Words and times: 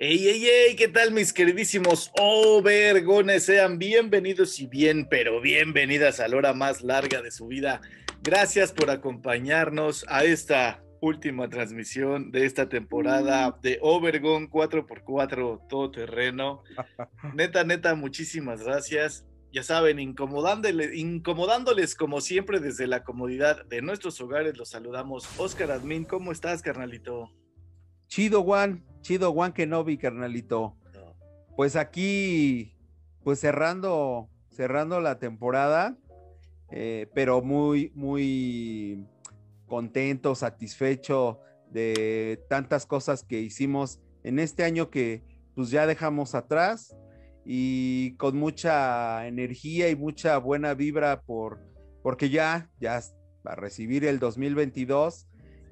Ey, 0.00 0.28
ey, 0.28 0.46
ey, 0.46 0.76
¿qué 0.76 0.86
tal 0.86 1.10
mis 1.10 1.32
queridísimos 1.32 2.12
Overgones? 2.16 3.42
Sean 3.42 3.80
bienvenidos 3.80 4.60
y 4.60 4.68
bien, 4.68 5.08
pero 5.08 5.40
bienvenidas 5.40 6.20
a 6.20 6.28
la 6.28 6.36
hora 6.36 6.52
más 6.52 6.82
larga 6.82 7.20
de 7.20 7.32
su 7.32 7.48
vida. 7.48 7.80
Gracias 8.22 8.70
por 8.70 8.90
acompañarnos 8.90 10.06
a 10.08 10.22
esta 10.22 10.84
última 11.00 11.48
transmisión 11.48 12.30
de 12.30 12.46
esta 12.46 12.68
temporada 12.68 13.58
de 13.60 13.80
Overgon 13.82 14.48
4x4 14.48 15.66
todoterreno. 15.68 16.62
Neta, 17.34 17.64
neta, 17.64 17.96
muchísimas 17.96 18.62
gracias. 18.62 19.26
Ya 19.52 19.64
saben, 19.64 19.98
incomodándoles, 19.98 20.94
incomodándoles 20.94 21.96
como 21.96 22.20
siempre 22.20 22.60
desde 22.60 22.86
la 22.86 23.02
comodidad 23.02 23.66
de 23.66 23.82
nuestros 23.82 24.20
hogares, 24.20 24.56
los 24.58 24.68
saludamos. 24.68 25.28
Oscar 25.38 25.72
Admin, 25.72 26.04
¿cómo 26.04 26.30
estás, 26.30 26.62
carnalito? 26.62 27.32
Chido, 28.06 28.44
Juan. 28.44 28.87
Chido, 29.00 29.32
Juan 29.32 29.52
Kenobi, 29.52 29.98
carnalito. 29.98 30.76
Pues 31.56 31.76
aquí, 31.76 32.76
pues 33.24 33.40
cerrando, 33.40 34.28
cerrando 34.50 35.00
la 35.00 35.18
temporada, 35.18 35.96
eh, 36.70 37.08
pero 37.14 37.42
muy, 37.42 37.92
muy 37.94 39.06
contento, 39.66 40.34
satisfecho 40.34 41.40
de 41.70 42.44
tantas 42.48 42.86
cosas 42.86 43.22
que 43.22 43.40
hicimos 43.40 44.00
en 44.22 44.38
este 44.38 44.64
año 44.64 44.90
que 44.90 45.22
pues 45.54 45.70
ya 45.70 45.86
dejamos 45.86 46.34
atrás 46.34 46.96
y 47.44 48.14
con 48.16 48.36
mucha 48.36 49.26
energía 49.26 49.88
y 49.88 49.96
mucha 49.96 50.38
buena 50.38 50.74
vibra 50.74 51.22
por 51.22 51.60
porque 52.02 52.30
ya 52.30 52.70
ya 52.80 53.00
a 53.44 53.54
recibir 53.54 54.04
el 54.04 54.18
2022 54.18 55.26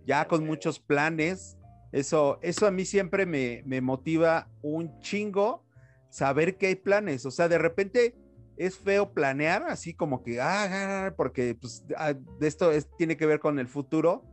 ya 0.06 0.26
con 0.26 0.44
muchos 0.46 0.80
planes 0.80 1.56
eso, 1.92 2.38
eso 2.42 2.66
a 2.66 2.70
mí 2.70 2.84
siempre 2.84 3.26
me, 3.26 3.80
motiva 3.80 4.48
un 4.62 5.00
chingo 5.00 5.64
saber 6.08 6.56
que 6.56 6.68
hay 6.68 6.74
planes. 6.76 7.26
O 7.26 7.30
sea, 7.30 7.48
de 7.48 7.58
repente 7.58 8.14
es 8.56 8.76
feo 8.76 9.12
planear 9.12 9.64
así 9.64 9.94
como 9.94 10.22
que, 10.22 10.40
ah, 10.40 11.14
porque 11.16 11.54
pues, 11.54 11.84
ah, 11.96 12.14
esto 12.40 12.70
tiene 12.96 13.16
que 13.16 13.26
ver 13.26 13.40
con 13.40 13.58
el 13.58 13.68
futuro. 13.68 14.24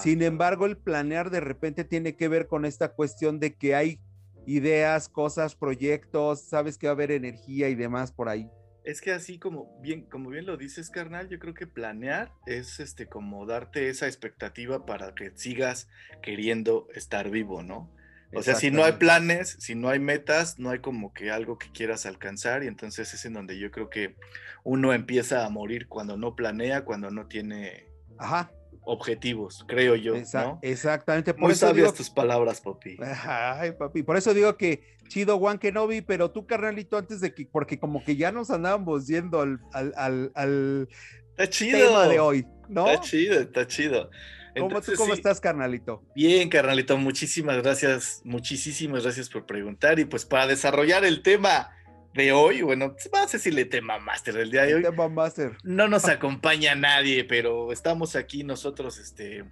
Sin 0.00 0.22
embargo, 0.22 0.66
el 0.66 0.76
planear 0.76 1.30
de 1.30 1.40
repente 1.40 1.84
tiene 1.84 2.14
que 2.14 2.28
ver 2.28 2.46
con 2.46 2.64
esta 2.64 2.92
cuestión 2.92 3.40
de 3.40 3.54
que 3.54 3.74
hay 3.74 4.00
ideas, 4.46 5.08
cosas, 5.08 5.56
proyectos, 5.56 6.42
sabes 6.42 6.78
que 6.78 6.86
va 6.86 6.92
a 6.92 6.94
haber 6.94 7.10
energía 7.10 7.68
y 7.68 7.74
demás 7.74 8.12
por 8.12 8.28
ahí. 8.28 8.48
Es 8.84 9.00
que 9.00 9.12
así 9.12 9.38
como 9.38 9.78
bien, 9.80 10.02
como 10.02 10.30
bien 10.30 10.46
lo 10.46 10.56
dices, 10.56 10.90
carnal, 10.90 11.28
yo 11.28 11.38
creo 11.38 11.54
que 11.54 11.66
planear 11.66 12.32
es 12.46 12.80
este 12.80 13.06
como 13.06 13.46
darte 13.46 13.88
esa 13.88 14.06
expectativa 14.06 14.86
para 14.86 15.14
que 15.14 15.32
sigas 15.34 15.88
queriendo 16.22 16.88
estar 16.94 17.30
vivo, 17.30 17.62
¿no? 17.62 17.94
O 18.32 18.42
sea, 18.42 18.54
si 18.54 18.70
no 18.70 18.84
hay 18.84 18.92
planes, 18.92 19.56
si 19.58 19.74
no 19.74 19.88
hay 19.88 19.98
metas, 19.98 20.58
no 20.60 20.70
hay 20.70 20.78
como 20.78 21.12
que 21.12 21.32
algo 21.32 21.58
que 21.58 21.72
quieras 21.72 22.06
alcanzar 22.06 22.62
y 22.62 22.68
entonces 22.68 23.12
es 23.12 23.24
en 23.24 23.32
donde 23.32 23.58
yo 23.58 23.72
creo 23.72 23.90
que 23.90 24.14
uno 24.62 24.94
empieza 24.94 25.44
a 25.44 25.50
morir 25.50 25.88
cuando 25.88 26.16
no 26.16 26.36
planea, 26.36 26.84
cuando 26.84 27.10
no 27.10 27.26
tiene 27.26 27.88
Ajá 28.18 28.52
objetivos, 28.84 29.64
creo 29.68 29.94
yo. 29.96 30.14
Exactamente. 30.62 31.34
Por 31.34 31.42
Muy 31.42 31.52
eso 31.52 31.66
sabias 31.66 31.94
tus 31.94 32.10
palabras, 32.10 32.60
papi. 32.60 32.96
Ay, 33.26 33.72
papi. 33.72 34.02
Por 34.02 34.16
eso 34.16 34.34
digo 34.34 34.56
que 34.56 34.98
chido 35.08 35.38
Juan 35.38 35.58
Kenobi, 35.58 36.00
pero 36.00 36.30
tú, 36.30 36.46
carnalito, 36.46 36.96
antes 36.96 37.20
de 37.20 37.34
que, 37.34 37.46
porque 37.46 37.78
como 37.78 38.02
que 38.04 38.16
ya 38.16 38.32
nos 38.32 38.50
andábamos 38.50 39.06
yendo 39.06 39.40
al, 39.40 39.60
al, 39.72 40.32
al, 40.34 40.88
tema 41.36 42.08
de 42.08 42.20
hoy, 42.20 42.46
¿no? 42.68 42.88
Está 42.88 43.00
chido, 43.02 43.40
está 43.40 43.66
chido. 43.66 44.10
¿Cómo, 44.58 44.80
¿Cómo 44.96 45.14
estás, 45.14 45.40
carnalito? 45.40 46.02
Bien, 46.14 46.48
carnalito, 46.48 46.96
muchísimas 46.96 47.62
gracias, 47.62 48.20
muchísimas 48.24 49.04
gracias 49.04 49.28
por 49.28 49.46
preguntar. 49.46 49.98
Y 49.98 50.04
pues 50.04 50.24
para 50.24 50.46
desarrollar 50.46 51.04
el 51.04 51.22
tema 51.22 51.70
de 52.14 52.32
hoy, 52.32 52.62
bueno, 52.62 52.96
va 53.14 53.22
a 53.22 53.26
decirle 53.26 53.64
tema 53.64 53.98
máster 53.98 54.34
del 54.34 54.50
día 54.50 54.62
de 54.62 54.74
hoy. 54.74 54.82
Tema. 54.82 55.22
No 55.62 55.88
nos 55.88 56.06
acompaña 56.06 56.74
nadie, 56.74 57.24
pero 57.24 57.72
estamos 57.72 58.16
aquí 58.16 58.42
nosotros, 58.42 58.98
este, 58.98 59.44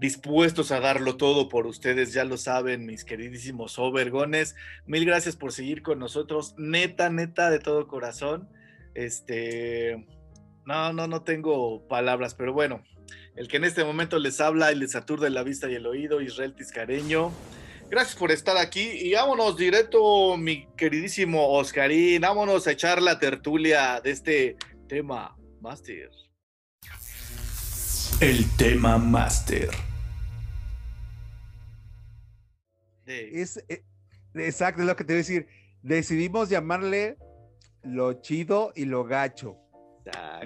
dispuestos 0.00 0.72
a 0.72 0.80
darlo 0.80 1.16
todo 1.16 1.48
por 1.48 1.66
ustedes, 1.66 2.12
ya 2.12 2.24
lo 2.24 2.36
saben, 2.36 2.84
mis 2.86 3.04
queridísimos 3.04 3.78
overgones. 3.78 4.56
Mil 4.86 5.04
gracias 5.04 5.36
por 5.36 5.52
seguir 5.52 5.82
con 5.82 5.98
nosotros, 5.98 6.54
neta, 6.58 7.10
neta, 7.10 7.50
de 7.50 7.60
todo 7.60 7.86
corazón. 7.86 8.48
Este, 8.94 10.06
no, 10.66 10.92
no, 10.92 11.06
no 11.06 11.22
tengo 11.22 11.86
palabras, 11.86 12.34
pero 12.34 12.52
bueno, 12.52 12.82
el 13.36 13.48
que 13.48 13.56
en 13.58 13.64
este 13.64 13.84
momento 13.84 14.18
les 14.18 14.40
habla 14.40 14.72
y 14.72 14.76
les 14.76 14.96
aturde 14.96 15.30
la 15.30 15.42
vista 15.42 15.70
y 15.70 15.74
el 15.74 15.86
oído, 15.86 16.20
Israel 16.20 16.54
Tiscareño. 16.54 17.32
Gracias 17.94 18.16
por 18.16 18.32
estar 18.32 18.56
aquí 18.56 18.90
y 18.90 19.14
vámonos 19.14 19.56
directo, 19.56 20.36
mi 20.36 20.66
queridísimo 20.76 21.50
Oscarín, 21.50 22.22
vámonos 22.22 22.66
a 22.66 22.72
echar 22.72 23.00
la 23.00 23.20
tertulia 23.20 24.00
de 24.00 24.10
este 24.10 24.56
tema 24.88 25.36
Master. 25.60 26.10
El 28.20 28.50
tema 28.56 28.98
Master. 28.98 29.70
Es, 33.06 33.64
eh, 33.68 33.84
exacto, 34.34 34.82
es 34.82 34.88
lo 34.88 34.96
que 34.96 35.04
te 35.04 35.12
voy 35.12 35.18
a 35.18 35.18
decir. 35.18 35.46
Decidimos 35.80 36.48
llamarle 36.48 37.16
lo 37.84 38.14
chido 38.14 38.72
y 38.74 38.86
lo 38.86 39.04
gacho. 39.04 39.56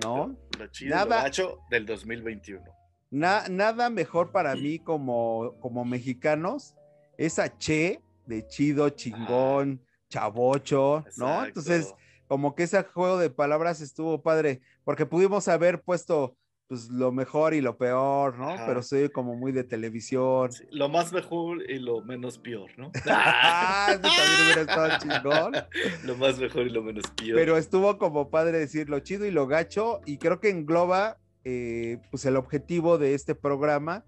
¿no? 0.02 0.36
Lo 0.58 0.66
chido 0.66 0.94
y 0.94 0.98
lo 0.98 1.08
gacho 1.08 1.60
del 1.70 1.86
2021. 1.86 2.62
nada 3.10 3.88
mejor 3.88 4.32
para 4.32 4.54
mí 4.54 4.78
como, 4.80 5.58
como 5.60 5.86
mexicanos 5.86 6.74
esa 7.18 7.58
che 7.58 8.00
de 8.26 8.46
chido, 8.46 8.88
chingón, 8.90 9.82
chavocho, 10.08 11.04
¿no? 11.16 11.44
Entonces, 11.44 11.94
como 12.28 12.54
que 12.54 12.62
ese 12.62 12.82
juego 12.82 13.18
de 13.18 13.30
palabras 13.30 13.80
estuvo 13.80 14.22
padre, 14.22 14.60
porque 14.84 15.04
pudimos 15.04 15.48
haber 15.48 15.82
puesto 15.82 16.36
pues 16.68 16.90
lo 16.90 17.10
mejor 17.12 17.54
y 17.54 17.62
lo 17.62 17.78
peor, 17.78 18.38
¿no? 18.38 18.54
Pero 18.66 18.82
soy 18.82 19.08
como 19.08 19.34
muy 19.34 19.52
de 19.52 19.64
televisión. 19.64 20.50
lo 20.70 20.90
más 20.90 21.14
mejor 21.14 21.62
y 21.68 21.78
lo 21.78 22.02
menos 22.02 22.38
peor, 22.38 22.70
¿no? 22.76 22.92
ah, 23.10 23.88
eso 23.92 24.02
también 24.02 24.44
hubiera 24.44 24.60
estado 24.60 24.98
chingón. 24.98 25.52
Lo 26.04 26.16
más 26.16 26.38
mejor 26.38 26.66
y 26.66 26.70
lo 26.70 26.82
menos 26.82 27.04
peor. 27.16 27.36
Pero 27.36 27.56
estuvo 27.56 27.96
como 27.96 28.28
padre 28.28 28.58
decir 28.58 28.90
lo 28.90 29.00
chido 29.00 29.24
y 29.24 29.30
lo 29.30 29.46
gacho, 29.46 30.00
y 30.04 30.18
creo 30.18 30.40
que 30.40 30.50
engloba 30.50 31.16
eh, 31.44 31.98
pues 32.10 32.26
el 32.26 32.36
objetivo 32.36 32.98
de 32.98 33.14
este 33.14 33.34
programa 33.34 34.04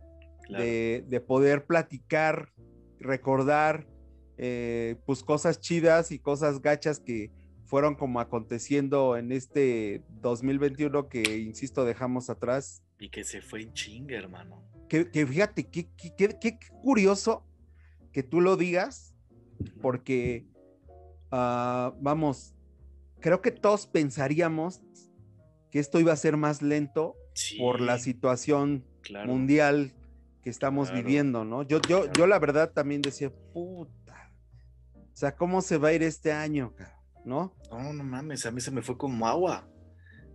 de, 0.51 1.05
de, 1.09 1.21
poder 1.21 1.65
platicar 1.65 2.51
recordar 3.01 3.87
eh, 4.39 4.97
pues 5.05 5.23
cosas 5.23 5.61
chidas 5.61 6.13
y 6.13 6.19
cosas 6.19 6.63
gachas 6.63 7.01
que 7.01 7.31
fueron 7.65 7.95
como 7.95 8.21
aconteciendo 8.21 9.17
en 9.17 9.33
este 9.33 10.03
2021 10.23 11.09
que, 11.09 11.39
insisto, 11.39 11.85
dejamos 11.85 12.31
atrás. 12.31 12.83
Y 12.99 13.11
que 13.11 13.23
se 13.23 13.43
fue 13.43 13.63
en 13.63 13.73
chinga, 13.75 14.17
hermano. 14.17 14.65
Que, 14.89 15.05
fíjate, 15.05 15.69
qué, 15.69 15.89
qué, 15.97 16.59
curioso 16.83 17.47
que 18.13 18.25
tú 18.25 18.41
lo 18.41 18.57
digas, 18.57 19.15
porque, 19.81 20.47
ah, 21.31 21.95
vamos, 22.01 22.55
creo 23.21 23.41
que 23.41 23.53
todos 23.53 23.87
pensaríamos 23.87 24.83
que 25.71 25.79
esto 25.79 26.01
iba 26.01 26.13
a 26.13 26.17
ser 26.17 26.37
más 26.37 26.61
lento 26.63 27.15
por 27.59 27.81
la 27.81 27.99
situación 27.99 28.85
mundial 29.27 29.95
que 30.43 30.51
estamos 30.51 30.93
viviendo, 30.93 31.45
¿no? 31.45 31.63
Yo, 31.63 31.81
yo, 31.89 32.11
yo 32.13 32.27
la 32.27 32.39
verdad 32.39 32.73
también 32.73 33.03
decía, 33.03 33.31
puta, 33.53 34.33
o 34.95 35.17
sea, 35.17 35.37
¿cómo 35.37 35.61
se 35.61 35.77
va 35.77 35.89
a 35.89 35.93
ir 35.93 36.03
este 36.03 36.33
año, 36.33 36.75
¿no? 37.25 37.55
No, 37.71 37.93
no 37.93 38.05
mames, 38.05 38.47
a 38.47 38.51
mí 38.51 38.61
se 38.61 38.71
me 38.71 38.83
fue 38.83 38.97
como 38.97 39.27
agua. 39.27 39.69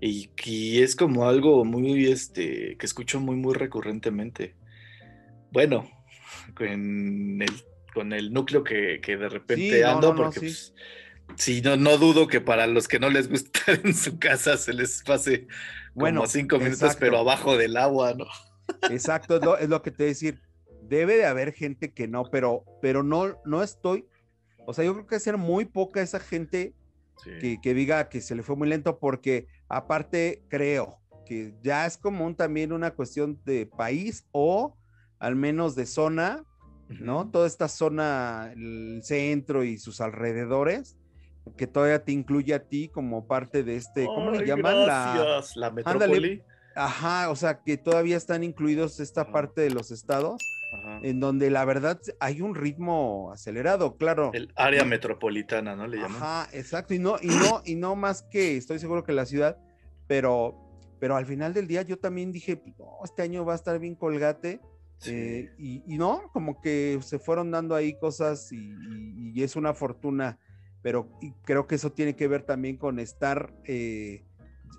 Y, 0.01 0.29
y 0.45 0.81
es 0.81 0.95
como 0.95 1.27
algo 1.27 1.65
muy, 1.65 2.11
este, 2.11 2.77
que 2.77 2.85
escucho 2.85 3.19
muy, 3.19 3.35
muy 3.35 3.53
recurrentemente. 3.53 4.55
Bueno, 5.51 5.89
con 6.55 7.41
el, 7.41 7.51
con 7.93 8.13
el 8.13 8.31
núcleo 8.31 8.63
que, 8.63 8.99
que 9.01 9.17
de 9.17 9.29
repente 9.29 9.83
ando, 9.83 10.15
porque 10.15 10.39
pues, 10.41 10.73
sí. 11.37 11.61
no, 11.61 11.77
no 11.77 11.97
dudo 11.97 12.27
que 12.27 12.41
para 12.41 12.67
los 12.67 12.87
que 12.87 12.99
no 12.99 13.09
les 13.09 13.29
gusta 13.29 13.59
en 13.83 13.95
su 13.95 14.19
casa 14.19 14.57
se 14.57 14.73
les 14.73 15.01
pase 15.01 15.47
bueno, 15.93 16.19
como 16.21 16.29
cinco 16.29 16.59
minutos, 16.59 16.97
pero 16.99 17.17
abajo 17.17 17.57
del 17.57 17.77
agua, 17.77 18.13
¿no? 18.13 18.27
Exacto, 18.89 19.37
es 19.37 19.43
lo, 19.43 19.57
es 19.57 19.69
lo 19.69 19.81
que 19.81 19.91
te 19.91 19.97
voy 20.03 20.05
a 20.05 20.09
decir. 20.09 20.41
Debe 20.83 21.17
de 21.17 21.25
haber 21.25 21.51
gente 21.53 21.93
que 21.93 22.07
no, 22.07 22.25
pero, 22.25 22.63
pero 22.81 23.01
no, 23.03 23.37
no 23.45 23.63
estoy. 23.63 24.05
O 24.67 24.73
sea, 24.73 24.85
yo 24.85 24.93
creo 24.93 25.07
que 25.07 25.19
ser 25.19 25.37
muy 25.37 25.65
poca 25.65 26.01
esa 26.01 26.19
gente 26.19 26.73
Sí. 27.23 27.31
que, 27.39 27.61
que 27.61 27.73
diga 27.73 28.09
que 28.09 28.19
se 28.19 28.35
le 28.35 28.43
fue 28.43 28.57
muy 28.57 28.67
lento, 28.67 28.99
porque 28.99 29.47
aparte 29.69 30.43
creo 30.49 30.99
que 31.25 31.55
ya 31.63 31.85
es 31.85 31.97
común 31.97 32.35
también 32.35 32.73
una 32.73 32.91
cuestión 32.91 33.39
de 33.45 33.65
país 33.65 34.27
o 34.33 34.75
al 35.17 35.37
menos 35.37 35.75
de 35.75 35.85
zona, 35.85 36.43
¿no? 36.89 37.31
Toda 37.31 37.47
esta 37.47 37.69
zona, 37.69 38.51
el 38.53 38.99
centro 39.01 39.63
y 39.63 39.77
sus 39.77 40.01
alrededores, 40.01 40.97
que 41.55 41.67
todavía 41.67 42.03
te 42.03 42.11
incluye 42.11 42.53
a 42.53 42.67
ti 42.67 42.89
como 42.89 43.27
parte 43.27 43.63
de 43.63 43.77
este, 43.77 44.05
¿cómo 44.07 44.31
le 44.31 44.45
llaman? 44.45 44.83
Gracias, 44.83 45.55
La 45.55 45.71
metrópoli. 45.71 46.43
Ajá, 46.75 47.29
o 47.29 47.35
sea, 47.35 47.61
que 47.63 47.77
todavía 47.77 48.17
están 48.17 48.43
incluidos 48.43 48.99
esta 48.99 49.21
Ajá. 49.21 49.31
parte 49.31 49.61
de 49.61 49.69
los 49.69 49.91
estados, 49.91 50.41
Ajá. 50.71 50.99
en 51.03 51.19
donde 51.19 51.49
la 51.49 51.63
verdad 51.65 51.99
hay 52.19 52.41
un 52.41 52.53
ritmo 52.55 53.31
acelerado, 53.31 53.95
claro. 53.97 54.31
El 54.33 54.51
área 54.55 54.83
metropolitana, 54.85 55.75
¿no? 55.75 55.87
Le 55.87 55.97
llaman. 55.97 56.21
Ajá, 56.21 56.49
exacto, 56.51 56.93
y 56.93 56.99
no, 56.99 57.15
y 57.21 57.27
no, 57.33 57.61
y 57.65 57.75
no 57.75 57.95
más 57.95 58.21
que 58.23 58.57
estoy 58.57 58.79
seguro 58.79 59.03
que 59.03 59.13
la 59.13 59.25
ciudad, 59.25 59.57
pero, 60.07 60.55
pero 60.99 61.15
al 61.15 61.25
final 61.25 61.53
del 61.53 61.67
día 61.67 61.81
yo 61.81 61.97
también 61.97 62.31
dije, 62.31 62.57
"Pues, 62.57 62.77
no, 62.77 62.97
este 63.03 63.21
año 63.21 63.45
va 63.45 63.53
a 63.53 63.55
estar 63.55 63.79
bien 63.79 63.95
colgate, 63.95 64.59
Sí. 64.97 65.11
eh, 65.11 65.51
y, 65.57 65.83
y 65.93 65.97
no, 65.97 66.21
como 66.31 66.61
que 66.61 66.99
se 67.01 67.19
fueron 67.19 67.51
dando 67.51 67.75
ahí 67.75 67.97
cosas 67.99 68.51
y, 68.53 68.57
y- 68.57 69.31
y 69.35 69.43
es 69.43 69.55
una 69.57 69.73
fortuna, 69.73 70.39
pero 70.81 71.09
creo 71.43 71.67
que 71.67 71.75
eso 71.75 71.91
tiene 71.91 72.15
que 72.15 72.27
ver 72.29 72.43
también 72.43 72.77
con 72.77 72.99
estar 72.99 73.53
eh, 73.65 74.23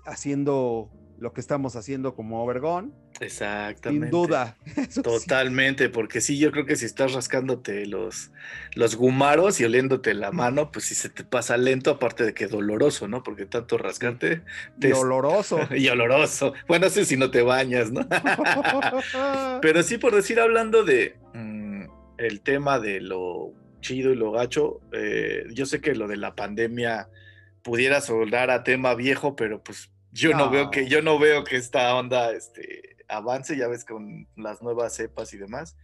haciendo 0.05 0.89
lo 1.19 1.33
que 1.33 1.41
estamos 1.41 1.75
haciendo 1.75 2.13
como 2.15 2.43
Obergón, 2.43 2.93
Exactamente. 3.19 4.05
sin 4.07 4.11
duda. 4.11 4.55
Eso 4.75 4.85
sí. 4.89 5.01
Totalmente, 5.01 5.89
porque 5.89 6.21
sí, 6.21 6.37
yo 6.37 6.51
creo 6.51 6.65
que 6.65 6.75
si 6.75 6.85
estás 6.85 7.13
rascándote 7.13 7.85
los, 7.87 8.31
los 8.75 8.95
gumaros 8.95 9.59
y 9.59 9.65
oliéndote 9.65 10.13
la 10.13 10.31
mano, 10.31 10.71
pues 10.71 10.85
sí 10.85 10.95
se 10.95 11.09
te 11.09 11.23
pasa 11.23 11.57
lento, 11.57 11.89
aparte 11.91 12.23
de 12.23 12.33
que 12.33 12.47
doloroso, 12.47 13.07
¿no? 13.07 13.23
Porque 13.23 13.45
tanto 13.45 13.77
rascarte 13.77 14.43
Y 14.77 14.79
te- 14.81 14.93
oloroso. 14.93 15.59
y 15.75 15.87
oloroso. 15.89 16.53
Bueno, 16.67 16.89
sé 16.89 17.05
si 17.05 17.17
no 17.17 17.31
te 17.31 17.41
bañas, 17.41 17.91
¿no? 17.91 18.07
Pero 19.61 19.83
sí, 19.83 19.97
por 19.97 20.13
decir, 20.15 20.39
hablando 20.39 20.83
de 20.83 21.15
mm, 21.33 21.83
el 22.17 22.41
tema 22.41 22.79
de 22.79 23.01
lo 23.01 23.53
chido 23.81 24.11
y 24.11 24.15
lo 24.15 24.31
gacho, 24.31 24.81
eh, 24.91 25.45
yo 25.53 25.65
sé 25.65 25.81
que 25.81 25.95
lo 25.95 26.07
de 26.07 26.17
la 26.17 26.35
pandemia 26.35 27.09
pudiera 27.63 28.01
soldar 28.01 28.49
a 28.49 28.63
tema 28.63 28.95
viejo, 28.95 29.35
pero 29.35 29.61
pues 29.63 29.89
yo 30.17 30.31
no, 30.31 30.45
No. 30.45 30.49
veo 30.49 30.71
que 30.71 30.87
yo 30.87 31.01
no 31.01 31.19
veo 31.19 31.43
que 31.43 31.55
esta 31.57 31.95
onda 31.95 32.31
este, 32.31 32.97
avance, 33.07 33.55
ya 33.57 33.67
ves 33.67 33.85
con 33.85 34.27
las 34.35 34.61
nuevas 34.61 34.93
cepas 34.95 35.33
y 35.33 35.37
demás. 35.37 35.77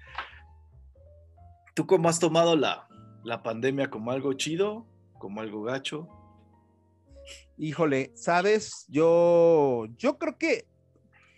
¿Tú 1.75 1.85
cómo 1.87 2.09
has 2.09 2.19
tomado 2.19 2.55
la, 2.55 2.87
la 3.23 3.41
pandemia 3.43 3.89
como 3.89 4.11
algo 4.11 4.33
chido, 4.33 4.85
como 5.19 5.41
algo 5.41 5.63
gacho? 5.63 6.07
Híjole, 7.57 8.11
sabes, 8.15 8.85
yo, 8.89 9.85
yo 9.97 10.17
creo 10.17 10.37
que, 10.37 10.67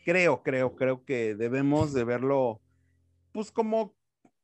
creo, 0.06 0.42
creo, 0.44 0.76
creo 0.76 1.06
que 1.06 1.36
debemos 1.36 1.94
de 1.94 2.04
verlo, 2.04 2.62
pues 3.34 3.52
como 3.52 3.94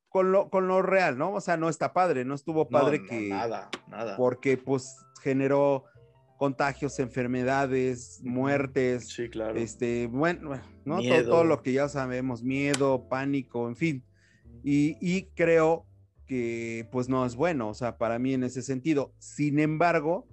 con 0.09 0.31
lo, 0.33 0.49
con 0.49 0.67
lo 0.67 0.81
real, 0.81 1.17
¿no? 1.17 1.33
O 1.33 1.41
sea, 1.41 1.55
no 1.57 1.69
está 1.69 1.93
padre, 1.93 2.25
no 2.25 2.35
estuvo 2.35 2.67
padre 2.69 2.97
No, 2.99 3.03
no, 3.03 3.09
que, 3.09 3.29
nada, 3.29 3.69
nada. 3.87 4.17
porque 4.17 4.57
pues 4.57 4.97
generó 5.21 5.85
contagios, 6.41 6.97
enfermedades, 6.97 8.19
muertes, 8.23 9.09
Sí, 9.09 9.29
claro. 9.29 9.59
este, 9.59 10.07
bueno, 10.07 10.59
¿no? 10.85 10.99
Todo 11.23 11.43
lo 11.43 11.61
que 11.61 11.71
ya 11.71 11.87
sabemos, 11.87 12.41
miedo, 12.41 13.07
pánico, 13.07 13.67
en 13.67 13.75
fin. 13.75 14.03
Y, 14.63 14.97
y 14.99 15.25
creo 15.35 15.85
que 16.25 16.87
pues 16.91 17.09
no 17.09 17.27
es 17.27 17.35
bueno, 17.35 17.69
o 17.69 17.75
sea, 17.75 17.99
para 17.99 18.17
mí 18.17 18.33
en 18.33 18.43
ese 18.43 18.63
sentido. 18.63 19.13
Sin 19.19 19.59
embargo, 19.59 20.27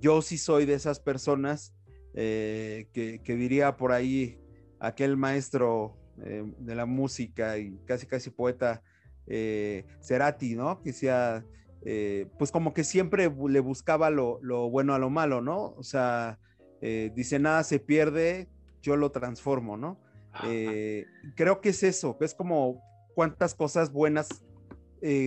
yo 0.00 0.22
sí 0.22 0.38
soy 0.38 0.66
de 0.66 0.74
esas 0.74 0.98
personas 0.98 1.72
eh, 2.14 2.88
que, 2.92 3.20
que 3.22 3.36
diría 3.36 3.76
por 3.76 3.92
ahí 3.92 4.40
aquel 4.80 5.16
maestro 5.16 5.96
eh, 6.20 6.52
de 6.58 6.74
la 6.74 6.84
música 6.84 7.58
y 7.58 7.78
casi 7.86 8.08
casi 8.08 8.30
poeta 8.30 8.82
eh, 9.28 9.84
Cerati, 10.00 10.56
¿no? 10.56 10.82
Que 10.82 10.90
decía, 10.90 11.46
eh, 11.84 12.26
pues 12.38 12.50
como 12.50 12.74
que 12.74 12.84
siempre 12.84 13.30
le 13.48 13.60
buscaba 13.60 14.10
lo, 14.10 14.38
lo 14.42 14.68
bueno 14.68 14.94
a 14.94 14.98
lo 14.98 15.10
malo, 15.10 15.40
¿no? 15.40 15.74
O 15.76 15.82
sea, 15.82 16.38
eh, 16.80 17.10
dice, 17.14 17.38
nada 17.38 17.62
se 17.64 17.78
pierde, 17.78 18.48
yo 18.82 18.96
lo 18.96 19.10
transformo, 19.10 19.76
¿no? 19.76 20.00
Eh, 20.44 21.06
creo 21.34 21.60
que 21.60 21.70
es 21.70 21.82
eso, 21.82 22.16
que 22.16 22.24
es 22.24 22.34
como 22.34 22.80
cuántas 23.14 23.54
cosas 23.54 23.92
buenas 23.92 24.28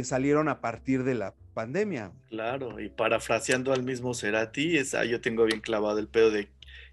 salieron 0.04 0.50
a 0.50 0.60
partir 0.60 1.04
de 1.04 1.16
la 1.16 1.34
pandemia. 1.54 2.12
Claro, 2.30 2.80
y 2.80 2.90
parafraseando 2.90 3.74
al 3.74 3.84
mismo 3.84 4.14
Cerati, 4.14 4.78
esa, 4.78 5.06
yo 5.06 5.22
tengo 5.22 5.46
bien 5.46 5.62
clavado 5.62 6.00
el 6.00 6.08
pedo 6.08 6.32
de 6.32 6.50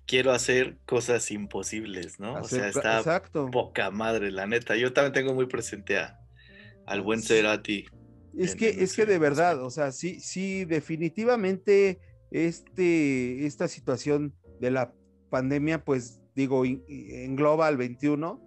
quiero 0.07 0.33
hacer 0.33 0.79
cosas 0.87 1.31
imposibles, 1.31 2.19
¿no? 2.19 2.35
o 2.35 2.45
sea, 2.45 2.69
está 2.69 2.99
Exacto. 2.99 3.51
poca 3.51 3.91
madre, 3.91 4.31
la 4.31 4.47
neta. 4.47 4.75
Yo 4.77 4.93
también 4.93 5.13
tengo 5.13 5.35
muy 5.35 5.47
presente 5.47 5.99
a, 5.99 6.19
al 6.87 7.03
buen. 7.03 7.23
Cerati. 7.23 7.87
Es 8.37 8.53
en- 8.53 8.59
que, 8.59 8.71
en 8.71 8.81
es 8.81 8.95
que 8.95 9.07
de 9.07 9.19
verdad, 9.19 9.63
o 9.63 9.71
sea, 9.71 9.93
sí, 9.93 10.21
sí, 10.21 10.65
definitivamente 10.65 11.99
este, 12.31 13.47
esta 13.47 13.69
situación 13.69 14.35
de 14.61 14.71
la 14.71 14.93
pandemia, 15.31 15.85
pues 15.85 16.21
digo, 16.35 16.65
in- 16.65 16.83
engloba 16.89 17.67
al 17.67 17.77
21, 17.77 18.41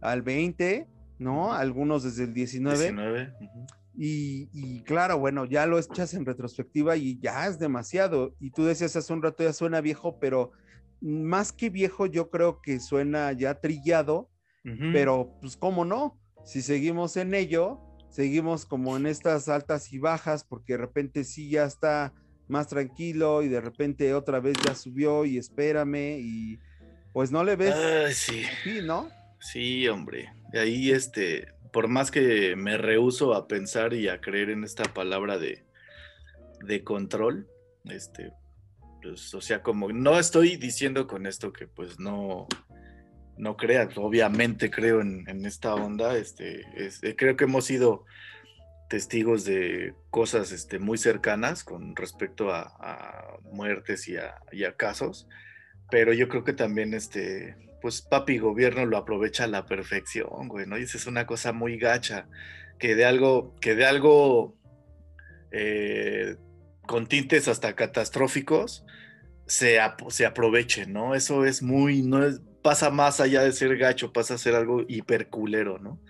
al 0.00 0.22
20, 0.22 0.86
¿no? 1.18 1.52
Algunos 1.52 2.02
desde 2.02 2.24
el 2.24 2.34
19. 2.34 2.76
19. 2.78 3.32
ujú. 3.40 3.66
Y, 3.96 4.48
y 4.52 4.80
claro, 4.82 5.18
bueno, 5.18 5.44
ya 5.44 5.66
lo 5.66 5.78
echas 5.78 6.14
en 6.14 6.26
retrospectiva 6.26 6.96
y 6.96 7.18
ya 7.20 7.46
es 7.46 7.58
demasiado. 7.60 8.34
Y 8.40 8.50
tú 8.50 8.64
decías 8.64 8.96
hace 8.96 9.12
un 9.12 9.22
rato, 9.22 9.44
ya 9.44 9.52
suena 9.52 9.80
viejo, 9.80 10.18
pero 10.18 10.50
más 11.00 11.52
que 11.52 11.70
viejo, 11.70 12.06
yo 12.06 12.28
creo 12.30 12.60
que 12.60 12.80
suena 12.80 13.30
ya 13.32 13.60
trillado, 13.60 14.30
pero 14.92 15.36
pues 15.40 15.56
cómo 15.56 15.84
no, 15.84 16.18
si 16.44 16.62
seguimos 16.62 17.16
en 17.18 17.34
ello, 17.34 17.78
seguimos 18.14 18.64
como 18.64 18.96
en 18.96 19.06
estas 19.06 19.48
altas 19.48 19.92
y 19.92 19.98
bajas, 19.98 20.44
porque 20.44 20.74
de 20.74 20.78
repente 20.78 21.24
sí 21.24 21.50
ya 21.50 21.64
está 21.64 22.12
más 22.46 22.68
tranquilo 22.68 23.42
y 23.42 23.48
de 23.48 23.60
repente 23.60 24.14
otra 24.14 24.38
vez 24.38 24.54
ya 24.64 24.76
subió 24.76 25.24
y 25.24 25.36
espérame 25.36 26.20
y 26.20 26.60
pues 27.12 27.32
no 27.32 27.42
le 27.42 27.56
ves 27.56 27.74
Ay, 27.74 28.14
sí. 28.14 28.44
fin, 28.62 28.86
¿no? 28.86 29.08
Sí, 29.40 29.88
hombre. 29.88 30.32
Y 30.52 30.58
ahí, 30.58 30.90
este, 30.92 31.48
por 31.72 31.88
más 31.88 32.12
que 32.12 32.54
me 32.54 32.78
rehuso 32.78 33.34
a 33.34 33.48
pensar 33.48 33.94
y 33.94 34.06
a 34.06 34.20
creer 34.20 34.50
en 34.50 34.62
esta 34.62 34.84
palabra 34.84 35.36
de, 35.36 35.64
de 36.64 36.84
control, 36.84 37.48
este, 37.86 38.30
pues, 39.02 39.34
o 39.34 39.40
sea, 39.40 39.60
como 39.60 39.90
no 39.90 40.20
estoy 40.20 40.56
diciendo 40.56 41.08
con 41.08 41.26
esto 41.26 41.52
que 41.52 41.66
pues 41.66 41.98
no, 41.98 42.46
no 43.36 43.56
creas, 43.56 43.96
obviamente 43.96 44.70
creo 44.70 45.00
en, 45.00 45.28
en 45.28 45.44
esta 45.44 45.74
onda, 45.74 46.16
este, 46.16 46.64
este, 46.76 47.16
creo 47.16 47.36
que 47.36 47.44
hemos 47.44 47.64
sido 47.64 48.04
testigos 48.88 49.44
de 49.44 49.94
cosas 50.10 50.52
este, 50.52 50.78
muy 50.78 50.98
cercanas 50.98 51.64
con 51.64 51.96
respecto 51.96 52.52
a, 52.52 53.38
muertes 53.52 54.08
y 54.08 54.16
a, 54.16 54.36
y 54.52 54.64
a 54.64 54.76
casos, 54.76 55.26
pero 55.90 56.12
yo 56.12 56.28
creo 56.28 56.44
que 56.44 56.52
también 56.52 56.94
este, 56.94 57.56
pues 57.82 58.02
papi 58.02 58.38
gobierno 58.38 58.86
lo 58.86 58.96
aprovecha 58.96 59.44
a 59.44 59.48
la 59.48 59.66
perfección, 59.66 60.48
güey, 60.48 60.66
¿no? 60.66 60.78
Y 60.78 60.82
es 60.82 61.06
una 61.06 61.26
cosa 61.26 61.52
muy 61.52 61.78
gacha, 61.78 62.28
que 62.78 62.94
de 62.94 63.04
algo, 63.04 63.54
que 63.60 63.74
de 63.74 63.84
algo 63.84 64.56
eh, 65.50 66.36
con 66.86 67.06
tintes 67.06 67.48
hasta 67.48 67.74
catastróficos 67.74 68.84
se, 69.46 69.80
ap- 69.80 70.10
se 70.10 70.26
aproveche, 70.26 70.86
¿no? 70.86 71.14
Eso 71.14 71.44
es 71.44 71.62
muy, 71.62 72.02
no 72.02 72.20
pasa 72.64 72.88
más 72.88 73.20
allá 73.20 73.42
de 73.42 73.52
ser 73.52 73.76
gacho, 73.76 74.10
pasa 74.10 74.34
a 74.34 74.38
ser 74.38 74.54
algo 74.54 74.80
hiperculero, 74.88 75.78
¿no? 75.78 76.00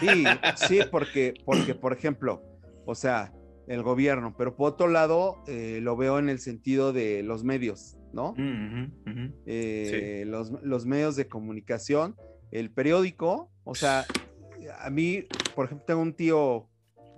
Sí, 0.00 0.24
sí, 0.68 0.78
porque, 0.88 1.34
porque, 1.44 1.74
por 1.74 1.92
ejemplo, 1.92 2.44
o 2.86 2.94
sea, 2.94 3.32
el 3.66 3.82
gobierno, 3.82 4.36
pero 4.38 4.54
por 4.54 4.74
otro 4.74 4.86
lado, 4.86 5.42
eh, 5.48 5.80
lo 5.82 5.96
veo 5.96 6.20
en 6.20 6.28
el 6.28 6.38
sentido 6.38 6.92
de 6.92 7.24
los 7.24 7.42
medios, 7.42 7.98
¿no? 8.12 8.34
Eh, 9.46 10.22
los, 10.28 10.52
los 10.62 10.86
medios 10.86 11.16
de 11.16 11.26
comunicación, 11.26 12.14
el 12.52 12.70
periódico, 12.70 13.50
o 13.64 13.74
sea, 13.74 14.06
a 14.78 14.90
mí, 14.90 15.24
por 15.56 15.66
ejemplo, 15.66 15.86
tengo 15.86 16.02
un 16.02 16.14
tío, 16.14 16.68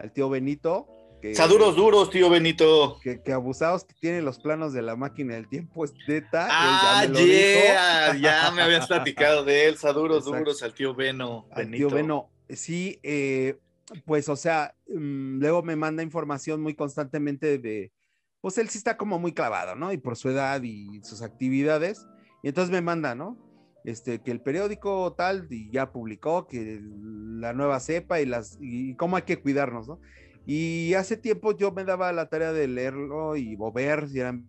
el 0.01 0.13
tío 0.13 0.31
Benito, 0.31 0.89
que, 1.21 1.35
Saduros 1.35 1.77
duros, 1.77 2.11
tío 2.11 2.31
Benito. 2.31 2.99
que, 3.03 3.23
que 3.23 3.33
abusados 3.33 3.85
que 3.85 3.95
tiene 4.01 4.23
los 4.23 4.39
planos 4.39 4.73
de 4.73 4.83
la 4.83 4.97
máquina 4.97 5.35
del 5.35 5.49
tiempo, 5.49 5.85
es 5.85 5.95
neta, 6.07 6.49
Ah, 6.51 7.05
ya 7.05 7.11
me 7.11 7.25
yeah, 7.27 8.17
ya 8.17 8.51
me 8.53 8.63
habías 8.63 8.87
platicado 8.87 9.45
de 9.45 9.67
él, 9.67 9.77
Saduros 9.77 10.19
Exacto. 10.19 10.39
duros 10.39 10.63
al 10.63 10.75
tío 10.75 10.95
Beno. 10.95 11.47
Al 11.53 11.71
tío 11.71 11.91
Beno, 11.91 12.31
sí, 12.49 12.99
eh, 13.03 13.59
pues, 14.05 14.29
o 14.29 14.37
sea, 14.37 14.75
mm, 14.89 15.39
luego 15.41 15.63
me 15.63 15.77
manda 15.77 16.03
información 16.03 16.61
muy 16.61 16.75
constantemente 16.75 17.59
de, 17.59 17.93
pues 18.41 18.59
él 18.59 18.69
sí 18.69 18.79
está 18.79 18.97
como 18.97 19.19
muy 19.19 19.33
clavado, 19.33 19.75
¿no? 19.75 19.93
Y 19.93 19.99
por 19.99 20.17
su 20.17 20.29
edad 20.31 20.63
y 20.63 21.01
sus 21.03 21.23
actividades, 21.23 22.07
y 22.43 22.49
entonces 22.49 22.73
me 22.73 22.81
manda, 22.81 23.15
¿no? 23.15 23.49
este, 23.85 24.21
que 24.21 24.31
el 24.31 24.41
periódico 24.41 25.15
tal 25.15 25.47
y 25.51 25.71
ya 25.71 25.93
publicó 25.93 26.47
que 26.47 26.81
la 26.83 27.53
nueva 27.53 27.81
cepa 27.81 28.21
y 28.21 28.27
las 28.27 28.59
y 28.61 28.95
cómo 28.97 29.17
hay 29.17 29.23
que 29.23 29.41
cuidarnos, 29.41 29.89
¿no? 29.89 30.01
Y 30.51 30.95
hace 30.95 31.19
tiempo 31.19 31.55
yo 31.55 31.73
me 31.73 31.85
daba 31.85 32.11
la 32.11 32.31
tarea 32.31 32.55
de 32.55 32.67
leerlo 32.67 33.37
y 33.37 33.55
ver 33.75 34.09
si 34.09 34.21
eran 34.21 34.49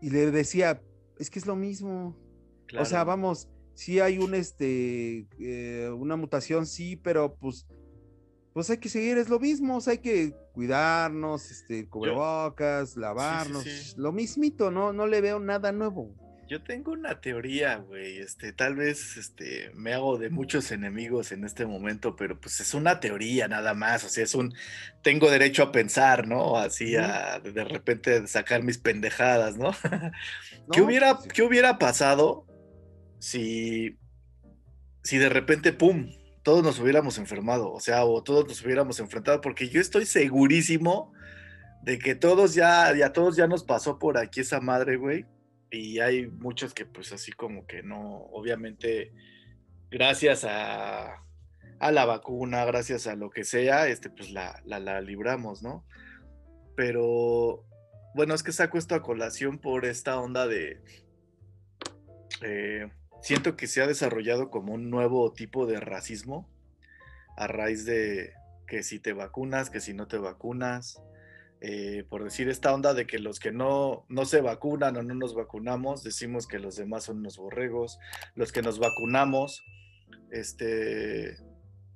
y 0.00 0.08
le 0.08 0.30
decía, 0.30 0.82
es 1.18 1.28
que 1.28 1.38
es 1.38 1.44
lo 1.44 1.54
mismo. 1.54 2.16
O 2.78 2.84
sea, 2.86 3.04
vamos, 3.04 3.46
sí 3.74 4.00
hay 4.00 4.16
un 4.16 4.34
este 4.34 5.28
eh, 5.38 5.90
una 5.90 6.16
mutación, 6.16 6.64
sí, 6.64 6.96
pero 6.96 7.36
pues 7.36 7.66
pues 8.54 8.70
hay 8.70 8.78
que 8.78 8.88
seguir, 8.88 9.18
es 9.18 9.28
lo 9.28 9.38
mismo, 9.38 9.76
o 9.76 9.80
sea, 9.82 9.90
hay 9.90 9.98
que 9.98 10.34
cuidarnos, 10.54 11.50
este, 11.50 11.86
cubrebocas, 11.90 12.96
lavarnos, 12.96 13.66
lo 13.98 14.12
mismito, 14.12 14.70
no, 14.70 14.94
no 14.94 15.06
le 15.06 15.20
veo 15.20 15.38
nada 15.38 15.72
nuevo. 15.72 16.14
Yo 16.48 16.62
tengo 16.62 16.92
una 16.92 17.20
teoría, 17.20 17.76
güey. 17.76 18.18
Este, 18.18 18.52
tal 18.52 18.76
vez 18.76 19.16
este, 19.16 19.70
me 19.74 19.92
hago 19.92 20.16
de 20.16 20.30
muchos 20.30 20.70
enemigos 20.70 21.32
en 21.32 21.44
este 21.44 21.66
momento, 21.66 22.14
pero 22.14 22.40
pues 22.40 22.60
es 22.60 22.72
una 22.72 23.00
teoría 23.00 23.48
nada 23.48 23.74
más. 23.74 24.04
O 24.04 24.08
sea, 24.08 24.22
es 24.22 24.34
un. 24.34 24.54
Tengo 25.02 25.28
derecho 25.28 25.64
a 25.64 25.72
pensar, 25.72 26.28
¿no? 26.28 26.56
Así 26.56 26.94
a 26.94 27.40
de 27.40 27.64
repente 27.64 28.26
sacar 28.28 28.62
mis 28.62 28.78
pendejadas, 28.78 29.56
¿no? 29.56 29.72
¿Qué, 30.72 30.82
hubiera, 30.82 31.18
¿Qué 31.34 31.42
hubiera 31.42 31.78
pasado 31.78 32.46
si. 33.18 33.98
Si 35.02 35.18
de 35.18 35.28
repente, 35.28 35.72
pum, 35.72 36.10
todos 36.44 36.62
nos 36.62 36.78
hubiéramos 36.78 37.18
enfermado? 37.18 37.72
O 37.72 37.80
sea, 37.80 38.04
o 38.04 38.22
todos 38.22 38.46
nos 38.46 38.64
hubiéramos 38.64 39.00
enfrentado, 39.00 39.40
porque 39.40 39.68
yo 39.68 39.80
estoy 39.80 40.06
segurísimo 40.06 41.12
de 41.82 41.98
que 41.98 42.14
todos 42.14 42.54
ya, 42.54 42.94
ya 42.96 43.12
todos 43.12 43.36
ya 43.36 43.48
nos 43.48 43.64
pasó 43.64 43.98
por 43.98 44.18
aquí 44.18 44.40
esa 44.40 44.60
madre, 44.60 44.96
güey 44.96 45.26
y 45.70 46.00
hay 46.00 46.26
muchos 46.26 46.74
que 46.74 46.86
pues 46.86 47.12
así 47.12 47.32
como 47.32 47.66
que 47.66 47.82
no, 47.82 48.26
obviamente 48.32 49.12
gracias 49.90 50.44
a, 50.44 51.22
la 51.80 52.04
vacuna, 52.04 52.64
gracias 52.64 53.06
a 53.06 53.16
lo 53.16 53.30
que 53.30 53.44
sea, 53.44 53.88
este 53.88 54.10
pues 54.10 54.30
la, 54.30 54.62
la, 54.64 55.00
libramos, 55.00 55.62
¿no? 55.62 55.84
Pero 56.74 57.64
bueno, 58.14 58.34
es 58.34 58.42
que 58.42 58.52
saco 58.52 58.78
esto 58.78 58.94
a 58.94 59.02
colación 59.02 59.58
por 59.58 59.84
esta 59.84 60.18
onda 60.20 60.46
de... 60.46 60.82
Eh, 62.42 62.90
siento 63.22 63.56
que 63.56 63.66
se 63.66 63.82
ha 63.82 63.86
desarrollado 63.86 64.50
como 64.50 64.74
un 64.74 64.90
nuevo 64.90 65.32
tipo 65.32 65.66
de 65.66 65.80
racismo 65.80 66.48
a 67.36 67.46
raíz 67.46 67.84
de 67.84 68.32
que 68.66 68.82
si 68.82 68.98
te 68.98 69.12
vacunas, 69.12 69.70
que 69.70 69.80
si 69.80 69.94
no 69.94 70.06
te 70.06 70.18
vacunas, 70.18 71.00
eh, 71.60 72.04
por 72.08 72.22
decir 72.22 72.48
esta 72.48 72.74
onda 72.74 72.94
de 72.94 73.06
que 73.06 73.18
los 73.18 73.40
que 73.40 73.52
no, 73.52 74.04
no 74.08 74.24
se 74.24 74.40
vacunan 74.40 74.96
o 74.96 75.02
no 75.02 75.14
nos 75.14 75.34
vacunamos, 75.34 76.02
decimos 76.02 76.46
que 76.46 76.58
los 76.58 76.76
demás 76.76 77.04
son 77.04 77.18
unos 77.18 77.38
borregos, 77.38 77.98
los 78.34 78.52
que 78.52 78.62
nos 78.62 78.78
vacunamos, 78.78 79.64
este, 80.30 81.38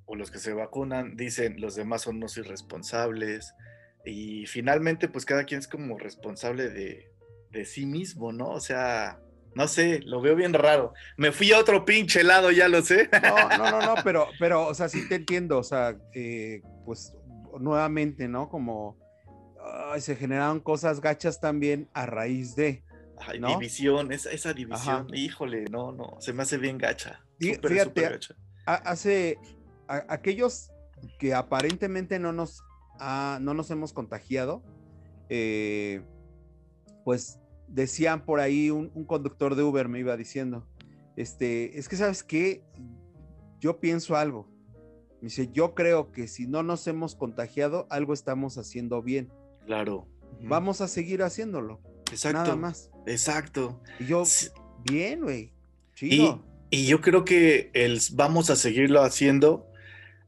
o 0.05 0.15
los 0.15 0.31
que 0.31 0.39
se 0.39 0.53
vacunan, 0.53 1.15
dicen 1.15 1.61
los 1.61 1.75
demás 1.75 2.03
son 2.03 2.17
unos 2.17 2.37
irresponsables, 2.37 3.53
y 4.03 4.45
finalmente 4.47 5.07
pues 5.07 5.25
cada 5.25 5.43
quien 5.43 5.59
es 5.59 5.67
como 5.67 5.97
responsable 5.97 6.69
de, 6.69 7.11
de 7.51 7.65
sí 7.65 7.85
mismo, 7.85 8.31
¿no? 8.31 8.49
O 8.49 8.59
sea, 8.59 9.19
no 9.53 9.67
sé, 9.67 9.99
lo 10.05 10.21
veo 10.21 10.35
bien 10.35 10.53
raro. 10.53 10.93
Me 11.17 11.31
fui 11.31 11.51
a 11.51 11.59
otro 11.59 11.85
pinche 11.85 12.23
lado, 12.23 12.51
ya 12.51 12.67
lo 12.67 12.81
sé. 12.81 13.09
No, 13.21 13.57
no, 13.57 13.71
no, 13.71 13.81
no, 13.81 13.95
pero, 14.03 14.27
pero, 14.39 14.67
o 14.67 14.73
sea, 14.73 14.89
sí 14.89 15.07
te 15.07 15.15
entiendo, 15.15 15.59
o 15.59 15.63
sea, 15.63 15.97
eh, 16.13 16.61
pues 16.85 17.13
nuevamente, 17.59 18.27
¿no? 18.27 18.49
Como 18.49 18.97
se 19.99 20.15
generaron 20.15 20.59
cosas 20.59 21.01
gachas 21.01 21.39
también 21.39 21.89
a 21.93 22.05
raíz 22.05 22.55
de. 22.55 22.83
división, 23.31 24.11
esa, 24.11 24.31
esa 24.31 24.53
división, 24.53 25.07
híjole, 25.13 25.65
no, 25.65 25.91
no, 25.91 26.17
se 26.19 26.33
me 26.33 26.43
hace 26.43 26.57
bien 26.57 26.77
gacha. 26.77 27.23
fíjate, 27.39 28.19
hace 28.65 29.37
aquellos 29.87 30.71
que 31.19 31.33
aparentemente 31.33 32.19
no 32.19 32.31
nos, 32.31 32.63
no 32.99 33.53
nos 33.53 33.69
hemos 33.71 33.93
contagiado, 33.93 34.63
eh, 35.29 36.03
pues 37.03 37.39
decían 37.67 38.25
por 38.25 38.39
ahí 38.39 38.69
un, 38.69 38.89
conductor 39.05 39.55
de 39.55 39.63
Uber 39.63 39.87
me 39.87 39.99
iba 39.99 40.15
diciendo, 40.17 40.67
este, 41.15 41.77
es 41.77 41.87
que 41.87 41.95
sabes 41.95 42.23
qué, 42.23 42.63
yo 43.59 43.79
pienso 43.79 44.15
algo. 44.15 44.49
Me 45.21 45.27
dice, 45.27 45.49
yo 45.51 45.75
creo 45.75 46.11
que 46.11 46.27
si 46.27 46.47
no 46.47 46.63
nos 46.63 46.87
hemos 46.87 47.15
contagiado, 47.15 47.85
algo 47.91 48.13
estamos 48.13 48.57
haciendo 48.57 49.03
bien. 49.03 49.31
Claro. 49.65 50.07
Vamos 50.41 50.81
a 50.81 50.87
seguir 50.87 51.21
haciéndolo. 51.23 51.81
Exacto. 52.11 52.39
Nada 52.39 52.55
más. 52.55 52.89
Exacto. 53.05 53.81
Y 53.99 54.05
yo, 54.05 54.23
bien, 54.83 55.21
güey. 55.21 55.53
Y, 55.99 56.33
y, 56.71 56.87
yo 56.87 56.99
creo 57.01 57.25
que 57.25 57.69
el 57.73 57.99
vamos 58.13 58.49
a 58.49 58.55
seguirlo 58.55 59.01
haciendo 59.03 59.71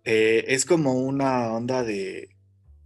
eh, 0.04 0.46
es 0.50 0.66
como 0.66 0.94
una 0.94 1.52
onda 1.52 1.84
de, 1.84 2.30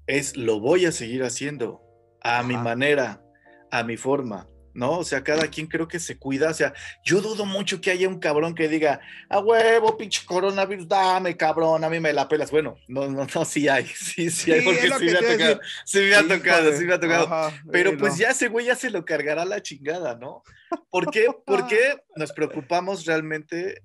es 0.06 0.38
lo 0.38 0.60
voy 0.60 0.86
a 0.86 0.92
seguir 0.92 1.24
haciendo 1.24 1.82
a 2.22 2.44
mi 2.44 2.56
manera, 2.56 3.24
a 3.72 3.84
mi 3.84 3.98
forma. 3.98 4.48
¿No? 4.78 5.00
O 5.00 5.04
sea, 5.04 5.24
cada 5.24 5.48
quien 5.48 5.66
creo 5.66 5.88
que 5.88 5.98
se 5.98 6.20
cuida. 6.20 6.52
O 6.52 6.54
sea, 6.54 6.72
yo 7.04 7.20
dudo 7.20 7.48
mucho 7.48 7.82
que 7.82 7.90
haya 7.90 8.08
un 8.08 8.20
cabrón 8.20 8.54
que 8.54 8.68
diga, 8.68 9.02
a 9.28 9.40
huevo, 9.40 9.98
pinche 9.98 10.24
coronavirus, 10.24 10.88
dame, 10.88 11.36
cabrón, 11.36 11.84
a 11.84 11.90
mí 11.90 12.00
me 12.00 12.14
la 12.14 12.28
pelas. 12.28 12.52
Bueno, 12.52 12.78
no, 12.88 13.08
no, 13.08 13.26
no, 13.34 13.44
sí 13.44 13.68
hay, 13.68 13.86
sí, 13.96 14.30
sí 14.30 14.52
hay, 14.52 14.62
porque 14.62 14.82
sí 14.82 14.90
me, 14.90 15.18
ha 15.18 15.20
tocado, 15.20 15.62
sí 15.84 16.00
me 16.00 16.16
ha 16.16 16.28
tocado, 16.28 16.74
sí 16.74 16.86
me 16.86 16.94
ha 16.94 17.00
tocado. 17.00 17.52
Pero 17.72 17.98
pues 17.98 18.20
ya 18.20 18.30
ese 18.30 18.50
güey 18.50 18.68
ya 18.68 18.76
se 18.76 18.92
lo 18.92 19.04
cargará 19.04 19.46
la 19.46 19.64
chingada, 19.64 20.16
¿no? 20.16 20.44
¿Por 20.92 21.10
qué? 21.10 21.26
Porque 21.44 21.98
nos 22.16 22.32
preocupamos 22.32 23.06
realmente 23.06 23.82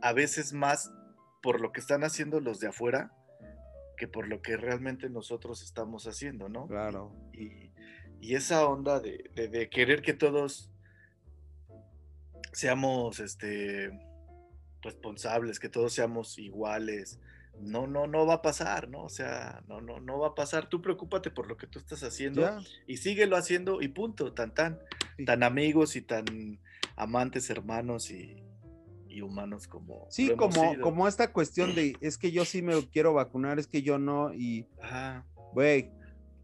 a 0.00 0.14
veces 0.14 0.54
más 0.54 0.90
por 1.42 1.60
lo 1.60 1.70
que 1.70 1.80
están 1.80 2.02
haciendo 2.02 2.40
los 2.40 2.60
de 2.60 2.68
afuera 2.68 3.12
que 3.98 4.08
por 4.08 4.26
lo 4.26 4.40
que 4.40 4.56
realmente 4.56 5.10
nosotros 5.10 5.62
estamos 5.62 6.06
haciendo, 6.06 6.48
¿no? 6.48 6.66
Claro. 6.66 7.12
y 7.34 7.69
y 8.20 8.34
esa 8.34 8.66
onda 8.66 9.00
de, 9.00 9.68
querer 9.70 10.02
que 10.02 10.12
todos 10.12 10.70
seamos 12.52 13.20
este, 13.20 13.90
responsables, 14.82 15.58
que 15.58 15.68
todos 15.68 15.92
seamos 15.92 16.38
iguales, 16.38 17.18
no, 17.60 17.86
no, 17.86 18.06
no 18.06 18.26
va 18.26 18.34
a 18.34 18.42
pasar, 18.42 18.88
¿no? 18.88 19.04
O 19.04 19.08
sea, 19.08 19.62
no, 19.68 19.80
no, 19.80 20.00
no 20.00 20.18
va 20.18 20.28
a 20.28 20.34
pasar. 20.34 20.68
Tú 20.68 20.80
preocúpate 20.80 21.30
por 21.30 21.46
lo 21.46 21.56
que 21.56 21.66
tú 21.66 21.78
estás 21.78 22.02
haciendo 22.02 22.46
y 22.86 22.98
síguelo 22.98 23.36
haciendo 23.36 23.82
y 23.82 23.88
punto, 23.88 24.32
tan, 24.32 24.54
tan, 24.54 24.78
tan 25.26 25.42
amigos 25.42 25.96
y 25.96 26.02
tan 26.02 26.58
amantes, 26.96 27.50
hermanos 27.50 28.10
y, 28.10 28.36
humanos 29.22 29.68
como. 29.68 30.06
Sí, 30.08 30.34
como, 30.34 30.80
como 30.80 31.06
esta 31.06 31.30
cuestión 31.32 31.74
de 31.74 31.94
es 32.00 32.16
que 32.16 32.32
yo 32.32 32.46
sí 32.46 32.62
me 32.62 32.88
quiero 32.88 33.12
vacunar, 33.12 33.58
es 33.58 33.66
que 33.66 33.82
yo 33.82 33.98
no, 33.98 34.32
y. 34.32 34.66
Güey, 35.52 35.90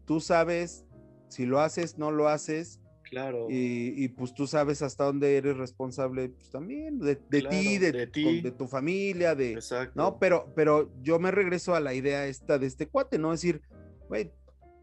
tú 0.05 0.19
sabes 0.19 0.85
si 1.27 1.45
lo 1.45 1.59
haces, 1.59 1.97
no 1.97 2.11
lo 2.11 2.27
haces. 2.27 2.79
Claro. 3.03 3.47
Y, 3.49 4.09
pues 4.09 4.33
tú 4.33 4.47
sabes 4.47 4.81
hasta 4.81 5.05
dónde 5.05 5.37
eres 5.37 5.55
responsable, 5.55 6.27
pues 6.27 6.49
también, 6.49 6.99
de, 6.99 7.15
ti, 7.15 7.77
de, 7.77 7.91
de, 7.91 8.51
tu 8.51 8.67
familia, 8.67 9.33
de. 9.33 9.53
Exacto. 9.53 9.93
No, 9.95 10.19
pero, 10.19 10.51
pero 10.55 10.91
yo 11.01 11.17
me 11.17 11.31
regreso 11.31 11.73
a 11.73 11.79
la 11.79 11.93
idea 11.93 12.27
esta 12.27 12.59
de 12.59 12.67
este 12.67 12.87
cuate, 12.87 13.17
¿no? 13.17 13.31
Es 13.31 13.41
decir, 13.41 13.61
güey, 14.09 14.29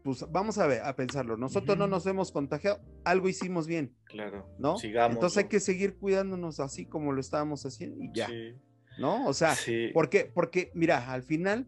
pues 0.03 0.25
vamos 0.31 0.57
a 0.57 0.65
ver, 0.65 0.81
a 0.81 0.95
pensarlo. 0.95 1.37
Nosotros 1.37 1.77
no 1.77 1.87
nos 1.87 2.05
hemos 2.07 2.31
contagiado, 2.31 2.79
algo 3.03 3.29
hicimos 3.29 3.67
bien. 3.67 3.95
Claro. 4.05 4.47
¿No? 4.57 4.77
Sigamos. 4.77 5.15
Entonces 5.15 5.37
hay 5.37 5.49
que 5.49 5.59
seguir 5.59 5.97
cuidándonos 5.97 6.59
así 6.59 6.85
como 6.85 7.11
lo 7.11 7.21
estábamos 7.21 7.63
haciendo 7.65 8.03
y 8.03 8.11
ya. 8.11 8.27
Sí. 8.27 8.55
¿No? 8.97 9.27
O 9.27 9.33
sea, 9.33 9.53
sí. 9.55 9.89
porque, 9.93 10.31
porque, 10.33 10.71
mira, 10.73 11.11
al 11.11 11.21
final 11.21 11.67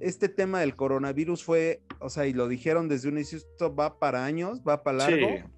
este 0.00 0.28
tema 0.28 0.60
del 0.60 0.76
coronavirus 0.76 1.44
fue, 1.44 1.82
o 2.04 2.10
sea, 2.10 2.26
y 2.26 2.34
lo 2.34 2.48
dijeron 2.48 2.86
desde 2.86 3.08
un 3.08 3.14
inicio, 3.14 3.38
esto 3.38 3.74
va 3.74 3.98
para 3.98 4.26
años, 4.26 4.60
va 4.60 4.82
para 4.82 4.98
largo. 4.98 5.50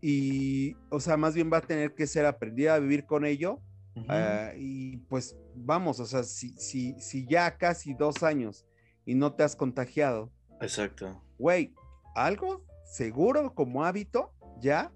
Y, 0.00 0.74
o 0.90 0.98
sea, 0.98 1.16
más 1.16 1.34
bien 1.34 1.48
va 1.52 1.58
a 1.58 1.60
tener 1.60 1.94
que 1.94 2.08
ser 2.08 2.26
aprendida 2.26 2.74
a 2.74 2.80
vivir 2.80 3.06
con 3.06 3.24
ello. 3.24 3.60
Ah, 4.08 4.50
y 4.56 4.96
pues 5.08 5.36
vamos, 5.54 6.00
o 6.00 6.06
sea, 6.06 6.24
si, 6.24 6.50
si, 6.58 7.00
si 7.00 7.24
ya 7.26 7.56
casi 7.56 7.94
dos 7.94 8.24
años 8.24 8.66
y 9.06 9.14
no 9.14 9.34
te 9.34 9.44
has 9.44 9.54
contagiado. 9.54 10.32
Exacto. 10.60 11.22
Güey, 11.38 11.72
algo 12.16 12.64
seguro 12.84 13.54
como 13.54 13.84
hábito, 13.84 14.32
ya. 14.60 14.92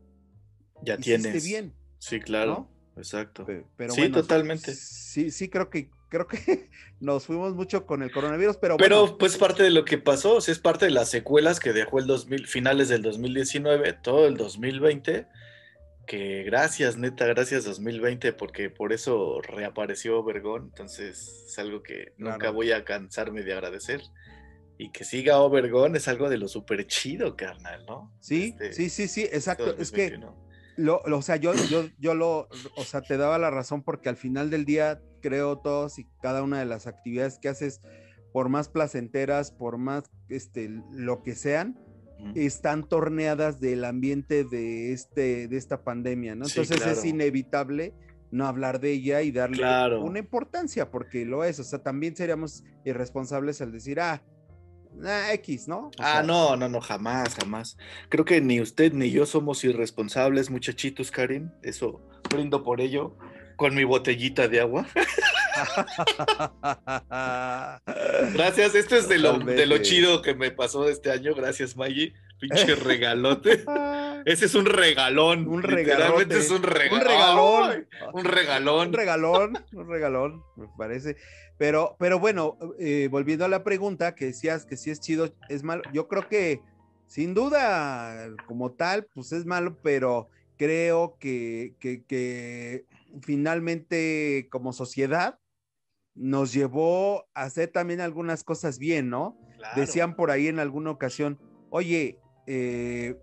Ya 0.82 0.96
tienes. 0.96 1.44
bien. 1.44 1.72
Sí, 1.98 2.18
claro. 2.18 2.68
Exacto. 2.96 3.46
Pero, 3.76 3.94
sí, 3.94 4.10
totalmente. 4.10 4.74
Sí, 4.74 5.30
sí, 5.30 5.48
creo 5.48 5.70
que 5.70 5.88
creo 6.10 6.26
que 6.26 6.68
nos 7.00 7.24
fuimos 7.24 7.54
mucho 7.54 7.86
con 7.86 8.02
el 8.02 8.12
coronavirus, 8.12 8.58
pero 8.58 8.76
Pero 8.76 9.16
pues 9.16 9.38
parte 9.38 9.62
de 9.62 9.70
lo 9.70 9.86
que 9.86 9.96
pasó, 9.96 10.34
o 10.36 10.40
sea, 10.42 10.52
es 10.52 10.58
parte 10.58 10.84
de 10.84 10.90
las 10.90 11.08
secuelas 11.08 11.58
que 11.60 11.72
dejó 11.72 11.98
el 11.98 12.06
2000, 12.06 12.46
finales 12.46 12.88
del 12.90 13.00
2019, 13.00 13.94
todo 14.02 14.26
el 14.26 14.36
2020, 14.36 15.26
que 16.06 16.42
gracias, 16.42 16.96
neta, 16.96 17.24
gracias 17.26 17.64
2020, 17.64 18.32
porque 18.32 18.68
por 18.68 18.92
eso 18.92 19.40
reapareció 19.42 20.18
Obergón, 20.18 20.64
entonces 20.64 21.44
es 21.46 21.58
algo 21.58 21.82
que 21.82 22.12
nunca 22.18 22.50
voy 22.50 22.72
a 22.72 22.84
cansarme 22.84 23.42
de 23.42 23.52
agradecer. 23.54 24.02
Y 24.76 24.92
que 24.92 25.04
siga 25.04 25.38
Obergón 25.40 25.94
es 25.94 26.08
algo 26.08 26.30
de 26.30 26.38
lo 26.38 26.48
súper 26.48 26.86
chido, 26.86 27.36
carnal, 27.36 27.84
¿no? 27.86 28.10
Sí, 28.20 28.54
este, 28.58 28.72
sí, 28.72 28.88
sí, 28.88 29.08
sí, 29.08 29.22
exacto. 29.30 29.76
Es 29.78 29.92
que 29.92 30.18
Lo, 30.76 31.02
lo- 31.04 31.18
o 31.18 31.22
sea, 31.22 31.36
yo, 31.36 31.52
yo, 31.68 31.84
yo 31.98 32.14
lo, 32.14 32.48
o 32.76 32.84
sea, 32.84 33.02
te 33.02 33.18
daba 33.18 33.36
la 33.38 33.50
razón 33.50 33.82
porque 33.82 34.08
al 34.08 34.16
final 34.16 34.48
del 34.48 34.64
día 34.64 34.98
creo 35.20 35.58
todos 35.58 35.98
y 35.98 36.06
cada 36.22 36.42
una 36.42 36.58
de 36.58 36.64
las 36.66 36.86
actividades 36.86 37.38
que 37.38 37.48
haces, 37.48 37.80
por 38.32 38.48
más 38.48 38.68
placenteras, 38.68 39.50
por 39.52 39.78
más 39.78 40.04
este, 40.28 40.70
lo 40.92 41.22
que 41.22 41.34
sean, 41.34 41.78
están 42.34 42.86
torneadas 42.86 43.60
del 43.60 43.84
ambiente 43.84 44.44
de, 44.44 44.92
este, 44.92 45.48
de 45.48 45.56
esta 45.56 45.82
pandemia, 45.84 46.34
¿no? 46.34 46.44
Sí, 46.44 46.60
Entonces 46.60 46.86
es 46.86 46.92
claro. 46.94 47.08
inevitable 47.08 47.94
no 48.30 48.46
hablar 48.46 48.78
de 48.78 48.92
ella 48.92 49.22
y 49.22 49.32
darle 49.32 49.56
Claro. 49.56 50.02
una 50.02 50.18
importancia, 50.18 50.90
porque 50.90 51.24
lo 51.24 51.44
es, 51.44 51.58
o 51.60 51.64
sea, 51.64 51.82
también 51.82 52.14
seríamos 52.14 52.62
irresponsables 52.84 53.60
al 53.62 53.72
decir, 53.72 54.00
ah, 54.00 54.22
ah, 55.04 55.32
X, 55.32 55.66
¿no? 55.66 55.86
O 55.86 55.90
Ah, 55.98 56.12
sea, 56.16 56.22
no, 56.22 56.56
no, 56.56 56.68
no, 56.68 56.80
jamás, 56.82 57.34
jamás. 57.34 57.76
Creo 58.10 58.24
que 58.26 58.40
ni 58.42 58.60
usted 58.60 58.92
ni 58.92 59.10
yo 59.10 59.24
somos 59.26 59.64
irresponsables, 59.64 60.50
muchachitos, 60.50 61.10
Karim. 61.10 61.50
Eso 61.62 62.00
brindo 62.32 62.62
por 62.62 62.80
ello 62.82 63.16
con 63.60 63.74
mi 63.74 63.84
botellita 63.84 64.48
de 64.48 64.58
agua. 64.58 64.86
Gracias, 68.32 68.74
esto 68.74 68.96
es 68.96 69.06
de 69.06 69.18
lo, 69.18 69.34
de 69.34 69.38
lo 69.38 69.44
Totalmente. 69.44 69.82
chido 69.82 70.22
que 70.22 70.34
me 70.34 70.50
pasó 70.50 70.88
este 70.88 71.10
año. 71.10 71.34
Gracias, 71.34 71.76
Maggie. 71.76 72.14
Pinche 72.40 72.74
regalote. 72.84 73.62
Ese 74.24 74.46
es 74.46 74.54
un 74.54 74.64
regalón. 74.64 75.46
Un 75.46 75.60
Literalmente 75.60 76.38
es 76.38 76.50
un 76.50 76.62
regalón. 76.62 77.86
Un 78.14 78.24
regalón. 78.24 78.24
Un 78.24 78.24
regalón. 78.24 78.88
Un 78.88 78.94
regalón, 78.94 79.64
un 79.74 79.90
regalón, 79.90 80.42
me 80.56 80.66
parece. 80.78 81.16
Pero, 81.58 81.96
pero 81.98 82.18
bueno, 82.18 82.56
eh, 82.78 83.08
volviendo 83.10 83.44
a 83.44 83.48
la 83.48 83.62
pregunta 83.62 84.14
que 84.14 84.24
decías 84.24 84.64
que 84.64 84.78
si 84.78 84.90
es 84.90 85.00
chido, 85.00 85.34
es 85.50 85.64
malo. 85.64 85.82
Yo 85.92 86.08
creo 86.08 86.26
que 86.30 86.62
sin 87.06 87.34
duda, 87.34 88.30
como 88.46 88.72
tal, 88.72 89.04
pues 89.12 89.32
es 89.32 89.44
malo, 89.44 89.76
pero 89.82 90.30
creo 90.56 91.18
que, 91.18 91.74
que, 91.78 92.04
que 92.04 92.86
finalmente 93.22 94.48
como 94.50 94.72
sociedad 94.72 95.38
nos 96.14 96.52
llevó 96.52 97.26
a 97.34 97.42
hacer 97.44 97.68
también 97.68 98.00
algunas 98.00 98.44
cosas 98.44 98.78
bien, 98.78 99.08
¿no? 99.08 99.38
Claro. 99.56 99.80
Decían 99.80 100.16
por 100.16 100.30
ahí 100.30 100.48
en 100.48 100.58
alguna 100.58 100.90
ocasión, 100.90 101.38
oye, 101.70 102.18
eh, 102.46 103.16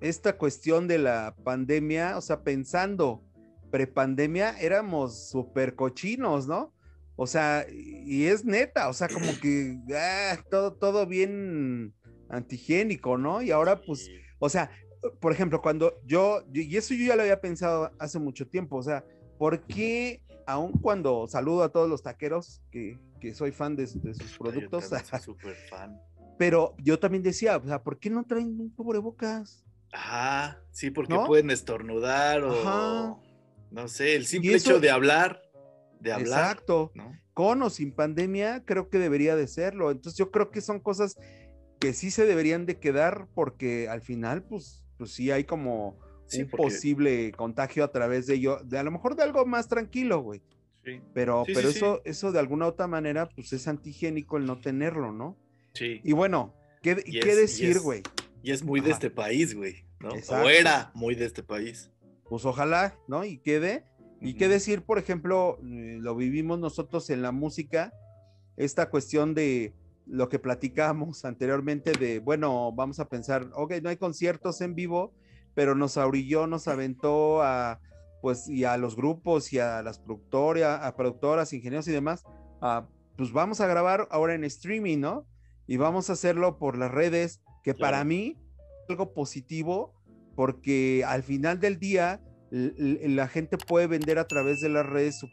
esta 0.00 0.36
cuestión 0.36 0.88
de 0.88 0.98
la 0.98 1.36
pandemia, 1.44 2.16
o 2.18 2.20
sea, 2.20 2.42
pensando 2.42 3.22
prepandemia, 3.70 4.58
éramos 4.60 5.30
súper 5.30 5.74
cochinos, 5.74 6.46
¿no? 6.46 6.74
O 7.16 7.26
sea, 7.26 7.66
y 7.70 8.24
es 8.26 8.44
neta, 8.44 8.88
o 8.88 8.92
sea, 8.92 9.08
como 9.08 9.38
que 9.40 9.78
ah, 9.96 10.38
todo, 10.50 10.74
todo 10.74 11.06
bien 11.06 11.94
antigénico, 12.28 13.18
¿no? 13.18 13.42
Y 13.42 13.50
ahora, 13.50 13.80
pues, 13.80 14.10
o 14.38 14.48
sea, 14.48 14.70
por 15.20 15.32
ejemplo, 15.32 15.60
cuando 15.62 16.00
yo, 16.04 16.44
y 16.52 16.76
eso 16.76 16.94
yo 16.94 17.06
ya 17.06 17.16
lo 17.16 17.22
había 17.22 17.40
pensado 17.40 17.92
hace 17.98 18.18
mucho 18.18 18.46
tiempo, 18.48 18.76
o 18.76 18.82
sea, 18.82 19.04
¿por 19.42 19.58
qué, 19.66 20.22
aun 20.46 20.70
cuando 20.70 21.26
saludo 21.26 21.64
a 21.64 21.72
todos 21.72 21.90
los 21.90 22.00
taqueros, 22.00 22.62
que, 22.70 22.96
que 23.20 23.34
soy 23.34 23.50
fan 23.50 23.74
de, 23.74 23.86
de 23.86 24.14
sus 24.14 24.30
Yo 24.30 24.38
productos, 24.38 24.88
también 24.88 25.04
soy 25.04 25.18
súper 25.24 25.56
fan. 25.68 26.00
pero 26.38 26.76
yo 26.78 27.00
también 27.00 27.24
decía, 27.24 27.56
o 27.56 27.66
sea, 27.66 27.82
¿por 27.82 27.98
qué 27.98 28.08
no 28.08 28.24
traen 28.24 28.60
un 28.60 28.70
cubrebocas? 28.70 29.64
Ajá, 29.90 30.62
sí, 30.70 30.92
porque 30.92 31.14
¿No? 31.14 31.24
pueden 31.26 31.50
estornudar 31.50 32.44
o 32.44 32.52
Ajá. 32.52 33.16
no 33.72 33.88
sé, 33.88 34.14
el 34.14 34.26
simple 34.26 34.54
eso- 34.54 34.70
hecho 34.70 34.80
de 34.80 34.90
hablar, 34.92 35.42
de 35.98 36.12
hablar, 36.12 36.52
Exacto. 36.52 36.92
¿no? 36.94 37.10
Con 37.34 37.62
o 37.62 37.68
sin 37.70 37.92
pandemia, 37.92 38.64
creo 38.64 38.90
que 38.90 39.00
debería 39.00 39.34
de 39.34 39.48
serlo. 39.48 39.90
Entonces 39.90 40.16
yo 40.16 40.30
creo 40.30 40.52
que 40.52 40.60
son 40.60 40.78
cosas 40.78 41.16
que 41.80 41.94
sí 41.94 42.12
se 42.12 42.26
deberían 42.26 42.64
de 42.64 42.78
quedar 42.78 43.26
porque 43.34 43.88
al 43.88 44.02
final, 44.02 44.44
pues, 44.44 44.84
pues 44.98 45.10
sí 45.12 45.32
hay 45.32 45.42
como 45.42 45.98
Sí, 46.32 46.42
un 46.42 46.48
porque- 46.50 46.62
posible 46.64 47.32
contagio 47.32 47.84
a 47.84 47.92
través 47.92 48.26
de 48.26 48.34
ello, 48.34 48.58
de 48.64 48.78
a 48.78 48.82
lo 48.82 48.90
mejor 48.90 49.16
de 49.16 49.22
algo 49.22 49.44
más 49.46 49.68
tranquilo, 49.68 50.20
güey. 50.20 50.42
Sí, 50.84 51.00
Pero, 51.14 51.44
Sí, 51.46 51.52
pero 51.54 51.70
sí, 51.70 51.76
eso, 51.78 52.02
eso 52.04 52.32
de 52.32 52.40
alguna 52.40 52.66
otra 52.66 52.88
manera, 52.88 53.28
pues 53.28 53.52
es 53.52 53.68
antigénico 53.68 54.36
el 54.36 54.46
no 54.46 54.60
tenerlo, 54.60 55.12
¿no? 55.12 55.36
sí. 55.74 56.00
Y 56.04 56.12
bueno, 56.12 56.54
¿qué, 56.82 57.02
Y 57.06 57.20
qué 57.20 57.30
es- 57.30 57.36
y 57.36 57.40
decir, 57.66 57.80
güey? 57.80 58.02
Y 58.42 58.50
es 58.50 58.64
muy 58.64 58.80
de 58.80 58.86
Ajá. 58.86 58.94
este 58.94 59.10
país, 59.10 59.54
güey, 59.54 59.84
¿no? 60.00 60.12
Exacto. 60.14 60.44
O 60.46 60.50
era 60.50 60.90
muy 60.94 61.14
de 61.14 61.26
este 61.26 61.42
país. 61.44 61.90
Pues 62.28 62.44
ojalá, 62.44 62.98
¿no? 63.06 63.24
Y 63.24 63.38
quede. 63.38 63.84
Y 64.20 64.34
qué 64.34 64.46
Ujú. 64.46 64.52
decir, 64.54 64.82
por 64.82 64.98
ejemplo, 64.98 65.58
eh, 65.64 65.98
lo 66.00 66.16
vivimos 66.16 66.58
nosotros 66.58 67.08
en 67.10 67.22
la 67.22 67.30
música, 67.32 67.92
esta 68.56 68.90
cuestión 68.90 69.34
de 69.34 69.74
lo 70.06 70.28
que 70.28 70.38
platicábamos 70.40 71.24
anteriormente 71.24 71.92
de, 71.92 72.18
bueno, 72.18 72.72
vamos 72.72 72.98
a 73.00 73.08
pensar, 73.08 73.48
ok, 73.54 73.74
no 73.82 73.88
hay 73.88 73.96
conciertos 73.96 74.60
en 74.60 74.74
vivo, 74.74 75.14
pero 75.54 75.74
nos 75.74 75.96
ahorilló, 75.96 76.46
nos 76.46 76.68
aventó 76.68 77.42
a, 77.42 77.80
pues, 78.20 78.48
y 78.48 78.64
a 78.64 78.76
los 78.76 78.96
grupos 78.96 79.52
y 79.52 79.58
a 79.58 79.82
las 79.82 79.98
productoras, 79.98 80.80
a 80.82 80.96
productoras, 80.96 81.52
ingenieros 81.52 81.88
y 81.88 81.92
demás, 81.92 82.24
a, 82.60 82.86
pues 83.16 83.32
vamos 83.32 83.60
a 83.60 83.66
grabar 83.66 84.08
ahora 84.10 84.34
en 84.34 84.44
streaming, 84.44 84.98
¿no? 84.98 85.26
Y 85.66 85.76
vamos 85.76 86.10
a 86.10 86.14
hacerlo 86.14 86.58
por 86.58 86.76
las 86.78 86.90
redes, 86.90 87.42
que 87.62 87.74
para 87.74 88.04
mí 88.04 88.36
es 88.56 88.90
algo 88.90 89.12
positivo, 89.12 89.94
porque 90.34 91.04
al 91.06 91.22
final 91.22 91.60
del 91.60 91.78
día 91.78 92.20
la 92.50 93.28
gente 93.28 93.56
puede 93.56 93.86
vender 93.86 94.18
a 94.18 94.26
través 94.26 94.60
de 94.60 94.68
las 94.68 94.84
redes 94.84 95.18
su 95.18 95.28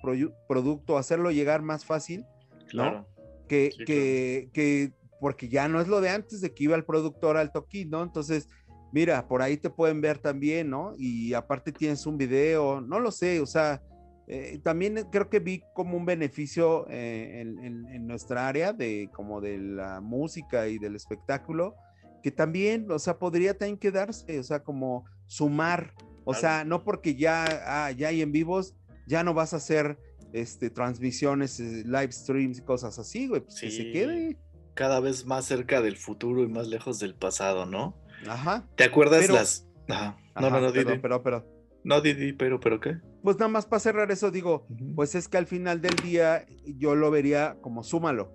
producto, 0.47 0.97
hacerlo 0.97 1.32
llegar 1.32 1.62
más 1.62 1.86
fácil, 1.86 2.25
Claro. 2.69 3.08
que, 3.47 3.71
Sí, 3.75 3.84
que, 3.84 4.49
que, 4.53 4.93
porque 5.19 5.49
ya 5.49 5.67
no 5.67 5.82
es 5.82 5.88
lo 5.88 6.01
de 6.01 6.10
antes 6.10 6.39
de 6.39 6.53
que 6.53 6.65
iba 6.65 6.75
el 6.75 6.86
productor 6.86 7.36
al 7.36 7.51
toquín, 7.51 7.89
¿no? 7.89 8.03
Entonces, 8.03 8.47
mira, 8.91 9.28
por 9.28 9.41
ahí 9.41 9.58
te 9.58 9.69
pueden 9.69 10.02
ver 10.02 10.17
también, 10.19 10.69
¿no? 10.69 10.93
Y 10.97 11.34
aparte 11.34 11.71
tienes 11.71 12.06
un 12.06 12.17
video, 12.17 12.82
no 12.82 12.99
lo 12.99 13.12
sé, 13.12 13.39
o 13.39 13.45
sea, 13.45 13.82
eh, 14.28 14.60
también 14.63 15.08
creo 15.12 15.30
que 15.30 15.39
vi 15.39 15.63
como 15.73 15.97
un 15.97 16.06
beneficio 16.06 16.86
eh, 16.89 17.41
en, 17.41 17.58
en- 17.65 17.86
en 17.88 18.08
nuestra 18.08 18.47
área 18.47 18.73
de 18.73 19.10
como 19.13 19.41
de 19.41 19.58
la 19.58 20.02
música 20.02 20.67
y 20.67 20.78
del 20.78 20.95
espectáculo, 20.95 21.75
que 22.21 22.32
también, 22.32 22.91
o 22.91 22.99
sea, 22.99 23.17
podría 23.17 23.58
también 23.58 23.78
quedarse, 23.78 24.38
o 24.39 24.43
sea, 24.43 24.60
como 24.63 25.06
sumar, 25.25 25.93
o 26.25 26.32
Claro. 26.32 26.39
sea, 26.41 26.63
no 26.65 26.84
porque 26.84 27.15
ya, 27.15 27.45
ah, 27.65 27.91
ya 27.91 28.10
hay 28.10 28.21
en 28.21 28.32
vivos, 28.32 28.75
ya 29.08 29.23
no 29.23 29.34
vas 29.34 29.54
a 29.54 29.58
hacer 29.58 29.97
este, 30.32 30.69
transmisiones, 30.69 31.60
eh, 31.60 31.84
live 31.86 32.12
streams 32.12 32.60
y 32.60 32.62
cosas 32.62 32.99
así, 32.99 33.28
güey, 33.28 33.41
pues 33.41 33.60
que 33.60 33.71
se 33.71 33.84
Sí. 33.84 33.91
quede. 33.91 34.38
Cada 34.75 34.99
vez 34.99 35.25
más 35.25 35.45
cerca 35.45 35.82
del 35.82 35.97
futuro 35.97 36.43
y 36.43 36.47
más 36.47 36.67
lejos 36.67 36.99
del 36.99 37.15
pasado, 37.15 37.65
¿no? 37.65 37.95
Ajá. 38.27 38.67
¿Te 38.75 38.84
acuerdas 38.84 39.21
Pero- 39.21 39.34
las. 39.36 39.65
Ajá. 39.88 40.17
No, 40.39 40.47
Ajá, 40.47 40.60
no, 40.60 40.62
no, 40.67 40.71
Didi. 40.71 40.97
pero, 40.99 41.21
pero, 41.23 41.45
No, 41.84 42.01
Didi, 42.01 42.34
pero, 42.34 42.60
pero 42.60 42.79
¿qué? 42.79 42.97
pues 43.23 43.38
nada 43.38 43.49
más 43.49 43.65
para 43.65 43.79
cerrar 43.82 44.12
eso, 44.12 44.32
digo, 44.32 44.65
pues 44.95 45.15
es 45.15 45.27
que 45.27 45.38
al 45.38 45.47
final 45.47 45.82
del 45.82 45.95
día 45.95 46.45
yo 46.65 46.95
lo 46.95 47.12
vería 47.12 47.58
como 47.62 47.84
súmalo, 47.84 48.34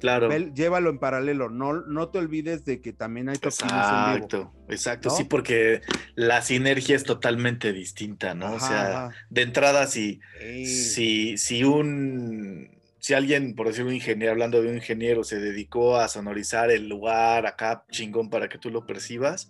Claro. 0.00 0.28
Vel- 0.30 0.54
llévalo 0.54 0.90
en 0.90 1.00
paralelo, 1.00 1.48
no, 1.50 1.72
no 1.72 2.08
te 2.10 2.18
olvides 2.18 2.64
de 2.64 2.80
que 2.80 2.92
también 2.92 3.28
hay 3.28 3.36
toquines 3.38 3.72
en 3.72 4.14
vivo. 4.14 4.14
Exacto, 4.14 4.52
exacto. 4.68 5.08
¿no? 5.08 5.16
Sí, 5.16 5.24
porque 5.24 5.80
la 6.14 6.40
sinergia 6.42 6.94
es 6.94 7.02
totalmente 7.02 7.72
distinta, 7.72 8.32
¿no? 8.34 8.52
o 8.52 8.60
sea, 8.60 9.10
de 9.30 9.42
entrada, 9.42 9.88
si, 9.88 10.20
si, 10.64 11.36
si 11.36 11.64
un. 11.64 12.77
Si 13.00 13.14
alguien, 13.14 13.54
por 13.54 13.66
decir 13.68 13.84
un 13.84 13.92
ingeniero, 13.94 14.32
hablando 14.32 14.60
de 14.60 14.68
un 14.68 14.74
ingeniero, 14.76 15.22
se 15.24 15.38
dedicó 15.38 15.96
a 15.96 16.08
sonorizar 16.08 16.70
el 16.70 16.88
lugar 16.88 17.46
acá 17.46 17.84
chingón 17.90 18.28
para 18.30 18.48
que 18.48 18.58
tú 18.58 18.70
lo 18.70 18.86
percibas, 18.86 19.48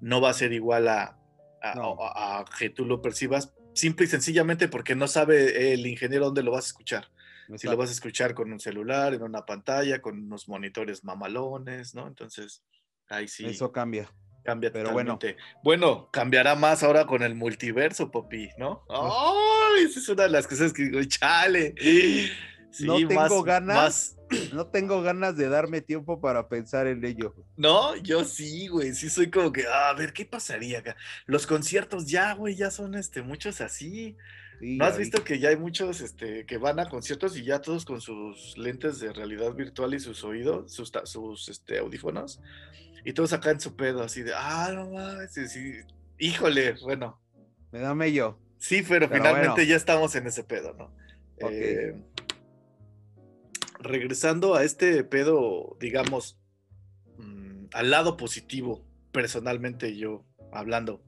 no 0.00 0.20
va 0.20 0.30
a 0.30 0.34
ser 0.34 0.52
igual 0.52 0.88
a, 0.88 1.18
a- 1.62 1.74
No. 1.74 1.96
a- 2.02 2.40
a 2.40 2.44
que 2.58 2.70
tú 2.70 2.86
lo 2.86 3.02
percibas, 3.02 3.52
simple 3.74 4.06
y 4.06 4.08
sencillamente 4.08 4.68
porque 4.68 4.94
no 4.94 5.06
sabe 5.06 5.72
el 5.72 5.86
ingeniero 5.86 6.26
dónde 6.26 6.42
lo 6.42 6.52
vas 6.52 6.64
a 6.64 6.68
escuchar. 6.68 7.04
Si 7.04 7.50
lo 7.50 7.54
exacto. 7.54 7.76
vas 7.78 7.88
a 7.90 7.92
escuchar 7.92 8.34
con 8.34 8.52
un 8.52 8.60
celular, 8.60 9.14
en 9.14 9.22
una 9.22 9.46
pantalla, 9.46 10.00
con 10.02 10.18
unos 10.24 10.48
monitores 10.48 11.02
mamalones, 11.04 11.94
¿no? 11.94 12.06
Entonces, 12.06 12.62
ahí 13.08 13.26
sí 13.28 13.46
Eso 13.46 13.72
cambia. 13.72 14.10
cambia 14.44 14.70
pero 14.72 14.92
bueno. 14.92 15.14
totalmente. 15.14 15.42
Bueno. 15.62 16.10
cambiará 16.12 16.54
más 16.56 16.82
ahora 16.82 17.06
con 17.06 17.22
el 17.22 17.34
multiverso, 17.34 18.10
Popi, 18.10 18.50
¿no? 18.58 18.84
¡Ay! 18.90 19.84
esa 19.84 19.98
es 20.00 20.08
una 20.10 20.24
de 20.24 20.30
las 20.30 20.46
cosas 20.46 20.72
que 20.72 20.84
digo, 20.84 21.02
chale. 21.04 21.74
Sí, 22.70 22.86
No 22.86 22.96
tengo 22.96 23.14
más- 23.14 23.44
ganas. 23.44 23.76
más- 23.76 24.14
No 24.52 24.66
tengo 24.66 25.00
ganas 25.02 25.36
de 25.36 25.48
darme 25.48 25.80
tiempo 25.80 26.20
para 26.20 26.48
pensar 26.48 26.86
en 26.86 27.02
ello. 27.04 27.34
No, 27.56 27.96
yo 27.96 28.24
sí, 28.24 28.68
güey, 28.68 28.94
sí 28.94 29.08
soy 29.08 29.30
como 29.30 29.52
que, 29.52 29.64
a 29.66 29.92
ver, 29.94 30.12
¿qué 30.12 30.26
pasaría 30.26 30.80
acá? 30.80 30.96
Los 31.26 31.46
conciertos 31.46 32.06
ya, 32.06 32.34
güey, 32.34 32.54
ya 32.54 32.70
son 32.70 32.94
este, 32.94 33.22
muchos 33.22 33.60
así. 33.62 34.16
Sí, 34.60 34.76
¿No 34.76 34.84
has 34.86 34.98
visto 34.98 35.22
que 35.24 35.38
ya 35.38 35.50
hay 35.50 35.56
muchos 35.56 36.00
este, 36.00 36.44
que 36.44 36.58
van 36.58 36.80
a 36.80 36.88
conciertos 36.88 37.36
y 37.38 37.44
ya 37.44 37.60
todos 37.62 37.84
con 37.84 38.00
sus 38.00 38.58
lentes 38.58 38.98
de 38.98 39.12
realidad 39.12 39.54
virtual 39.54 39.94
y 39.94 40.00
sus 40.00 40.24
oídos, 40.24 40.72
sus, 40.74 41.48
este, 41.48 41.78
audífonos? 41.78 42.40
Y 43.04 43.12
todos 43.12 43.32
acá 43.32 43.52
en 43.52 43.60
su 43.60 43.76
pedo, 43.76 44.02
así 44.02 44.22
de, 44.22 44.32
ah, 44.34 44.70
no 44.74 44.90
mames, 44.90 45.32
sí, 45.32 45.48
sí". 45.48 45.72
Híjole, 46.18 46.72
bueno, 46.82 47.18
Me 47.70 47.78
da 47.78 47.94
mello. 47.94 48.36
sí, 48.58 48.82
pero, 48.86 49.08
Pero 49.08 49.22
finalmente 49.22 49.48
bueno. 49.50 49.62
ya 49.70 49.76
estamos 49.76 50.14
en 50.16 50.26
ese 50.26 50.42
pedo, 50.42 50.74
¿no? 50.74 50.92
Eh, 51.48 51.94
regresando 53.80 54.54
a 54.54 54.64
este 54.64 55.04
pedo, 55.04 55.76
digamos, 55.80 56.38
mm, 57.18 57.66
al 57.72 57.90
lado 57.90 58.16
positivo, 58.16 58.84
personalmente 59.12 59.96
yo 59.96 60.24
hablando, 60.52 61.02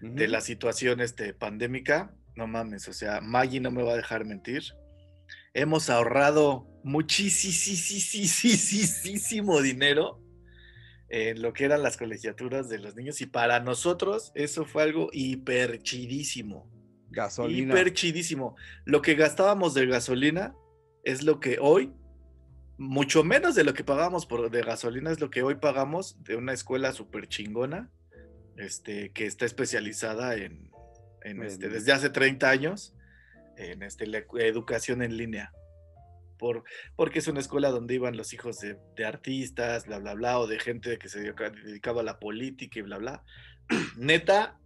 de 0.00 0.28
la 0.28 0.40
situación 0.40 1.00
este, 1.00 1.34
pandémica, 1.34 2.14
no 2.36 2.46
mames, 2.46 2.86
o 2.88 2.92
sea, 2.92 3.20
Maggie 3.20 3.58
no 3.60 3.72
me 3.72 3.82
va 3.82 3.94
a 3.94 3.96
dejar 3.96 4.24
mentir. 4.24 4.62
Hemos 5.54 5.90
ahorrado 5.90 6.68
muchísimo 6.84 7.40
dinero 9.60 10.22
en 11.08 11.42
lo 11.42 11.52
que 11.52 11.64
eran 11.64 11.82
las 11.82 11.96
colegiaturas 11.96 12.68
de 12.68 12.78
los 12.78 12.94
niños 12.94 13.20
y 13.20 13.26
para 13.26 13.58
nosotros 13.60 14.30
eso 14.34 14.64
fue 14.64 14.84
algo 14.84 15.10
hiper 15.12 15.82
chidísimo. 15.82 16.70
Gasolina. 17.10 17.74
Hiper 17.74 17.92
chidísimo. 17.92 18.54
Lo 18.84 19.02
que 19.02 19.14
gastábamos 19.14 19.74
de 19.74 19.86
gasolina 19.86 20.54
es 21.02 21.24
lo 21.24 21.40
que 21.40 21.58
hoy, 21.60 21.92
mucho 22.78 23.24
menos 23.24 23.54
de 23.54 23.64
lo 23.64 23.74
que 23.74 23.84
pagamos 23.84 24.24
por 24.24 24.50
de 24.50 24.62
gasolina, 24.62 25.10
es 25.10 25.20
lo 25.20 25.30
que 25.30 25.42
hoy 25.42 25.56
pagamos 25.56 26.22
de 26.22 26.36
una 26.36 26.52
escuela 26.52 26.92
súper 26.92 27.28
chingona, 27.28 27.90
este, 28.56 29.10
que 29.10 29.26
está 29.26 29.44
especializada 29.44 30.36
en, 30.36 30.70
en, 31.22 31.42
este, 31.42 31.68
desde 31.68 31.92
hace 31.92 32.10
30 32.10 32.48
años, 32.48 32.94
en 33.56 33.82
este, 33.82 34.06
la 34.06 34.18
educación 34.38 35.02
en 35.02 35.16
línea. 35.16 35.52
Por, 36.38 36.62
porque 36.94 37.18
es 37.18 37.26
una 37.26 37.40
escuela 37.40 37.70
donde 37.70 37.94
iban 37.94 38.16
los 38.16 38.32
hijos 38.32 38.60
de, 38.60 38.78
de 38.96 39.04
artistas, 39.04 39.86
bla, 39.86 39.98
bla, 39.98 40.14
bla, 40.14 40.38
o 40.38 40.46
de 40.46 40.60
gente 40.60 40.96
que 40.96 41.08
se 41.08 41.20
dedica- 41.20 41.50
dedicaba 41.50 42.02
a 42.02 42.04
la 42.04 42.20
política 42.20 42.78
y 42.78 42.82
bla, 42.82 42.98
bla. 42.98 43.24
Neta, 43.98 44.56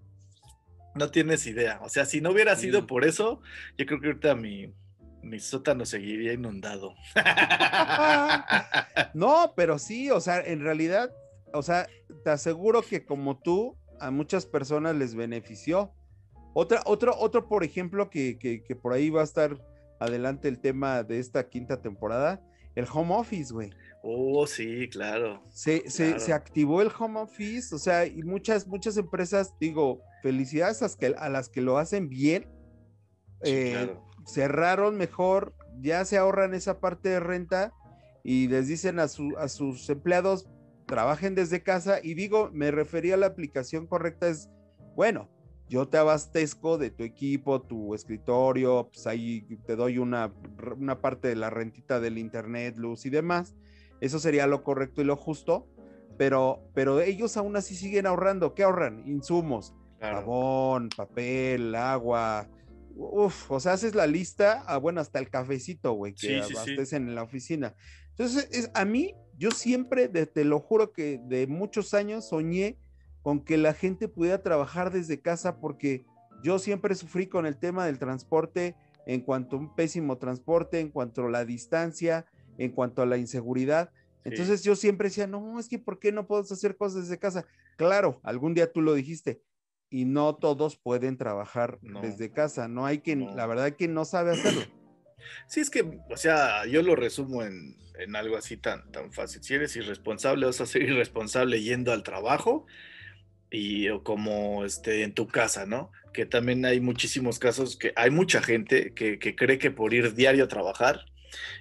no 0.94 1.10
tienes 1.10 1.46
idea. 1.46 1.80
O 1.80 1.88
sea, 1.88 2.04
si 2.04 2.20
no 2.20 2.30
hubiera 2.32 2.56
sido 2.56 2.86
por 2.86 3.06
eso, 3.06 3.40
yo 3.78 3.86
creo 3.86 4.00
que 4.00 4.08
ahorita 4.08 4.34
mi, 4.34 4.70
mi 5.22 5.40
sótano 5.40 5.86
seguiría 5.86 6.32
inundado. 6.32 6.94
No, 9.14 9.52
pero 9.54 9.78
sí, 9.78 10.10
o 10.10 10.20
sea, 10.20 10.40
en 10.40 10.60
realidad, 10.60 11.12
o 11.52 11.62
sea, 11.62 11.86
te 12.24 12.30
aseguro 12.30 12.82
que 12.82 13.04
como 13.04 13.38
tú, 13.38 13.76
a 14.00 14.10
muchas 14.10 14.46
personas 14.46 14.96
les 14.96 15.14
benefició. 15.14 15.92
Otra, 16.54 16.82
otro, 16.86 17.14
otro, 17.18 17.46
por 17.46 17.62
ejemplo, 17.62 18.08
que, 18.08 18.38
que, 18.38 18.62
que 18.62 18.74
por 18.74 18.94
ahí 18.94 19.10
va 19.10 19.20
a 19.20 19.24
estar 19.24 19.58
adelante 20.00 20.48
el 20.48 20.58
tema 20.58 21.02
de 21.02 21.18
esta 21.18 21.48
quinta 21.48 21.80
temporada, 21.80 22.42
el 22.74 22.86
home 22.92 23.14
office, 23.14 23.52
güey. 23.52 23.70
oh, 24.02 24.46
sí, 24.46 24.88
claro. 24.88 25.42
Se, 25.50 25.88
se, 25.90 26.18
se 26.18 26.32
activó 26.32 26.82
el 26.82 26.90
home 26.98 27.20
office, 27.20 27.74
o 27.74 27.78
sea, 27.78 28.06
y 28.06 28.22
muchas, 28.22 28.66
muchas 28.66 28.96
empresas, 28.96 29.54
digo, 29.60 30.00
felicidades 30.22 30.80
a 30.82 30.86
las 30.86 30.96
que, 30.96 31.06
a 31.06 31.28
las 31.28 31.48
que 31.48 31.60
lo 31.60 31.78
hacen 31.78 32.08
bien. 32.08 32.44
Sí, 33.42 33.50
eh, 33.50 33.70
claro. 33.72 34.04
Cerraron 34.26 34.96
mejor, 34.96 35.54
ya 35.80 36.04
se 36.04 36.18
ahorran 36.18 36.54
esa 36.54 36.80
parte 36.80 37.08
de 37.08 37.20
renta 37.20 37.72
y 38.24 38.48
les 38.48 38.68
dicen 38.68 38.98
a, 38.98 39.08
su- 39.08 39.36
a 39.38 39.48
sus 39.48 39.88
empleados, 39.90 40.48
trabajen 40.86 41.34
desde 41.34 41.62
casa. 41.62 41.98
Y 42.02 42.14
digo, 42.14 42.50
me 42.52 42.70
refería 42.70 43.14
a 43.14 43.18
la 43.18 43.26
aplicación 43.26 43.86
correcta, 43.86 44.28
es, 44.28 44.48
bueno, 44.94 45.28
yo 45.68 45.88
te 45.88 45.96
abastezco 45.96 46.76
de 46.76 46.90
tu 46.90 47.02
equipo, 47.02 47.62
tu 47.62 47.94
escritorio, 47.94 48.90
pues 48.92 49.06
ahí 49.06 49.42
te 49.66 49.74
doy 49.74 49.98
una, 49.98 50.32
una 50.76 51.00
parte 51.00 51.28
de 51.28 51.36
la 51.36 51.48
rentita 51.50 51.98
del 51.98 52.18
internet, 52.18 52.76
luz 52.76 53.06
y 53.06 53.10
demás. 53.10 53.54
Eso 54.00 54.18
sería 54.18 54.46
lo 54.46 54.64
correcto 54.64 55.00
y 55.00 55.04
lo 55.04 55.16
justo, 55.16 55.66
pero, 56.18 56.60
pero 56.74 57.00
ellos 57.00 57.36
aún 57.36 57.56
así 57.56 57.74
siguen 57.74 58.06
ahorrando. 58.06 58.54
¿Qué 58.54 58.64
ahorran? 58.64 59.02
Insumos, 59.08 59.74
claro. 59.98 60.18
jabón, 60.18 60.88
papel, 60.94 61.74
agua. 61.74 62.48
Uf, 62.94 63.50
o 63.50 63.60
sea, 63.60 63.72
haces 63.72 63.94
la 63.94 64.06
lista, 64.06 64.64
ah, 64.66 64.76
bueno, 64.78 65.00
hasta 65.00 65.18
el 65.18 65.30
cafecito, 65.30 65.92
güey, 65.92 66.14
que 66.14 66.42
Sí, 66.42 66.54
abastecen 66.54 67.08
en 67.08 67.14
la 67.14 67.22
oficina. 67.22 67.74
Entonces, 68.10 68.48
es, 68.52 68.70
a 68.74 68.84
mí, 68.84 69.14
yo 69.38 69.50
siempre, 69.50 70.08
de- 70.08 70.26
te 70.26 70.44
lo 70.44 70.60
juro 70.60 70.92
que 70.92 71.20
de 71.24 71.46
muchos 71.46 71.94
años 71.94 72.28
soñé 72.28 72.78
con 73.22 73.44
que 73.44 73.56
la 73.56 73.72
gente 73.72 74.08
pudiera 74.08 74.42
trabajar 74.42 74.92
desde 74.92 75.20
casa 75.20 75.60
porque 75.60 76.04
yo 76.42 76.58
siempre 76.58 76.94
sufrí 76.94 77.26
con 77.28 77.46
el 77.46 77.56
tema 77.56 77.86
del 77.86 77.98
transporte 77.98 78.74
en 79.06 79.20
cuanto 79.20 79.56
a 79.56 79.60
un 79.60 79.74
pésimo 79.74 80.18
transporte, 80.18 80.80
en 80.80 80.90
cuanto 80.90 81.24
a 81.26 81.30
la 81.30 81.44
distancia, 81.44 82.26
en 82.58 82.72
cuanto 82.72 83.00
a 83.02 83.06
la 83.06 83.16
inseguridad. 83.16 83.90
Sí. 83.94 84.20
Entonces 84.24 84.62
yo 84.62 84.76
siempre 84.76 85.08
decía, 85.08 85.26
no, 85.26 85.58
es 85.58 85.68
que 85.68 85.78
¿por 85.78 85.98
qué 85.98 86.12
no 86.12 86.26
puedes 86.26 86.50
hacer 86.52 86.76
cosas 86.76 87.02
desde 87.02 87.18
casa? 87.18 87.46
Claro, 87.76 88.20
algún 88.22 88.54
día 88.54 88.70
tú 88.70 88.82
lo 88.82 88.94
dijiste, 88.94 89.42
y 89.92 90.06
no 90.06 90.34
todos 90.34 90.76
pueden 90.76 91.16
trabajar 91.18 91.78
No. 91.82 92.00
desde 92.00 92.32
casa, 92.32 92.66
no 92.66 92.86
hay 92.86 92.98
quien, 93.00 93.20
No. 93.26 93.36
la 93.36 93.46
verdad 93.46 93.76
que 93.76 93.86
no 93.88 94.04
sabe 94.04 94.32
hacerlo. 94.32 94.62
Sí, 95.46 95.60
es 95.60 95.70
que, 95.70 95.82
o 96.10 96.16
sea, 96.16 96.66
yo 96.66 96.82
lo 96.82 96.96
resumo 96.96 97.44
en, 97.44 97.76
en 98.00 98.16
algo 98.16 98.36
así 98.36 98.56
tan, 98.56 98.90
tan 98.90 99.12
fácil. 99.12 99.40
Si 99.44 99.54
eres 99.54 99.76
irresponsable, 99.76 100.46
vas 100.46 100.60
a 100.60 100.66
ser 100.66 100.82
irresponsable 100.82 101.62
yendo 101.62 101.92
al 101.92 102.02
trabajo 102.02 102.66
y 103.48 103.88
o 103.90 104.02
como 104.02 104.64
este, 104.64 105.04
en 105.04 105.14
tu 105.14 105.28
casa, 105.28 105.64
¿no? 105.64 105.92
Que 106.12 106.26
también 106.26 106.64
hay 106.64 106.80
muchísimos 106.80 107.38
casos 107.38 107.76
que 107.76 107.92
hay 107.94 108.10
mucha 108.10 108.42
gente 108.42 108.94
que, 108.94 109.20
que 109.20 109.36
cree 109.36 109.58
que 109.58 109.70
por 109.70 109.94
ir 109.94 110.14
diario 110.14 110.42
a 110.44 110.48
trabajar 110.48 111.04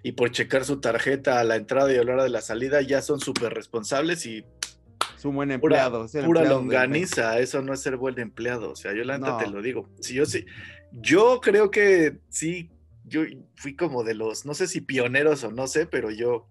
y 0.02 0.13
por 0.13 0.32
checar 0.32 0.65
su 0.65 0.82
tarjeta 0.82 1.39
a 1.39 1.44
la 1.44 1.56
entrada 1.56 1.94
y 1.94 1.98
a 1.98 2.04
la 2.04 2.13
hora 2.13 2.24
de 2.24 2.30
la 2.32 2.41
salida 2.41 2.82
ya 2.82 3.04
son 3.04 3.20
súper 3.20 3.54
responsables 3.54 4.26
y 4.26 4.44
Es 5.21 5.25
un 5.25 5.36
buen 5.36 5.49
pura, 5.60 5.84
empleado. 5.84 6.05
es 6.05 6.15
el 6.15 6.25
pura 6.25 6.39
empleado 6.39 6.62
longaniza, 6.62 7.38
eso 7.38 7.62
no 7.62 7.75
es 7.75 7.81
ser 7.81 7.95
buen 7.95 8.19
empleado. 8.19 8.71
O 8.71 8.75
sea, 8.75 8.91
yo 8.95 9.03
la 9.03 9.19
neta 9.19 9.38
te 9.38 9.51
lo 9.51 9.62
digo. 9.62 9.88
Si 9.99 10.15
yo 10.15 10.25
sí, 10.25 10.47
yo 10.93 11.39
creo 11.41 11.69
que 11.69 12.21
sí, 12.29 12.71
yo 13.05 13.21
fui 13.53 13.75
como 13.75 14.03
de 14.03 14.15
los, 14.15 14.47
no 14.47 14.55
sé 14.55 14.65
si 14.65 14.81
pioneros 14.81 15.43
o 15.43 15.51
no 15.51 15.67
sé, 15.67 15.86
pero 15.86 16.10
yo, 16.10 16.49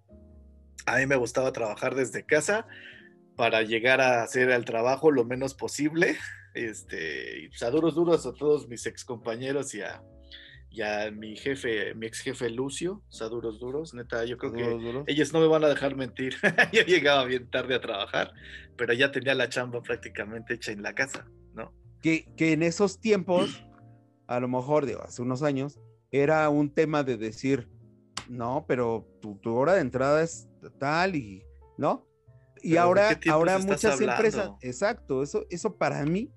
a 0.87 0.99
mí 0.99 1.07
me 1.07 1.17
gustaba 1.17 1.53
trabajar 1.53 1.97
desde 1.97 2.25
casa 2.25 2.69
para 3.35 3.63
llegar 3.63 4.01
a 4.01 4.23
hacer 4.23 4.51
el 4.51 4.65
trabajo 4.65 5.11
lo 5.11 5.25
menos 5.25 5.55
posible. 5.55 6.17
Este, 6.55 7.41
y 7.41 7.49
pues 7.49 7.65
a 7.65 7.71
duros 7.71 7.97
duros 7.97 8.25
a 8.25 8.35
todos 8.35 8.69
mis 8.69 8.87
ex 8.87 9.05
compañeros 9.05 9.75
y 9.75 9.81
a, 9.81 10.01
y 10.71 10.83
a 10.83 11.11
mi 11.11 11.37
jefe, 11.37 11.95
mi 11.95 12.07
ex 12.07 12.21
jefe 12.21 12.49
Lucio, 12.49 13.03
o 13.09 13.13
sea, 13.13 13.29
duros 13.29 13.59
duros, 13.59 13.93
neta, 13.93 14.25
yo 14.25 14.39
creo 14.39 14.53
que 14.53 14.63
Duros, 14.63 15.05
ellos 15.09 15.33
no 15.33 15.41
me 15.41 15.49
van 15.49 15.65
a 15.65 15.69
dejar 15.69 15.97
mentir. 15.97 16.37
Yo 16.73 16.83
llegaba 16.83 17.25
bien 17.25 17.51
tarde 17.51 17.75
a 17.75 17.81
trabajar, 17.81 18.33
pero 18.77 18.93
ya 18.93 19.11
tenía 19.11 19.35
la 19.35 19.49
chamba 19.49 19.83
prácticamente 19.83 20.55
hecha 20.55 20.71
en 20.71 20.83
la 20.83 20.95
casa, 20.95 21.27
¿no? 21.55 21.75
Que, 22.01 22.33
que 22.37 22.53
en 22.53 22.63
esos 22.63 23.01
tiempos, 23.01 23.67
a 24.29 24.39
lo 24.39 24.47
mejor, 24.47 24.87
digo, 24.87 25.03
hace 25.03 25.23
unos 25.23 25.43
años, 25.43 25.81
era 26.13 26.49
un 26.49 26.73
tema 26.73 27.03
de 27.03 27.17
decir, 27.17 27.69
no, 28.29 28.65
pero 28.69 29.09
tu, 29.21 29.37
tu 29.39 29.55
hora 29.57 29.75
de 29.75 29.81
entrada 29.81 30.23
es 30.23 30.49
tal 30.79 31.17
y, 31.17 31.43
¿no? 31.79 32.07
Y 32.63 32.71
Pero, 32.71 32.73
¿de 32.73 32.79
ahora, 32.79 33.21
ahora 33.31 33.59
muchas 33.59 34.01
empresas, 34.01 34.53
exacto, 34.61 35.25
eso, 35.25 35.47
eso 35.51 35.77
para 35.77 36.05
mí 36.05 36.31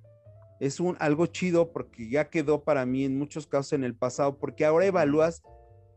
es 0.59 0.79
un 0.79 0.95
algo 0.99 1.25
chido 1.27 1.71
porque 1.71 2.09
ya 2.09 2.29
quedó 2.29 2.63
para 2.63 2.85
mí 2.85 3.03
en 3.05 3.17
muchos 3.17 3.47
casos 3.47 3.73
en 3.73 3.83
el 3.83 3.95
pasado, 3.95 4.37
porque 4.37 4.65
ahora 4.65 4.85
evalúas 4.85 5.43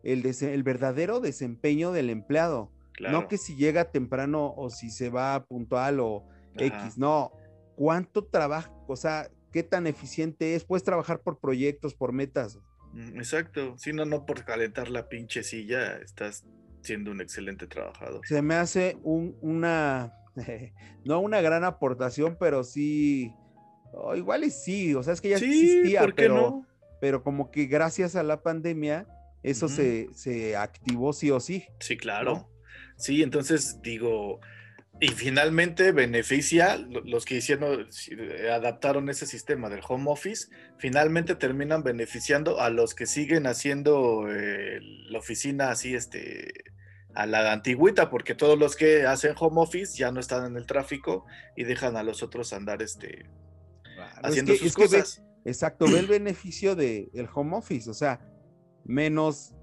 el, 0.03 0.25
el 0.27 0.63
verdadero 0.63 1.21
desempeño 1.21 1.93
del 1.93 2.11
empleado, 2.11 2.71
Claro. 2.93 3.21
no 3.21 3.29
que 3.29 3.37
si 3.37 3.57
llega 3.57 3.91
temprano 3.91 4.55
o 4.57 4.71
si 4.71 4.89
se 4.91 5.11
va 5.11 5.45
puntual 5.45 6.01
o 6.01 6.25
Ajá. 6.57 6.65
X, 6.87 6.97
no, 6.97 7.31
cuánto 7.77 8.25
trabaja, 8.25 8.73
o 8.87 8.97
sea, 8.97 9.29
qué 9.53 9.63
tan 9.63 9.87
eficiente 9.87 10.55
es, 10.55 10.65
puedes 10.65 10.83
trabajar 10.83 11.21
por 11.21 11.39
proyectos, 11.39 11.95
por 11.95 12.13
metas. 12.13 12.59
Mm, 12.95 13.19
Exacto. 13.19 13.77
Si 13.77 13.93
no, 13.93 14.07
no 14.07 14.25
por 14.25 14.45
calentar 14.45 14.89
la 14.89 15.09
pinche 15.11 15.43
silla, 15.43 15.99
estás 15.99 16.47
siendo 16.81 17.11
un 17.11 17.21
excelente 17.21 17.67
trabajador. 17.67 18.21
Se 18.27 18.41
me 18.41 18.55
hace 18.55 18.97
un, 19.03 19.37
una, 19.43 20.15
no 21.05 21.21
una 21.21 21.43
gran 21.43 21.65
aportación, 21.65 22.37
pero 22.41 22.65
sí, 22.65 23.31
o 23.97 24.15
igual 24.15 24.45
y 24.45 24.51
sí, 24.51 24.95
o 24.95 25.03
sea, 25.03 25.13
es 25.15 25.21
que 25.21 25.31
ya 25.31 25.39
sí, 25.39 25.47
existía, 25.47 26.01
¿por 26.01 26.15
qué 26.15 26.23
pero, 26.23 26.35
no? 26.35 26.67
pero 27.01 27.23
como 27.23 27.51
que 27.51 27.67
gracias 27.67 28.15
a 28.17 28.23
la 28.23 28.43
pandemia, 28.43 29.07
eso 29.43 29.69
se, 29.69 30.09
se 30.15 30.57
activó 30.57 31.13
sí 31.13 31.31
o 31.31 31.41
sí. 31.41 31.65
Sí, 31.81 31.97
claro. 31.97 32.33
¿no? 32.35 32.51
Sí, 32.97 33.23
entonces 33.23 33.81
digo, 33.83 34.41
y 35.01 35.09
finalmente 35.09 35.93
beneficia 35.93 36.77
lo- 36.79 37.03
los 37.03 37.25
que 37.25 37.37
hicieron, 37.37 37.87
adaptaron 38.53 39.09
ese 39.09 39.27
sistema 39.27 39.69
del 39.69 39.81
home 39.87 40.11
office, 40.11 40.49
finalmente 40.79 41.35
terminan 41.35 41.83
beneficiando 41.83 42.61
a 42.61 42.71
los 42.71 42.95
que 42.95 43.07
siguen 43.07 43.47
haciendo 43.47 44.27
eh, 44.31 44.79
la 45.11 45.19
oficina 45.19 45.71
así, 45.71 45.95
este, 45.95 46.53
a 47.15 47.27
la 47.27 47.53
antigüita, 47.53 48.11
porque 48.11 48.35
todos 48.35 48.59
los 48.59 48.75
que 48.77 49.07
hacen 49.07 49.35
home 49.39 49.61
office 49.61 49.97
ya 49.97 50.11
no 50.11 50.21
están 50.21 50.45
en 50.47 50.57
el 50.57 50.67
tráfico 50.67 51.25
y 51.57 51.65
dejan 51.65 51.97
a 51.97 52.03
los 52.03 52.23
otros 52.23 52.53
andar, 52.53 52.83
este, 52.83 53.27
Es 54.23 54.31
haciendo 54.31 54.53
que- 54.53 54.59
sus 54.59 54.67
es 54.69 54.75
que 54.75 54.83
ve- 54.83 54.89
cosas. 55.03 55.23
Exacto, 55.45 55.85
ve 55.87 56.01
el 56.01 56.07
beneficio 56.09 56.75
del 56.75 57.29
home 57.33 57.57
office, 57.57 57.89
o 57.89 57.95
sea, 57.95 58.21
menos 58.85 59.55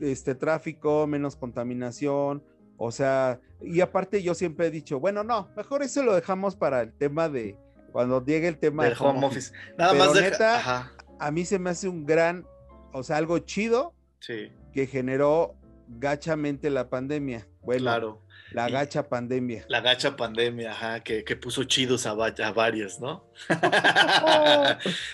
este 0.00 0.34
tráfico, 0.34 1.06
menos 1.06 1.36
contaminación, 1.36 2.42
o 2.76 2.90
sea, 2.90 3.40
y 3.60 3.80
aparte 3.80 4.22
yo 4.22 4.34
siempre 4.34 4.66
he 4.66 4.70
dicho, 4.70 4.98
bueno, 4.98 5.22
no, 5.22 5.48
mejor 5.56 5.82
eso 5.82 6.02
lo 6.02 6.14
dejamos 6.14 6.56
para 6.56 6.80
el 6.80 6.92
tema 6.92 7.28
de 7.28 7.56
cuando 7.92 8.24
llegue 8.24 8.48
el 8.48 8.58
tema 8.58 8.84
del 8.84 8.94
de 8.98 9.04
home 9.04 9.26
office. 9.26 9.52
Nada 9.78 9.92
Pero 9.92 10.04
más 10.04 10.14
deja- 10.14 10.30
neta, 10.30 10.56
ajá, 10.56 10.92
A 11.18 11.30
mí 11.30 11.44
se 11.44 11.58
me 11.58 11.68
hace 11.70 11.86
un 11.86 12.06
gran, 12.06 12.46
o 12.92 13.02
sea, 13.02 13.18
algo 13.18 13.38
chido 13.40 13.92
sí. 14.20 14.50
que 14.72 14.86
generó 14.86 15.54
gachamente 15.88 16.70
la 16.70 16.88
pandemia. 16.88 17.46
Bueno, 17.62 17.82
Claro. 17.82 18.22
La 18.52 18.68
gacha 18.68 19.08
pandemia. 19.08 19.64
La 19.68 19.80
gacha 19.80 20.16
pandemia, 20.16 20.72
ajá, 20.72 21.00
que, 21.00 21.22
puso 21.36 21.64
chidos 21.64 22.06
a, 22.06 22.14
varios, 22.14 23.00
¿no? 23.00 23.30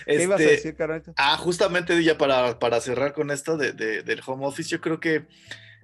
¿Qué 0.05 0.23
ibas 0.23 0.39
a 0.39 0.43
este, 0.43 0.55
decir, 0.55 0.75
Carlito? 0.75 1.13
Ah, 1.17 1.37
justamente 1.37 2.03
ya 2.03 2.17
para, 2.17 2.59
para 2.59 2.81
cerrar 2.81 3.13
con 3.13 3.31
esto 3.31 3.57
de, 3.57 3.73
del 3.73 4.21
home 4.25 4.45
office, 4.45 4.69
yo 4.69 4.81
creo 4.81 4.99
que 4.99 5.25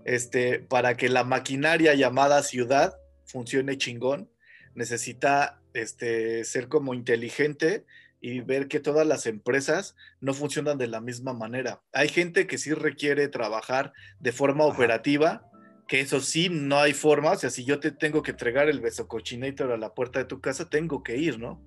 este, 0.06 0.60
para 0.60 0.98
que 0.98 1.10
la 1.10 1.24
maquinaria 1.24 1.94
llamada 1.94 2.44
ciudad 2.44 2.98
funcione 3.26 3.78
chingón, 3.78 4.30
necesita 4.76 5.62
este, 5.74 6.44
ser 6.44 6.68
como 6.68 6.94
inteligente 6.94 7.86
y 8.22 8.40
ver 8.40 8.68
que 8.68 8.80
todas 8.80 9.06
las 9.06 9.26
empresas 9.26 9.96
no 10.22 10.34
funcionan 10.34 10.78
de 10.78 10.88
la 10.88 11.02
misma 11.02 11.34
manera. 11.34 11.82
Hay 11.92 12.08
gente 12.08 12.48
que 12.48 12.58
sí 12.58 12.74
requiere 12.74 13.28
trabajar 13.28 13.94
de 14.20 14.32
forma 14.32 14.64
operativa, 14.64 15.50
que 15.88 16.00
eso 16.00 16.22
sí, 16.22 16.50
no 16.50 16.80
hay 16.80 16.94
forma, 16.94 17.32
o 17.32 17.36
sea, 17.36 17.50
si 17.50 17.66
yo 17.66 17.80
te 17.80 17.92
tengo 17.92 18.24
que 18.24 18.32
entregar 18.32 18.70
el 18.70 18.80
beso 18.80 19.08
cochinator 19.08 19.72
a 19.72 19.78
la 19.78 19.94
puerta 19.94 20.20
de 20.20 20.26
tu 20.26 20.40
casa, 20.40 20.70
tengo 20.70 21.04
que 21.04 21.18
ir, 21.18 21.40
¿no? 21.40 21.62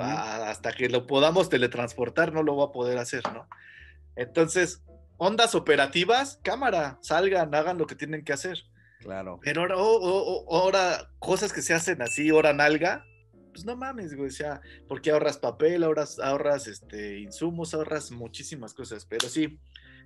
Hasta 0.00 0.72
que 0.72 0.88
lo 0.88 1.06
podamos 1.06 1.48
teletransportar, 1.48 2.32
no 2.32 2.42
lo 2.42 2.54
voy 2.54 2.68
a 2.68 2.72
poder 2.72 2.98
hacer, 2.98 3.22
¿no? 3.32 3.46
Entonces, 4.16 4.82
ondas 5.16 5.54
operativas, 5.54 6.40
cámara, 6.42 6.98
salgan, 7.02 7.54
hagan 7.54 7.78
lo 7.78 7.86
que 7.86 7.94
tienen 7.94 8.24
que 8.24 8.32
hacer. 8.32 8.58
Claro. 9.00 9.38
Pero 9.42 9.62
ahora, 9.62 9.74
ahora 10.50 11.10
cosas 11.18 11.52
que 11.52 11.62
se 11.62 11.74
hacen 11.74 12.02
así, 12.02 12.30
hora 12.30 12.52
nalga, 12.52 13.04
pues 13.52 13.64
no 13.64 13.76
mames, 13.76 14.14
güey, 14.14 14.28
o 14.28 14.32
sea, 14.32 14.60
porque 14.86 15.10
ahorras 15.10 15.38
papel, 15.38 15.82
ahorras, 15.82 16.18
ahorras 16.18 16.66
este, 16.66 17.18
insumos, 17.18 17.74
ahorras 17.74 18.10
muchísimas 18.10 18.74
cosas, 18.74 19.04
pero 19.04 19.28
sí, 19.28 19.58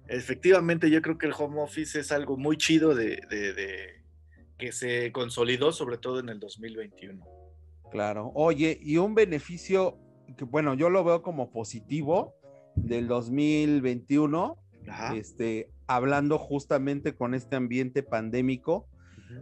efectivamente 0.08 0.90
yo 0.90 1.02
creo 1.02 1.18
que 1.18 1.26
el 1.26 1.34
home 1.36 1.60
office 1.60 2.00
es 2.00 2.12
algo 2.12 2.36
muy 2.36 2.56
chido 2.56 2.94
de, 2.94 3.20
de, 3.30 4.02
que 4.58 4.72
se 4.72 5.12
consolidó 5.12 5.72
sobre 5.72 5.98
todo 5.98 6.20
en 6.20 6.28
el 6.28 6.40
2021. 6.40 7.24
Claro, 7.90 8.32
oye, 8.34 8.78
y 8.82 8.96
un 8.96 9.14
beneficio 9.14 9.98
que 10.36 10.44
bueno, 10.44 10.74
yo 10.74 10.90
lo 10.90 11.04
veo 11.04 11.22
como 11.22 11.50
positivo 11.50 12.34
del 12.74 13.06
2021, 13.06 14.56
este, 15.14 15.70
hablando 15.86 16.38
justamente 16.38 17.14
con 17.14 17.34
este 17.34 17.56
ambiente 17.56 18.02
pandémico, 18.02 18.88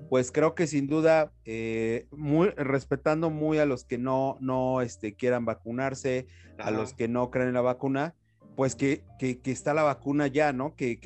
pues 0.09 0.31
creo 0.31 0.55
que 0.55 0.67
sin 0.67 0.87
duda, 0.87 1.33
eh, 1.45 2.07
muy, 2.11 2.51
respetando 2.51 3.31
muy 3.31 3.59
a 3.59 3.67
los 3.67 3.85
que 3.85 3.99
no, 3.99 4.37
no 4.41 4.83
este, 4.83 5.15
quieran 5.15 5.45
vacunarse, 5.45 6.27
a 6.59 6.71
los 6.71 6.93
que 6.95 7.09
no 7.09 7.31
creen 7.31 7.49
en 7.49 7.55
la 7.55 7.61
vacuna, 7.61 8.15
pues 8.61 8.77
que, 8.77 9.05
que, 9.19 9.41
está 9.47 9.73
la 9.73 9.85
vacuna 9.85 10.27
ya, 10.27 10.53
¿no? 10.53 10.77
Que, 10.77 10.99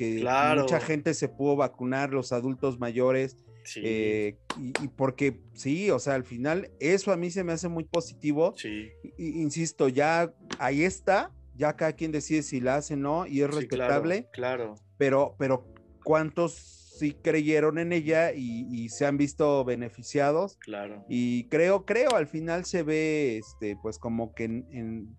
mucha 0.57 0.81
gente 0.81 1.13
se 1.13 1.29
pudo 1.29 1.55
vacunar, 1.55 2.11
los 2.11 2.33
adultos 2.33 2.79
mayores, 2.79 3.37
eh, 3.77 4.35
y, 4.57 4.89
porque 4.89 5.39
sí, 5.53 5.89
o 5.89 5.97
sea, 5.99 6.15
al 6.15 6.25
final 6.25 6.69
eso 6.81 7.13
a 7.13 7.15
mí 7.15 7.31
se 7.31 7.45
me 7.45 7.53
hace 7.53 7.69
muy 7.69 7.85
positivo. 7.85 8.53
Sí. 8.57 8.89
insisto, 9.17 9.87
ya 9.87 10.33
ahí 10.59 10.83
está, 10.83 11.31
ya 11.55 11.77
cada 11.77 11.93
quien 11.93 12.11
decide 12.11 12.43
si 12.43 12.59
la 12.59 12.75
hace 12.75 12.95
o 12.95 12.97
no, 12.97 13.25
y 13.25 13.39
es 13.41 13.49
respetable. 13.49 14.27
Claro, 14.33 14.75
Pero, 14.97 15.37
pero 15.39 15.65
¿cuántos 16.03 16.55
sí 16.99 17.13
creyeron 17.13 17.77
en 17.77 17.93
ella 17.93 18.33
y, 18.33 18.89
se 18.89 19.05
han 19.05 19.15
visto 19.15 19.63
beneficiados? 19.63 20.57
Claro. 20.57 21.05
Y 21.07 21.45
creo, 21.45 21.85
creo, 21.85 22.17
al 22.17 22.27
final 22.27 22.65
se 22.65 22.83
ve, 22.83 23.37
este, 23.37 23.77
pues 23.81 23.97
como 23.97 24.35
que 24.35 24.43
en, 24.43 25.15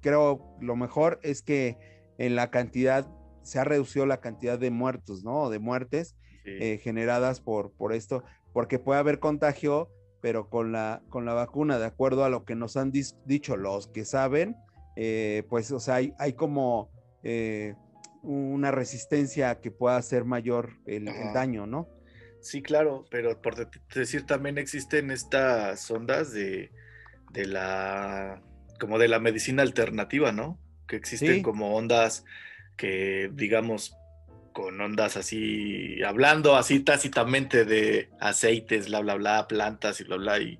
creo 0.00 0.56
lo 0.60 0.76
mejor 0.76 1.18
es 1.22 1.42
que 1.42 1.76
en 2.18 2.34
la 2.36 2.50
cantidad, 2.50 3.08
se 3.42 3.58
ha 3.58 3.64
reducido 3.64 4.04
la 4.06 4.20
cantidad 4.20 4.58
de 4.58 4.70
muertos, 4.70 5.24
¿no? 5.24 5.48
De 5.50 5.58
muertes 5.58 6.16
eh, 6.44 6.78
generadas 6.82 7.40
por, 7.40 7.72
por 7.72 7.92
esto, 7.92 8.24
porque 8.52 8.78
puede 8.78 9.00
haber 9.00 9.18
contagio, 9.18 9.90
pero 10.20 10.48
con 10.48 10.72
la, 10.72 11.02
con 11.08 11.24
la 11.24 11.34
vacuna, 11.34 11.78
de 11.78 11.86
acuerdo 11.86 12.24
a 12.24 12.30
lo 12.30 12.44
que 12.44 12.54
nos 12.54 12.76
han 12.76 12.90
dicho 12.90 13.56
los 13.56 13.88
que 13.88 14.04
saben, 14.04 14.56
eh, 14.96 15.44
pues, 15.48 15.70
o 15.70 15.78
sea, 15.78 15.96
hay, 15.96 16.12
hay 16.18 16.32
como 16.32 16.90
eh, 17.22 17.74
una 18.22 18.70
resistencia 18.70 19.60
que 19.60 19.70
pueda 19.70 20.00
ser 20.02 20.24
mayor 20.24 20.78
el, 20.86 21.04
daño, 21.32 21.66
¿no? 21.66 21.88
Sí, 22.40 22.62
claro, 22.62 23.04
pero 23.10 23.40
por 23.40 23.54
decir 23.94 24.26
también 24.26 24.58
existen 24.58 25.10
estas 25.10 25.90
ondas 25.90 26.32
de, 26.32 26.72
de 27.32 27.46
la, 27.46 28.42
como 28.78 28.98
de 28.98 29.08
la 29.08 29.18
medicina 29.18 29.62
alternativa, 29.62 30.32
¿no? 30.32 30.58
Que 30.86 30.96
existen 30.96 31.42
como 31.42 31.74
ondas 31.74 32.24
que, 32.76 33.30
digamos, 33.34 33.96
con 34.52 34.80
ondas 34.80 35.16
así, 35.16 36.02
hablando 36.02 36.56
así 36.56 36.80
tácitamente 36.80 37.64
de 37.64 38.10
aceites, 38.20 38.88
bla, 38.88 39.00
bla, 39.00 39.14
bla, 39.14 39.48
plantas 39.48 40.00
y 40.00 40.04
bla, 40.04 40.16
bla, 40.16 40.40
y 40.40 40.58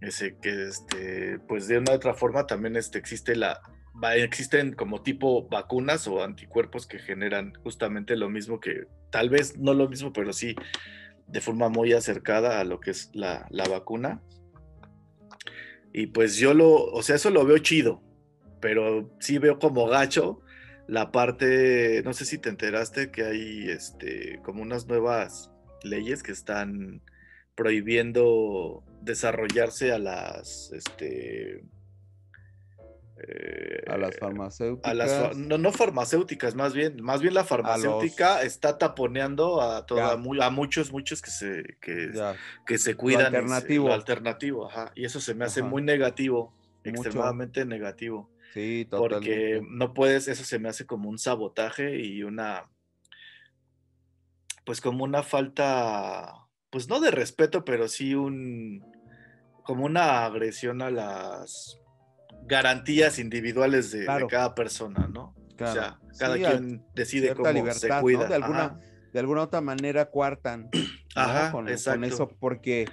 ese 0.00 0.36
que 0.40 0.68
este, 0.68 1.38
pues 1.40 1.68
de 1.68 1.78
una 1.78 1.92
u 1.92 1.94
otra 1.96 2.14
forma 2.14 2.46
también 2.46 2.76
este, 2.76 2.98
existe 2.98 3.34
la, 3.36 3.60
existen 4.14 4.72
como 4.72 5.02
tipo 5.02 5.48
vacunas 5.48 6.06
o 6.06 6.22
anticuerpos 6.22 6.86
que 6.86 6.98
generan 6.98 7.52
justamente 7.62 8.16
lo 8.16 8.28
mismo 8.28 8.60
que, 8.60 8.86
tal 9.10 9.28
vez 9.28 9.58
no 9.58 9.74
lo 9.74 9.88
mismo, 9.88 10.12
pero 10.12 10.32
sí 10.32 10.54
de 11.26 11.40
forma 11.40 11.68
muy 11.68 11.92
acercada 11.92 12.60
a 12.60 12.64
lo 12.64 12.80
que 12.80 12.92
es 12.92 13.10
la, 13.12 13.46
la 13.50 13.64
vacuna. 13.68 14.22
Y 15.92 16.08
pues 16.08 16.36
yo 16.36 16.54
lo, 16.54 16.84
o 16.84 17.02
sea, 17.02 17.16
eso 17.16 17.30
lo 17.30 17.44
veo 17.44 17.58
chido, 17.58 18.02
pero 18.60 19.10
sí 19.20 19.38
veo 19.38 19.58
como 19.58 19.86
gacho 19.86 20.40
la 20.86 21.12
parte, 21.12 22.02
no 22.04 22.14
sé 22.14 22.24
si 22.24 22.38
te 22.38 22.48
enteraste 22.48 23.10
que 23.10 23.24
hay 23.24 23.68
este, 23.68 24.40
como 24.42 24.62
unas 24.62 24.86
nuevas 24.86 25.50
leyes 25.82 26.22
que 26.22 26.32
están 26.32 27.02
prohibiendo 27.54 28.84
desarrollarse 29.02 29.92
a 29.92 29.98
las 29.98 30.72
este, 30.72 31.62
a 33.86 33.96
las 33.96 34.14
eh, 34.14 34.18
farmacéuticas. 34.18 35.36
no, 35.36 35.58
no 35.58 35.72
farmacéuticas, 35.72 36.54
más 36.54 36.74
bien, 36.74 37.02
más 37.02 37.20
bien 37.20 37.34
la 37.34 37.44
farmacéutica 37.44 38.42
está 38.42 38.78
taponeando 38.78 39.60
a 39.60 39.86
toda, 39.86 40.12
a 40.12 40.50
muchos, 40.50 40.92
muchos 40.92 41.22
que 41.22 41.30
se, 41.30 41.76
que, 41.80 42.78
se 42.78 42.94
cuidan. 42.94 43.26
alternativo. 43.26 43.92
alternativo, 43.92 44.66
ajá. 44.68 44.92
Y 44.94 45.04
eso 45.04 45.20
se 45.20 45.34
me 45.34 45.44
hace 45.44 45.62
muy 45.62 45.82
negativo, 45.82 46.54
extremadamente 46.84 47.64
negativo. 47.64 48.30
Sí, 48.54 48.86
totalmente. 48.88 49.60
Porque 49.60 49.66
no 49.68 49.92
puedes, 49.94 50.28
eso 50.28 50.44
se 50.44 50.58
me 50.58 50.68
hace 50.68 50.86
como 50.86 51.08
un 51.08 51.18
sabotaje 51.18 52.00
y 52.00 52.22
una, 52.22 52.70
pues 54.64 54.80
como 54.80 55.04
una 55.04 55.22
falta, 55.22 56.46
pues 56.70 56.88
no 56.88 57.00
de 57.00 57.10
respeto, 57.10 57.64
pero 57.64 57.88
sí 57.88 58.14
un, 58.14 58.84
como 59.64 59.84
una 59.84 60.24
agresión 60.24 60.80
a 60.82 60.90
las 60.90 61.78
garantías 62.48 63.18
individuales 63.18 63.92
de, 63.92 64.06
cada 64.28 64.54
persona, 64.54 65.06
¿no? 65.06 65.34
O 65.54 65.72
sea, 65.72 66.00
cada 66.18 66.36
quien 66.36 66.84
decide 66.94 67.34
cómo 67.34 67.72
se 67.72 67.88
cuida. 68.00 68.26
De 68.26 68.34
alguna, 68.34 68.80
de 69.12 69.18
alguna 69.18 69.42
otra 69.42 69.60
manera 69.60 70.06
cuartan 70.06 70.70
con, 71.52 71.68
eso, 71.68 72.28
porque 72.40 72.86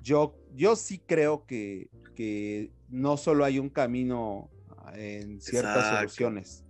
yo, 0.00 0.36
yo 0.54 0.74
sí 0.74 0.98
creo 0.98 1.44
que, 1.46 1.88
que 2.14 2.72
no 2.88 3.16
solo 3.16 3.44
hay 3.44 3.58
un 3.58 3.68
camino 3.68 4.50
en 4.94 5.40
ciertas 5.40 5.98
soluciones, 5.98 6.64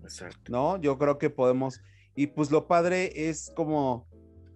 ¿no? 0.48 0.80
Yo 0.80 0.98
creo 0.98 1.18
que 1.18 1.30
podemos, 1.30 1.80
y 2.16 2.28
pues 2.28 2.50
lo 2.50 2.66
padre 2.66 3.28
es 3.28 3.52
como, 3.54 4.08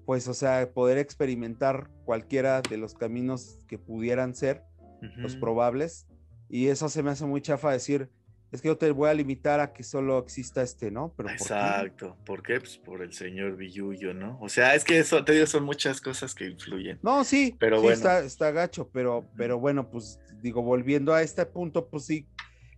pues, 0.04 0.26
o 0.26 0.34
sea, 0.34 0.72
poder 0.72 0.98
experimentar 0.98 1.90
cualquiera 2.04 2.62
de 2.62 2.76
los 2.76 2.94
caminos 2.94 3.58
que 3.68 3.78
pudieran 3.78 4.34
ser 4.34 4.64
los 5.16 5.36
probables 5.36 6.07
y 6.48 6.68
eso 6.68 6.88
se 6.88 7.02
me 7.02 7.10
hace 7.10 7.24
muy 7.26 7.42
chafa 7.42 7.72
decir, 7.72 8.08
es 8.50 8.62
que 8.62 8.68
yo 8.68 8.78
te 8.78 8.90
voy 8.90 9.10
a 9.10 9.14
limitar 9.14 9.60
a 9.60 9.72
que 9.74 9.82
solo 9.82 10.18
exista 10.18 10.62
este, 10.62 10.90
¿no? 10.90 11.12
Pero 11.16 11.28
Exacto. 11.28 12.16
¿Por 12.24 12.42
qué? 12.42 12.58
Pues 12.58 12.78
por 12.78 13.02
el 13.02 13.12
señor 13.12 13.56
Villuyo, 13.56 14.14
¿no? 14.14 14.38
O 14.40 14.48
sea, 14.48 14.74
es 14.74 14.84
que 14.84 14.98
eso, 14.98 15.22
te 15.22 15.32
digo, 15.32 15.46
son 15.46 15.64
muchas 15.64 16.00
cosas 16.00 16.34
que 16.34 16.46
influyen. 16.46 16.98
No, 17.02 17.24
sí, 17.24 17.54
pero 17.58 17.82
bueno. 17.82 17.94
Está, 17.94 18.20
está 18.20 18.50
gacho, 18.50 18.88
pero, 18.90 19.28
pero 19.36 19.58
bueno, 19.58 19.90
pues 19.90 20.18
digo, 20.40 20.62
volviendo 20.62 21.12
a 21.12 21.22
este 21.22 21.44
punto, 21.44 21.88
pues 21.88 22.06
sí, 22.06 22.26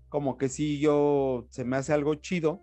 como 0.08 0.36
que 0.38 0.48
sí, 0.48 0.80
yo, 0.80 1.46
se 1.50 1.64
me 1.64 1.76
hace 1.76 1.92
algo 1.92 2.16
chido. 2.16 2.62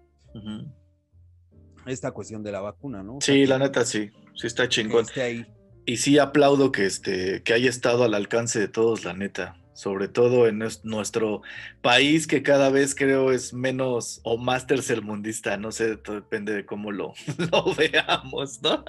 Esta 1.85 2.11
cuestión 2.11 2.43
de 2.43 2.51
la 2.51 2.59
vacuna, 2.59 3.01
¿no? 3.01 3.19
sí, 3.21 3.45
la 3.45 3.57
neta 3.57 3.85
sí, 3.85 4.11
sí 4.35 4.45
está 4.45 4.67
chingón. 4.67 5.05
Y 5.85 5.97
sí 5.97 6.19
aplaudo 6.19 6.73
que, 6.73 6.85
este, 6.85 7.41
que 7.43 7.53
haya 7.53 7.69
estado 7.69 8.03
al 8.03 8.13
alcance 8.13 8.59
de 8.59 8.67
todos, 8.67 9.05
la 9.05 9.13
neta 9.13 9.57
sobre 9.77 10.07
todo 10.07 10.47
en 10.47 10.57
nuestro 10.81 11.43
país 11.83 12.25
que 12.25 12.41
cada 12.41 12.71
vez 12.71 12.95
creo 12.95 13.31
es 13.31 13.53
menos 13.53 14.21
o 14.23 14.35
más 14.39 14.65
tercermundista, 14.65 15.55
no 15.57 15.71
sé, 15.71 15.97
depende 15.97 16.51
de 16.55 16.65
cómo 16.65 16.91
lo, 16.91 17.13
lo 17.51 17.75
veamos, 17.75 18.59
¿no? 18.63 18.83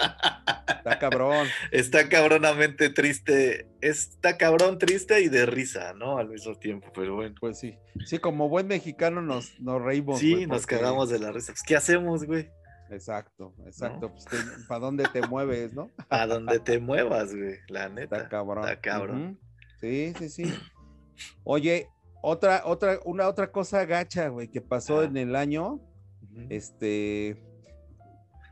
Está 0.67 0.97
cabrón. 0.97 1.47
Está 1.71 2.09
cabronamente 2.09 2.89
triste, 2.89 3.67
está 3.81 4.35
cabrón 4.37 4.79
triste 4.79 5.21
y 5.21 5.29
de 5.29 5.45
risa, 5.45 5.93
¿no? 5.93 6.17
Al 6.17 6.29
mismo 6.29 6.55
tiempo, 6.55 6.87
pero 6.95 7.17
bueno. 7.17 7.35
Pues 7.39 7.59
sí, 7.59 7.77
sí, 8.05 8.17
como 8.17 8.49
buen 8.49 8.65
mexicano 8.65 9.21
nos, 9.21 9.59
nos 9.59 9.79
reímos. 9.83 10.17
Sí, 10.17 10.47
nos 10.47 10.65
cagamos 10.65 11.11
de 11.11 11.19
la 11.19 11.31
risa. 11.31 11.51
Pues, 11.51 11.61
¿qué 11.61 11.75
hacemos, 11.75 12.23
güey? 12.23 12.49
Exacto, 12.89 13.53
exacto. 13.67 14.11
Pues 14.11 14.25
¿Para 14.67 14.79
dónde 14.79 15.03
te 15.13 15.21
mueves, 15.27 15.71
no? 15.75 15.91
A 16.09 16.25
donde 16.25 16.59
te 16.59 16.79
muevas, 16.79 17.35
güey, 17.35 17.57
la 17.67 17.89
neta. 17.89 18.17
Está 18.17 18.29
cabrón. 18.29 18.63
Está 18.63 18.81
cabrón. 18.81 19.39
Sí, 19.79 20.13
sí, 20.17 20.29
sí. 20.29 20.53
Oye, 21.43 21.87
otra, 22.21 22.63
otra, 22.65 22.99
una 23.05 23.27
otra 23.27 23.51
cosa 23.51 23.85
gacha, 23.85 24.27
güey, 24.27 24.49
que 24.49 24.61
pasó 24.61 25.03
en 25.03 25.17
el 25.17 25.35
año, 25.35 25.79
este, 26.49 27.41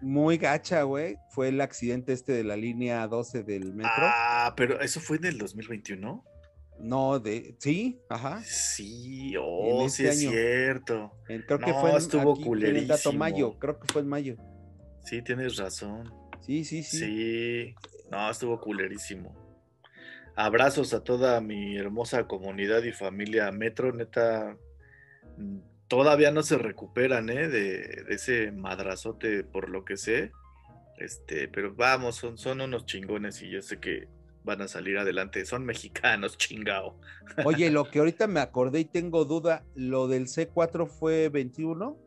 muy 0.01 0.37
gacha, 0.37 0.83
güey, 0.83 1.17
fue 1.31 1.49
el 1.49 1.61
accidente 1.61 2.13
este 2.13 2.31
de 2.33 2.43
la 2.43 2.55
línea 2.55 3.07
12 3.07 3.43
del 3.43 3.73
metro. 3.73 3.91
Ah, 3.95 4.53
pero 4.55 4.79
eso 4.81 4.99
fue 4.99 5.17
en 5.17 5.25
el 5.25 5.37
2021. 5.37 6.23
No, 6.79 7.19
de, 7.19 7.55
sí, 7.59 7.99
ajá. 8.07 8.41
Sí, 8.43 9.33
oh, 9.39 9.89
sí 9.89 10.05
es 10.05 10.19
cierto. 10.19 11.11
creo 11.25 11.59
que 11.59 11.73
fue 11.73 11.89
en, 11.89 11.97
estuvo 11.97 12.33
aquí, 12.33 12.85
dato 12.85 13.11
mayo, 13.13 13.57
creo 13.57 13.79
que 13.79 13.91
fue 13.91 14.01
en 14.01 14.07
mayo. 14.07 14.35
Sí, 15.03 15.21
tienes 15.21 15.57
razón. 15.57 16.13
Sí, 16.41 16.63
sí, 16.63 16.83
sí. 16.83 16.99
Sí, 16.99 17.75
no, 18.11 18.29
estuvo 18.29 18.59
culerísimo. 18.59 19.46
Abrazos 20.37 20.93
a 20.93 21.03
toda 21.03 21.41
mi 21.41 21.77
hermosa 21.77 22.27
comunidad 22.27 22.83
y 22.83 22.91
familia 22.91 23.51
Metro, 23.51 23.91
neta. 23.91 24.55
Mm, 25.35 25.57
todavía 25.87 26.29
no 26.29 26.43
se 26.43 26.59
recuperan, 26.59 27.31
¿eh? 27.31 27.47
De, 27.47 28.05
ese 28.09 28.51
madrazote, 28.51 29.43
por 29.43 29.67
lo 29.67 29.83
que 29.83 29.97
sé. 29.97 30.31
Este, 30.99 31.47
pero 31.47 31.73
vamos, 31.73 32.17
son, 32.17 32.37
son 32.37 32.61
unos 32.61 32.85
chingones 32.85 33.41
y 33.41 33.49
yo 33.49 33.63
sé 33.63 33.79
que 33.79 34.09
van 34.43 34.61
a 34.61 34.67
salir 34.67 34.99
adelante. 34.99 35.43
Son 35.43 35.65
mexicanos, 35.65 36.37
chingao. 36.37 36.99
Oye, 37.43 37.71
lo 37.71 37.89
que 37.89 37.97
ahorita 37.97 38.27
me 38.27 38.39
acordé 38.39 38.81
y 38.81 38.85
tengo 38.85 39.25
duda, 39.25 39.65
¿lo 39.73 40.07
del 40.07 40.27
C4 40.27 40.87
fue 40.87 41.29
21? 41.29 41.97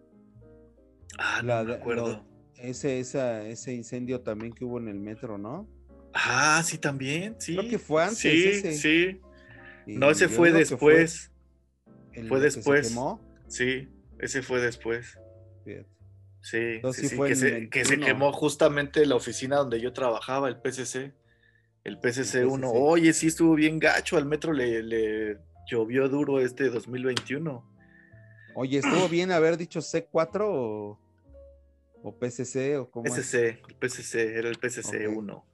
Ah, 1.19 1.43
no 1.43 1.65
me 1.65 1.75
acuerdo. 1.75 2.25
ese, 2.55 3.01
ese 3.01 3.75
incendio 3.75 4.21
también 4.21 4.53
que 4.53 4.65
hubo 4.65 4.79
en 4.79 4.87
el 4.87 5.01
metro, 5.01 5.37
¿no? 5.37 5.80
Ah, 6.13 6.63
sí, 6.65 6.79
también, 6.79 7.37
sí. 7.39 7.57
Creo 7.57 7.71
que 7.71 7.79
fue 7.79 8.03
antes. 8.03 8.19
Sí, 8.19 8.73
sí. 8.73 9.21
no, 9.87 10.11
ese 10.11 10.29
fue 10.29 10.53
después. 10.53 11.31
Fue, 12.29 12.41
después. 12.41 12.95
Sí, 13.49 13.89
ese 14.19 14.43
fue 14.43 14.61
después. 14.61 15.19
Sí, 15.65 15.77
sí, 16.41 17.09
sí, 17.09 17.19
que, 17.19 17.37
se, 17.37 17.69
que, 17.69 17.85
se, 17.85 17.99
quemó 17.99 18.33
justamente 18.33 19.05
la 19.07 19.15
oficina 19.15 19.57
donde 19.57 19.81
yo 19.81 19.93
trabajaba, 19.93 20.49
el 20.49 20.57
PCC. 20.57 21.13
El 21.85 21.99
PCC 21.99 22.45
1. 22.45 22.71
Oye, 22.71 23.13
sí 23.13 23.29
estuvo 23.29 23.55
bien 23.55 23.79
gacho. 23.79 24.17
Al 24.17 24.27
metro 24.27 24.53
le, 24.53 25.39
llovió 25.67 26.09
duro 26.09 26.41
este 26.41 26.69
2021. 26.69 27.65
Oye, 28.55 28.79
¿estuvo 28.79 29.09
bien 29.09 29.31
haber 29.31 29.57
dicho 29.57 29.81
C4 29.81 30.41
o, 30.43 30.99
o 32.03 32.19
PCC 32.19 32.79
o 32.79 32.91
cómo? 32.91 33.05
PCC, 33.05 33.61
el 33.69 33.75
PCC, 33.77 34.15
era 34.37 34.49
el 34.49 34.59
PCC 34.59 35.09
1. 35.09 35.50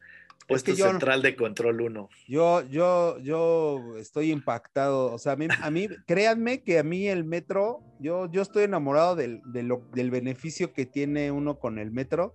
Puesto 0.46 0.74
central 0.76 1.22
de 1.22 1.34
control 1.34 1.80
1. 1.80 2.08
Yo, 2.28 2.62
yo, 2.68 3.18
yo 3.18 3.96
estoy 3.98 4.30
impactado. 4.30 5.12
O 5.12 5.18
sea, 5.18 5.32
a 5.32 5.36
mí, 5.36 5.48
a 5.60 5.70
mí, 5.70 5.88
créanme 6.06 6.62
que 6.62 6.78
a 6.78 6.82
mí 6.82 7.08
el 7.08 7.24
metro, 7.24 7.80
yo, 7.98 8.30
yo 8.30 8.42
estoy 8.42 8.64
enamorado 8.64 9.16
del, 9.16 9.40
del 9.44 10.10
beneficio 10.10 10.72
que 10.72 10.86
tiene 10.86 11.30
uno 11.30 11.58
con 11.58 11.78
el 11.78 11.90
metro 11.90 12.34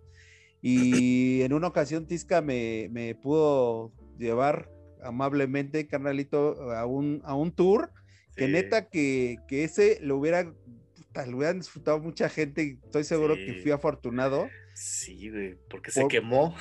y 0.62 1.42
en 1.42 1.54
una 1.54 1.68
ocasión 1.68 2.06
Tisca 2.06 2.42
me, 2.42 2.88
me 2.92 3.16
pudo 3.16 3.92
llevar 4.20 4.70
amablemente, 5.04 5.88
carnalito, 5.88 6.72
a 6.72 6.86
un, 6.86 7.22
a 7.26 7.34
un 7.34 7.52
tour, 7.52 7.92
que 8.36 8.48
neta 8.48 8.88
que, 8.88 9.38
que, 9.48 9.64
ese 9.64 10.00
lo 10.02 10.18
hubiera, 10.18 10.44
lo 10.44 11.38
hubieran 11.38 11.60
disfrutado 11.60 12.00
mucha 12.00 12.30
gente 12.30 12.64
y 12.64 12.80
estoy 12.84 13.04
seguro 13.04 13.36
que 13.36 13.60
fui 13.64 13.72
afortunado. 13.72 14.48
Sí, 14.76 15.30
güey, 15.32 15.58
porque 15.70 15.92
se 15.92 16.08
quemó. 16.08 16.56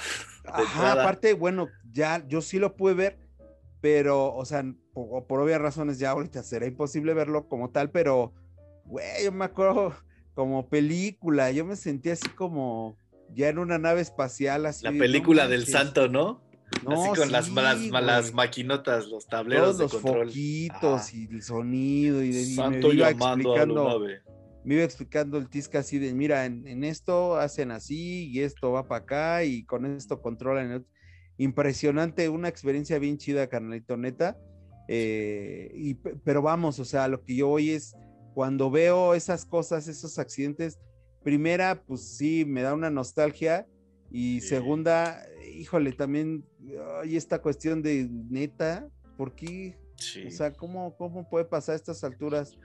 Ajá, 0.44 0.92
aparte, 0.92 1.35
bueno, 1.35 1.68
ya 1.90 2.24
yo 2.26 2.40
sí 2.40 2.59
lo 2.59 2.76
pude 2.76 2.94
ver, 2.94 3.18
pero, 3.81 4.35
o 4.35 4.44
sea, 4.44 4.64
por, 4.92 5.26
por 5.26 5.40
obvias 5.40 5.61
razones 5.61 5.98
ya 5.98 6.11
ahorita 6.11 6.42
será 6.42 6.66
imposible 6.66 7.14
verlo 7.14 7.48
como 7.48 7.70
tal, 7.70 7.90
pero, 7.90 8.33
güey, 8.85 9.24
yo 9.24 9.33
me 9.33 9.44
acuerdo 9.44 9.94
como 10.35 10.68
película, 10.68 11.50
yo 11.50 11.64
me 11.64 11.76
sentí 11.76 12.11
así 12.11 12.29
como, 12.31 12.96
ya 13.35 13.48
en 13.48 13.59
una 13.59 13.79
nave 13.79 14.00
espacial 14.00 14.66
así. 14.66 14.85
La 14.85 14.92
película 14.92 15.48
del 15.48 15.66
santo, 15.66 16.09
¿no? 16.09 16.42
así 16.87 17.20
con 17.20 17.33
las, 17.33 17.48
las, 17.50 18.33
maquinotas, 18.33 19.09
los 19.09 19.26
tableros 19.26 19.76
Todos 19.76 19.92
los 19.92 20.03
foquitos 20.03 21.12
y 21.12 21.26
el 21.26 21.42
sonido 21.42 22.22
y, 22.22 22.33
de, 22.33 22.44
santo 22.44 22.88
me 22.88 22.94
iba 22.94 23.11
explicando, 23.11 24.00
me 24.64 24.75
iba 24.75 24.85
explicando 24.85 25.38
el 25.38 25.49
Tisca 25.49 25.81
así 25.81 25.99
de, 25.99 26.12
mira, 26.12 26.44
en, 26.44 26.85
esto 26.85 27.37
hacen 27.37 27.70
así 27.70 28.29
y 28.31 28.40
esto 28.40 28.73
va 28.73 28.87
para 28.87 29.03
acá 29.03 29.44
y 29.44 29.64
con 29.64 29.87
esto 29.87 30.20
controlan. 30.20 30.87
Impresionante, 31.38 32.29
una 32.29 32.49
experiencia 32.49 32.99
bien 32.99 33.16
chida, 33.16 33.49
carnalito, 33.49 33.96
neta. 33.96 34.37
Eh, 34.88 35.70
y, 35.75 35.94
pero 35.94 36.42
vamos, 36.42 36.79
o 36.79 36.85
sea, 36.85 37.09
lo 37.09 37.23
que 37.25 37.37
yo 37.37 37.49
voy 37.49 37.70
es 37.70 37.94
cuando 38.35 38.70
veo 38.70 39.14
esas 39.14 39.46
cosas, 39.46 39.88
esos 39.88 40.18
accidentes, 40.18 40.79
primera, 41.23 41.83
pues 41.83 42.16
sí, 42.16 42.44
me 42.44 42.62
da 42.62 42.75
una 42.75 42.90
nostalgia. 42.90 43.66
Y 44.11 44.40
segunda, 44.40 45.23
híjole, 45.55 45.92
también 45.92 46.44
hay 47.01 47.16
esta 47.16 47.40
cuestión 47.40 47.81
de 47.81 48.09
neta, 48.11 48.88
¿por 49.16 49.35
qué? 49.35 49.79
O 50.27 50.31
sea, 50.31 50.53
¿cómo, 50.53 50.96
¿cómo 50.96 51.29
puede 51.29 51.44
pasar 51.44 51.75
a 51.75 51.77
estas 51.77 52.03
alturas 52.05 52.57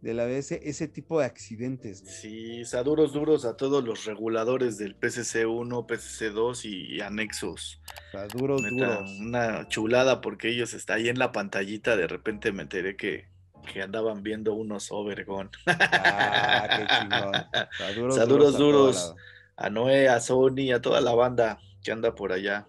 de 0.00 0.14
la 0.14 0.24
vez 0.24 0.52
ese 0.52 0.88
tipo 0.88 1.20
de 1.20 1.26
accidentes? 1.26 2.02
Sí, 2.06 2.62
o 2.62 2.64
sea, 2.64 2.82
duros, 2.82 3.12
duros 3.12 3.44
a 3.44 3.56
todos 3.56 3.84
los 3.84 4.04
reguladores 4.04 4.78
del 4.78 4.98
PCC1, 4.98 5.86
PCC2 5.86 6.64
y, 6.64 7.00
anexos. 7.00 7.80
O 8.08 8.10
sea, 8.12 8.26
duros, 8.26 8.62
duros. 8.62 9.10
Una 9.20 9.68
chulada 9.68 10.20
porque 10.20 10.48
ellos 10.48 10.74
están 10.74 10.98
ahí 10.98 11.08
en 11.08 11.18
la 11.18 11.32
pantallita, 11.32 11.96
de 11.96 12.06
repente 12.06 12.52
me 12.52 12.62
enteré 12.62 12.96
que 12.96 13.30
que 13.72 13.82
andaban 13.82 14.22
viendo 14.22 14.54
unos 14.54 14.90
Overgon. 14.90 15.50
Ah, 15.66 16.68
qué 16.76 16.86
chingón. 18.00 18.12
Saludos 18.14 18.58
duros, 18.58 19.14
a, 19.56 19.70
Noé, 19.70 20.08
a 20.08 20.20
Sony, 20.20 20.72
a 20.74 20.80
toda 20.80 21.00
la 21.00 21.14
banda 21.14 21.60
que 21.82 21.92
anda 21.92 22.14
por 22.14 22.32
allá. 22.32 22.66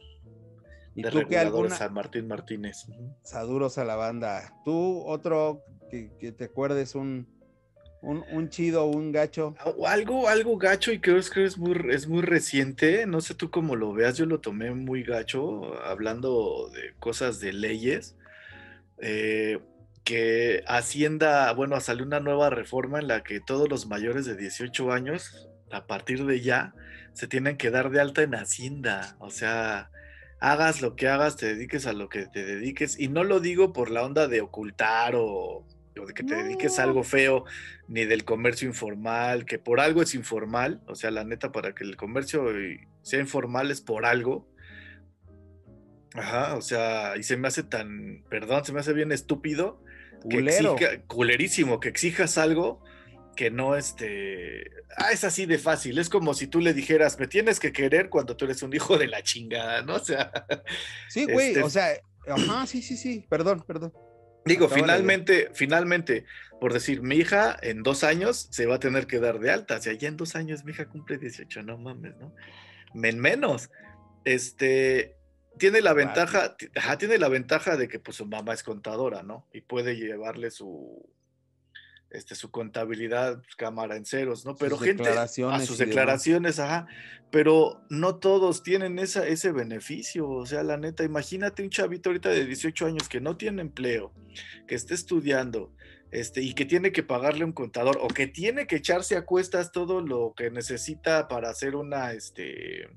¿Y 0.93 1.03
tú 1.03 1.21
qué 1.27 1.37
alguna? 1.37 1.75
San 1.75 1.93
Martín 1.93 2.27
Martínez. 2.27 2.85
Saludos 3.23 3.77
a 3.77 3.85
la 3.85 3.95
banda. 3.95 4.53
¿Tú 4.65 5.03
otro 5.05 5.63
que, 5.91 6.31
te 6.31 6.45
acuerdes 6.45 6.95
un, 6.95 7.27
un, 8.01 8.49
chido, 8.49 8.85
un 8.85 9.11
gacho? 9.11 9.55
Algo, 9.85 10.27
algo 10.27 10.57
gacho 10.57 10.91
y 10.91 10.99
creo 10.99 11.19
que 11.21 11.45
es 11.45 11.57
muy, 11.57 11.75
es 11.91 12.07
muy 12.07 12.21
reciente. 12.21 13.05
No 13.05 13.21
sé 13.21 13.35
tú 13.35 13.51
cómo 13.51 13.75
lo 13.75 13.93
veas, 13.93 14.17
yo 14.17 14.25
lo 14.25 14.39
tomé 14.39 14.71
muy 14.71 15.03
gacho, 15.03 15.79
hablando 15.83 16.69
de 16.73 16.93
cosas 16.99 17.39
de 17.39 17.53
leyes. 17.53 18.15
Eh, 18.99 19.59
que 20.03 20.63
Hacienda, 20.67 21.51
bueno, 21.53 21.79
salió 21.79 22.05
una 22.05 22.19
nueva 22.19 22.49
reforma 22.49 22.99
en 22.99 23.07
la 23.07 23.23
que 23.23 23.39
todos 23.39 23.69
los 23.69 23.85
mayores 23.85 24.25
de 24.25 24.35
18 24.35 24.91
años, 24.91 25.49
a 25.71 25.85
partir 25.85 26.25
de 26.25 26.41
ya, 26.41 26.73
se 27.13 27.27
tienen 27.27 27.57
que 27.57 27.71
dar 27.71 27.91
de 27.91 28.01
alta 28.01 28.23
en 28.23 28.33
Hacienda. 28.33 29.15
O 29.19 29.29
sea, 29.29 29.91
hagas 30.39 30.81
lo 30.81 30.95
que 30.95 31.07
hagas, 31.07 31.37
te 31.37 31.53
dediques 31.53 31.85
a 31.85 31.93
lo 31.93 32.09
que 32.09 32.25
te 32.25 32.43
dediques. 32.43 32.99
Y 32.99 33.07
no 33.07 33.23
lo 33.23 33.39
digo 33.39 33.73
por 33.73 33.91
la 33.91 34.03
onda 34.03 34.27
de 34.27 34.41
ocultar 34.41 35.13
o, 35.15 35.65
de 35.95 36.13
que 36.13 36.23
te 36.23 36.35
dediques 36.35 36.79
a 36.79 36.83
algo 36.83 37.03
feo, 37.03 37.45
ni 37.87 38.05
del 38.05 38.25
comercio 38.25 38.67
informal, 38.67 39.45
que 39.45 39.59
por 39.59 39.79
algo 39.79 40.01
es 40.01 40.15
informal. 40.15 40.81
O 40.87 40.95
sea, 40.95 41.11
la 41.11 41.23
neta, 41.23 41.51
para 41.51 41.73
que 41.75 41.83
el 41.83 41.95
comercio 41.97 42.45
sea 43.01 43.19
informal 43.19 43.71
es 43.71 43.81
por 43.81 44.05
algo. 44.05 44.47
Ajá, 46.13 46.55
o 46.55 46.61
sea, 46.61 47.15
y 47.17 47.23
se 47.23 47.37
me 47.37 47.47
hace 47.47 47.63
tan, 47.63 48.23
perdón, 48.29 48.65
se 48.65 48.73
me 48.73 48.81
hace 48.81 48.93
bien 48.93 49.11
estúpido 49.11 49.81
que 50.29 51.01
culerísimo, 51.07 51.79
que 51.79 51.89
exijas 51.89 52.37
algo 52.37 52.83
que 53.35 53.49
no 53.49 53.75
este, 53.75 54.69
ah, 54.97 55.11
es 55.11 55.23
así 55.23 55.45
de 55.45 55.57
fácil, 55.57 55.97
es 55.97 56.09
como 56.09 56.33
si 56.33 56.47
tú 56.47 56.59
le 56.59 56.73
dijeras, 56.73 57.17
me 57.17 57.27
tienes 57.27 57.59
que 57.59 57.71
querer 57.71 58.09
cuando 58.09 58.35
tú 58.35 58.45
eres 58.45 58.61
un 58.61 58.73
hijo 58.73 58.97
de 58.97 59.07
la 59.07 59.23
chingada, 59.23 59.81
¿no? 59.83 59.95
O 59.95 59.99
sea, 59.99 60.31
sí, 61.09 61.25
güey, 61.25 61.47
este 61.49 61.63
o 61.63 61.69
sea, 61.69 61.93
ajá, 62.27 62.67
sí, 62.67 62.81
sí, 62.81 62.97
sí, 62.97 63.25
perdón, 63.29 63.63
perdón. 63.65 63.93
Digo, 64.45 64.69
finalmente, 64.69 65.49
finalmente, 65.53 66.25
por 66.59 66.73
decir, 66.73 67.01
mi 67.01 67.15
hija 67.15 67.57
en 67.61 67.83
dos 67.83 68.03
años 68.03 68.47
se 68.51 68.65
va 68.65 68.75
a 68.75 68.79
tener 68.79 69.07
que 69.07 69.19
dar 69.19 69.39
de 69.39 69.51
alta, 69.51 69.77
o 69.77 69.81
sea, 69.81 69.93
ya 69.93 70.07
en 70.07 70.17
dos 70.17 70.35
años 70.35 70.63
mi 70.63 70.71
hija 70.71 70.87
cumple 70.87 71.17
18, 71.17 71.63
no 71.63 71.77
mames, 71.77 72.15
¿no? 72.17 72.33
Men 72.93 73.19
menos. 73.19 73.69
Este, 74.25 75.15
tiene 75.57 75.81
la 75.81 75.93
ventaja, 75.93 76.55
tiene 76.97 77.17
la 77.17 77.29
ventaja 77.29 77.77
de 77.77 77.87
que 77.87 77.99
pues 77.99 78.17
su 78.17 78.25
mamá 78.25 78.53
es 78.53 78.63
contadora, 78.63 79.23
¿no? 79.23 79.47
Y 79.53 79.61
puede 79.61 79.95
llevarle 79.95 80.49
su 80.51 81.07
este 82.11 82.35
su 82.35 82.51
contabilidad 82.51 83.41
pues, 83.41 83.55
cámara 83.55 83.95
en 83.95 84.05
ceros, 84.05 84.45
¿no? 84.45 84.55
Pero 84.55 84.77
gente 84.77 85.09
a 85.09 85.27
sus 85.59 85.77
declaraciones, 85.77 86.59
ajá, 86.59 86.87
pero 87.31 87.81
no 87.89 88.15
todos 88.15 88.63
tienen 88.63 88.99
esa, 88.99 89.25
ese 89.25 89.51
beneficio, 89.51 90.29
o 90.29 90.45
sea, 90.45 90.63
la 90.63 90.77
neta, 90.77 91.03
imagínate 91.03 91.63
un 91.63 91.69
chavito 91.69 92.09
ahorita 92.09 92.29
de 92.29 92.45
18 92.45 92.85
años 92.85 93.09
que 93.09 93.21
no 93.21 93.37
tiene 93.37 93.61
empleo, 93.61 94.13
que 94.67 94.75
esté 94.75 94.93
estudiando, 94.93 95.73
este, 96.11 96.41
y 96.41 96.53
que 96.53 96.65
tiene 96.65 96.91
que 96.91 97.03
pagarle 97.03 97.45
un 97.45 97.53
contador 97.53 97.97
o 98.01 98.09
que 98.09 98.27
tiene 98.27 98.67
que 98.67 98.75
echarse 98.77 99.15
a 99.15 99.25
cuestas 99.25 99.71
todo 99.71 100.01
lo 100.01 100.33
que 100.35 100.51
necesita 100.51 101.29
para 101.29 101.49
hacer 101.49 101.75
una, 101.75 102.11
este, 102.11 102.89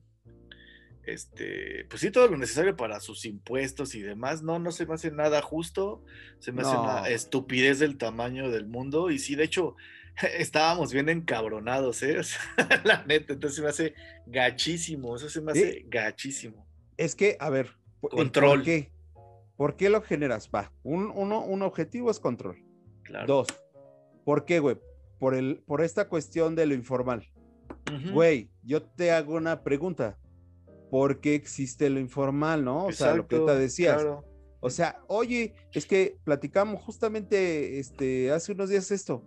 este, 1.07 1.87
pues 1.89 2.01
sí, 2.01 2.11
todo 2.11 2.29
lo 2.29 2.37
necesario 2.37 2.77
para 2.77 3.01
sus 3.01 3.25
impuestos 3.25 3.95
y 3.95 4.03
demás, 4.03 4.43
no, 4.43 4.59
no 4.59 4.73
se 4.73 4.87
me 4.87 4.95
hace 4.95 5.11
nada 5.11 5.43
justo, 5.43 6.03
se 6.39 6.53
me 6.53 6.63
hace 6.63 6.77
una 6.77 7.09
estupidez 7.09 7.79
del 7.79 7.99
tamaño 7.99 8.51
del 8.51 8.67
mundo 8.67 9.11
y 9.11 9.19
sí, 9.19 9.35
de 9.35 9.45
hecho, 9.45 9.77
estábamos 10.39 10.93
bien 10.93 11.09
encabronados, 11.09 12.03
¿eh? 12.03 12.21
la 12.85 13.05
neta, 13.05 13.35
entonces 13.35 13.57
se 13.57 13.63
me 13.63 13.69
hace 13.69 13.95
gachísimo, 14.27 15.17
eso 15.17 15.29
se 15.29 15.41
me 15.41 15.53
hace 15.53 15.85
gachísimo. 15.89 16.67
Es 16.97 17.15
que, 17.15 17.37
a 17.41 17.51
ver, 17.51 17.71
control. 18.01 18.59
¿por 18.59 18.65
qué? 18.65 18.93
¿Por 19.57 19.77
qué 19.77 19.89
lo 19.89 20.03
generas? 20.03 20.51
Va, 20.53 20.73
un, 20.83 21.13
uno, 21.15 21.45
un 21.45 21.63
objetivo 21.63 22.11
es 22.11 22.19
control. 22.19 22.65
Dos, 23.27 23.47
¿por 24.25 24.45
qué, 24.45 24.59
güey? 24.59 24.79
Por, 25.19 25.35
el, 25.35 25.63
por 25.67 25.83
esta 25.83 26.09
cuestión 26.09 26.55
de 26.55 26.67
lo 26.67 26.75
informal. 26.75 27.29
Güey, 28.13 28.51
yo 28.63 28.83
te 28.83 29.13
hago 29.13 29.35
una 29.35 29.63
pregunta. 29.63 30.19
¿Por 30.95 31.19
qué 31.19 31.35
existe 31.35 31.91
lo 31.91 31.99
informal, 31.99 32.65
no? 32.65 32.85
O 32.87 32.93
sea, 32.93 33.17
lo 33.17 33.27
que 33.27 33.41
te 33.41 33.57
decías. 33.57 34.07
O 34.61 34.71
sea, 34.71 35.03
oye, 35.09 35.57
es 35.73 35.87
que 35.87 36.19
platicamos 36.23 36.81
justamente 36.85 37.81
este, 37.81 38.31
hace 38.31 38.53
unos 38.53 38.71
días 38.71 38.93
esto. 38.93 39.25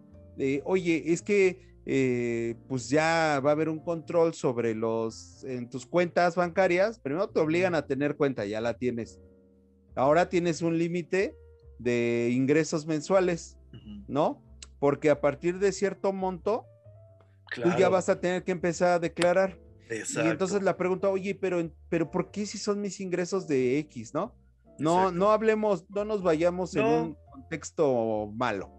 Oye, 0.63 1.11
es 1.11 1.21
que 1.21 1.81
eh, 1.85 2.55
pues 2.69 2.87
ya 2.87 3.41
va 3.45 3.49
a 3.49 3.51
haber 3.51 3.67
un 3.67 3.79
control 3.79 4.33
sobre 4.33 4.75
los, 4.75 5.43
en 5.43 5.69
tus 5.69 5.85
cuentas 5.85 6.37
bancarias. 6.37 6.99
Primero 6.99 7.27
te 7.27 7.41
obligan 7.41 7.75
a 7.75 7.85
tener 7.85 8.15
cuenta, 8.15 8.45
ya 8.45 8.61
la 8.61 8.77
tienes. 8.77 9.19
Ahora 9.93 10.29
tienes 10.29 10.61
un 10.61 10.77
límite 10.77 11.35
de 11.79 12.29
ingresos 12.31 12.85
mensuales. 12.85 13.57
¿no? 14.07 14.41
Porque 14.79 15.09
a 15.09 15.19
partir 15.19 15.59
de 15.59 15.73
cierto 15.73 16.13
monto, 16.13 16.65
tú 17.53 17.69
ya 17.77 17.89
vas 17.89 18.07
a 18.07 18.21
tener 18.21 18.45
que 18.45 18.53
empezar 18.53 18.91
a 18.93 18.99
declarar. 18.99 19.59
Y 19.89 20.27
entonces 20.27 20.61
la 20.63 20.77
pregunta, 20.77 21.09
oye, 21.09 21.35
pero, 21.35 21.69
pero 21.89 22.11
¿por 22.11 22.31
qué 22.31 22.45
si 22.45 22.57
son 22.57 22.81
mis 22.81 22.99
ingresos 22.99 23.47
de 23.47 23.79
X, 23.79 24.13
no? 24.13 24.35
No, 24.79 25.11
no 25.11 25.31
hablemos, 25.31 25.89
no 25.89 26.05
nos 26.05 26.21
vayamos 26.21 26.75
en 26.75 26.85
un 26.85 27.17
contexto 27.31 28.31
malo. 28.35 28.71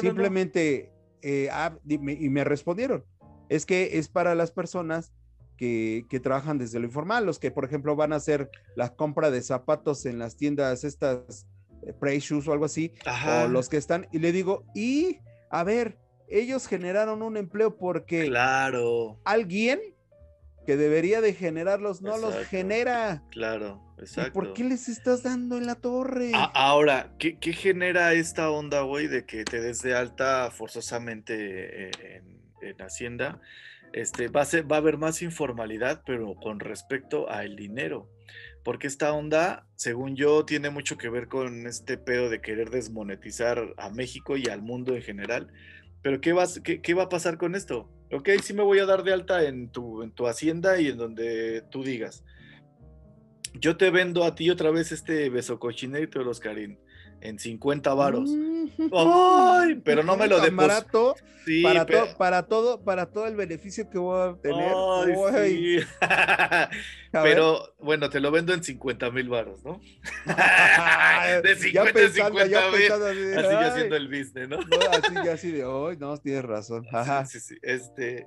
Simplemente, 0.00 0.92
eh, 1.22 1.48
ah, 1.50 1.76
y 1.88 1.98
me 1.98 2.44
respondieron, 2.44 3.04
es 3.48 3.66
que 3.66 3.98
es 3.98 4.08
para 4.08 4.34
las 4.34 4.52
personas 4.52 5.12
que, 5.56 6.06
que, 6.08 6.20
trabajan 6.20 6.58
desde 6.58 6.78
lo 6.78 6.86
informal, 6.86 7.26
los 7.26 7.38
que, 7.38 7.50
por 7.50 7.64
ejemplo, 7.64 7.96
van 7.96 8.12
a 8.12 8.16
hacer 8.16 8.50
la 8.76 8.94
compra 8.94 9.30
de 9.30 9.42
zapatos 9.42 10.06
en 10.06 10.18
las 10.18 10.36
tiendas 10.36 10.84
estas 10.84 11.46
eh, 11.86 11.92
Precious 11.92 12.46
o 12.46 12.52
algo 12.52 12.64
así, 12.64 12.92
o 13.26 13.48
los 13.48 13.68
que 13.68 13.76
están, 13.76 14.06
y 14.12 14.18
le 14.18 14.32
digo, 14.32 14.64
y 14.74 15.18
a 15.50 15.64
ver, 15.64 15.98
ellos 16.28 16.66
generaron 16.66 17.22
un 17.22 17.36
empleo 17.36 17.76
porque 17.76 18.26
claro. 18.26 19.18
alguien 19.24 19.80
que 20.66 20.76
debería 20.76 21.20
de 21.20 21.34
generarlos 21.34 22.02
no 22.02 22.18
los 22.18 22.34
genera. 22.46 23.22
Claro, 23.30 23.82
exacto. 23.98 24.32
¿Por 24.32 24.52
qué 24.52 24.64
les 24.64 24.88
estás 24.88 25.22
dando 25.22 25.56
en 25.56 25.66
la 25.66 25.74
torre? 25.74 26.32
ahora, 26.34 27.12
¿qué, 27.18 27.36
genera 27.52 28.12
esta 28.12 28.50
onda, 28.50 28.82
güey, 28.82 29.06
de 29.08 29.24
que 29.24 29.44
te 29.44 29.60
des 29.60 29.82
de 29.82 29.94
alta 29.94 30.50
forzosamente 30.50 31.88
eh, 31.88 32.22
en, 32.62 32.76
Hacienda? 32.80 33.40
Este, 33.92 34.28
va, 34.28 34.42
a 34.42 34.44
ser, 34.44 34.70
va 34.70 34.76
a 34.76 34.78
haber 34.78 34.98
más 34.98 35.22
informalidad, 35.22 36.02
pero 36.06 36.34
con 36.36 36.60
respecto 36.60 37.28
al 37.28 37.56
dinero 37.56 38.08
porque 38.62 38.86
esta 38.86 39.12
onda, 39.12 39.66
según 39.76 40.16
yo, 40.16 40.44
tiene 40.44 40.70
mucho 40.70 40.98
que 40.98 41.08
ver 41.08 41.28
con 41.28 41.66
este 41.66 41.96
pedo 41.96 42.28
de 42.28 42.40
querer 42.40 42.70
desmonetizar 42.70 43.74
a 43.76 43.90
México 43.90 44.36
y 44.36 44.48
al 44.48 44.62
mundo 44.62 44.94
en 44.94 45.02
general. 45.02 45.48
Pero 46.02 46.20
¿qué, 46.20 46.32
vas, 46.32 46.60
qué, 46.60 46.94
va 46.94 47.04
a 47.04 47.08
pasar 47.08 47.38
con 47.38 47.54
esto? 47.54 47.90
Ok, 48.12 48.28
sí 48.42 48.54
me 48.54 48.62
voy 48.62 48.78
a 48.80 48.86
dar 48.86 49.02
de 49.04 49.12
alta 49.12 49.44
en 49.44 49.70
tu, 49.70 50.02
en 50.02 50.12
tu 50.12 50.26
hacienda 50.26 50.80
y 50.80 50.88
en 50.88 50.96
donde 50.96 51.62
tú 51.70 51.84
digas. 51.84 52.24
Yo 53.54 53.76
te 53.76 53.90
vendo 53.90 54.24
a 54.24 54.34
ti 54.34 54.50
otra 54.50 54.70
vez 54.70 54.92
este 54.92 55.28
beso 55.30 55.58
cochinero, 55.58 56.28
Oscarín 56.28 56.78
en 57.20 57.38
50 57.38 57.94
varos. 57.94 58.30
Ay, 58.92 59.80
pero 59.84 60.02
no 60.02 60.16
me 60.16 60.26
lo 60.26 60.40
de 60.40 60.50
barato 60.50 61.14
para, 61.62 61.86
para 62.16 62.42
todo 62.44 62.84
para 62.84 63.06
todo 63.06 63.26
el 63.26 63.34
beneficio 63.34 63.88
que 63.90 63.98
voy 63.98 64.30
a 64.30 64.36
tener. 64.40 64.72
pero 67.12 67.74
bueno, 67.78 68.10
te 68.10 68.20
lo 68.20 68.30
vendo 68.30 68.54
en 68.54 68.62
50 68.62 69.10
mil 69.10 69.28
varos, 69.28 69.62
¿no? 69.64 69.80
de 71.42 71.56
50 71.56 72.00
en 72.00 72.12
50 72.12 72.44
mil. 72.70 72.92
Así, 72.92 73.50
ya 73.50 73.66
haciendo 73.66 73.96
el 73.96 74.08
business, 74.08 74.48
¿no? 74.48 74.58
así 74.58 75.14
ya 75.24 75.32
así 75.32 75.50
de 75.50 75.64
hoy, 75.64 75.96
no, 75.96 76.16
tienes 76.18 76.44
razón. 76.44 76.86
Sí, 77.26 77.40
sí, 77.40 77.56
Este, 77.62 78.26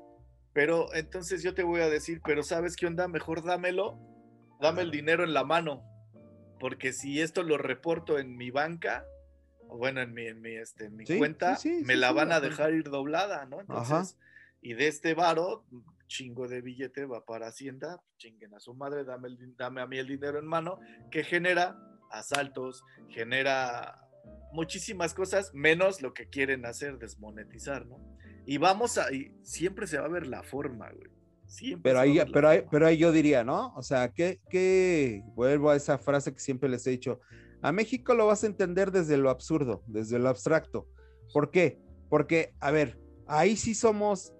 pero 0.54 0.94
entonces 0.94 1.44
yo 1.44 1.54
te 1.54 1.64
voy 1.64 1.82
a 1.82 1.90
decir, 1.90 2.22
pero 2.26 2.44
¿sabes 2.44 2.76
qué 2.76 2.88
onda? 2.88 3.08
Mejor 3.08 3.44
dámelo, 3.44 4.00
dame 4.62 4.82
el 4.82 4.92
dinero 4.92 5.24
en 5.24 5.34
la 5.34 5.44
mano 5.44 5.93
porque 6.64 6.94
si 6.94 7.20
esto 7.20 7.44
lo 7.44 7.58
reporto 7.58 8.18
en 8.18 8.38
mi 8.38 8.50
banca, 8.50 9.06
o 9.68 9.78
bueno, 9.78 10.00
en 10.00 10.14
mi, 10.14 10.28
en 10.28 10.40
mi, 10.40 10.52
este, 10.52 10.90
mi 10.90 11.04
cuenta, 11.04 11.58
me 11.84 11.98
la 11.98 12.14
van 12.14 12.32
a 12.32 12.40
dejar 12.40 12.74
ir 12.74 12.90
doblada, 12.90 13.46
¿no? 13.46 13.60
Entonces, 13.60 14.18
y 14.62 14.74
de 14.74 14.88
este 14.88 15.14
varo, 15.14 15.66
chingo 16.08 16.48
de 16.48 16.62
billete 16.62 17.04
va 17.04 17.26
para 17.26 17.48
Hacienda, 17.48 18.02
chinguen 18.16 18.56
a 18.56 18.62
su 18.62 18.74
madre, 18.76 19.04
dame, 19.04 19.28
dame 19.58 19.82
a 19.82 19.88
mí 19.88 19.98
el 19.98 20.08
dinero 20.08 20.40
en 20.40 20.46
mano, 20.46 20.80
que 21.12 21.26
genera 21.26 21.78
asaltos, 22.10 22.86
genera 23.10 24.00
muchísimas 24.54 25.14
cosas, 25.14 25.54
menos 25.54 26.02
lo 26.02 26.14
que 26.14 26.30
quieren 26.30 26.66
hacer, 26.66 26.98
desmonetizar, 26.98 27.86
¿no? 27.88 27.98
Y 28.46 28.58
vamos 28.58 28.98
a, 28.98 29.12
y 29.12 29.36
siempre 29.42 29.86
se 29.86 29.98
va 29.98 30.06
a 30.06 30.08
ver 30.08 30.28
la 30.28 30.44
forma, 30.44 30.90
güey 30.92 31.13
pero 31.82 32.00
ahí, 32.00 32.20
pero, 32.32 32.50
ahí, 32.50 32.64
pero 32.70 32.88
ahí 32.88 32.98
yo 32.98 33.12
diría, 33.12 33.44
¿no? 33.44 33.74
O 33.76 33.84
sea, 33.84 34.12
que, 34.12 35.24
vuelvo 35.36 35.70
a 35.70 35.76
esa 35.76 35.98
frase 35.98 36.34
que 36.34 36.40
siempre 36.40 36.70
les 36.70 36.86
he 36.88 36.92
dicho, 36.92 37.20
a 37.62 37.72
México 37.72 38.14
lo 38.14 38.28
vas 38.28 38.44
a 38.44 38.48
entender 38.48 38.92
desde 38.92 39.18
lo 39.18 39.30
absurdo, 39.30 39.84
desde 39.88 40.20
lo 40.20 40.30
abstracto. 40.30 40.88
¿Por 41.32 41.52
qué? 41.52 41.80
Porque, 42.10 42.54
a 42.60 42.72
ver, 42.72 43.00
ahí 43.28 43.56
sí 43.56 43.74
somos 43.74 44.34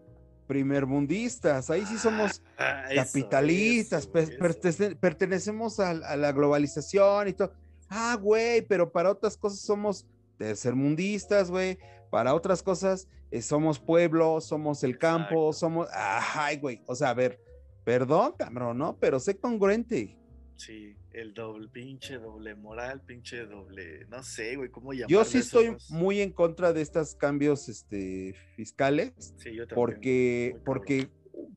primermundistas, 0.48 1.70
ahí 1.70 1.86
sí 1.86 1.98
somos 1.98 2.44
ah, 2.58 2.84
capitalistas, 2.94 4.08
pertenecemos 4.08 5.80
a, 5.80 5.92
a, 5.92 6.18
la 6.18 6.32
globalización 6.32 7.30
y 7.30 7.34
todo. 7.34 7.54
Ah, 7.90 8.18
güey, 8.20 8.62
pero 8.62 8.92
para 8.92 9.12
otras 9.12 9.38
cosas 9.38 9.60
somos 9.60 10.06
tercermundistas, 10.38 11.50
güey, 11.50 11.78
para 12.10 12.34
otras 12.34 12.62
cosas 12.62 13.08
eh, 13.34 13.42
somos 13.42 13.80
pueblo, 13.80 14.40
somos 14.42 14.84
el 14.84 15.00
campo, 15.00 15.52
somos, 15.54 15.88
ay, 15.92 16.58
güey, 16.58 16.82
o 16.86 16.94
sea, 16.94 17.10
a 17.10 17.14
ver, 17.16 17.40
perdón, 17.84 18.36
cabrón, 18.38 18.78
¿no? 18.78 18.96
Pero 19.00 19.20
sé 19.20 19.38
congruente. 19.38 20.20
Sí, 20.56 20.96
el 21.14 21.34
doble, 21.34 21.68
pinche 21.70 22.20
doble 22.20 22.54
moral, 22.54 23.02
pinche 23.02 23.48
doble, 23.48 24.06
no 24.06 24.22
sé, 24.22 24.56
güey, 24.56 24.70
¿cómo 24.70 24.94
llamarlo? 24.94 25.18
Yo 25.18 25.26
sí 25.26 25.40
estoy 25.40 25.76
muy 25.90 26.22
en 26.22 26.32
contra 26.32 26.74
de 26.74 26.84
estos 26.84 27.16
cambios 27.16 27.70
este, 27.70 28.36
fiscales. 28.56 29.14
Sí, 29.38 29.56
yo 29.56 29.66
también. 29.66 29.76
Porque, 29.76 30.56
porque 30.64 31.10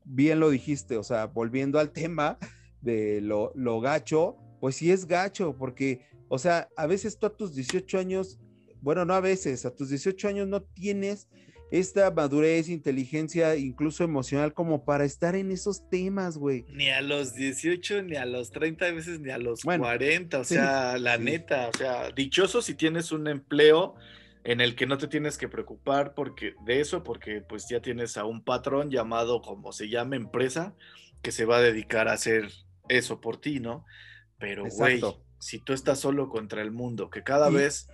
bien 0.03 0.39
lo 0.39 0.49
dijiste, 0.49 0.97
o 0.97 1.03
sea, 1.03 1.27
volviendo 1.27 1.77
al 1.77 1.91
tema 1.91 2.39
de 2.81 3.21
lo, 3.21 3.51
lo 3.53 3.79
gacho, 3.81 4.35
pues 4.59 4.77
sí 4.77 4.91
es 4.91 5.05
gacho, 5.05 5.55
porque, 5.55 6.07
o 6.27 6.39
sea, 6.39 6.69
a 6.75 6.87
veces 6.87 7.19
tú 7.19 7.27
a 7.27 7.37
tus 7.37 7.53
18 7.53 7.99
años 7.99 8.39
bueno, 8.81 9.05
no 9.05 9.13
a 9.13 9.21
veces, 9.21 9.65
a 9.65 9.75
tus 9.75 9.89
18 9.89 10.27
años 10.27 10.47
no 10.47 10.61
tienes 10.61 11.27
esta 11.71 12.09
madurez, 12.11 12.69
inteligencia, 12.69 13.55
incluso 13.55 14.03
emocional, 14.03 14.53
como 14.53 14.85
para 14.85 15.05
estar 15.05 15.35
en 15.35 15.51
esos 15.51 15.89
temas, 15.89 16.37
güey. 16.37 16.65
Ni 16.69 16.89
a 16.89 17.01
los 17.01 17.33
18, 17.33 18.03
ni 18.03 18.15
a 18.15 18.25
los 18.25 18.51
30 18.51 18.91
veces, 18.91 19.19
ni 19.19 19.31
a 19.31 19.37
los 19.37 19.61
40, 19.61 20.39
o 20.39 20.43
sea, 20.43 20.97
la 20.97 21.17
neta, 21.17 21.69
o 21.69 21.77
sea, 21.77 22.11
dichoso 22.11 22.61
si 22.61 22.75
tienes 22.75 23.11
un 23.11 23.27
empleo 23.27 23.95
en 24.43 24.61
el 24.61 24.75
que 24.75 24.85
no 24.85 24.97
te 24.97 25.07
tienes 25.07 25.37
que 25.37 25.49
preocupar 25.49 26.13
porque 26.13 26.53
de 26.65 26.79
eso, 26.79 27.03
porque 27.03 27.41
pues 27.41 27.67
ya 27.69 27.81
tienes 27.81 28.15
a 28.15 28.23
un 28.23 28.41
patrón 28.43 28.89
llamado 28.89 29.41
como 29.41 29.73
se 29.73 29.89
llama 29.89 30.15
empresa, 30.15 30.73
que 31.21 31.33
se 31.33 31.43
va 31.43 31.57
a 31.57 31.61
dedicar 31.61 32.07
a 32.07 32.13
hacer 32.13 32.49
eso 32.87 33.19
por 33.19 33.41
ti, 33.41 33.59
¿no? 33.59 33.85
Pero, 34.39 34.65
güey, 34.69 35.01
si 35.39 35.59
tú 35.59 35.73
estás 35.73 35.99
solo 35.99 36.29
contra 36.29 36.61
el 36.61 36.71
mundo, 36.71 37.09
que 37.09 37.23
cada 37.23 37.49
vez 37.49 37.89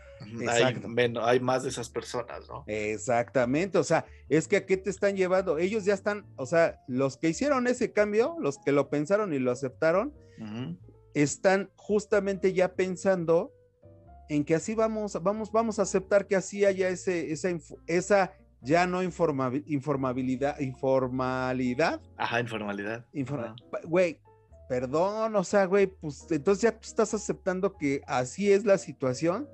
hay, 0.50 0.76
menos, 0.88 1.24
hay 1.26 1.40
más 1.40 1.64
de 1.64 1.70
esas 1.70 1.90
personas, 1.90 2.48
¿no? 2.48 2.64
Exactamente, 2.68 3.78
o 3.78 3.84
sea, 3.84 4.06
es 4.30 4.48
que 4.48 4.58
a 4.58 4.66
qué 4.66 4.78
te 4.78 4.90
están 4.90 5.16
llevando, 5.16 5.58
ellos 5.58 5.86
ya 5.86 5.94
están, 5.94 6.26
o 6.36 6.46
sea, 6.46 6.80
los 6.88 7.18
que 7.18 7.30
hicieron 7.30 7.68
ese 7.68 7.92
cambio, 7.92 8.36
los 8.40 8.58
que 8.58 8.72
lo 8.72 8.90
pensaron 8.90 9.34
y 9.34 9.40
lo 9.40 9.52
aceptaron, 9.52 10.14
están 11.14 11.70
justamente 11.76 12.54
ya 12.54 12.74
pensando 12.74 13.52
en 14.30 14.44
que 14.46 14.56
así 14.56 14.76
vamos, 14.76 15.22
vamos, 15.22 15.52
vamos 15.52 15.80
a 15.80 15.84
aceptar 15.84 16.28
que 16.28 16.36
así 16.36 16.66
haya 16.66 16.90
ese, 16.90 17.32
esa, 17.32 17.50
esa 17.88 18.34
ya 18.62 18.88
no 18.88 19.04
informabilidad, 19.04 20.60
informalidad. 20.60 22.02
Ajá, 22.18 22.40
informalidad. 22.40 23.06
Güey, 23.84 24.20
perdón, 24.74 25.36
o 25.36 25.44
sea, 25.44 25.66
güey, 25.66 25.86
pues 25.86 26.26
entonces 26.32 26.64
ya 26.64 26.72
tú 26.72 26.80
estás 26.82 27.14
aceptando 27.14 27.78
que 27.78 28.02
así 28.08 28.52
es 28.52 28.66
la 28.66 28.80
situación 28.80 29.48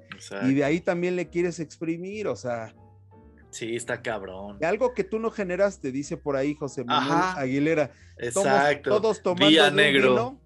y 0.43 0.53
de 0.53 0.63
ahí 0.63 0.79
también 0.79 1.17
le 1.17 1.27
quieres 1.27 1.59
exprimir, 1.59 2.29
o 2.29 2.37
sea. 2.37 2.73
Sí, 3.49 3.75
está 3.75 4.01
cabrón. 4.01 4.59
De 4.59 4.65
algo 4.65 4.93
que 4.93 5.03
tú 5.03 5.19
no 5.19 5.29
generaste, 5.29 5.91
dice 5.91 6.15
por 6.15 6.37
ahí 6.37 6.55
José 6.55 6.85
Manuel 6.85 7.19
Aguilera. 7.35 7.91
Exacto. 8.17 8.91
Todos, 8.91 9.21
tomando 9.21 9.49
Día 9.49 9.65
de 9.65 9.71
negro. 9.71 10.09
Un 10.09 10.15
vino, 10.15 10.41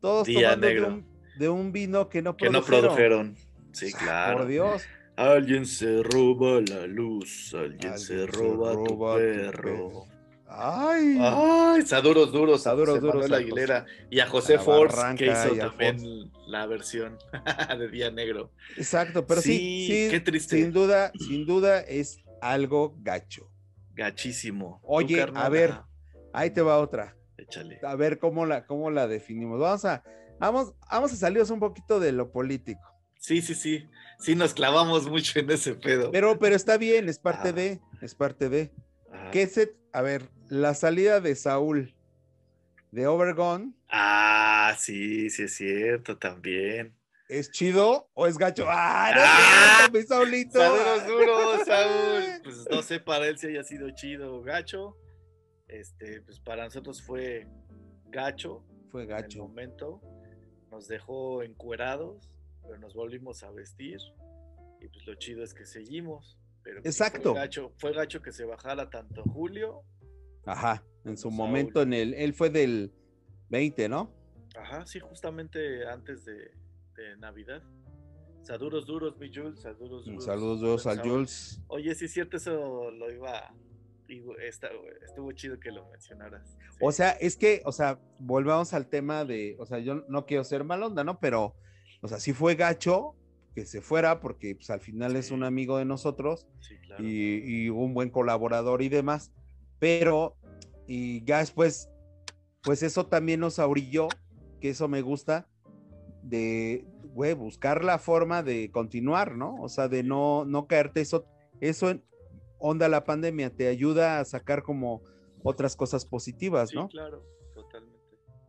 todos 0.00 0.28
tomando 0.28 1.02
De, 1.36 1.48
un, 1.48 1.72
vino 1.72 2.08
que 2.08 2.22
no 2.22 2.36
produjeron. 2.36 2.62
Que 2.64 2.72
no 2.72 2.80
produjeron. 2.80 3.36
Sí, 3.72 3.92
claro. 3.92 4.38
Por 4.38 4.46
Dios. 4.46 4.82
Alguien 5.16 5.66
se 5.66 6.00
roba 6.04 6.60
la 6.60 6.86
luz, 6.86 7.52
alguien, 7.54 7.98
se, 7.98 8.24
roba 8.26 8.72
tu 8.84 9.00
perro. 9.16 10.06
Ay, 10.54 11.16
ay, 11.20 11.82
Saduros 11.82 12.30
duros, 12.30 12.62
Saduros 12.62 13.00
duros. 13.00 13.30
La 13.30 13.38
Aguilera 13.38 13.86
y 14.10 14.20
a 14.20 14.26
José 14.26 14.58
Force 14.58 14.96
que 15.16 15.26
hizo 15.26 15.56
también 15.56 16.30
la 16.46 16.66
versión 16.66 17.18
de 17.78 17.88
Día 17.88 18.10
Negro. 18.10 18.52
Exacto, 18.76 19.26
pero 19.26 19.40
sí, 19.40 19.86
sí, 19.86 20.08
qué 20.10 20.20
triste. 20.20 20.56
Sin 20.56 20.72
duda, 20.72 21.12
sin 21.18 21.46
duda 21.46 21.80
es 21.80 22.20
algo 22.40 22.96
gacho. 23.00 23.50
Gachísimo. 23.94 24.80
Oye, 24.82 25.26
a 25.34 25.48
ver, 25.48 25.74
ahí 26.32 26.50
te 26.50 26.62
va 26.62 26.78
otra. 26.78 27.16
Échale. 27.36 27.80
A 27.82 27.94
ver 27.96 28.18
cómo 28.18 28.46
la, 28.46 28.66
cómo 28.66 28.90
la 28.90 29.06
definimos. 29.06 29.60
Vamos 29.60 29.84
a, 29.84 30.02
vamos, 30.38 30.74
vamos 30.90 31.12
a 31.12 31.16
salirnos 31.16 31.50
un 31.50 31.60
poquito 31.60 32.00
de 32.00 32.12
lo 32.12 32.30
político. 32.30 32.80
Sí, 33.18 33.40
sí, 33.40 33.54
sí. 33.54 33.88
Sí, 34.18 34.34
nos 34.34 34.54
clavamos 34.54 35.08
mucho 35.08 35.38
en 35.38 35.50
ese 35.50 35.74
pedo. 35.74 36.10
Pero, 36.10 36.38
pero 36.38 36.54
está 36.54 36.76
bien, 36.76 37.08
es 37.08 37.18
parte 37.18 37.48
ah. 37.48 37.52
de, 37.52 37.80
es 38.00 38.14
parte 38.14 38.48
de. 38.48 38.72
¿Qué 39.30 39.46
se, 39.46 39.76
a 39.92 40.02
ver, 40.02 40.28
la 40.48 40.74
salida 40.74 41.20
de 41.20 41.34
Saúl 41.34 41.94
de 42.90 43.06
Overgone. 43.06 43.72
Ah, 43.88 44.74
sí, 44.78 45.30
sí 45.30 45.44
es 45.44 45.54
cierto, 45.54 46.18
también. 46.18 46.94
¿Es 47.28 47.50
chido 47.50 48.10
o 48.12 48.26
es 48.26 48.36
gacho? 48.36 48.66
¡Ah, 48.68 49.12
no 49.14 49.22
¡Ah! 49.24 49.88
mi 49.92 50.02
Saulito! 50.02 50.58
Saludos 50.58 51.06
duros, 51.06 51.66
Saúl. 51.66 52.24
Pues 52.44 52.68
no 52.70 52.82
sé 52.82 53.00
para 53.00 53.26
él 53.26 53.38
si 53.38 53.46
haya 53.48 53.64
sido 53.64 53.88
chido 53.90 54.36
o 54.36 54.42
gacho. 54.42 54.96
Este, 55.68 56.20
pues 56.20 56.38
para 56.40 56.64
nosotros 56.64 57.02
fue 57.02 57.46
gacho. 58.10 58.62
Fue 58.90 59.06
gacho. 59.06 59.38
En 59.38 59.44
el 59.44 59.48
momento 59.48 60.02
nos 60.70 60.88
dejó 60.88 61.42
encuerados, 61.42 62.30
pero 62.62 62.78
nos 62.78 62.94
volvimos 62.94 63.42
a 63.42 63.50
vestir. 63.50 63.98
Y 64.80 64.88
pues 64.88 65.06
lo 65.06 65.14
chido 65.14 65.42
es 65.42 65.54
que 65.54 65.64
seguimos. 65.64 66.38
Pero 66.62 66.82
pues, 66.82 66.94
Exacto. 66.94 67.32
Fue 67.32 67.40
gacho, 67.40 67.72
fue 67.78 67.92
gacho 67.94 68.20
que 68.20 68.32
se 68.32 68.44
bajara 68.44 68.90
tanto 68.90 69.22
Julio 69.22 69.84
Ajá, 70.44 70.84
en 71.04 71.16
su 71.16 71.30
momento, 71.30 71.82
en 71.82 71.92
el, 71.92 72.14
él 72.14 72.34
fue 72.34 72.50
del 72.50 72.92
20, 73.50 73.88
¿no? 73.88 74.10
Ajá, 74.56 74.84
sí, 74.86 75.00
justamente 75.00 75.86
antes 75.86 76.24
de, 76.24 76.50
Navidad. 77.18 77.62
Saludos 78.42 78.86
duros, 78.86 79.18
mi 79.18 79.28
Jules, 79.34 79.60
saludos 79.60 80.04
duros. 80.04 80.24
Saludos 80.24 80.60
duros 80.60 80.86
al 80.86 81.00
Jules. 81.00 81.60
Oye, 81.66 81.92
sí 81.96 82.04
es 82.04 82.12
cierto, 82.12 82.36
eso 82.36 82.92
lo 82.92 83.10
iba, 83.10 83.52
estuvo 84.08 85.32
chido 85.32 85.58
que 85.58 85.72
lo 85.72 85.88
mencionaras. 85.90 86.56
O 86.80 86.92
sea, 86.92 87.10
es 87.10 87.36
que, 87.36 87.60
o 87.64 87.72
sea, 87.72 87.98
volvamos 88.20 88.72
al 88.72 88.88
tema 88.88 89.24
de, 89.24 89.56
o 89.58 89.66
sea, 89.66 89.80
yo 89.80 90.04
no 90.08 90.26
quiero 90.26 90.44
ser 90.44 90.62
mal 90.62 90.80
onda, 90.82 91.02
¿no? 91.02 91.18
Pero, 91.18 91.56
o 92.02 92.08
sea, 92.08 92.20
sí 92.20 92.32
fue 92.32 92.54
gacho 92.54 93.16
que 93.54 93.66
se 93.66 93.80
fuera 93.80 94.20
porque 94.20 94.54
pues 94.54 94.70
al 94.70 94.80
final 94.80 95.16
es 95.16 95.32
un 95.32 95.42
amigo 95.42 95.76
de 95.78 95.84
nosotros 95.84 96.46
sí, 96.60 96.76
claro. 96.86 97.02
y, 97.04 97.64
y 97.64 97.68
un 97.68 97.94
buen 97.94 98.10
colaborador 98.10 98.80
y 98.80 98.88
demás 98.88 99.32
pero 99.82 100.36
y 100.86 101.24
ya 101.24 101.38
después, 101.38 101.90
pues 102.62 102.84
eso 102.84 103.06
también 103.06 103.40
nos 103.40 103.58
abrilló, 103.58 104.06
que 104.60 104.68
eso 104.68 104.86
me 104.86 105.02
gusta, 105.02 105.48
de, 106.22 106.86
güey, 107.12 107.34
buscar 107.34 107.82
la 107.82 107.98
forma 107.98 108.44
de 108.44 108.70
continuar, 108.70 109.34
¿no? 109.34 109.56
O 109.56 109.68
sea, 109.68 109.88
de 109.88 110.04
no, 110.04 110.44
no 110.44 110.68
caerte, 110.68 111.00
eso, 111.00 111.24
eso 111.60 111.92
onda 112.60 112.88
la 112.88 113.02
pandemia, 113.02 113.50
te 113.50 113.66
ayuda 113.66 114.20
a 114.20 114.24
sacar 114.24 114.62
como 114.62 115.02
otras 115.42 115.74
cosas 115.74 116.06
positivas, 116.06 116.72
¿no? 116.72 116.82
Sí, 116.82 116.92
claro, 116.92 117.26
totalmente. 117.52 117.98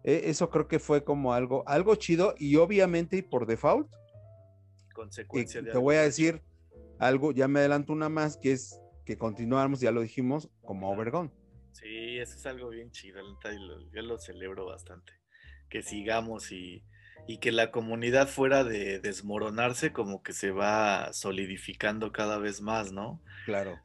E, 0.03 0.29
eso 0.29 0.51
creo 0.51 0.67
que 0.67 0.77
fue 0.77 1.03
como 1.03 1.33
algo, 1.33 1.63
algo 1.65 1.95
chido 1.95 2.35
y 2.37 2.57
obviamente 2.57 3.17
y 3.17 3.21
por 3.23 3.47
default. 3.47 3.91
Consecuencia 4.93 5.63
te 5.63 5.79
voy 5.79 5.95
a 5.95 6.03
decir 6.03 6.43
algo, 6.99 7.31
ya 7.31 7.47
me 7.47 7.61
adelanto 7.61 7.91
una 7.91 8.07
más, 8.07 8.37
que 8.37 8.51
es 8.51 8.82
que 9.05 9.17
continuáramos, 9.17 9.79
ya 9.79 9.91
lo 9.91 10.01
dijimos, 10.01 10.49
como 10.61 10.91
Obergón. 10.91 11.31
Sí, 11.73 12.17
eso 12.19 12.35
es 12.35 12.45
algo 12.45 12.69
bien 12.69 12.91
chido, 12.91 13.21
yo 13.91 14.01
lo 14.01 14.17
celebro 14.17 14.65
bastante. 14.65 15.13
Que 15.69 15.81
sigamos 15.81 16.51
y, 16.51 16.83
y 17.27 17.39
que 17.39 17.51
la 17.51 17.71
comunidad 17.71 18.27
fuera 18.27 18.63
de 18.63 18.99
desmoronarse, 18.99 19.91
como 19.91 20.21
que 20.21 20.33
se 20.33 20.51
va 20.51 21.11
solidificando 21.13 22.11
cada 22.11 22.37
vez 22.37 22.61
más, 22.61 22.91
¿no? 22.91 23.21
Claro. 23.45 23.79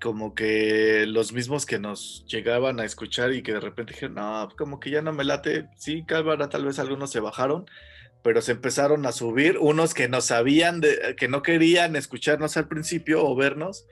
Como 0.00 0.34
que 0.34 1.06
los 1.06 1.32
mismos 1.32 1.66
que 1.66 1.78
nos 1.78 2.24
llegaban 2.26 2.78
a 2.78 2.84
escuchar 2.84 3.32
y 3.32 3.42
que 3.42 3.52
de 3.52 3.60
repente 3.60 3.94
dijeron, 3.94 4.16
no, 4.16 4.48
como 4.56 4.78
que 4.78 4.90
ya 4.90 5.02
no 5.02 5.12
me 5.12 5.24
late. 5.24 5.68
Sí, 5.76 6.04
Calvara, 6.04 6.48
tal 6.48 6.64
vez 6.64 6.78
algunos 6.78 7.10
se 7.10 7.20
bajaron, 7.20 7.66
pero 8.22 8.42
se 8.42 8.52
empezaron 8.52 9.06
a 9.06 9.12
subir, 9.12 9.58
unos 9.58 9.94
que 9.94 10.08
no 10.08 10.20
sabían, 10.20 10.80
de, 10.80 11.16
que 11.16 11.28
no 11.28 11.42
querían 11.42 11.96
escucharnos 11.96 12.56
al 12.56 12.68
principio 12.68 13.24
o 13.24 13.34
vernos, 13.34 13.86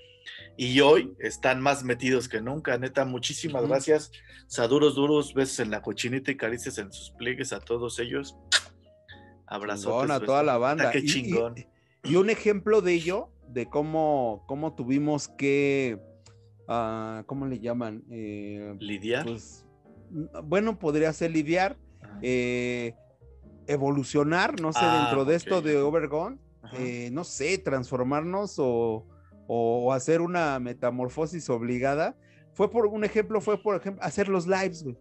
y 0.56 0.80
hoy 0.80 1.14
están 1.18 1.60
más 1.60 1.84
metidos 1.84 2.28
que 2.28 2.40
nunca. 2.40 2.76
Neta, 2.78 3.04
muchísimas 3.04 3.66
gracias. 3.66 4.10
Saduros 4.46 4.94
duros, 4.94 5.34
besos 5.34 5.60
en 5.60 5.70
la 5.70 5.82
cochinita 5.82 6.30
y 6.30 6.36
caricias 6.36 6.78
en 6.78 6.92
sus 6.92 7.10
pliegues 7.10 7.52
a 7.52 7.60
todos 7.60 7.98
ellos. 7.98 8.36
Abrazos. 9.46 10.10
a 10.10 10.20
toda 10.20 10.42
la 10.42 10.58
banda. 10.58 10.90
qué 10.90 11.04
chingón. 11.04 11.54
Y, 12.04 12.16
un 12.16 12.30
ejemplo 12.30 12.80
de 12.80 12.94
ello, 12.94 13.30
de 13.48 13.68
cómo, 13.68 14.44
cómo 14.46 14.74
tuvimos 14.74 15.28
que, 15.28 15.98
uh, 16.68 17.24
¿cómo 17.26 17.46
le 17.46 17.60
llaman? 17.60 18.02
Eh, 18.10 18.74
lidiar. 18.80 19.24
Pues, 19.24 19.64
bueno, 20.44 20.78
podría 20.78 21.12
ser 21.12 21.30
lidiar, 21.30 21.76
eh, 22.22 22.94
evolucionar, 23.66 24.60
no 24.60 24.72
sé, 24.72 24.80
Ah, 24.82 25.04
dentro 25.04 25.24
de 25.24 25.36
esto 25.36 25.62
de 25.62 25.78
Overgone, 25.78 26.38
eh, 26.74 27.10
no 27.12 27.24
sé, 27.24 27.58
transformarnos 27.58 28.56
o, 28.58 29.06
o 29.46 29.92
hacer 29.92 30.20
una 30.20 30.58
metamorfosis 30.58 31.48
obligada. 31.50 32.16
Fue 32.54 32.70
por 32.70 32.86
un 32.86 33.04
ejemplo, 33.04 33.40
fue 33.40 33.62
por 33.62 33.76
ejemplo 33.76 34.02
hacer 34.04 34.28
los 34.28 34.46
lives, 34.46 34.82
güey. 34.84 34.96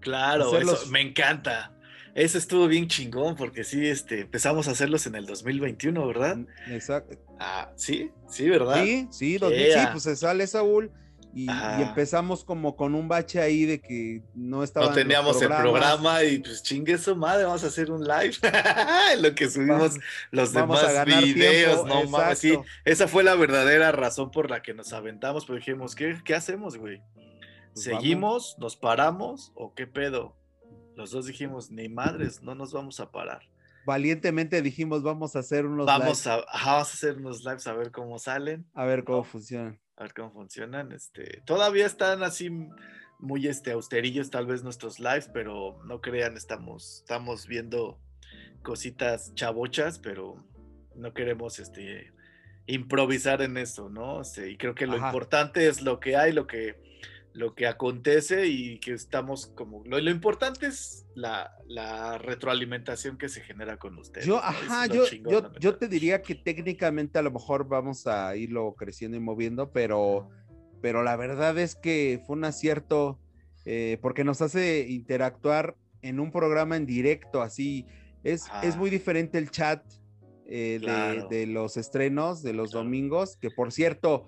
Claro, 0.00 0.48
hacerlos- 0.48 0.82
eso 0.82 0.90
me 0.92 1.00
encanta. 1.00 1.76
Eso 2.14 2.36
estuvo 2.36 2.68
bien 2.68 2.88
chingón 2.88 3.36
porque 3.36 3.64
sí, 3.64 3.86
este, 3.86 4.20
empezamos 4.20 4.68
a 4.68 4.72
hacerlos 4.72 5.06
en 5.06 5.14
el 5.14 5.24
2021, 5.24 6.06
¿verdad? 6.06 6.36
Exacto. 6.68 7.16
Ah, 7.40 7.72
sí, 7.74 8.10
sí, 8.28 8.48
¿verdad? 8.50 8.84
Sí, 8.84 9.08
sí, 9.10 9.38
2000, 9.38 9.72
sí, 9.72 9.78
pues 9.92 10.02
se 10.04 10.16
sale 10.16 10.46
Saúl 10.46 10.90
y, 11.34 11.48
empezamos 11.80 12.44
como 12.44 12.76
con 12.76 12.94
un 12.94 13.08
bache 13.08 13.40
ahí 13.40 13.64
de 13.64 13.80
que 13.80 14.22
no 14.34 14.62
estaba. 14.62 14.86
No 14.86 14.92
teníamos 14.92 15.40
el 15.40 15.48
programa 15.48 16.22
y 16.24 16.38
pues 16.38 16.62
chingue 16.62 16.98
su 16.98 17.16
madre, 17.16 17.44
vamos 17.44 17.64
a 17.64 17.68
hacer 17.68 17.90
un 17.90 18.04
live. 18.04 18.34
En 19.12 19.22
lo 19.22 19.34
que 19.34 19.48
subimos 19.48 19.98
los 20.30 20.52
vamos 20.52 20.80
demás 20.80 20.94
ganar 20.94 21.22
videos, 21.24 21.84
tiempo, 21.84 22.04
no 22.04 22.10
mames, 22.10 22.38
sí. 22.38 22.58
Esa 22.84 23.08
fue 23.08 23.22
la 23.22 23.34
verdadera 23.34 23.92
razón 23.92 24.30
por 24.30 24.50
la 24.50 24.62
que 24.62 24.74
nos 24.74 24.92
aventamos, 24.92 25.46
pero 25.46 25.58
dijimos, 25.58 25.94
¿qué, 25.94 26.20
qué 26.24 26.34
hacemos, 26.34 26.76
güey? 26.76 27.00
Pues 27.72 27.84
¿Seguimos? 27.84 28.56
¿Nos 28.58 28.76
paramos? 28.76 29.52
¿O 29.54 29.74
qué 29.74 29.86
pedo? 29.86 30.36
Los 30.96 31.10
dos 31.10 31.26
dijimos, 31.26 31.70
ni 31.70 31.88
madres, 31.88 32.42
no 32.42 32.54
nos 32.54 32.72
vamos 32.72 33.00
a 33.00 33.10
parar. 33.10 33.42
Valientemente 33.84 34.62
dijimos, 34.62 35.02
vamos 35.02 35.34
a 35.34 35.40
hacer 35.40 35.66
unos 35.66 35.86
Vamos 35.86 36.24
lives, 36.24 36.26
a, 36.26 36.34
ajá, 36.48 36.72
vamos 36.72 36.90
a 36.90 36.92
hacer 36.92 37.16
unos 37.16 37.44
lives 37.44 37.66
a 37.66 37.72
ver 37.72 37.90
cómo 37.90 38.18
salen, 38.18 38.66
a 38.74 38.84
ver 38.84 39.02
cómo 39.02 39.18
no. 39.18 39.24
funcionan. 39.24 39.80
A 40.02 40.04
ver 40.04 40.14
cómo 40.14 40.32
funcionan. 40.32 40.92
Este, 40.92 41.42
todavía 41.46 41.86
están 41.86 42.22
así 42.22 42.50
muy 43.18 43.46
este, 43.46 43.72
austerillos 43.72 44.30
tal 44.30 44.46
vez 44.46 44.64
nuestros 44.64 44.98
lives, 44.98 45.30
pero 45.32 45.80
no 45.84 46.00
crean, 46.00 46.36
estamos, 46.36 46.98
estamos 46.98 47.46
viendo 47.46 47.98
cositas 48.62 49.32
chabochas, 49.34 49.98
pero 49.98 50.44
no 50.96 51.14
queremos 51.14 51.58
este, 51.60 52.12
improvisar 52.66 53.42
en 53.42 53.56
eso, 53.56 53.88
¿no? 53.88 54.22
Este, 54.22 54.50
y 54.50 54.56
creo 54.56 54.74
que 54.74 54.86
lo 54.86 54.96
Ajá. 54.96 55.06
importante 55.06 55.68
es 55.68 55.82
lo 55.82 56.00
que 56.00 56.16
hay, 56.16 56.32
lo 56.32 56.46
que, 56.46 56.76
lo 57.34 57.54
que 57.54 57.66
acontece 57.66 58.46
y 58.46 58.78
que 58.78 58.92
estamos 58.92 59.46
como... 59.46 59.82
Lo, 59.86 59.98
lo 60.00 60.10
importante 60.10 60.66
es 60.66 61.06
la, 61.14 61.50
la 61.66 62.18
retroalimentación 62.18 63.16
que 63.16 63.28
se 63.28 63.40
genera 63.40 63.78
con 63.78 63.96
ustedes. 63.98 64.26
Yo, 64.26 64.34
¿no? 64.36 64.40
Eso 64.50 64.50
es 64.64 64.70
ajá, 64.70 64.86
lo 64.86 64.94
yo, 64.94 65.06
chingón, 65.06 65.32
yo, 65.32 65.40
la 65.40 65.48
yo 65.58 65.70
neta. 65.70 65.78
te 65.78 65.88
diría 65.88 66.22
que 66.22 66.34
técnicamente 66.34 67.18
a 67.18 67.22
lo 67.22 67.30
mejor 67.30 67.66
vamos 67.68 68.06
a 68.06 68.36
irlo 68.36 68.74
creciendo 68.76 69.16
y 69.16 69.20
moviendo, 69.20 69.70
pero, 69.72 70.28
pero 70.80 71.02
la 71.02 71.16
verdad 71.16 71.58
es 71.58 71.74
que 71.74 72.22
fue 72.26 72.36
un 72.36 72.44
acierto 72.44 73.18
eh, 73.64 73.98
porque 74.02 74.24
nos 74.24 74.42
hace 74.42 74.86
interactuar 74.88 75.76
en 76.02 76.20
un 76.20 76.32
programa 76.32 76.76
en 76.76 76.84
directo, 76.84 77.42
así. 77.42 77.86
Es, 78.24 78.50
es 78.62 78.76
muy 78.76 78.90
diferente 78.90 79.38
el 79.38 79.50
chat 79.50 79.84
eh, 80.46 81.24
de- 81.30 81.46
los 81.46 81.76
estrenos 81.76 82.42
de 82.42 82.52
los 82.52 82.72
Claro. 82.72 82.84
domingos, 82.84 83.36
que 83.36 83.50
por 83.50 83.72
cierto, 83.72 84.26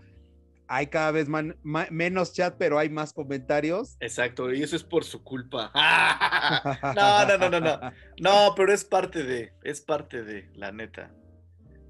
hay 0.75 0.89
cada 0.89 1.13
vez 1.13 1.29
menos 1.63 2.33
chat, 2.33 2.57
pero 2.59 2.81
hay 2.81 2.91
más 2.91 3.13
comentarios. 3.13 3.97
Exacto, 4.01 4.53
y 4.53 4.61
eso 4.61 4.75
es 4.75 4.83
por 4.83 5.05
su 5.05 5.23
culpa. 5.23 5.71
no, 6.97 7.27
no, 7.27 7.39
no, 7.39 7.49
no, 7.49 7.61
no. 7.61 7.93
No, 8.21 8.55
pero 8.57 8.73
es 8.73 8.85
parte 8.85 9.23
de, 9.23 9.53
es 9.63 9.81
parte 9.81 10.25
de, 10.25 10.51
la 10.55 10.73
neta. 10.73 11.15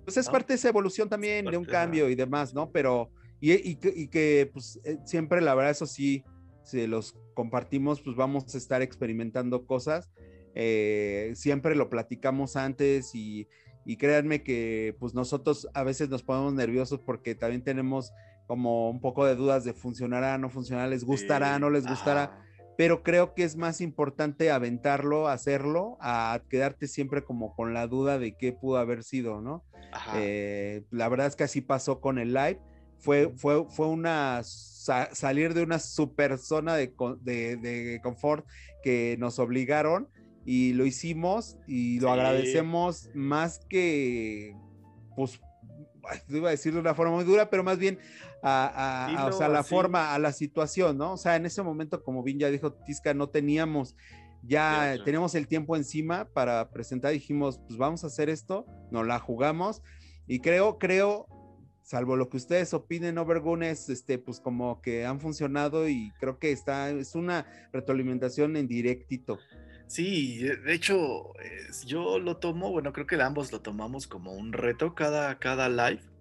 Pues 0.05 0.18
es 0.18 0.28
parte 0.28 0.53
de 0.53 0.57
esa 0.57 0.68
evolución 0.68 1.09
también, 1.09 1.47
de 1.47 1.57
un 1.57 1.64
cambio 1.64 2.11
y 2.11 2.14
demás, 2.14 2.53
¿no? 2.53 2.70
Pero, 2.72 3.11
y, 3.41 3.76
que, 3.76 4.51
pues 4.53 4.78
eh, 4.85 4.99
siempre, 5.07 5.41
la 5.41 5.55
verdad, 5.55 5.70
eso 5.70 5.87
sí, 5.87 6.22
si 6.62 6.87
los 6.87 7.16
compartimos, 7.32 8.03
pues 8.03 8.14
vamos 8.16 8.55
a 8.55 8.59
estar 8.59 8.82
experimentando 8.82 9.64
cosas. 9.64 10.11
Eh, 10.55 11.32
siempre 11.35 11.74
lo 11.74 11.89
platicamos 11.89 12.57
antes 12.57 13.14
y, 13.14 13.49
y 13.87 13.97
créanme 13.97 14.43
que 14.43 14.95
pues 15.01 15.14
nosotros 15.14 15.68
a 15.72 15.85
veces 15.85 16.11
nos 16.11 16.22
ponemos 16.22 16.53
nerviosos 16.53 17.01
porque 17.01 17.35
también 17.35 17.64
tenemos 17.64 18.12
como 18.47 18.90
un 18.90 19.01
poco 19.01 19.24
de 19.24 19.36
dudas 19.36 19.64
de 19.64 19.72
funcionará, 19.72 20.38
no 20.38 20.51
funcionará, 20.51 20.88
les 20.88 21.05
gustará, 21.05 21.59
no 21.59 21.70
les 21.70 21.86
gustará, 21.86 22.38
pero 22.76 23.03
creo 23.03 23.34
que 23.34 23.45
es 23.45 23.57
más 23.57 23.80
importante 23.80 24.51
aventarlo, 24.51 25.28
hacerlo, 25.28 25.97
a 26.01 26.40
quedarte 26.49 26.88
siempre 26.88 27.24
como 27.24 27.55
con 27.55 27.72
la 27.72 27.86
duda 27.86 28.18
de 28.18 28.36
qué 28.36 28.53
pudo 28.53 28.78
haber 28.78 29.05
sido, 29.05 29.40
¿no? 29.40 29.64
Eh, 30.16 30.82
la 30.90 31.09
verdad 31.09 31.28
es 31.28 31.36
que 31.36 31.45
así 31.45 31.61
pasó 31.61 32.01
con 32.01 32.18
el 32.18 32.34
live, 32.34 32.61
fue, 32.99 33.32
fue, 33.36 33.64
fue 33.68 33.86
una 33.86 34.42
salir 34.45 35.55
de 35.55 35.62
una 35.62 35.78
super 35.78 36.38
zona 36.38 36.74
de, 36.74 36.92
de, 37.22 38.01
confort 38.03 38.47
que 38.82 39.16
nos 39.18 39.38
obligaron 39.38 40.09
y 40.45 40.74
lo 40.74 40.84
hicimos 40.84 41.57
y 41.66 42.01
lo 42.01 42.11
agradecemos 42.11 43.09
más 43.14 43.61
que, 43.68 44.55
pues, 45.16 45.40
iba 46.28 46.49
a 46.49 46.53
decir 46.53 46.74
de 46.74 46.80
una 46.80 46.95
forma 46.95 47.14
muy 47.14 47.24
dura, 47.24 47.49
pero 47.49 47.62
más 47.62 47.78
bien 47.78 47.99
a, 48.47 49.26
o 49.26 49.32
sea, 49.32 49.49
la 49.49 49.64
forma, 49.64 50.14
a 50.14 50.18
la 50.18 50.32
situación, 50.32 50.99
¿no? 50.99 51.14
O 51.14 51.16
sea, 51.16 51.36
en 51.36 51.47
ese 51.47 51.62
momento, 51.62 52.03
como 52.05 52.22
bien 52.22 52.38
ya 52.38 52.51
dijo 52.51 52.72
Tisca, 52.72 53.14
no 53.14 53.30
teníamos, 53.30 53.97
ya 54.42 54.97
teníamos 55.05 55.34
el 55.34 55.49
tiempo 55.49 55.76
encima 55.76 56.26
para 56.26 56.70
presentar, 56.70 57.12
dijimos, 57.12 57.61
pues 57.66 57.78
vamos 57.78 58.05
a 58.05 58.09
hacer 58.09 58.28
esto, 58.28 58.66
nos 58.90 59.07
la 59.07 59.18
jugamos 59.18 59.82
y 60.26 60.40
creo, 60.40 60.78
creo, 60.78 61.26
salvo 61.82 62.16
lo 62.16 62.28
que 62.28 62.36
ustedes 62.36 62.74
opinen, 62.74 63.16
Overgunes, 63.16 63.88
este, 63.88 64.18
pues 64.18 64.40
como 64.40 64.82
que 64.82 65.07
han 65.07 65.20
funcionado 65.20 65.88
y 65.88 66.12
creo 66.20 66.38
que 66.38 66.53
está, 66.53 66.90
es 66.90 67.14
una 67.14 67.47
retroalimentación 67.72 68.57
en 68.57 68.68
directito. 68.68 69.38
Sí, 69.86 70.38
de 70.38 70.74
hecho, 70.74 71.32
yo 71.86 72.18
lo 72.18 72.38
tomo, 72.38 72.70
bueno, 72.70 72.92
creo 72.92 73.07
que 73.07 73.20
ambos 73.22 73.53
lo 73.53 73.61
tomamos 73.61 74.07
como 74.07 74.32
un 74.32 74.53
reto 74.53 74.95
cada, 74.95 75.38
cada 75.38 75.68
live 75.68 76.14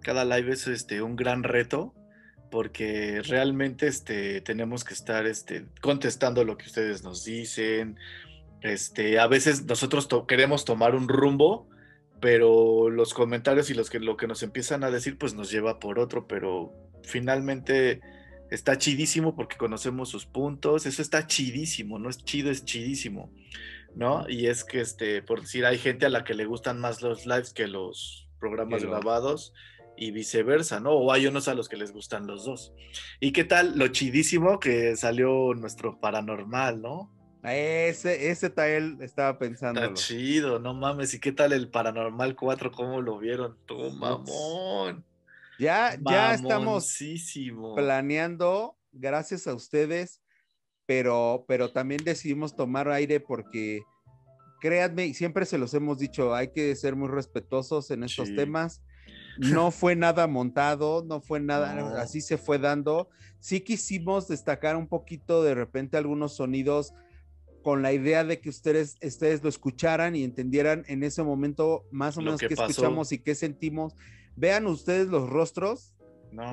cada 0.00 0.24
live 0.24 0.52
es 0.52 0.66
este, 0.66 1.02
un 1.02 1.16
gran 1.16 1.42
reto 1.42 1.94
porque 2.50 3.22
realmente 3.22 3.86
este, 3.86 4.40
tenemos 4.40 4.84
que 4.84 4.94
estar 4.94 5.26
este, 5.26 5.66
contestando 5.80 6.44
lo 6.44 6.58
que 6.58 6.66
ustedes 6.66 7.02
nos 7.02 7.24
dicen. 7.24 7.96
Este, 8.60 9.18
a 9.18 9.26
veces 9.26 9.64
nosotros 9.64 10.08
queremos 10.26 10.64
tomar 10.64 10.94
un 10.94 11.08
rumbo, 11.08 11.68
pero 12.20 12.90
los 12.90 13.14
comentarios 13.14 13.70
y 13.70 13.74
los 13.74 13.88
que, 13.88 14.00
lo 14.00 14.16
que 14.16 14.26
nos 14.26 14.42
empiezan 14.42 14.84
a 14.84 14.90
decir 14.90 15.16
pues 15.16 15.34
nos 15.34 15.50
lleva 15.50 15.78
por 15.78 15.98
otro, 15.98 16.26
pero 16.26 16.74
finalmente 17.02 18.00
está 18.50 18.76
chidísimo 18.76 19.34
porque 19.34 19.56
conocemos 19.56 20.08
sus 20.08 20.26
puntos, 20.26 20.84
eso 20.84 21.00
está 21.00 21.26
chidísimo, 21.26 21.98
no 21.98 22.10
es 22.10 22.18
chido, 22.24 22.50
es 22.50 22.64
chidísimo, 22.64 23.32
¿no? 23.94 24.28
Y 24.28 24.48
es 24.48 24.64
que, 24.64 24.80
este, 24.80 25.22
por 25.22 25.40
decir, 25.40 25.64
hay 25.64 25.78
gente 25.78 26.04
a 26.04 26.10
la 26.10 26.24
que 26.24 26.34
le 26.34 26.44
gustan 26.46 26.80
más 26.80 27.00
los 27.00 27.26
lives 27.26 27.52
que 27.52 27.68
los 27.68 28.28
programas 28.40 28.82
grabados 28.82 29.54
y 30.00 30.12
viceversa, 30.12 30.80
¿no? 30.80 30.92
O 30.92 31.12
hay 31.12 31.26
unos 31.26 31.46
a 31.46 31.54
los 31.54 31.68
que 31.68 31.76
les 31.76 31.92
gustan 31.92 32.26
los 32.26 32.46
dos. 32.46 32.72
¿Y 33.20 33.32
qué 33.32 33.44
tal 33.44 33.78
lo 33.78 33.86
chidísimo 33.88 34.58
que 34.58 34.96
salió 34.96 35.52
nuestro 35.54 36.00
paranormal, 36.00 36.80
¿no? 36.80 37.12
Ese, 37.42 38.30
ese 38.30 38.48
tal 38.48 38.96
estaba 39.02 39.38
pensando. 39.38 39.82
Está 39.82 39.92
chido, 39.94 40.58
no 40.58 40.72
mames. 40.72 41.12
¿Y 41.12 41.20
qué 41.20 41.32
tal 41.32 41.52
el 41.52 41.68
Paranormal 41.68 42.34
4? 42.34 42.72
¿Cómo 42.72 43.02
lo 43.02 43.18
vieron? 43.18 43.58
Tú, 43.66 43.90
mamón. 43.90 45.04
Ya, 45.58 45.98
ya 46.02 46.34
estamos 46.34 46.96
planeando, 47.74 48.78
gracias 48.92 49.46
a 49.46 49.54
ustedes, 49.54 50.22
pero, 50.86 51.44
pero 51.46 51.72
también 51.72 52.02
decidimos 52.02 52.56
tomar 52.56 52.88
aire 52.88 53.20
porque 53.20 53.82
créanme, 54.62 55.06
y 55.06 55.14
siempre 55.14 55.44
se 55.44 55.58
los 55.58 55.74
hemos 55.74 55.98
dicho, 55.98 56.34
hay 56.34 56.52
que 56.52 56.74
ser 56.74 56.96
muy 56.96 57.08
respetuosos 57.08 57.90
en 57.90 58.04
estos 58.04 58.34
temas 58.34 58.82
no 59.38 59.70
fue 59.70 59.96
nada 59.96 60.26
montado, 60.26 61.04
no 61.06 61.20
fue 61.20 61.40
nada, 61.40 62.00
así 62.00 62.20
se 62.20 62.38
fue 62.38 62.58
dando. 62.58 63.08
Sí 63.38 63.60
quisimos 63.60 64.28
destacar 64.28 64.76
un 64.76 64.86
poquito 64.86 65.42
de 65.42 65.54
repente 65.54 65.96
algunos 65.96 66.34
sonidos 66.34 66.92
con 67.62 67.82
la 67.82 67.92
idea 67.92 68.24
de 68.24 68.40
que 68.40 68.48
ustedes, 68.48 68.96
ustedes 69.02 69.42
lo 69.42 69.48
escucharan 69.48 70.16
y 70.16 70.24
entendieran 70.24 70.84
en 70.88 71.02
ese 71.02 71.22
momento 71.22 71.84
más 71.90 72.16
o 72.16 72.22
menos 72.22 72.40
qué 72.40 72.54
escuchamos 72.54 73.12
y 73.12 73.18
qué 73.18 73.34
sentimos. 73.34 73.94
Vean 74.36 74.66
ustedes 74.66 75.08
los 75.08 75.28
rostros. 75.28 75.94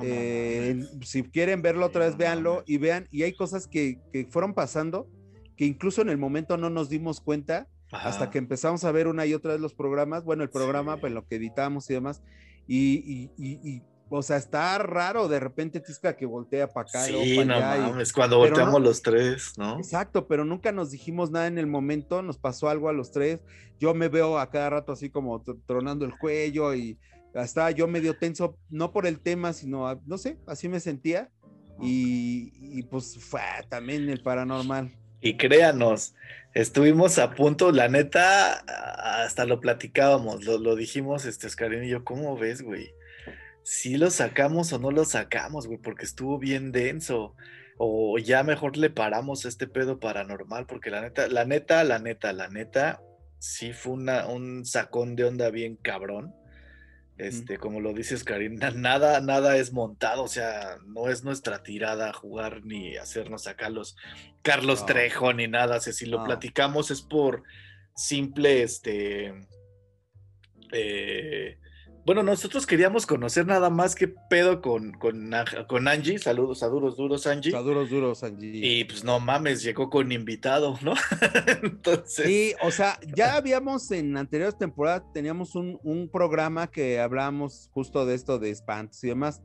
Eh, 0.04 0.84
si 1.02 1.24
quieren 1.24 1.62
verlo 1.62 1.86
otra 1.86 2.06
vez, 2.06 2.18
véanlo 2.18 2.64
y 2.66 2.78
vean. 2.78 3.08
Y 3.12 3.24
hay 3.24 3.34
cosas 3.34 3.68
que, 3.68 4.00
fueron 4.30 4.54
pasando 4.54 5.08
que 5.56 5.66
incluso 5.66 6.02
en 6.02 6.10
el 6.10 6.18
momento 6.18 6.58
no 6.58 6.70
nos 6.70 6.90
dimos 6.90 7.22
cuenta 7.22 7.68
hasta 7.92 8.30
que 8.30 8.38
empezamos 8.38 8.84
a 8.84 8.92
ver 8.92 9.08
una 9.08 9.26
y 9.26 9.34
otra 9.34 9.54
vez 9.54 9.62
los 9.62 9.74
programas. 9.74 10.24
Bueno, 10.24 10.44
el 10.44 10.50
programa, 10.50 10.98
pues 10.98 11.14
lo 11.14 11.26
que 11.26 11.36
editamos 11.36 11.90
y 11.90 11.94
demás. 11.94 12.22
Y, 12.68 13.32
y, 13.38 13.82
o 14.10 14.22
sea, 14.22 14.38
está 14.38 14.78
raro 14.78 15.28
de 15.28 15.40
repente 15.40 15.80
Tisca 15.80 16.16
que 16.16 16.26
voltea 16.26 16.68
para 16.68 16.88
acá. 16.88 17.04
Sí, 17.04 17.38
no 17.46 17.60
mames, 17.60 18.14
cuando 18.14 18.38
volteamos 18.38 18.82
los 18.82 19.02
tres, 19.02 19.54
¿no? 19.58 19.78
Exacto, 19.78 20.28
pero 20.28 20.46
nunca 20.46 20.72
nos 20.72 20.92
dijimos 20.92 21.32
nada 21.32 21.48
en 21.48 21.58
el 21.58 21.68
momento, 21.68 22.22
nos 22.22 22.38
pasó 22.38 22.70
algo 22.70 22.90
a 22.90 22.94
los 22.94 23.12
tres. 23.12 23.42
Yo 23.80 23.94
me 23.94 24.08
veo 24.08 24.40
a 24.40 24.50
cada 24.50 24.70
rato 24.70 24.92
así 24.92 25.10
como 25.10 25.44
tronando 25.66 26.06
el 26.06 26.18
cuello 26.18 26.74
y 26.74 26.98
hasta 27.36 27.70
yo 27.72 27.88
medio 27.88 28.18
tenso, 28.18 28.58
no 28.70 28.92
por 28.92 29.06
el 29.06 29.20
tema, 29.20 29.54
sino, 29.54 30.02
no 30.06 30.18
sé, 30.18 30.38
así 30.48 30.68
me 30.70 30.80
sentía. 30.80 31.30
Y, 31.80 32.54
y 32.80 32.84
pues 32.84 33.18
fue 33.20 33.42
también 33.70 34.10
el 34.10 34.24
paranormal. 34.24 34.92
Y 35.22 35.38
créanos, 35.38 36.16
estuvimos 36.62 37.20
a 37.20 37.36
punto, 37.36 37.72
la 37.72 37.88
neta, 37.88 38.54
hasta 39.24 39.46
lo 39.46 39.60
platicábamos, 39.60 40.44
lo, 40.46 40.76
dijimos, 40.76 41.26
este, 41.26 41.46
Oscarín 41.46 41.84
y 41.84 41.90
yo, 41.90 42.04
¿cómo 42.04 42.36
ves, 42.36 42.64
güey? 42.64 42.96
Si 43.62 43.98
lo 43.98 44.10
sacamos 44.10 44.74
o 44.74 44.80
no 44.80 44.90
lo 44.90 45.06
sacamos, 45.06 45.68
güey, 45.68 45.78
porque 45.78 46.06
estuvo 46.06 46.40
bien 46.40 46.72
denso. 46.72 47.36
O 47.78 48.18
ya 48.18 48.42
mejor 48.42 48.76
le 48.76 48.90
paramos 48.90 49.46
este 49.46 49.68
pedo 49.68 50.00
paranormal, 50.00 50.66
porque 50.66 50.90
la 50.90 51.02
neta, 51.02 51.28
la 51.28 51.46
neta, 51.46 51.84
la 51.84 52.00
neta, 52.00 52.34
la 52.34 52.48
neta, 52.48 53.02
sí 53.38 53.72
fue 53.72 53.94
una, 53.94 54.26
un 54.26 54.66
sacón 54.66 55.16
de 55.16 55.26
onda 55.26 55.52
bien 55.52 55.76
cabrón. 55.76 56.34
Este, 57.18 57.58
como 57.58 57.82
lo 57.82 57.94
dices, 57.94 58.24
Karina, 58.24 58.70
nada, 58.72 59.22
nada 59.22 59.58
es 59.58 59.74
montado, 59.74 60.24
o 60.24 60.28
sea, 60.28 60.78
no 60.86 61.10
es 61.10 61.24
nuestra 61.24 61.64
tirada 61.64 62.14
jugar 62.14 62.64
ni 62.64 62.96
hacernos 62.96 63.48
acá 63.48 63.70
los 63.70 63.96
Carlos 64.44 64.86
Trejo 64.86 65.34
ni 65.34 65.48
nada. 65.48 65.78
O 65.78 65.80
sea, 65.80 65.94
si 65.94 66.06
lo 66.06 66.24
platicamos 66.24 66.92
es 66.92 67.02
por 67.02 67.44
simple, 67.96 68.62
este, 68.62 69.34
eh, 70.72 71.58
bueno, 72.08 72.24
nosotros 72.24 72.66
queríamos 72.66 73.06
conocer 73.06 73.46
nada 73.46 73.70
más 73.70 73.94
que 73.94 74.08
pedo 74.08 74.62
con, 74.62 74.94
con, 74.94 75.30
con 75.68 75.88
Angie. 75.90 76.18
Saludos 76.20 76.64
a 76.64 76.68
duros, 76.68 76.96
duros, 76.96 77.28
Angie. 77.28 77.54
A 77.54 77.60
duros, 77.60 77.90
duros, 77.90 78.24
Angie. 78.24 78.66
Y 78.66 78.86
pues 78.86 79.04
no 79.04 79.20
mames, 79.20 79.62
llegó 79.62 79.90
con 79.90 80.10
invitado, 80.14 80.80
¿no? 80.82 80.94
Entonces. 81.64 82.26
Sí, 82.26 82.54
o 82.64 82.72
sea, 82.72 82.98
ya 83.14 83.36
habíamos 83.36 83.92
en 83.92 84.16
anteriores 84.16 84.58
temporadas, 84.58 85.04
teníamos 85.14 85.54
un, 85.56 85.82
un 85.84 86.08
programa 86.10 86.68
que 86.68 87.02
hablábamos 87.02 87.70
justo 87.74 88.06
de 88.06 88.16
esto 88.16 88.40
de 88.40 88.52
espantos 88.52 89.04
y 89.04 89.08
demás. 89.10 89.42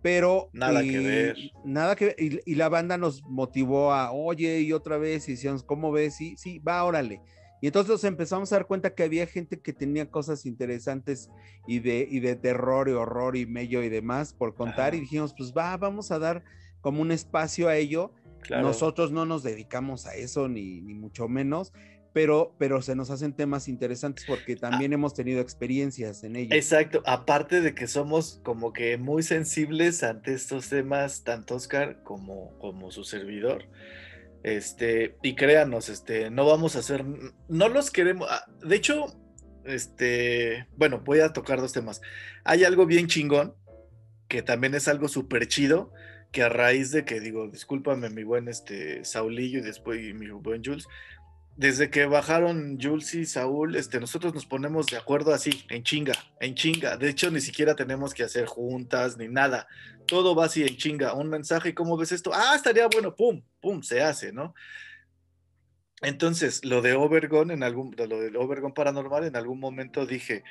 Pero. 0.00 0.48
Nada 0.54 0.82
que 0.82 0.98
ver. 0.98 1.36
Nada 1.62 1.94
que 1.94 2.06
ver. 2.06 2.16
Y, 2.18 2.54
la 2.54 2.70
banda 2.70 2.96
nos 2.96 3.22
motivó 3.24 3.92
a, 3.92 4.12
oye, 4.12 4.62
y 4.62 4.72
otra 4.72 4.96
vez, 4.96 5.28
y 5.28 5.32
decíamos, 5.32 5.62
¿cómo 5.62 5.92
ves? 5.92 6.16
Sí, 6.16 6.36
sí, 6.38 6.58
va, 6.58 6.82
órale. 6.84 7.20
Y 7.62 7.68
entonces 7.68 8.02
empezamos 8.02 8.52
a 8.52 8.56
dar 8.56 8.66
cuenta 8.66 8.92
que 8.92 9.04
había 9.04 9.24
gente 9.24 9.60
que 9.60 9.72
tenía 9.72 10.10
cosas 10.10 10.46
interesantes 10.46 11.30
y 11.64 11.78
de, 11.78 12.08
y 12.10 12.18
de 12.18 12.34
terror 12.34 12.88
y 12.88 12.92
horror 12.92 13.36
y 13.36 13.46
medio 13.46 13.84
y 13.84 13.88
demás 13.88 14.34
por 14.34 14.56
contar. 14.56 14.96
Y 14.96 15.00
dijimos, 15.00 15.32
pues 15.38 15.54
va, 15.56 15.76
vamos 15.76 16.10
a 16.10 16.18
dar 16.18 16.42
como 16.80 17.00
un 17.00 17.12
espacio 17.12 17.68
a 17.68 17.76
ello. 17.76 18.12
Nosotros 18.50 19.12
no 19.12 19.26
nos 19.26 19.44
dedicamos 19.44 20.06
a 20.06 20.16
eso, 20.16 20.48
ni, 20.48 20.80
ni 20.80 20.92
mucho 20.92 21.28
menos, 21.28 21.72
pero, 22.12 22.52
pero 22.58 22.82
se 22.82 22.96
nos 22.96 23.10
hacen 23.10 23.32
temas 23.32 23.68
interesantes 23.68 24.24
porque 24.26 24.54
ah. 24.54 24.68
también 24.68 24.92
hemos 24.92 25.14
tenido 25.14 25.40
experiencias 25.40 26.24
en 26.24 26.34
ello. 26.34 26.56
Exacto, 26.56 27.00
aparte 27.06 27.60
de 27.60 27.76
que 27.76 27.86
somos 27.86 28.40
como 28.42 28.72
que 28.72 28.98
muy 28.98 29.22
sensibles 29.22 30.02
ante 30.02 30.34
estos 30.34 30.68
temas, 30.68 31.22
tanto 31.22 31.54
Oscar 31.54 32.02
como, 32.02 32.58
como 32.58 32.90
su 32.90 33.04
servidor. 33.04 33.66
Este, 34.42 35.16
y 35.22 35.34
créanos, 35.34 35.88
este, 35.88 36.30
no 36.30 36.44
vamos 36.46 36.74
a 36.74 36.80
hacer, 36.80 37.04
no 37.48 37.68
los 37.68 37.90
queremos, 37.90 38.26
ah, 38.28 38.44
de 38.60 38.74
hecho, 38.74 39.06
este, 39.64 40.66
bueno, 40.76 41.00
voy 41.04 41.20
a 41.20 41.32
tocar 41.32 41.60
dos 41.60 41.72
temas. 41.72 42.00
Hay 42.44 42.64
algo 42.64 42.86
bien 42.86 43.06
chingón 43.06 43.54
que 44.28 44.42
también 44.42 44.74
es 44.74 44.88
algo 44.88 45.08
súper 45.08 45.46
chido, 45.46 45.92
que 46.32 46.42
a 46.42 46.48
raíz 46.48 46.90
de 46.90 47.04
que 47.04 47.20
digo, 47.20 47.48
discúlpame 47.48 48.08
mi 48.08 48.24
buen 48.24 48.48
este 48.48 49.04
Saulillo 49.04 49.58
y 49.58 49.62
después 49.62 50.00
mi 50.14 50.30
buen 50.30 50.64
Jules, 50.64 50.88
desde 51.56 51.90
que 51.90 52.06
bajaron 52.06 52.78
Jules 52.80 53.14
y 53.14 53.26
Saúl, 53.26 53.76
este, 53.76 54.00
nosotros 54.00 54.32
nos 54.34 54.46
ponemos 54.46 54.86
de 54.86 54.96
acuerdo 54.96 55.34
así, 55.34 55.64
en 55.68 55.82
chinga, 55.82 56.14
en 56.40 56.54
chinga. 56.54 56.96
De 56.96 57.10
hecho, 57.10 57.30
ni 57.30 57.40
siquiera 57.40 57.76
tenemos 57.76 58.14
que 58.14 58.22
hacer 58.22 58.46
juntas 58.46 59.18
ni 59.18 59.28
nada. 59.28 59.66
Todo 60.12 60.34
va 60.34 60.44
así 60.44 60.60
en 60.60 60.76
chinga. 60.76 61.14
Un 61.14 61.30
mensaje, 61.30 61.74
¿cómo 61.74 61.96
ves 61.96 62.12
esto? 62.12 62.32
Ah, 62.34 62.52
estaría 62.54 62.86
bueno, 62.86 63.16
pum, 63.16 63.42
pum, 63.62 63.80
se 63.82 64.02
hace, 64.02 64.30
¿no? 64.30 64.52
Entonces, 66.02 66.62
lo 66.66 66.82
de 66.82 66.92
Overgon, 66.92 67.50
en 67.50 67.62
algún, 67.62 67.96
lo 67.96 68.20
del 68.20 68.36
Overgon 68.36 68.74
paranormal, 68.74 69.24
en 69.24 69.36
algún 69.36 69.58
momento 69.58 70.04
dije, 70.04 70.44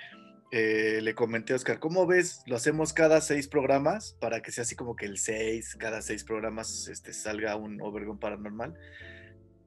eh, 0.51 0.97
le 1.03 1.13
comenté 1.13 1.53
a 1.53 1.57
Oscar, 1.57 1.77
¿cómo 1.77 2.07
ves? 2.07 2.41
Lo 2.47 2.55
hacemos 2.55 2.91
cada 2.91 3.21
seis 3.21 3.47
programas 3.47 4.17
para 4.19 4.41
que 4.41 4.51
sea 4.51 4.63
así 4.63 4.75
como 4.75 4.95
que 4.95 5.05
el 5.05 5.19
seis, 5.19 5.75
cada 5.75 6.01
seis 6.01 6.23
programas 6.23 6.87
este, 6.87 7.13
salga 7.13 7.55
un 7.55 7.79
Overgon 7.83 8.17
paranormal. 8.17 8.73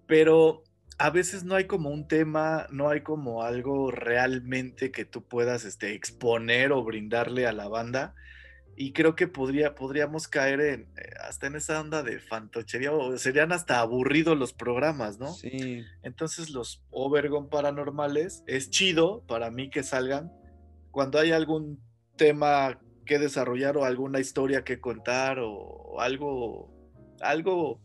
Pero 0.09 0.65
a 0.99 1.11
veces 1.11 1.45
no 1.45 1.55
hay 1.55 1.69
como 1.69 1.91
un 1.91 2.09
tema, 2.09 2.67
no 2.73 2.89
hay 2.89 3.03
como 3.03 3.45
algo 3.45 3.93
realmente 3.93 4.91
que 4.91 5.05
tú 5.05 5.23
puedas 5.23 5.65
este, 5.65 5.95
exponer 5.95 6.73
o 6.73 6.83
brindarle 6.83 7.47
a 7.47 7.53
la 7.53 7.69
banda. 7.69 8.17
Y 8.77 8.93
creo 8.93 9.15
que 9.15 9.29
podría, 9.29 9.75
podríamos 9.75 10.29
caer 10.29 10.61
en, 10.61 10.81
eh, 10.97 11.11
hasta 11.27 11.47
en 11.47 11.57
esa 11.57 11.81
onda 11.81 12.03
de 12.03 12.19
fantochería, 12.19 12.93
o 12.93 13.17
serían 13.19 13.53
hasta 13.53 13.81
aburridos 13.81 14.39
los 14.39 14.53
programas, 14.53 15.19
¿no? 15.19 15.33
Sí. 15.33 15.85
Entonces 16.03 16.51
los 16.51 16.83
Overgon 16.91 17.49
paranormales 17.49 18.43
es 18.47 18.71
chido 18.71 19.25
para 19.27 19.51
mí 19.51 19.71
que 19.71 19.83
salgan 19.83 20.33
cuando 20.91 21.19
hay 21.19 21.33
algún 21.33 21.81
tema 22.17 22.81
que 23.05 23.19
desarrollar 23.19 23.77
o 23.77 23.85
alguna 23.85 24.21
historia 24.21 24.65
que 24.65 24.81
contar 24.81 25.39
o 25.41 26.01
algo, 26.01 26.73
algo 27.21 27.81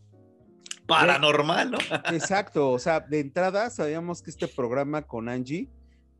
paranormal, 0.86 1.70
¿no? 1.72 1.78
Exacto, 2.12 2.70
o 2.70 2.78
sea, 2.78 3.00
de 3.00 3.20
entrada 3.20 3.70
sabíamos 3.70 4.22
que 4.22 4.30
este 4.30 4.48
programa 4.48 5.02
con 5.02 5.28
Angie 5.28 5.68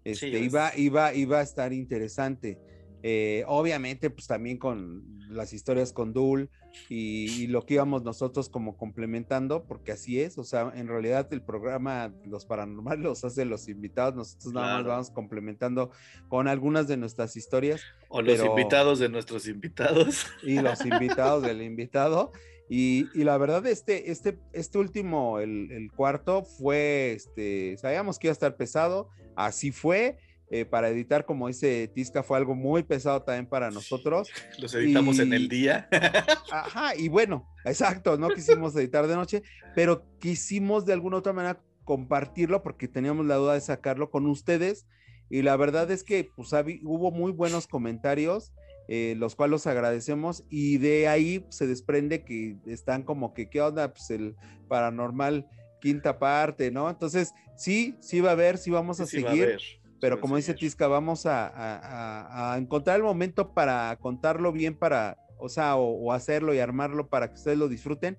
este, 0.05 0.39
iba, 0.41 0.73
iba, 0.77 1.14
iba 1.14 1.39
a 1.41 1.43
estar 1.43 1.73
interesante. 1.73 2.59
Eh, 3.03 3.44
obviamente, 3.46 4.11
pues 4.11 4.26
también 4.26 4.59
con 4.59 5.20
las 5.30 5.53
historias 5.53 5.92
con 5.92 6.12
Dul 6.12 6.51
y, 6.88 7.46
lo 7.46 7.64
que 7.64 7.74
íbamos 7.74 8.03
nosotros 8.03 8.48
como 8.48 8.76
complementando, 8.76 9.64
porque 9.64 9.92
así 9.92 10.20
es, 10.20 10.38
o 10.38 10.44
sea, 10.44 10.72
en 10.74 10.88
realidad 10.88 11.32
el 11.32 11.42
programa 11.42 12.12
Los 12.24 12.44
Paranormales 12.44 13.03
los 13.05 13.24
hace 13.24 13.44
los 13.44 13.68
invitados, 13.68 14.14
nosotros 14.14 14.53
nada 14.53 14.76
más 14.76 14.86
vamos 14.86 15.11
complementando 15.11 15.90
con 16.28 16.48
algunas 16.48 16.88
de 16.88 16.96
nuestras 16.96 17.36
historias. 17.36 17.80
O 18.09 18.22
los 18.22 18.44
invitados 18.44 18.98
de 18.98 19.09
nuestros 19.09 19.46
invitados. 19.48 20.26
Y 20.42 20.61
los 20.61 20.84
invitados 20.84 21.42
del 21.42 21.62
invitado. 21.62 22.32
Y, 22.72 23.09
la 23.14 23.36
verdad, 23.36 23.66
este, 23.66 24.12
este, 24.12 24.38
este 24.53 24.78
último, 24.78 25.40
el, 25.40 25.90
cuarto, 25.94 26.44
fue, 26.44 27.12
este, 27.12 27.76
sabíamos 27.76 28.18
que 28.18 28.28
iba 28.28 28.32
a 28.32 28.34
estar 28.34 28.57
pesado, 28.57 29.09
así 29.34 29.72
fue. 29.72 30.18
Eh, 30.53 30.64
para 30.64 30.88
editar, 30.88 31.24
como 31.24 31.46
dice 31.46 31.88
Tisca, 31.94 32.24
fue 32.24 32.36
algo 32.36 32.57
muy 32.57 32.82
pesado 32.82 33.22
también 33.22 33.46
para 33.46 33.70
nosotros. 33.70 34.28
Los 34.59 34.74
editamos 34.74 35.20
en 35.20 35.32
el 35.32 35.48
día. 35.48 35.88
Ajá, 36.51 36.96
y 36.96 37.09
bueno, 37.09 37.48
exacto, 37.64 38.18
no 38.18 38.28
quisimos 38.30 38.74
editar 38.74 39.07
de 39.07 39.14
noche, 39.14 39.42
pero 39.76 40.05
quisimos 40.18 40.84
de 40.86 40.92
alguna 40.92 41.18
otra 41.18 41.32
manera 41.32 41.62
compartirlo 41.84 42.62
porque 42.62 42.88
teníamos 42.88 43.26
la 43.26 43.36
duda 43.36 43.55
de 43.55 43.61
sacarlo 43.61 44.11
con 44.11 44.26
ustedes. 44.26 44.86
Y 45.28 45.42
la 45.42 45.57
verdad 45.57 45.88
es 45.92 46.03
que 46.03 46.28
pues, 46.34 46.51
hubo 46.82 47.12
muy 47.12 47.30
buenos 47.30 47.68
comentarios 47.68 48.53
eh, 48.92 49.14
los 49.16 49.36
cuales 49.36 49.53
los 49.53 49.66
agradecemos 49.68 50.42
y 50.51 50.78
de 50.78 51.07
ahí 51.07 51.46
se 51.51 51.68
desprende 51.68 52.24
que 52.24 52.57
están 52.66 53.05
como 53.05 53.34
que, 53.34 53.48
¿qué 53.48 53.61
onda? 53.61 53.92
Pues 53.92 54.11
el 54.11 54.34
paranormal 54.66 55.46
quinta 55.80 56.18
parte, 56.18 56.72
¿no? 56.72 56.90
Entonces, 56.90 57.32
sí, 57.57 57.94
sí 58.01 58.20
va 58.20 58.30
a 58.30 58.32
haber, 58.32 58.59
sí 58.59 58.72
vamos 58.72 58.98
a 58.98 59.07
seguir, 59.07 59.59
pero 60.01 60.20
como 60.20 60.36
dice 60.36 60.55
Tisca, 60.55 60.86
vamos 60.88 61.26
a, 61.26 62.57
encontrar 62.59 62.96
el 62.96 63.03
momento 63.03 63.53
para 63.53 63.96
contarlo 64.01 64.53
bien, 64.53 64.76
para, 64.76 65.16
o 65.38 65.48
sea, 65.48 65.76
o 65.76 66.12
hacerlo 66.12 66.55
y 66.55 66.59
armarlo 66.59 67.09
para 67.09 67.28
que 67.28 67.34
ustedes 67.34 67.59
lo 67.59 67.68
disfruten 67.68 68.16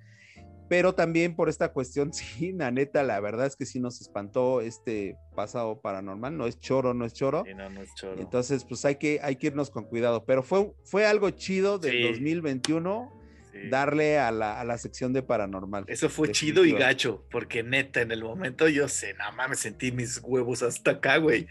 pero 0.71 0.95
también 0.95 1.35
por 1.35 1.49
esta 1.49 1.73
cuestión, 1.73 2.13
sí, 2.13 2.53
la 2.53 2.71
neta, 2.71 3.03
la 3.03 3.19
verdad 3.19 3.45
es 3.45 3.57
que 3.57 3.65
sí 3.65 3.81
nos 3.81 3.99
espantó 3.99 4.61
este 4.61 5.17
pasado 5.35 5.81
paranormal, 5.81 6.37
no 6.37 6.47
es 6.47 6.61
choro, 6.61 6.93
no 6.93 7.03
es 7.03 7.11
choro. 7.11 7.43
Sí, 7.45 7.53
no, 7.53 7.69
no 7.69 7.81
es 7.81 7.93
choro. 7.95 8.21
Entonces, 8.21 8.63
pues 8.63 8.85
hay 8.85 8.95
que, 8.95 9.19
hay 9.21 9.35
que 9.35 9.47
irnos 9.47 9.69
con 9.69 9.83
cuidado, 9.83 10.23
pero 10.23 10.43
fue, 10.43 10.73
fue 10.85 11.05
algo 11.05 11.29
chido 11.31 11.77
del 11.77 12.13
2021. 12.13 13.20
Darle 13.69 14.17
a 14.19 14.31
la, 14.31 14.59
a 14.59 14.63
la, 14.63 14.77
sección 14.77 15.13
de 15.13 15.23
paranormal. 15.23 15.85
Eso 15.87 16.09
fue 16.09 16.31
chido 16.31 16.65
y 16.65 16.73
gacho, 16.73 17.25
porque 17.29 17.63
neta, 17.63 18.01
en 18.01 18.11
el 18.11 18.23
momento 18.23 18.67
yo 18.67 18.87
sé, 18.87 19.13
nada 19.13 19.31
más 19.31 19.49
me 19.49 19.55
sentí 19.55 19.91
mis 19.91 20.19
huevos 20.23 20.63
hasta 20.63 20.91
acá, 20.91 21.17
güey. 21.17 21.47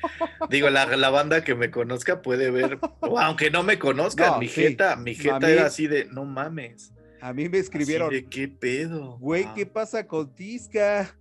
Digo, 0.48 0.70
la, 0.70 0.86
la, 0.96 1.10
banda 1.10 1.44
que 1.44 1.54
me 1.54 1.70
conozca 1.70 2.22
puede 2.22 2.50
ver, 2.50 2.78
o 3.00 3.18
aunque 3.18 3.50
no 3.50 3.62
me 3.62 3.78
conozca, 3.78 4.38
mi 4.38 4.48
jeta, 4.48 4.96
mi 4.96 5.14
jeta 5.14 5.50
era 5.50 5.66
así 5.66 5.86
de, 5.86 6.06
no 6.06 6.24
mames. 6.24 6.92
A 7.20 7.32
mí 7.32 7.48
me 7.48 7.58
escribieron. 7.58 8.10
¿De 8.10 8.24
qué 8.24 8.48
pedo? 8.48 9.18
Güey, 9.18 9.46
¿qué 9.54 9.66
pasa 9.66 10.06
con 10.06 10.34
Tisca? 10.34 11.14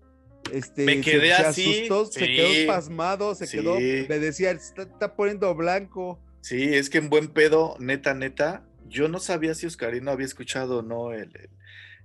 Este, 0.54 0.86
me 0.86 1.02
quedé 1.02 1.28
se, 1.28 1.34
así. 1.34 1.86
asustó, 1.86 2.06
se 2.06 2.26
quedó 2.26 2.68
pasmado, 2.68 3.36
se 3.36 3.48
quedó, 3.48 3.76
me 3.76 4.20
decía, 4.20 4.52
está, 4.52 5.16
poniendo 5.16 5.54
blanco. 5.54 6.20
Sí, 6.42 6.74
es 6.74 6.90
que 6.90 6.98
en 7.00 7.10
buen 7.10 7.28
pedo, 7.28 7.76
neta, 7.80 8.14
neta, 8.14 8.64
yo 8.90 9.08
no 9.08 9.20
sabía 9.20 9.56
si 9.56 9.66
Oscarino 9.66 10.12
había 10.12 10.26
escuchado 10.26 10.80
o 10.80 10.82
no 10.82 11.14
el, 11.14 11.32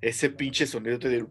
ese 0.01 0.31
pinche 0.31 0.67
sonido 0.67 0.99
de 0.99 1.27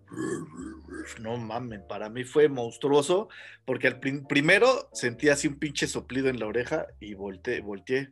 no 1.22 1.38
mames, 1.38 1.82
para 1.82 2.10
mí 2.10 2.24
fue 2.24 2.50
monstruoso, 2.50 3.30
porque 3.66 3.88
al 3.88 4.00
primero 4.00 4.90
sentí 4.94 5.30
así 5.30 5.48
un 5.48 5.60
pinche 5.60 5.88
soplido 5.88 6.30
en 6.30 6.40
la 6.40 6.48
oreja 6.48 6.88
y 7.00 7.14
volteé, 7.14 7.62
volteé. 7.62 8.10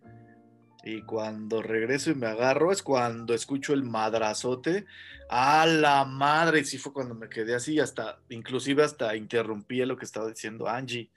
Y 0.83 1.03
cuando 1.03 1.61
regreso 1.61 2.09
y 2.09 2.15
me 2.15 2.25
agarro 2.25 2.71
es 2.71 2.81
cuando 2.81 3.35
escucho 3.35 3.73
el 3.73 3.83
madrazote. 3.83 4.85
A 5.29 5.65
la 5.65 6.05
madre, 6.05 6.59
y 6.59 6.65
sí 6.65 6.77
fue 6.77 6.91
cuando 6.91 7.13
me 7.13 7.29
quedé 7.29 7.53
así, 7.53 7.79
hasta, 7.79 8.19
inclusive 8.29 8.83
hasta 8.83 9.15
interrumpí 9.15 9.85
lo 9.85 9.95
que 9.95 10.05
estaba 10.05 10.27
diciendo 10.27 10.67
Angie. 10.67 11.09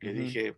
Que 0.00 0.12
dije, 0.12 0.56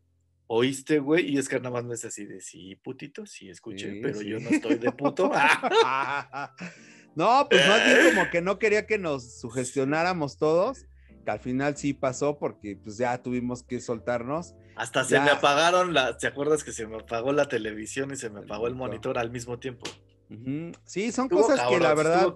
¿oíste, 0.53 0.99
güey? 0.99 1.33
Y 1.33 1.39
es 1.39 1.49
que 1.49 1.59
nada 1.59 1.71
más 1.71 1.85
me 1.85 1.95
es 1.95 2.05
así 2.05 2.27
de, 2.27 2.41
sí, 2.41 2.75
putito, 2.75 3.25
sí, 3.25 3.49
escuché, 3.49 4.01
pero 4.03 4.21
yo 4.21 4.41
no 4.41 4.51
estoy 4.51 4.77
de 4.77 4.91
puto. 4.91 5.31
no, 7.15 7.47
pues 7.49 7.69
más 7.69 7.85
bien 7.85 8.15
como 8.15 8.31
que 8.31 8.43
no 8.43 8.59
quería 8.59 8.85
que 8.85 8.99
nos 8.99 9.39
sugestionáramos 9.41 10.39
todos, 10.39 10.87
que 11.25 11.31
al 11.31 11.39
final 11.39 11.77
sí 11.77 11.95
pasó 11.95 12.37
porque 12.39 12.77
pues 12.83 12.97
ya 12.97 13.23
tuvimos 13.23 13.63
que 13.63 13.81
soltarnos 13.81 14.57
hasta 14.75 15.05
se 15.05 15.21
me 15.21 15.31
apagaron 15.31 15.93
las, 15.93 16.17
¿te 16.19 16.27
acuerdas 16.27 16.65
que 16.65 16.73
se 16.73 16.87
me 16.87 16.97
apagó 16.97 17.33
la 17.33 17.47
televisión 17.49 18.11
y 18.13 18.17
se 18.17 18.31
me 18.31 18.41
apagó 18.41 18.67
el 18.67 18.75
monitor 18.75 19.19
al 19.19 19.31
mismo 19.31 19.59
tiempo? 19.59 19.85
Sí, 20.85 21.13
son 21.13 21.29
cosas 21.29 21.61
que 21.69 21.79
la 21.79 21.95
verdad. 21.95 22.33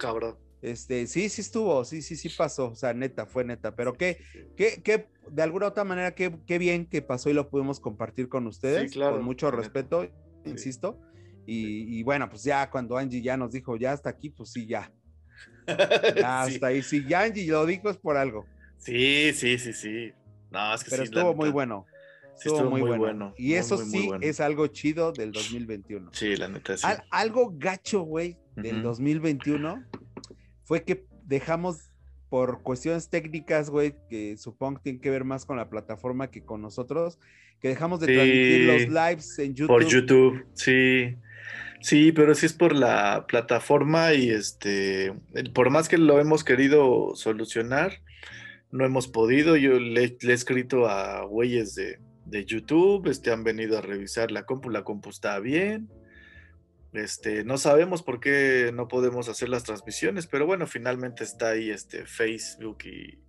Este, 0.65 1.07
sí, 1.07 1.29
sí 1.29 1.43
estuvo, 1.43 1.85
sí, 1.85 2.01
sí, 2.01 2.17
sí 2.17 2.31
pasó, 2.31 2.71
o 2.71 2.75
sea, 2.75 2.95
neta, 2.95 3.27
fue 3.27 3.45
neta, 3.45 3.77
pero 3.77 3.93
que, 3.93 4.17
que, 4.57 5.09
de 5.31 5.43
alguna 5.43 5.67
otra 5.67 5.85
manera, 5.85 6.15
qué, 6.15 6.35
qué 6.47 6.57
bien 6.57 6.87
que 6.87 7.03
pasó 7.03 7.29
y 7.29 7.35
lo 7.35 7.51
pudimos 7.51 7.81
compartir 7.81 8.31
con 8.31 8.47
ustedes, 8.47 8.95
con 8.95 9.23
mucho 9.23 9.51
respeto, 9.51 10.09
insisto, 10.47 10.99
y, 11.45 12.03
bueno, 12.05 12.31
pues 12.31 12.45
ya 12.45 12.71
cuando 12.71 12.97
Angie 12.97 13.21
ya 13.21 13.37
nos 13.37 13.53
dijo, 13.53 13.77
ya 13.77 13.93
hasta 13.93 14.09
aquí, 14.09 14.31
pues 14.31 14.53
sí, 14.53 14.67
ya, 14.67 14.91
ya 16.17 16.45
hasta 16.45 16.69
ahí, 16.69 16.83
sí, 16.83 17.05
ya 17.07 17.25
Angie 17.25 17.47
lo 17.47 17.67
dijo 17.67 17.91
es 17.91 17.99
por 17.99 18.17
algo. 18.17 18.47
Sí, 18.79 19.35
sí, 19.35 19.59
sí, 19.59 19.75
sí, 19.75 20.13
no, 20.51 20.75
es 20.75 20.83
que 20.83 20.91
pero 20.93 21.03
estuvo 21.03 21.35
muy 21.35 21.51
bueno. 21.51 21.85
Estuvo, 22.37 22.69
muy, 22.69 22.81
bueno. 22.81 23.33
Y 23.37 23.55
eso 23.55 23.79
sí 23.79 24.11
es 24.21 24.41
algo 24.41 24.67
chido 24.67 25.13
del 25.13 25.31
2021. 25.31 26.11
Sí, 26.13 26.35
la 26.37 26.49
neta 26.49 26.77
sí. 26.77 26.87
algo 27.11 27.53
gacho, 27.55 28.01
güey, 28.01 28.39
del 28.57 28.83
2021 28.83 29.85
fue 30.65 30.83
que 30.85 31.07
dejamos 31.25 31.91
por 32.29 32.63
cuestiones 32.63 33.11
técnicas, 33.11 33.71
güey, 33.71 33.95
que 34.09 34.37
supongo 34.37 34.79
que 34.79 34.83
tienen 34.85 35.01
que 35.01 35.11
ver 35.11 35.25
más 35.25 35.47
con 35.47 35.57
la 35.57 35.71
plataforma 35.71 36.31
que 36.31 36.45
con 36.45 36.61
nosotros, 36.61 37.19
que 37.61 37.69
dejamos 37.69 38.01
de 38.01 38.09
transmitir 38.09 38.67
los 38.67 38.89
lives 38.89 39.39
en 39.39 39.55
YouTube. 39.55 39.69
Por 39.69 39.87
YouTube, 39.87 40.47
sí. 40.55 41.17
Sí, 41.81 42.13
pero 42.13 42.35
sí 42.35 42.47
es 42.47 42.55
por 42.55 42.75
la 42.75 43.27
plataforma 43.29 44.15
y 44.15 44.31
este, 44.31 45.13
por 45.53 45.69
más 45.69 45.89
que 45.89 45.99
lo 45.99 46.19
hemos 46.19 46.43
querido 46.43 47.15
solucionar, 47.15 48.01
no 48.71 48.87
hemos 48.87 49.07
podido. 49.07 49.57
Yo 49.57 49.79
le 49.79 50.17
he 50.21 50.33
escrito 50.33 50.89
a 50.89 51.25
güeyes 51.25 51.75
de, 51.75 51.99
de 52.25 52.45
YouTube, 52.47 53.07
este, 53.09 53.31
han 53.31 53.45
venido 53.45 53.77
a 53.77 53.83
revisar 53.83 54.31
la 54.31 54.45
compu, 54.45 54.71
la 54.71 54.83
compu 54.83 55.11
está 55.11 55.39
bien. 55.41 55.89
Este, 56.95 57.43
no 57.45 57.59
sabemos 57.59 58.05
por 58.05 58.21
qué 58.21 58.71
no 58.73 58.87
podemos 58.87 59.29
hacer 59.29 59.49
las 59.49 59.65
transmisiones, 59.65 60.29
pero 60.29 60.47
bueno, 60.47 60.67
finalmente 60.69 61.25
está 61.25 61.51
ahí 61.51 61.71
este 61.71 62.07
Facebook 62.07 62.79
y, 62.85 63.21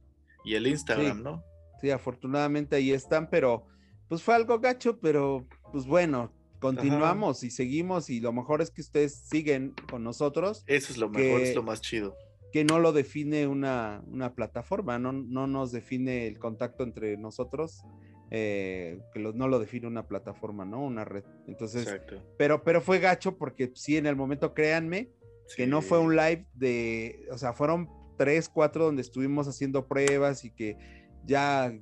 el 0.54 0.68
Instagram, 0.68 1.24
¿no? 1.24 1.44
Sí, 1.82 1.90
afortunadamente 1.90 2.76
ahí 2.76 2.92
están, 2.92 3.28
pero 3.30 3.66
pues 4.08 4.22
fue 4.22 4.36
algo 4.36 4.60
gacho, 4.60 5.00
pero 5.00 5.48
pues 5.72 5.88
bueno, 5.88 6.32
continuamos 6.60 7.44
y 7.44 7.50
seguimos 7.50 8.12
y 8.12 8.20
lo 8.20 8.32
mejor 8.32 8.62
es 8.62 8.70
que 8.70 8.82
ustedes 8.82 9.16
siguen 9.16 9.74
con 9.90 10.04
nosotros. 10.04 10.64
Eso 10.68 10.94
es 10.94 11.00
lo 11.00 11.10
mejor, 11.10 11.42
es 11.42 11.56
lo 11.56 11.64
más 11.64 11.82
chido. 11.82 12.16
Que 12.52 12.64
no 12.64 12.80
lo 12.80 12.94
define 12.94 13.48
una, 13.48 14.04
una 14.08 14.36
plataforma, 14.36 15.00
no, 15.00 15.12
no, 15.12 15.48
nos 15.48 15.72
define 15.72 16.28
el 16.28 16.38
contacto 16.38 16.84
entre 16.84 17.18
nosotros, 17.18 17.84
eh, 18.32 19.00
que 19.14 19.20
no 19.20 19.48
lo 19.48 19.60
define 19.60 19.88
una 19.88 20.08
plataforma, 20.08 20.66
¿no? 20.66 20.84
Una 20.84 21.06
red. 21.06 21.24
Entonces, 21.48 22.02
pero, 22.38 22.64
pero 22.64 22.82
fue 22.82 23.00
gacho 23.00 23.38
porque 23.38 23.72
sí, 23.76 23.98
en 23.98 24.06
el 24.06 24.16
momento, 24.16 24.54
créanme, 24.54 25.10
que 25.56 25.68
no 25.68 25.82
fue 25.82 26.00
un 26.00 26.16
live 26.16 26.48
de, 26.54 27.28
o 27.32 27.38
sea, 27.38 27.54
fueron 27.54 27.90
tres, 28.18 28.50
cuatro 28.50 28.86
donde 28.86 29.02
estuvimos 29.02 29.48
haciendo 29.48 29.88
pruebas 29.88 30.44
y 30.44 30.52
que 30.52 30.78
ya 31.26 31.74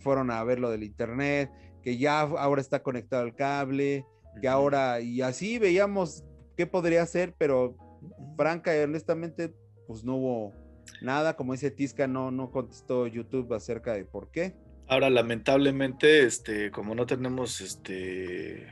fueron 0.00 0.30
a 0.30 0.42
ver 0.44 0.58
lo 0.58 0.70
del 0.70 0.82
internet, 0.82 1.50
que 1.82 1.98
ya 1.98 2.20
ahora 2.20 2.60
está 2.60 2.82
conectado 2.82 3.22
al 3.22 3.34
cable, 3.34 4.04
que 4.40 4.48
ahora, 4.48 5.00
y 5.00 5.20
así 5.20 5.58
veíamos 5.58 6.24
qué 6.56 6.66
podría 6.66 7.04
ser, 7.06 7.34
pero 7.36 7.76
franca 8.36 8.76
y 8.76 8.80
honestamente, 8.82 9.54
pues 9.86 10.04
no 10.04 10.16
hubo 10.16 10.52
nada, 11.02 11.36
como 11.36 11.52
dice 11.52 11.70
Tisca, 11.70 12.06
no, 12.06 12.30
no 12.30 12.50
contestó 12.50 13.06
YouTube 13.06 13.52
acerca 13.52 13.94
de 13.94 14.04
por 14.04 14.30
qué. 14.30 14.54
Ahora, 14.86 15.10
lamentablemente, 15.10 16.24
este, 16.24 16.70
como 16.70 16.94
no 16.94 17.06
tenemos 17.06 17.60
este 17.60 18.68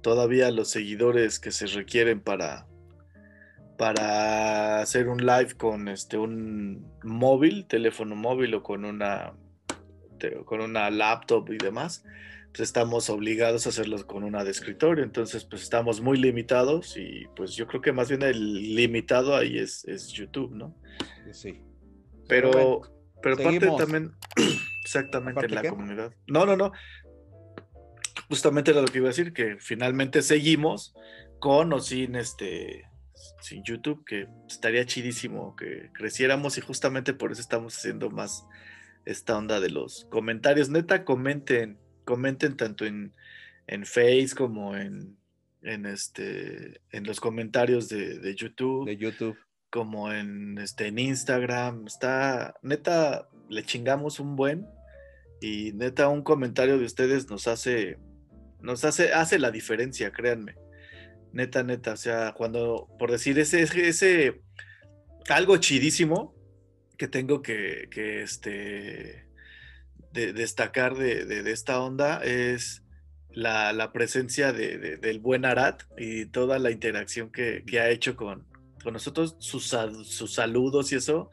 todavía 0.00 0.50
los 0.50 0.70
seguidores 0.70 1.38
que 1.38 1.50
se 1.50 1.66
requieren 1.66 2.20
para, 2.20 2.66
para 3.76 4.80
hacer 4.80 5.08
un 5.08 5.24
live 5.24 5.54
con 5.56 5.88
este 5.88 6.16
un 6.16 6.90
móvil, 7.02 7.66
teléfono 7.66 8.16
móvil 8.16 8.54
o 8.54 8.62
con 8.62 8.84
una 8.84 9.34
con 10.44 10.60
una 10.60 10.90
laptop 10.90 11.50
y 11.50 11.56
demás, 11.56 12.04
pues 12.52 12.60
estamos 12.60 13.08
obligados 13.08 13.64
a 13.64 13.70
hacerlo 13.70 14.06
con 14.06 14.22
una 14.22 14.44
de 14.44 14.50
escritorio, 14.50 15.02
entonces 15.02 15.44
pues 15.44 15.62
estamos 15.62 16.02
muy 16.02 16.18
limitados 16.18 16.96
y 16.98 17.26
pues 17.34 17.54
yo 17.54 17.66
creo 17.66 17.80
que 17.80 17.92
más 17.92 18.10
bien 18.10 18.22
el 18.22 18.74
limitado 18.74 19.34
ahí 19.34 19.58
es, 19.58 19.84
es 19.86 20.08
YouTube, 20.08 20.52
¿no? 20.54 20.76
Sí. 21.32 21.62
Pero, 22.28 22.82
pero, 23.22 23.34
aparte 23.36 23.70
también, 23.78 24.12
exactamente 24.90 25.46
en 25.46 25.54
la 25.54 25.68
comunidad. 25.68 26.12
No, 26.26 26.44
no, 26.44 26.56
no. 26.56 26.72
Justamente 28.28 28.72
era 28.72 28.80
lo 28.80 28.88
que 28.88 28.98
iba 28.98 29.06
a 29.06 29.14
decir, 29.14 29.32
que 29.32 29.56
finalmente 29.58 30.22
seguimos 30.22 30.94
con 31.38 31.72
o 31.72 31.80
sin 31.80 32.16
este 32.16 32.86
sin 33.40 33.62
YouTube, 33.64 34.04
que 34.04 34.28
estaría 34.48 34.84
chidísimo 34.86 35.54
que 35.56 35.90
creciéramos 35.92 36.58
y 36.58 36.60
justamente 36.60 37.12
por 37.12 37.32
eso 37.32 37.40
estamos 37.40 37.76
haciendo 37.76 38.10
más 38.10 38.46
esta 39.04 39.36
onda 39.36 39.60
de 39.60 39.70
los 39.70 40.06
comentarios. 40.10 40.68
Neta, 40.68 41.04
comenten, 41.04 41.78
comenten 42.04 42.56
tanto 42.56 42.84
en, 42.86 43.12
en 43.66 43.84
Face 43.84 44.30
como 44.36 44.76
en, 44.76 45.16
en, 45.62 45.86
este, 45.86 46.80
en 46.90 47.04
los 47.04 47.20
comentarios 47.20 47.88
de, 47.88 48.34
YouTube. 48.34 48.86
De 48.86 48.96
YouTube. 48.96 49.38
Como 49.70 50.12
en, 50.12 50.58
este, 50.58 50.88
en 50.88 50.98
Instagram. 50.98 51.86
Está, 51.86 52.54
neta, 52.62 53.28
le 53.48 53.64
chingamos 53.64 54.20
un 54.20 54.36
buen. 54.36 54.66
Y 55.40 55.72
neta, 55.72 56.08
un 56.08 56.22
comentario 56.22 56.78
de 56.78 56.84
ustedes 56.84 57.30
nos 57.30 57.48
hace, 57.48 57.98
nos 58.60 58.84
hace, 58.84 59.12
hace 59.12 59.38
la 59.38 59.50
diferencia, 59.50 60.12
créanme. 60.12 60.56
Neta, 61.32 61.62
neta. 61.62 61.92
O 61.94 61.96
sea, 61.96 62.32
cuando, 62.36 62.88
por 62.98 63.10
decir, 63.10 63.38
ese, 63.38 63.62
ese, 63.62 64.42
algo 65.28 65.56
chidísimo 65.56 66.34
que 66.98 67.08
tengo 67.08 67.40
que, 67.40 67.88
este, 68.22 69.26
destacar 70.12 70.96
de, 70.96 71.50
esta 71.50 71.80
onda 71.80 72.22
es 72.22 72.82
la, 73.30 73.90
presencia 73.92 74.52
del 74.52 75.18
buen 75.20 75.46
Arat 75.46 75.84
y 75.96 76.26
toda 76.26 76.58
la 76.58 76.70
interacción 76.70 77.30
que, 77.30 77.64
ha 77.80 77.88
hecho 77.88 78.16
con, 78.16 78.46
con 78.82 78.92
nosotros, 78.92 79.36
sus, 79.38 79.74
sus, 80.04 80.34
saludos 80.34 80.92
y 80.92 80.96
eso. 80.96 81.30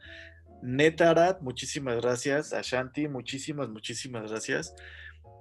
Neta 0.62 1.10
Arat, 1.10 1.40
muchísimas 1.40 2.00
gracias. 2.00 2.52
A 2.52 2.62
Shanti, 2.62 3.08
muchísimas, 3.08 3.68
muchísimas 3.68 4.30
gracias. 4.30 4.74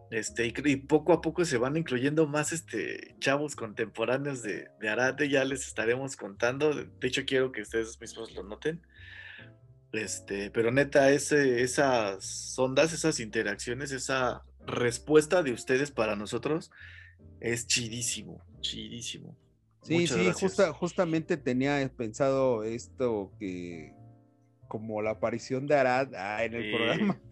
Este, 0.10 0.48
y, 0.48 0.76
poco 0.78 1.12
a 1.12 1.22
poco 1.22 1.44
se 1.44 1.58
van 1.58 1.76
incluyendo 1.76 2.28
más 2.28 2.54
este, 2.54 3.16
chavos 3.20 3.56
contemporáneos 3.56 4.42
de, 4.42 4.70
de 4.80 4.90
Arate, 4.90 5.28
ya 5.28 5.44
les 5.44 5.68
estaremos 5.68 6.16
contando. 6.16 6.74
De 6.74 7.08
hecho, 7.08 7.26
quiero 7.26 7.52
que 7.52 7.62
ustedes 7.62 8.00
mismos 8.00 8.34
lo 8.34 8.44
noten. 8.44 8.82
Este, 9.92 10.52
pero 10.52 10.72
neta, 10.72 11.12
ese, 11.12 11.62
esas 11.62 12.58
ondas, 12.58 12.94
esas 12.94 13.20
interacciones, 13.20 13.92
esa 13.92 14.44
respuesta 14.66 15.44
de 15.44 15.54
ustedes 15.54 15.92
para 15.92 16.16
nosotros 16.16 16.72
es 17.40 17.68
chidísimo, 17.68 18.44
chidísimo. 18.62 19.38
Sí, 19.82 20.06
sí, 20.08 20.30
justamente 20.74 21.38
tenía 21.38 21.90
pensado 21.96 22.64
esto 22.64 23.32
que 23.40 23.94
como 24.68 25.02
la 25.02 25.12
aparición 25.12 25.68
de 25.68 25.76
Arad 25.76 26.14
ah, 26.16 26.44
en 26.44 26.54
el 26.54 26.72
programa. 26.72 27.20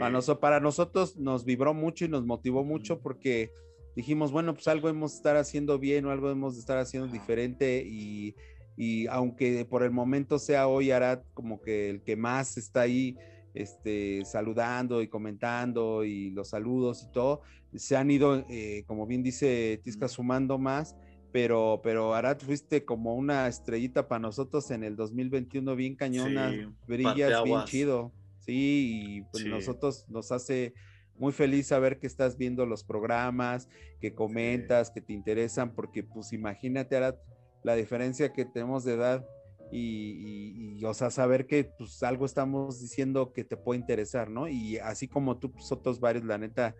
Para, 0.00 0.20
para, 0.40 0.58
nosotros 0.58 1.16
nos 1.18 1.44
vibró 1.44 1.72
mucho 1.72 2.04
y 2.04 2.08
nos 2.08 2.26
motivó 2.26 2.64
mucho 2.64 2.98
porque 2.98 3.52
dijimos, 3.94 4.32
bueno, 4.32 4.52
pues 4.52 4.66
algo 4.66 4.88
hemos 4.88 5.12
de 5.12 5.16
estar 5.18 5.36
haciendo 5.36 5.78
bien 5.78 6.04
o 6.04 6.10
algo 6.10 6.32
hemos 6.32 6.54
de 6.54 6.60
estar 6.60 6.78
haciendo 6.78 7.06
diferente 7.06 7.84
y 7.86 8.34
y 8.78 9.08
aunque 9.08 9.64
por 9.64 9.82
el 9.82 9.90
momento 9.90 10.38
sea 10.38 10.68
hoy 10.68 10.92
Arad 10.92 11.22
como 11.34 11.60
que 11.60 11.90
el 11.90 12.00
que 12.02 12.14
más 12.14 12.56
está 12.56 12.82
ahí 12.82 13.16
este, 13.52 14.24
saludando 14.24 15.02
y 15.02 15.08
comentando 15.08 16.04
y 16.04 16.30
los 16.30 16.50
saludos 16.50 17.02
y 17.02 17.12
todo, 17.12 17.42
se 17.74 17.96
han 17.96 18.08
ido, 18.08 18.46
eh, 18.48 18.84
como 18.86 19.04
bien 19.04 19.24
dice 19.24 19.80
Tisca, 19.82 20.06
sumando 20.06 20.58
más, 20.58 20.94
pero, 21.32 21.80
pero 21.82 22.14
Arad 22.14 22.38
fuiste 22.38 22.84
como 22.84 23.14
una 23.14 23.48
estrellita 23.48 24.08
para 24.08 24.20
nosotros 24.20 24.70
en 24.70 24.84
el 24.84 24.96
2021, 24.96 25.76
bien 25.76 25.96
cañona, 25.96 26.52
brillas 26.86 27.42
bien 27.44 27.64
chido, 27.64 28.12
sí, 28.38 29.16
y 29.16 29.22
pues 29.30 29.44
nosotros 29.46 30.06
nos 30.08 30.32
hace 30.32 30.74
muy 31.16 31.32
feliz 31.32 31.66
saber 31.66 31.98
que 31.98 32.06
estás 32.06 32.38
viendo 32.38 32.64
los 32.64 32.84
programas, 32.84 33.68
que 34.00 34.14
comentas, 34.14 34.90
que 34.90 35.00
te 35.00 35.12
interesan, 35.12 35.74
porque 35.74 36.02
pues 36.02 36.32
imagínate 36.32 36.96
Arad, 36.96 37.16
la 37.62 37.74
diferencia 37.74 38.32
que 38.32 38.44
tenemos 38.44 38.84
de 38.84 38.94
edad 38.94 39.26
y, 39.70 40.82
o 40.84 40.94
sea, 40.94 41.10
saber 41.10 41.46
que 41.46 41.64
pues 41.64 42.02
algo 42.02 42.24
estamos 42.24 42.80
diciendo 42.80 43.32
que 43.32 43.44
te 43.44 43.56
puede 43.56 43.80
interesar, 43.80 44.30
¿no? 44.30 44.48
Y 44.48 44.78
así 44.78 45.08
como 45.08 45.38
tú, 45.38 45.52
pues 45.52 45.70
otros 45.70 46.00
varios, 46.00 46.24
la 46.24 46.38
neta, 46.38 46.74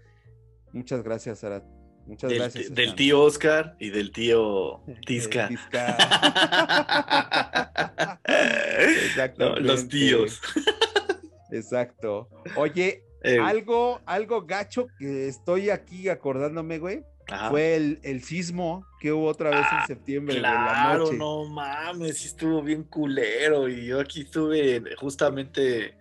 muchas 0.72 1.03
gracias, 1.03 1.44
Arat. 1.44 1.78
Muchas 2.09 2.32
gracias. 2.32 2.74
Del 2.74 2.94
tío 2.94 3.22
Oscar 3.22 3.76
y 3.78 3.90
del 3.90 4.11
tío 4.11 4.80
Tisca. 5.06 5.48
Exacto. 8.24 9.56
los 9.61 9.88
tíos. 9.88 10.40
Exacto. 11.52 12.28
Oye, 12.56 13.04
eh. 13.22 13.38
algo, 13.38 14.00
algo 14.06 14.46
gacho 14.46 14.88
que 14.98 15.28
estoy 15.28 15.70
aquí 15.70 16.09
acordándome, 16.09 16.78
güey 16.78 17.04
fue 17.50 17.98
el, 18.02 18.22
sismo 18.22 18.86
que 19.00 19.12
hubo 19.12 19.26
otra 19.26 19.50
vez 19.50 19.61
en 19.61 19.78
ah, 19.78 19.86
septiembre. 19.86 20.38
Claro, 20.38 21.06
de 21.06 21.12
la 21.12 21.18
no 21.18 21.44
mames, 21.44 22.18
sí 22.18 22.28
estuvo 22.28 22.62
bien 22.62 22.84
culero. 22.84 23.68
Y 23.68 23.86
yo 23.86 24.00
aquí 24.00 24.22
estuve 24.22 24.82
justamente. 24.96 25.94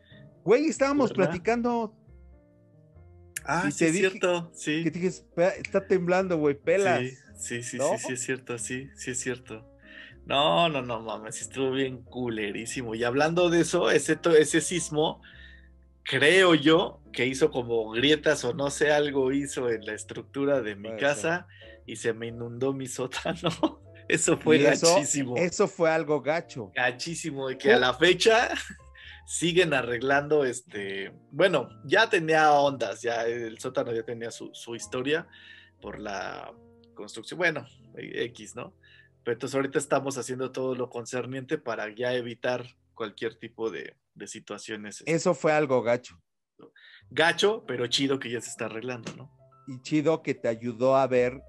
Güey, 0.43 0.67
estábamos 0.67 1.11
platicando. 1.11 1.93
Ah, 3.47 3.71
sí, 3.71 3.85
es 3.85 3.93
cierto, 3.93 4.51
sí. 4.53 4.83
Que 4.83 4.91
dije, 4.91 5.07
está 5.07 5.87
temblando, 5.87 6.37
güey, 6.37 6.55
pelas. 6.55 6.99
Sí, 6.99 7.61
sí, 7.61 7.63
sí, 7.63 7.77
sí, 7.79 7.97
sí, 7.97 8.13
es 8.13 8.21
cierto, 8.21 8.57
sí, 8.57 8.89
sí, 8.95 9.11
es 9.11 9.19
cierto. 9.19 9.65
No, 10.25 10.67
no, 10.67 10.81
no 10.81 10.99
mames, 10.99 11.41
estuvo 11.41 11.71
bien 11.71 12.03
culerísimo. 12.03 12.93
Y 12.93 13.05
hablando 13.05 13.49
de 13.49 13.61
eso, 13.61 13.89
ese, 13.89 14.19
ese 14.37 14.59
sismo 14.59 15.21
creo 16.03 16.55
yo 16.55 17.01
que 17.13 17.25
hizo 17.25 17.51
como 17.51 17.89
grietas 17.91 18.43
o 18.43 18.53
no 18.53 18.69
sé, 18.69 18.91
algo 18.91 19.31
hizo 19.31 19.69
en 19.69 19.85
la 19.85 19.93
estructura 19.93 20.61
de 20.61 20.75
mi 20.75 20.95
casa 20.97 21.47
y 21.85 21.95
se 21.95 22.13
me 22.13 22.27
inundó 22.27 22.73
mi 22.73 22.87
sótano. 22.87 23.81
Eso 24.09 24.37
fue 24.37 24.59
gachísimo. 24.59 25.35
Eso, 25.35 25.67
fue 25.67 25.91
algo 25.91 26.21
gacho. 26.21 26.71
Gachísimo, 26.73 27.51
y 27.51 27.57
que 27.57 27.73
a 27.73 27.79
la 27.79 27.93
fecha 27.93 28.51
siguen 29.27 29.73
arreglando 29.73 30.45
este. 30.45 31.11
Bueno, 31.31 31.69
ya 31.83 32.09
tenía 32.09 32.53
ondas, 32.53 33.01
ya 33.01 33.25
el 33.25 33.59
sótano 33.59 33.93
ya 33.93 34.03
tenía 34.03 34.31
su, 34.31 34.49
su 34.53 34.73
historia 34.73 35.27
por 35.81 35.99
la 35.99 36.53
construcción. 36.95 37.37
Bueno, 37.37 37.67
X, 37.95 38.55
¿no? 38.55 38.73
Pero 39.23 39.33
entonces 39.33 39.55
ahorita 39.55 39.77
estamos 39.79 40.17
haciendo 40.17 40.51
todo 40.53 40.75
lo 40.75 40.89
concerniente 40.89 41.57
para 41.57 41.93
ya 41.93 42.13
evitar 42.13 42.65
cualquier 42.93 43.35
tipo 43.35 43.69
de, 43.69 43.97
de 44.15 44.27
situaciones. 44.27 45.01
Este, 45.01 45.11
Eso 45.11 45.33
fue 45.33 45.51
algo 45.51 45.83
gacho. 45.83 46.19
Gacho, 47.09 47.65
pero 47.67 47.85
chido 47.87 48.19
que 48.19 48.31
ya 48.31 48.39
se 48.39 48.49
está 48.49 48.65
arreglando, 48.65 49.13
¿no? 49.15 49.31
Y 49.67 49.81
chido 49.81 50.23
que 50.23 50.35
te 50.35 50.47
ayudó 50.47 50.95
a 50.95 51.05
ver 51.05 51.41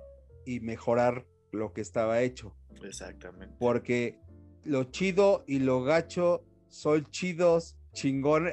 y 0.44 0.58
mejorar 0.58 1.26
lo 1.52 1.72
que 1.72 1.80
estaba 1.80 2.22
hecho. 2.22 2.56
Exactamente. 2.82 3.54
Porque 3.60 4.18
lo 4.64 4.84
chido 4.84 5.44
y 5.46 5.60
lo 5.60 5.82
gacho 5.84 6.44
son 6.68 7.04
chidos, 7.10 7.76
chingón. 7.92 8.44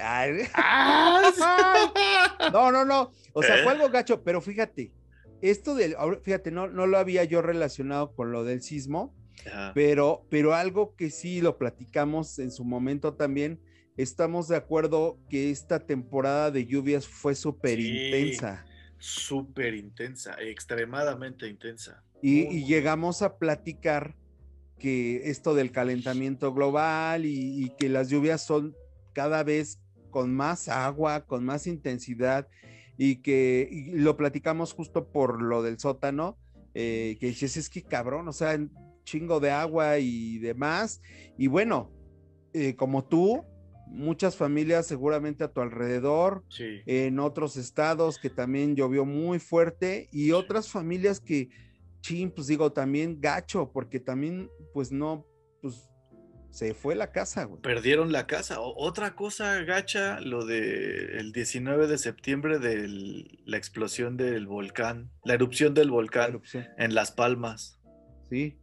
no, 2.51 2.71
no, 2.71 2.85
no. 2.85 3.11
O 3.33 3.43
sea, 3.43 3.63
fue 3.63 3.73
algo 3.73 3.89
gacho, 3.89 4.23
pero 4.23 4.41
fíjate, 4.41 4.91
esto 5.41 5.75
del, 5.75 5.95
fíjate, 6.23 6.51
no, 6.51 6.67
no 6.67 6.87
lo 6.87 6.97
había 6.97 7.23
yo 7.23 7.41
relacionado 7.41 8.15
con 8.15 8.31
lo 8.31 8.43
del 8.43 8.61
sismo, 8.61 9.13
pero, 9.73 10.25
pero 10.29 10.53
algo 10.53 10.95
que 10.95 11.09
sí 11.09 11.41
lo 11.41 11.57
platicamos 11.57 12.39
en 12.39 12.51
su 12.51 12.63
momento 12.63 13.13
también, 13.13 13.59
estamos 13.97 14.47
de 14.47 14.55
acuerdo 14.55 15.19
que 15.29 15.51
esta 15.51 15.79
temporada 15.79 16.51
de 16.51 16.65
lluvias 16.65 17.07
fue 17.07 17.35
súper 17.35 17.79
intensa. 17.79 18.65
Súper 18.97 19.75
intensa, 19.75 20.35
extremadamente 20.41 21.47
intensa. 21.47 22.01
Y, 22.21 22.65
llegamos 22.65 23.21
a 23.21 23.37
platicar 23.37 24.15
que 24.77 25.29
esto 25.29 25.53
del 25.53 25.71
calentamiento 25.71 26.53
global 26.53 27.25
y, 27.25 27.71
que 27.77 27.89
las 27.89 28.09
lluvias 28.09 28.45
son 28.45 28.75
cada 29.13 29.43
vez 29.43 29.79
con 30.09 30.33
más 30.33 30.67
agua, 30.67 31.25
con 31.25 31.45
más 31.45 31.67
intensidad 31.67 32.47
y 32.97 33.17
que 33.17 33.91
lo 33.93 34.15
platicamos 34.15 34.73
justo 34.73 35.07
por 35.07 35.41
lo 35.41 35.61
del 35.63 35.79
sótano, 35.79 36.37
eh, 36.73 37.17
que 37.19 37.27
dices, 37.27 37.57
es 37.57 37.69
que 37.69 37.83
cabrón, 37.83 38.27
o 38.27 38.33
sea, 38.33 38.57
chingo 39.03 39.39
de 39.39 39.51
agua 39.51 39.99
y 39.99 40.39
demás. 40.39 41.01
Y 41.37 41.47
bueno, 41.47 41.91
eh, 42.53 42.75
como 42.75 43.05
tú, 43.05 43.43
muchas 43.87 44.35
familias 44.35 44.87
seguramente 44.87 45.43
a 45.43 45.51
tu 45.51 45.61
alrededor, 45.61 46.43
en 46.57 47.19
otros 47.19 47.57
estados 47.57 48.17
que 48.17 48.29
también 48.29 48.75
llovió 48.75 49.05
muy 49.05 49.39
fuerte 49.39 50.09
y 50.11 50.31
otras 50.31 50.69
familias 50.69 51.19
que, 51.19 51.49
ching, 52.05 52.29
pues 52.29 52.47
digo, 52.47 52.71
también 52.71 53.19
gacho, 53.19 53.71
porque 53.73 53.99
también, 53.99 54.49
pues 54.73 54.91
no, 54.91 55.25
pues 55.61 55.89
se 56.51 56.75
fue 56.75 56.95
la 56.95 57.11
casa, 57.11 57.45
güey. 57.45 57.61
Perdieron 57.61 58.11
la 58.11 58.27
casa. 58.27 58.59
otra 58.59 59.15
cosa 59.15 59.61
gacha, 59.63 60.19
lo 60.21 60.45
de 60.45 61.17
el 61.17 61.31
19 61.31 61.87
de 61.87 61.97
septiembre 61.97 62.59
de 62.59 63.25
la 63.45 63.57
explosión 63.57 64.17
del 64.17 64.45
volcán, 64.45 65.11
la 65.23 65.33
erupción 65.33 65.73
del 65.73 65.89
volcán 65.89 66.41
en 66.77 66.93
Las 66.93 67.11
Palmas. 67.11 67.81
Sí. 68.29 68.59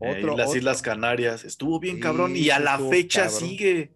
Eh, 0.00 0.22
las 0.36 0.56
Islas 0.56 0.82
Canarias. 0.82 1.44
Estuvo 1.44 1.78
bien 1.78 2.00
cabrón 2.00 2.34
y 2.34 2.50
a 2.50 2.58
la 2.58 2.78
fecha 2.78 3.28
sigue. 3.28 3.92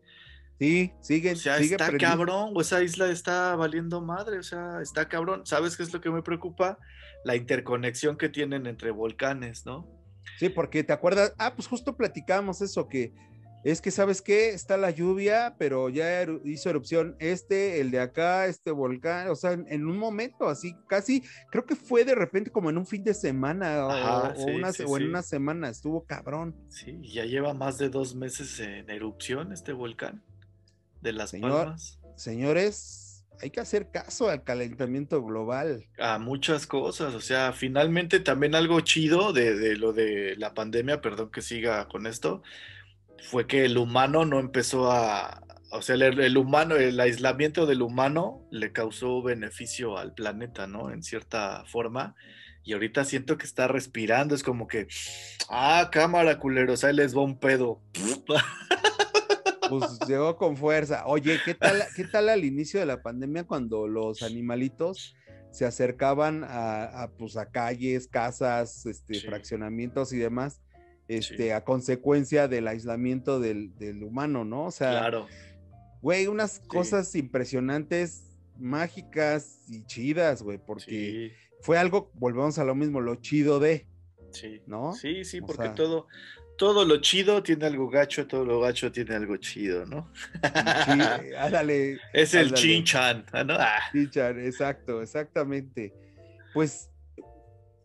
Sí, 0.59 0.93
sigue. 1.01 1.33
O 1.33 1.37
sea, 1.37 1.59
está 1.59 1.97
cabrón, 1.99 2.53
o 2.55 2.61
esa 2.61 2.83
isla 2.83 3.11
está 3.11 3.55
valiendo 3.57 4.01
madre, 4.01 4.39
o 4.39 4.43
sea, 4.43 4.81
está 4.81 5.09
cabrón. 5.09 5.45
¿Sabes 5.45 5.77
qué 5.77 5.83
es 5.83 5.93
lo 5.93 6.01
que 6.01 6.11
me 6.11 6.23
preocupa? 6.23 6.79
La 7.25 7.37
interconexión 7.37 8.17
que 8.17 8.29
tienen 8.29 8.67
entre 8.67 8.91
volcanes, 8.91 9.67
¿no? 9.67 9.87
Sí, 10.39 10.49
porque 10.49 10.83
te 10.83 10.93
acuerdas, 10.93 11.35
ah, 11.39 11.55
pues 11.55 11.69
justo 11.69 11.97
platicamos 11.97 12.61
eso, 12.63 12.89
que 12.89 13.13
es 13.65 13.81
que, 13.81 13.91
¿sabes 13.91 14.23
qué? 14.23 14.51
Está 14.51 14.77
la 14.77 14.91
lluvia, 14.91 15.57
pero 15.59 15.89
ya 15.89 16.25
hizo 16.45 16.71
erupción 16.71 17.17
este, 17.19 17.81
el 17.81 17.91
de 17.91 18.01
acá, 18.01 18.47
este 18.47 18.71
volcán, 18.71 19.29
o 19.29 19.35
sea, 19.35 19.53
en, 19.53 19.87
un 19.87 19.99
momento 19.99 20.49
así, 20.49 20.77
casi, 20.89 21.23
creo 21.51 21.67
que 21.67 21.75
fue 21.75 22.05
de 22.05 22.15
repente 22.15 22.51
como 22.51 22.71
en 22.71 22.79
un 22.79 22.87
fin 22.87 23.03
de 23.03 23.13
semana 23.13 23.87
o, 23.87 24.49
en 24.49 25.07
una 25.09 25.23
semana, 25.23 25.69
estuvo 25.69 26.05
cabrón. 26.05 26.55
Sí, 26.69 27.01
ya 27.03 27.25
lleva 27.25 27.55
más 27.55 27.77
de 27.79 27.89
dos 27.89 28.15
meses 28.15 28.61
en 28.61 28.89
erupción 28.89 29.53
este 29.53 29.73
volcán 29.73 30.23
de 31.07 31.13
las 31.13 31.33
Palmas. 31.33 32.01
Señores, 32.17 33.25
hay 33.41 33.51
que 33.51 33.61
hacer 33.61 33.91
caso 33.91 34.29
al 34.29 34.43
calentamiento 34.43 35.23
global. 35.23 35.87
A 35.99 36.19
muchas 36.19 36.67
cosas, 36.67 37.15
o 37.15 37.21
sea, 37.21 37.53
finalmente 37.53 38.19
también 38.21 38.55
algo 38.55 38.81
chido 38.81 39.33
de, 39.33 39.77
lo 39.77 39.93
de 39.93 40.35
la 40.37 40.53
pandemia, 40.53 41.01
perdón 41.01 41.31
que 41.31 41.43
siga 41.43 41.87
con 41.89 42.07
esto, 42.07 42.43
fue 43.31 43.47
que 43.47 43.65
el 43.65 43.79
humano 43.79 44.25
no 44.25 44.41
empezó 44.41 44.91
a, 44.91 45.43
o 45.71 45.81
sea, 45.81 45.95
el, 45.95 46.37
humano, 46.37 46.75
el 46.75 46.99
aislamiento 46.99 47.67
del 47.67 47.83
humano 47.83 48.47
le 48.51 48.73
causó 48.73 49.23
beneficio 49.23 49.99
al 49.99 50.13
planeta, 50.13 50.67
¿no? 50.67 50.91
En 50.91 51.03
cierta 51.03 51.65
forma. 51.67 52.17
Y 52.65 52.73
ahorita 52.73 53.05
siento 53.05 53.39
que 53.39 53.47
está 53.47 53.69
respirando, 53.69 54.35
es 54.35 54.43
como 54.43 54.67
que, 54.67 54.89
ah, 55.49 55.89
cámara, 55.93 56.41
culeros, 56.41 56.83
ahí 56.83 56.95
les 56.95 57.17
va 57.17 57.23
un 57.23 57.39
pedo. 57.39 57.81
pues 59.69 59.99
llegó 60.09 60.37
con 60.37 60.57
fuerza. 60.57 61.05
Oye, 61.07 61.39
¿qué 61.45 61.55
tal, 61.55 61.83
¿qué 61.95 62.05
tal 62.05 62.29
al 62.29 62.45
inicio 62.45 62.81
de 62.81 62.87
la 62.87 63.03
pandemia 63.03 63.45
cuando 63.45 63.87
los 63.87 64.23
animalitos 64.23 65.14
se 65.51 65.64
acercaban 65.64 66.45
a, 66.47 67.11
pues, 67.19 67.37
a 67.37 67.47
calles, 67.47 68.09
casas, 68.09 68.85
este, 68.85 69.21
fraccionamientos 69.21 70.12
y 70.12 70.19
demás, 70.19 70.61
este, 71.09 71.55
a 71.55 71.64
consecuencia 71.64 72.47
del 72.47 72.69
aislamiento 72.69 73.41
del, 73.41 74.03
humano, 74.03 74.45
¿no? 74.45 74.67
O 74.67 74.71
sea, 74.71 74.91
claro. 74.91 75.27
güey, 76.03 76.27
unas 76.27 76.61
cosas 76.61 77.14
impresionantes, 77.14 78.37
mágicas 78.59 79.62
y 79.69 79.85
chidas, 79.87 80.43
güey, 80.43 80.59
porque 80.59 81.33
fue 81.61 81.79
algo, 81.79 82.11
volvemos 82.14 82.59
a 82.59 82.64
lo 82.64 82.75
mismo, 82.75 83.01
lo 83.01 83.14
chido 83.17 83.59
de. 83.59 83.87
Sí. 84.33 84.61
¿No? 84.67 84.93
Sí, 84.93 85.25
sí, 85.25 85.41
porque 85.41 85.71
todo, 85.71 86.07
todo 86.57 86.85
lo 86.85 86.99
chido 86.99 87.43
tiene 87.43 87.67
algo 87.67 87.89
gacho, 87.89 88.27
todo 88.27 88.45
lo 88.45 88.61
gacho 88.61 88.91
tiene 88.91 89.15
algo 89.15 89.37
chido, 89.37 89.87
¿no? 89.87 90.11
Sí, 90.15 90.41
ándale. 91.39 91.99
Es 92.13 92.35
el 92.35 92.53
chinchan, 92.55 93.27
¿no? 93.47 93.55
Ah. 93.55 93.81
Chinchan, 93.93 94.45
exacto, 94.45 95.03
exactamente. 95.03 95.95
Pues 96.55 96.91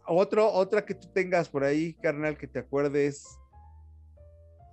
otro, 0.06 0.52
otra 0.52 0.86
que 0.86 0.96
tú 0.96 1.08
tengas 1.14 1.50
por 1.50 1.64
ahí, 1.64 1.94
carnal, 2.02 2.38
que 2.38 2.48
te 2.48 2.60
acuerdes. 2.60 3.26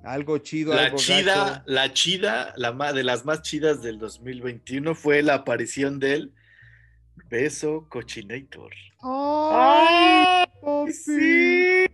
Algo 0.04 0.38
chido, 0.38 0.74
la 0.74 0.86
algo 0.86 0.96
chida, 0.96 1.64
La 1.66 1.92
chida, 1.92 2.54
la 2.56 2.92
de 2.92 3.02
las 3.02 3.24
más 3.24 3.42
chidas 3.42 3.82
del 3.82 3.98
2021 3.98 4.94
fue 4.94 5.22
la 5.22 5.34
aparición 5.34 5.98
del 5.98 6.32
Beso 7.28 7.88
Cochinator. 7.88 8.72
¡Ay, 9.02 10.46
sí! 10.92 11.86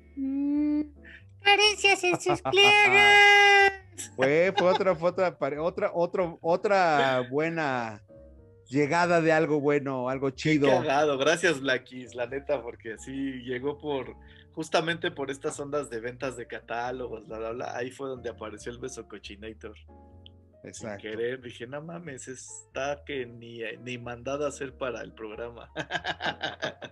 Caricias 1.45 2.03
en 2.05 2.20
sus 2.20 2.42
pliegues. 2.51 3.72
Fue, 4.16 4.53
fue 4.57 4.68
otra, 4.68 4.92
otra, 4.92 5.36
otra, 5.61 5.90
otra, 5.92 6.36
otra 6.40 7.28
buena 7.30 8.03
llegada 8.68 9.20
de 9.20 9.32
algo 9.32 9.61
bueno, 9.61 10.09
algo 10.09 10.30
chido. 10.30 10.68
Cagado. 10.68 11.18
Gracias, 11.18 11.61
Blackis, 11.61 12.14
la 12.14 12.26
neta, 12.26 12.62
porque 12.62 12.99
sí 12.99 13.42
llegó 13.45 13.78
por 13.78 14.16
justamente 14.53 15.11
por 15.11 15.30
estas 15.30 15.59
ondas 15.59 15.90
de 15.90 16.01
ventas 16.01 16.36
de 16.36 16.47
catálogos, 16.47 17.26
bla, 17.26 17.38
bla, 17.38 17.51
bla. 17.51 17.76
Ahí 17.76 17.90
fue 17.90 18.09
donde 18.09 18.30
apareció 18.30 18.72
el 18.72 18.78
beso 18.78 19.07
cochinator. 19.09 19.76
Exacto. 20.62 21.03
Sin 21.03 21.11
querer, 21.11 21.42
dije, 21.42 21.66
no 21.66 21.82
mames, 21.82 22.26
está 22.26 23.05
que 23.05 23.26
ni, 23.26 23.61
ni 23.82 23.99
mandado 23.99 24.47
a 24.47 24.49
hacer 24.49 24.74
para 24.76 25.03
el 25.03 25.12
programa. 25.12 25.70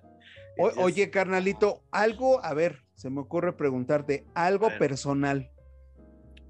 oye, 0.58 1.10
carnalito, 1.10 1.82
algo, 1.90 2.44
a 2.44 2.52
ver, 2.52 2.81
se 2.94 3.10
me 3.10 3.20
ocurre 3.20 3.52
preguntarte, 3.56 4.24
algo 4.34 4.68
personal. 4.78 5.50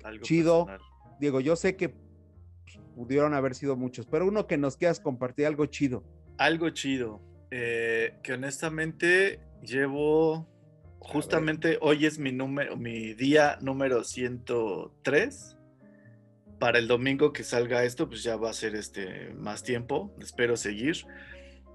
Algo 0.04 0.22
chido. 0.22 0.66
Diego, 1.20 1.40
yo 1.40 1.56
sé 1.56 1.76
que 1.76 1.94
pudieron 2.94 3.34
haber 3.34 3.54
sido 3.54 3.76
muchos, 3.76 4.06
pero 4.06 4.26
uno 4.26 4.46
que 4.46 4.58
nos 4.58 4.76
quieras 4.76 5.00
compartir 5.00 5.46
algo 5.46 5.66
chido. 5.66 6.04
Algo 6.38 6.70
chido. 6.70 7.20
Eh, 7.50 8.18
que 8.22 8.32
honestamente 8.32 9.40
llevo 9.62 10.48
justamente 10.98 11.78
hoy 11.80 12.06
es 12.06 12.18
mi 12.18 12.32
número, 12.32 12.76
mi 12.76 13.14
día 13.14 13.58
número 13.60 14.04
103. 14.04 15.58
Para 16.58 16.78
el 16.78 16.86
domingo 16.86 17.32
que 17.32 17.42
salga 17.42 17.84
esto, 17.84 18.08
pues 18.08 18.22
ya 18.22 18.36
va 18.36 18.50
a 18.50 18.52
ser 18.52 18.76
este 18.76 19.34
más 19.34 19.62
tiempo. 19.62 20.14
Espero 20.20 20.56
seguir. 20.56 20.96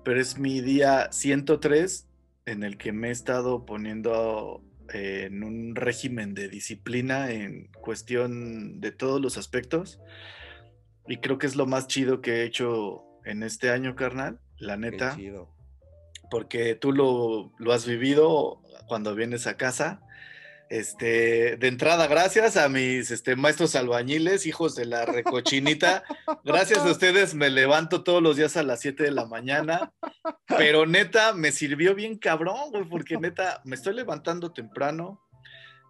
Pero 0.03 0.21
es 0.21 0.39
mi 0.39 0.61
día 0.61 1.09
103 1.11 2.06
en 2.47 2.63
el 2.63 2.77
que 2.77 2.93
me 2.93 3.09
he 3.09 3.11
estado 3.11 3.65
poniendo 3.65 4.63
eh, 4.93 5.25
en 5.27 5.43
un 5.43 5.75
régimen 5.75 6.33
de 6.33 6.47
disciplina 6.47 7.29
en 7.31 7.69
cuestión 7.81 8.79
de 8.79 8.91
todos 8.91 9.21
los 9.21 9.37
aspectos. 9.37 9.99
Y 11.07 11.17
creo 11.17 11.37
que 11.37 11.45
es 11.45 11.57
lo 11.57 11.65
más 11.65 11.87
chido 11.87 12.21
que 12.21 12.37
he 12.37 12.43
hecho 12.45 13.03
en 13.25 13.43
este 13.43 13.69
año, 13.69 13.95
carnal, 13.95 14.39
la 14.57 14.77
neta. 14.77 15.17
Porque 16.31 16.75
tú 16.75 16.93
lo, 16.93 17.51
lo 17.59 17.73
has 17.73 17.85
vivido 17.85 18.61
cuando 18.87 19.13
vienes 19.13 19.45
a 19.45 19.57
casa. 19.57 20.01
Este, 20.69 21.55
de 21.55 21.67
entrada, 21.67 22.07
gracias 22.07 22.57
a 22.57 22.67
mis 22.67 23.09
este, 23.11 23.37
maestros 23.37 23.75
albañiles, 23.75 24.45
hijos 24.45 24.75
de 24.75 24.85
la 24.85 25.05
recochinita. 25.05 26.03
Gracias 26.43 26.79
a 26.79 26.91
ustedes 26.91 27.35
me 27.35 27.49
levanto 27.49 28.03
todos 28.03 28.21
los 28.21 28.35
días 28.35 28.57
a 28.57 28.63
las 28.63 28.81
7 28.81 29.03
de 29.03 29.11
la 29.11 29.25
mañana. 29.25 29.93
Pero 30.45 30.85
neta, 30.85 31.33
me 31.33 31.51
sirvió 31.51 31.95
bien 31.95 32.17
cabrón, 32.17 32.71
güey, 32.71 32.83
porque 32.83 33.17
neta, 33.17 33.61
me 33.63 33.75
estoy 33.75 33.93
levantando 33.93 34.51
temprano. 34.51 35.21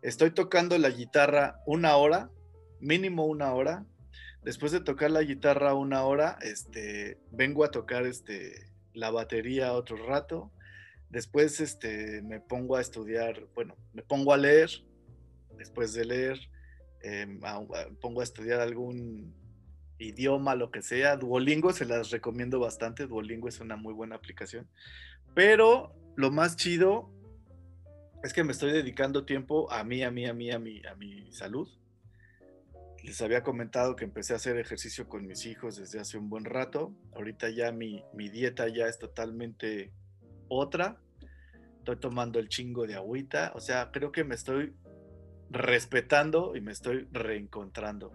Estoy 0.03 0.32
tocando 0.32 0.78
la 0.78 0.89
guitarra 0.89 1.59
una 1.65 1.95
hora, 1.95 2.30
mínimo 2.80 3.25
una 3.25 3.53
hora. 3.53 3.84
Después 4.43 4.71
de 4.71 4.80
tocar 4.80 5.09
la 5.09 5.23
guitarra 5.23 5.73
una 5.73 6.03
hora, 6.03 6.38
este, 6.41 7.19
vengo 7.32 7.63
a 7.63 7.71
tocar 7.71 8.05
este, 8.05 8.71
la 8.93 9.09
batería 9.09 9.73
otro 9.73 9.97
rato 10.05 10.51
Después 11.10 11.60
este, 11.60 12.22
me 12.22 12.39
pongo 12.39 12.76
a 12.76 12.82
estudiar, 12.82 13.47
bueno, 13.55 13.76
me 13.93 14.03
pongo 14.03 14.34
a 14.34 14.38
leer. 14.38 14.70
Después 15.58 15.93
de 15.93 16.05
leer, 16.05 16.38
eh, 17.01 17.39
pongo 17.99 18.22
a 18.22 18.24
estudiar 18.24 18.60
algún, 18.60 19.34
idioma, 19.99 20.55
lo 20.55 20.72
que 20.72 20.82
sea. 20.82 21.18
Duolingo 21.18 21.74
se 21.74 21.86
las 21.86 22.12
recomiendo 22.12 22.60
bastante. 22.60 23.08
Duolingo 23.08 23.47
es 23.47 23.60
una 23.60 23.76
muy 23.76 23.93
buena 23.93 24.16
aplicación. 24.16 24.68
Pero 25.34 25.95
lo 26.16 26.32
más 26.32 26.55
chido 26.55 27.12
es 28.24 28.34
que 28.34 28.43
me 28.43 28.51
estoy 28.51 28.72
dedicando 28.72 29.26
tiempo 29.26 29.72
a 29.72 29.84
mí, 29.84 30.03
a 30.03 30.12
mí, 30.12 30.26
a 30.26 30.34
mí, 30.34 30.51
a 30.51 30.60
mí, 30.60 30.82
a 30.86 30.95
mi 30.95 31.32
salud. 31.32 31.68
Les 33.03 33.22
había 33.22 33.43
comentado 33.43 33.95
que 33.95 34.05
empecé 34.05 34.34
a 34.34 34.38
hacer 34.38 34.58
ejercicio 34.58 35.08
con 35.08 35.26
mis 35.26 35.45
hijos 35.45 35.78
desde 35.78 35.99
hace 35.99 36.18
un 36.18 36.30
buen 36.30 36.45
rato. 36.45 36.93
Ahorita 37.14 37.49
ya 37.49 37.72
mi, 37.72 38.03
mi 38.14 38.30
dieta 38.30 38.68
ya 38.68 38.88
es 38.88 38.99
totalmente 38.99 39.93
otra. 40.50 40.98
Estoy 41.80 41.98
tomando 41.98 42.39
el 42.39 42.50
chingo 42.50 42.86
de 42.86 42.95
agüita. 42.95 43.52
O 43.56 43.60
sea, 43.62 43.91
creo 43.91 44.12
que 44.12 44.24
me 44.24 44.36
estoy 44.36 44.74
respetando 45.50 46.56
y 46.56 46.62
me 46.62 46.72
estoy 46.72 47.08
reencontrando. 47.12 48.12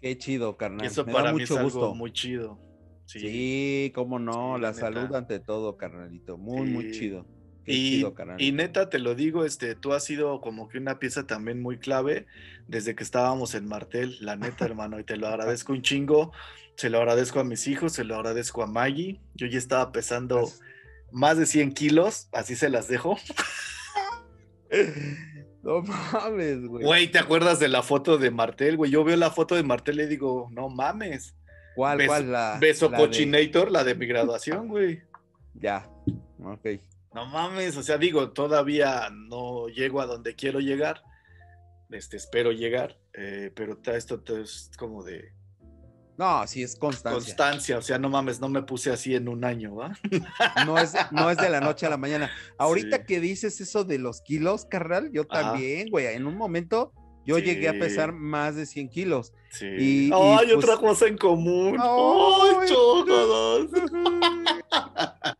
Qué 0.00 0.18
chido, 0.18 0.56
carnal. 0.56 0.84
Y 0.84 0.88
eso 0.88 1.04
Me 1.04 1.12
da 1.12 1.18
para 1.18 1.32
mí 1.32 1.40
mucho 1.40 1.54
es 1.54 1.58
algo 1.60 1.70
gusto. 1.70 1.94
muy 1.94 2.12
chido. 2.12 2.58
Sí, 3.04 3.92
cómo 3.94 4.18
no, 4.18 4.56
Sí, 4.56 4.62
la 4.62 4.68
neta. 4.72 4.80
salud 4.80 5.14
ante 5.14 5.38
todo, 5.38 5.76
carnalito. 5.76 6.36
Muy, 6.36 6.68
muy 6.68 6.90
chido. 6.90 7.24
Qué 7.64 7.72
Y, 7.72 7.90
chido, 7.98 8.14
carnal. 8.14 8.40
y 8.40 8.52
neta, 8.52 8.90
te 8.90 8.98
lo 8.98 9.14
digo, 9.14 9.44
este, 9.44 9.74
tú 9.74 9.92
has 9.92 10.04
sido 10.04 10.40
como 10.40 10.68
que 10.68 10.78
una 10.78 10.98
pieza 10.98 11.26
también 11.26 11.62
muy 11.62 11.78
clave 11.78 12.26
desde 12.68 12.94
que 12.94 13.02
estábamos 13.04 13.54
en 13.54 13.66
Martel, 13.66 14.16
la 14.20 14.36
neta, 14.36 14.64
hermano, 14.66 14.98
y 15.00 15.04
te 15.04 15.16
lo 15.16 15.28
agradezco 15.28 15.72
un 15.72 15.82
chingo. 15.82 16.32
Se 16.76 16.90
lo 16.90 16.98
agradezco 16.98 17.40
a 17.40 17.44
mis 17.44 17.66
hijos, 17.68 17.92
se 17.92 18.04
lo 18.04 18.16
agradezco 18.16 18.62
a 18.62 18.66
Maggie. 18.66 19.20
Yo 19.34 19.46
ya 19.46 19.56
estaba 19.58 19.92
pesando 19.92 20.36
Gracias. 20.40 20.60
Más 21.12 21.38
de 21.38 21.46
100 21.46 21.72
kilos, 21.72 22.28
así 22.32 22.56
se 22.56 22.70
las 22.70 22.88
dejo. 22.88 23.16
No 25.62 25.82
mames, 25.82 26.64
güey. 26.64 26.84
Güey, 26.84 27.10
¿te 27.10 27.18
acuerdas 27.18 27.58
de 27.58 27.66
la 27.66 27.82
foto 27.82 28.18
de 28.18 28.30
Martel, 28.30 28.76
güey? 28.76 28.90
Yo 28.92 29.02
veo 29.02 29.16
la 29.16 29.32
foto 29.32 29.56
de 29.56 29.64
Martel 29.64 30.00
y 30.00 30.06
digo, 30.06 30.48
no 30.52 30.68
mames. 30.68 31.36
¿Cuál, 31.74 31.98
Beso, 31.98 32.08
cuál? 32.08 32.32
La, 32.32 32.58
Beso 32.60 32.88
la 32.88 32.98
de- 32.98 33.04
Cochinator, 33.04 33.72
la 33.72 33.82
de 33.82 33.96
mi 33.96 34.06
graduación, 34.06 34.68
güey. 34.68 35.02
Ya, 35.54 35.90
ok. 36.40 36.66
No 37.14 37.26
mames, 37.26 37.76
o 37.76 37.82
sea, 37.82 37.98
digo, 37.98 38.30
todavía 38.30 39.08
no 39.10 39.66
llego 39.66 40.00
a 40.00 40.06
donde 40.06 40.36
quiero 40.36 40.60
llegar. 40.60 41.02
Este, 41.90 42.16
espero 42.16 42.52
llegar, 42.52 42.98
eh, 43.14 43.50
pero 43.54 43.80
esto 43.92 44.22
es 44.40 44.70
como 44.78 45.02
de 45.02 45.32
No, 46.18 46.46
sí 46.46 46.62
es 46.62 46.76
constancia. 46.76 47.18
constancia, 47.20 47.78
o 47.78 47.82
sea, 47.82 47.98
no 47.98 48.08
mames, 48.08 48.40
no 48.40 48.48
me 48.48 48.62
puse 48.62 48.90
así 48.90 49.14
en 49.14 49.28
un 49.28 49.44
año, 49.44 49.74
¿va? 49.76 49.92
No 50.64 50.78
es, 50.78 50.94
no 51.10 51.30
es 51.30 51.36
de 51.36 51.50
la 51.50 51.60
noche 51.60 51.84
a 51.86 51.90
la 51.90 51.96
mañana. 51.98 52.30
Ahorita 52.58 52.98
Sí. 52.98 53.02
que 53.06 53.20
dices 53.20 53.60
eso 53.60 53.84
de 53.84 53.98
los 53.98 54.22
kilos, 54.22 54.64
carnal, 54.64 55.10
yo 55.12 55.26
Ajá. 55.28 55.52
también, 55.52 55.90
güey. 55.90 56.06
En 56.06 56.26
un 56.26 56.36
momento 56.36 56.92
yo 57.26 57.38
llegué 57.38 57.68
a 57.68 57.72
pesar 57.72 58.12
más 58.12 58.54
de 58.56 58.64
100 58.66 58.88
kilos. 58.88 59.32
Sí. 59.50 59.66
Y- 59.66 60.06
y, 60.08 60.10
Ay, 60.14 60.46
pues- 60.52 60.54
otra 60.64 60.76
cosa 60.78 61.06
en 61.06 61.18
común. 61.18 61.76
Ay, 61.80 62.68
chócalas. 62.68 63.70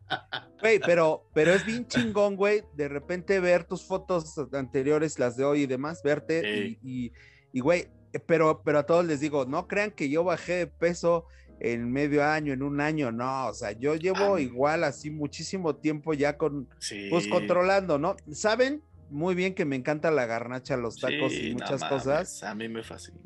Güey, 0.61 0.81
pero, 0.81 1.29
pero 1.33 1.53
es 1.53 1.65
bien 1.65 1.87
chingón, 1.87 2.35
güey, 2.35 2.63
de 2.75 2.89
repente 2.89 3.39
ver 3.41 3.65
tus 3.65 3.85
fotos 3.85 4.35
anteriores, 4.53 5.19
las 5.19 5.37
de 5.37 5.45
hoy 5.45 5.63
y 5.63 5.67
demás, 5.67 6.03
verte 6.03 6.77
y, 6.83 7.13
y, 7.53 7.61
güey, 7.61 7.87
pero, 8.21 8.63
pero 8.65 8.79
a 8.81 8.87
todos 8.87 9.05
les 9.05 9.21
digo, 9.21 9.45
no 9.47 9.67
crean 9.69 9.91
que 9.91 10.09
yo 10.09 10.25
bajé 10.25 10.53
de 10.55 10.67
peso 10.67 11.27
en 11.61 11.91
medio 11.91 12.23
año, 12.25 12.53
en 12.53 12.63
un 12.63 12.81
año, 12.81 13.11
no, 13.13 13.47
o 13.49 13.55
sea, 13.55 13.73
yo 13.73 13.95
llevo 13.97 14.37
Ah. 14.37 14.41
igual 14.41 14.85
así 14.85 15.11
muchísimo 15.11 15.77
tiempo 15.77 16.13
ya 16.15 16.37
con, 16.37 16.69
Sí. 16.79 17.07
pues 17.11 17.27
controlando, 17.29 17.99
¿no? 17.99 18.17
Saben 18.33 18.83
muy 19.11 19.35
bien 19.35 19.55
que 19.55 19.65
me 19.65 19.77
encanta 19.77 20.11
la 20.11 20.27
garnacha, 20.27 20.77
los 20.77 20.97
tacos 21.01 21.33
Sí, 21.33 21.47
y 21.49 21.55
no 21.55 21.61
muchas 21.61 21.81
mames, 21.81 21.89
cosas, 22.03 22.43
A 22.43 22.55
mí 22.55 22.69
me 22.69 22.83
fascina. 22.83 23.19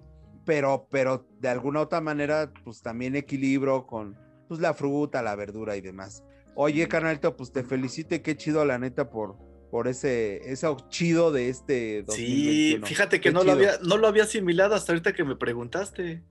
pero, 0.44 0.86
pero 0.90 1.26
de 1.40 1.48
alguna 1.48 1.80
otra 1.80 2.00
manera, 2.00 2.52
pues 2.64 2.82
también 2.82 3.16
equilibro 3.16 3.86
con, 3.86 4.16
pues 4.48 4.60
la 4.60 4.74
fruta, 4.74 5.22
la 5.22 5.34
verdura 5.36 5.76
y 5.76 5.80
demás. 5.80 6.22
Oye, 6.54 6.86
carnalito, 6.88 7.36
pues 7.36 7.52
te 7.52 7.62
felicito 7.64 8.14
y 8.14 8.20
qué 8.20 8.36
chido, 8.36 8.64
la 8.64 8.78
neta, 8.78 9.10
por, 9.10 9.36
por 9.70 9.86
ese, 9.88 10.50
ese 10.50 10.66
chido 10.88 11.30
de 11.32 11.48
este 11.48 12.02
2021. 12.02 12.86
Sí, 12.86 12.92
fíjate 12.92 13.20
que 13.20 13.28
Qué 13.28 13.32
no 13.32 13.44
lo, 13.44 13.52
había, 13.52 13.78
no 13.82 13.96
lo 13.96 14.08
había 14.08 14.24
asimilado 14.24 14.74
hasta 14.74 14.92
ahorita 14.92 15.12
que 15.12 15.24
me 15.24 15.36
preguntaste. 15.36 16.22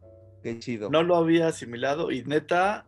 Qué 0.44 0.60
chido. 0.60 0.90
No 0.90 1.04
lo 1.04 1.16
había 1.16 1.48
asimilado 1.48 2.12
y 2.12 2.24
neta, 2.24 2.86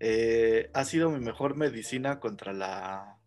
eh, 0.00 0.70
ha 0.72 0.84
sido 0.84 1.10
mi 1.10 1.20
mejor 1.20 1.56
medicina 1.56 2.18
contra 2.20 2.52
la 2.52 3.18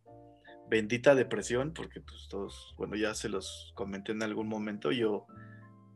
bendita 0.69 1.13
depresión, 1.13 1.73
porque 1.73 2.01
pues 2.01 2.27
todos, 2.29 2.73
bueno, 2.77 2.95
ya 2.95 3.13
se 3.13 3.29
los 3.29 3.71
comenté 3.75 4.11
en 4.11 4.23
algún 4.23 4.47
momento, 4.47 4.91
yo 4.91 5.27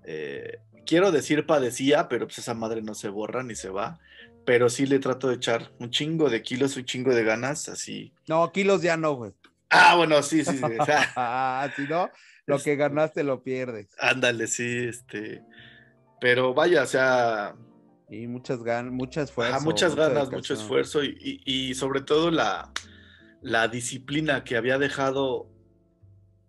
eh, 0.06 0.60
quiero 0.86 1.12
decir 1.12 1.48
padecía, 1.48 2.08
pero 2.08 2.28
pues 2.28 2.38
esa 2.38 2.54
madre 2.54 2.84
no 2.84 2.94
se 2.94 3.10
borra 3.10 3.42
ni 3.42 3.56
se 3.56 3.70
va, 3.70 4.00
pero 4.46 4.70
sí 4.70 4.86
le 4.86 5.00
trato 5.00 5.30
de 5.30 5.36
echar 5.36 5.72
un 5.80 5.90
chingo 5.90 6.30
de 6.30 6.44
kilos, 6.44 6.78
un 6.78 6.86
chingo 6.86 7.14
de 7.16 7.24
ganas, 7.24 7.68
así. 7.70 8.14
No, 8.28 8.52
kilos 8.52 8.84
ya 8.84 8.96
no, 8.98 9.14
güey. 9.14 9.34
Ah, 9.70 9.96
bueno, 9.96 10.22
sí, 10.24 10.44
sí, 10.46 10.58
sí. 10.58 10.64
o 10.80 10.86
sea, 10.86 11.12
Ah, 11.16 11.70
si 11.76 11.84
no, 11.84 12.10
lo 12.46 12.60
que 12.60 12.76
ganaste 12.76 13.24
lo 13.24 13.44
pierdes. 13.44 13.88
ándale, 14.00 14.48
sí, 14.48 14.88
este. 14.88 15.44
Pero 16.20 16.54
vaya, 16.54 16.84
o 16.84 16.88
sea, 16.88 17.56
Y 18.10 18.28
muchas 18.28 18.64
ganas, 18.64 18.92
mucho 18.92 19.22
esfuerzo. 19.22 19.62
Muchas 19.62 19.92
mucha 19.92 20.10
ganas, 20.10 20.32
mucho 20.32 20.54
esfuerzo 20.54 21.04
y, 21.04 21.74
sobre 21.76 22.02
todo 22.02 22.32
la, 22.32 22.72
la 23.42 23.68
disciplina 23.68 24.44
que 24.44 24.58
había 24.58 24.78
dejado 24.78 25.50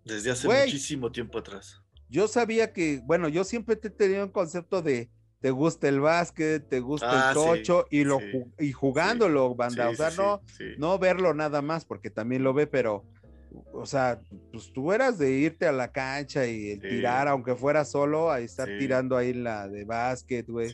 desde 0.05 0.31
hace 0.31 0.47
muchísimo 0.47 1.11
tiempo 1.11 1.39
atrás. 1.39 1.81
Yo 2.09 2.27
sabía 2.27 2.73
que, 2.73 3.01
bueno, 3.03 3.29
yo 3.29 3.43
siempre 3.43 3.75
te 3.75 3.89
he 3.89 3.91
tenido 3.91 4.23
un 4.25 4.31
concepto 4.31 4.81
de 4.81 5.11
te 5.41 5.51
gusta 5.51 5.87
el 5.87 5.99
básquet, 6.01 6.67
te 6.67 6.79
gusta 6.79 7.09
Ah, 7.11 7.29
el 7.31 7.35
sí, 7.37 7.63
tocho 7.63 7.85
y 7.89 8.03
lo 8.03 8.19
sí, 8.19 8.43
y 8.59 8.71
jugándolo, 8.71 9.55
banda. 9.55 9.87
Sí, 9.87 9.93
o 9.93 9.95
sea, 9.97 10.09
no, 10.11 10.41
no 10.77 10.99
verlo 10.99 11.33
nada 11.33 11.61
más, 11.61 11.85
porque 11.85 12.09
también 12.09 12.43
lo 12.43 12.53
ve, 12.53 12.67
pero, 12.67 13.05
o 13.71 13.85
sea, 13.85 14.19
pues 14.51 14.71
tú 14.73 14.91
eras 14.91 15.17
de 15.17 15.31
irte 15.31 15.65
a 15.65 15.71
la 15.71 15.91
cancha 15.91 16.45
y 16.45 16.71
el 16.71 16.81
tirar, 16.81 17.27
aunque 17.27 17.55
fuera 17.55 17.85
solo, 17.85 18.31
a 18.31 18.39
estar 18.41 18.67
tirando 18.77 19.15
ahí 19.17 19.33
la 19.33 19.67
de 19.67 19.85
básquet, 19.85 20.45
güey. 20.47 20.69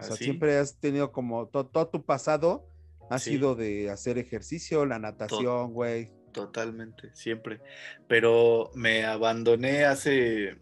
O 0.00 0.04
sea, 0.04 0.16
siempre 0.16 0.56
has 0.58 0.76
tenido 0.78 1.12
como 1.12 1.46
to- 1.48 1.66
todo 1.66 1.88
tu 1.88 2.04
pasado 2.04 2.64
ha 3.10 3.18
sido 3.18 3.54
de 3.54 3.90
hacer 3.90 4.18
ejercicio, 4.18 4.84
la 4.86 4.98
natación, 4.98 5.72
güey. 5.72 6.12
totalmente, 6.32 7.10
siempre. 7.14 7.60
Pero 8.06 8.70
me 8.74 9.04
abandoné 9.04 9.84
hace, 9.86 10.56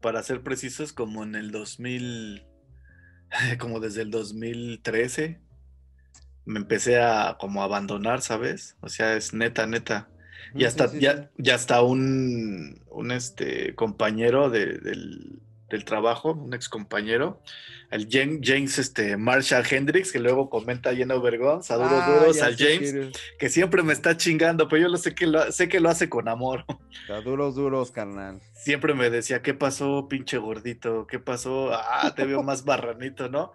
para 0.00 0.22
ser 0.22 0.42
precisos, 0.42 0.92
como 0.92 1.22
en 1.24 1.34
el 1.34 1.50
2000, 1.50 2.44
como 3.58 3.80
desde 3.80 4.02
el 4.02 4.10
2013. 4.10 5.40
Me 6.44 6.58
empecé 6.58 6.98
a 7.00 7.36
como 7.38 7.62
abandonar, 7.62 8.22
¿sabes? 8.22 8.76
O 8.80 8.88
sea, 8.88 9.16
es 9.16 9.34
neta, 9.34 9.66
neta. 9.66 10.08
Mm, 10.54 10.58
Ya 10.58 10.68
está, 10.68 10.88
sí, 10.88 10.96
sí, 10.96 11.02
ya, 11.02 11.30
ya 11.36 11.54
está 11.54 11.82
un, 11.82 12.82
un 12.90 13.10
este 13.10 13.74
compañero 13.74 14.48
de- 14.50 14.78
del, 14.78 15.40
del 15.68 15.84
trabajo, 15.84 16.32
un 16.32 16.54
ex 16.54 16.68
compañero, 16.68 17.42
el 17.90 18.08
James 18.10 18.78
este, 18.78 19.16
Marshall 19.16 19.64
Hendricks, 19.68 20.12
que 20.12 20.18
luego 20.18 20.48
comenta 20.48 20.90
en 20.90 21.10
Obergón, 21.10 21.62
saludos 21.62 21.92
Ah, 21.92 22.18
duros 22.18 22.42
al 22.42 22.56
James, 22.56 22.94
que 23.38 23.48
siempre 23.48 23.82
me 23.82 23.92
está 23.92 24.16
chingando, 24.16 24.68
pero 24.68 24.82
yo 24.82 24.88
lo 24.88 24.96
sé 24.96 25.14
que 25.14 25.26
lo, 25.26 25.50
sé 25.52 25.68
que 25.68 25.80
lo 25.80 25.88
hace 25.88 26.08
con 26.08 26.28
amor. 26.28 26.64
Está 27.02 27.20
duros, 27.20 27.54
duros, 27.54 27.90
carnal. 27.90 28.40
Siempre 28.54 28.94
me 28.94 29.10
decía, 29.10 29.42
¿qué 29.42 29.54
pasó, 29.54 30.08
pinche 30.08 30.38
gordito? 30.38 31.06
¿Qué 31.06 31.18
pasó? 31.18 31.70
Ah, 31.72 32.14
te 32.14 32.24
veo 32.24 32.42
más 32.42 32.64
barranito, 32.64 33.28
¿no? 33.28 33.52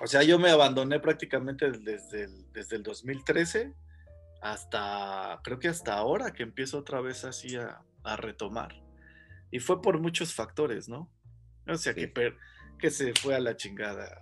O 0.00 0.06
sea, 0.06 0.22
yo 0.22 0.38
me 0.38 0.50
abandoné 0.50 1.00
prácticamente 1.00 1.70
desde 1.72 2.24
el, 2.24 2.52
desde 2.52 2.76
el 2.76 2.82
2013 2.82 3.72
hasta, 4.40 5.40
creo 5.42 5.58
que 5.58 5.68
hasta 5.68 5.94
ahora 5.94 6.32
que 6.32 6.44
empiezo 6.44 6.78
otra 6.78 7.00
vez 7.00 7.24
así 7.24 7.56
a, 7.56 7.80
a 8.04 8.16
retomar. 8.16 8.87
Y 9.50 9.60
fue 9.60 9.80
por 9.82 9.98
muchos 10.00 10.34
factores, 10.34 10.88
¿no? 10.88 11.10
O 11.66 11.76
sea, 11.76 11.92
Sí. 11.94 12.00
que, 12.00 12.08
per- 12.08 12.36
que 12.78 12.90
se 12.90 13.12
fue 13.14 13.34
a 13.34 13.40
la 13.40 13.56
chingada 13.56 14.20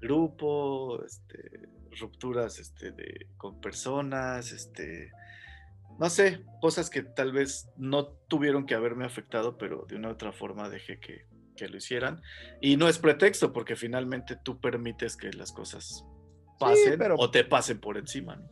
grupo, 0.00 1.02
este, 1.04 1.68
rupturas 2.00 2.58
este, 2.58 2.92
de, 2.92 3.26
con 3.36 3.60
personas, 3.60 4.52
este, 4.52 5.10
no 5.98 6.08
sé, 6.08 6.44
cosas 6.60 6.88
que 6.90 7.02
tal 7.02 7.32
vez 7.32 7.68
no 7.76 8.06
tuvieron 8.28 8.64
que 8.66 8.74
haberme 8.74 9.04
afectado, 9.04 9.58
pero 9.58 9.84
de 9.88 9.96
una 9.96 10.08
u 10.08 10.12
otra 10.12 10.32
forma 10.32 10.68
dejé 10.68 11.00
que, 11.00 11.26
que 11.56 11.68
lo 11.68 11.76
hicieran. 11.76 12.22
Y 12.60 12.76
no 12.76 12.88
es 12.88 12.98
pretexto, 12.98 13.52
porque 13.52 13.74
finalmente 13.74 14.36
tú 14.44 14.60
permites 14.60 15.16
que 15.16 15.32
las 15.32 15.50
cosas 15.52 16.04
pasen 16.60 16.98
pero- 16.98 17.16
o 17.18 17.30
te 17.30 17.44
pasen 17.44 17.80
por 17.80 17.96
encima, 17.98 18.36
¿no? 18.36 18.48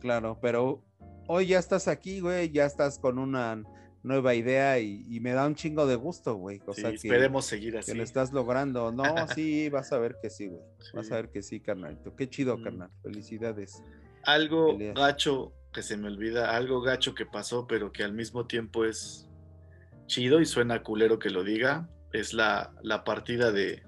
Claro, 0.00 0.38
pero 0.40 0.82
hoy 1.28 1.46
ya 1.48 1.58
estás 1.58 1.88
aquí, 1.88 2.20
güey, 2.20 2.50
ya 2.50 2.64
estás 2.64 2.98
con 2.98 3.18
una 3.18 3.62
nueva 4.02 4.34
idea 4.34 4.78
y, 4.78 5.04
y 5.08 5.20
me 5.20 5.32
da 5.32 5.46
un 5.46 5.54
chingo 5.54 5.86
de 5.86 5.96
gusto, 5.96 6.34
güey. 6.36 6.60
O 6.66 6.72
Sí, 6.74 6.80
sea, 6.82 6.90
que, 6.90 6.96
esperemos 6.96 7.44
seguir 7.46 7.72
que 7.74 7.78
así. 7.80 7.94
lo 7.94 8.02
estás 8.02 8.32
logrando. 8.32 8.92
No, 8.92 9.04
sí, 9.34 9.68
vas 9.68 9.92
a 9.92 9.98
ver 9.98 10.16
que 10.22 10.30
sí, 10.30 10.46
güey. 10.48 10.62
Vas 10.94 11.10
a 11.10 11.16
ver 11.16 11.30
que 11.30 11.42
sí, 11.42 11.60
carnalito. 11.60 12.14
Qué 12.14 12.28
chido, 12.28 12.56
Mm. 12.58 12.62
carnal. 12.62 12.90
Felicidades. 13.02 13.82
Algo 14.22 14.76
gacho 14.94 15.52
que 15.72 15.82
se 15.82 15.96
me 15.96 16.08
olvida, 16.08 16.56
algo 16.56 16.80
gacho 16.80 17.14
que 17.14 17.26
pasó, 17.26 17.66
pero 17.66 17.92
que 17.92 18.02
al 18.02 18.12
mismo 18.12 18.46
tiempo 18.46 18.84
es 18.84 19.28
chido 20.06 20.40
y 20.40 20.46
suena 20.46 20.82
culero 20.82 21.18
que 21.18 21.30
lo 21.30 21.44
diga, 21.44 21.88
es 22.12 22.32
la, 22.32 22.72
la 22.82 23.04
partida 23.04 23.52
de, 23.52 23.82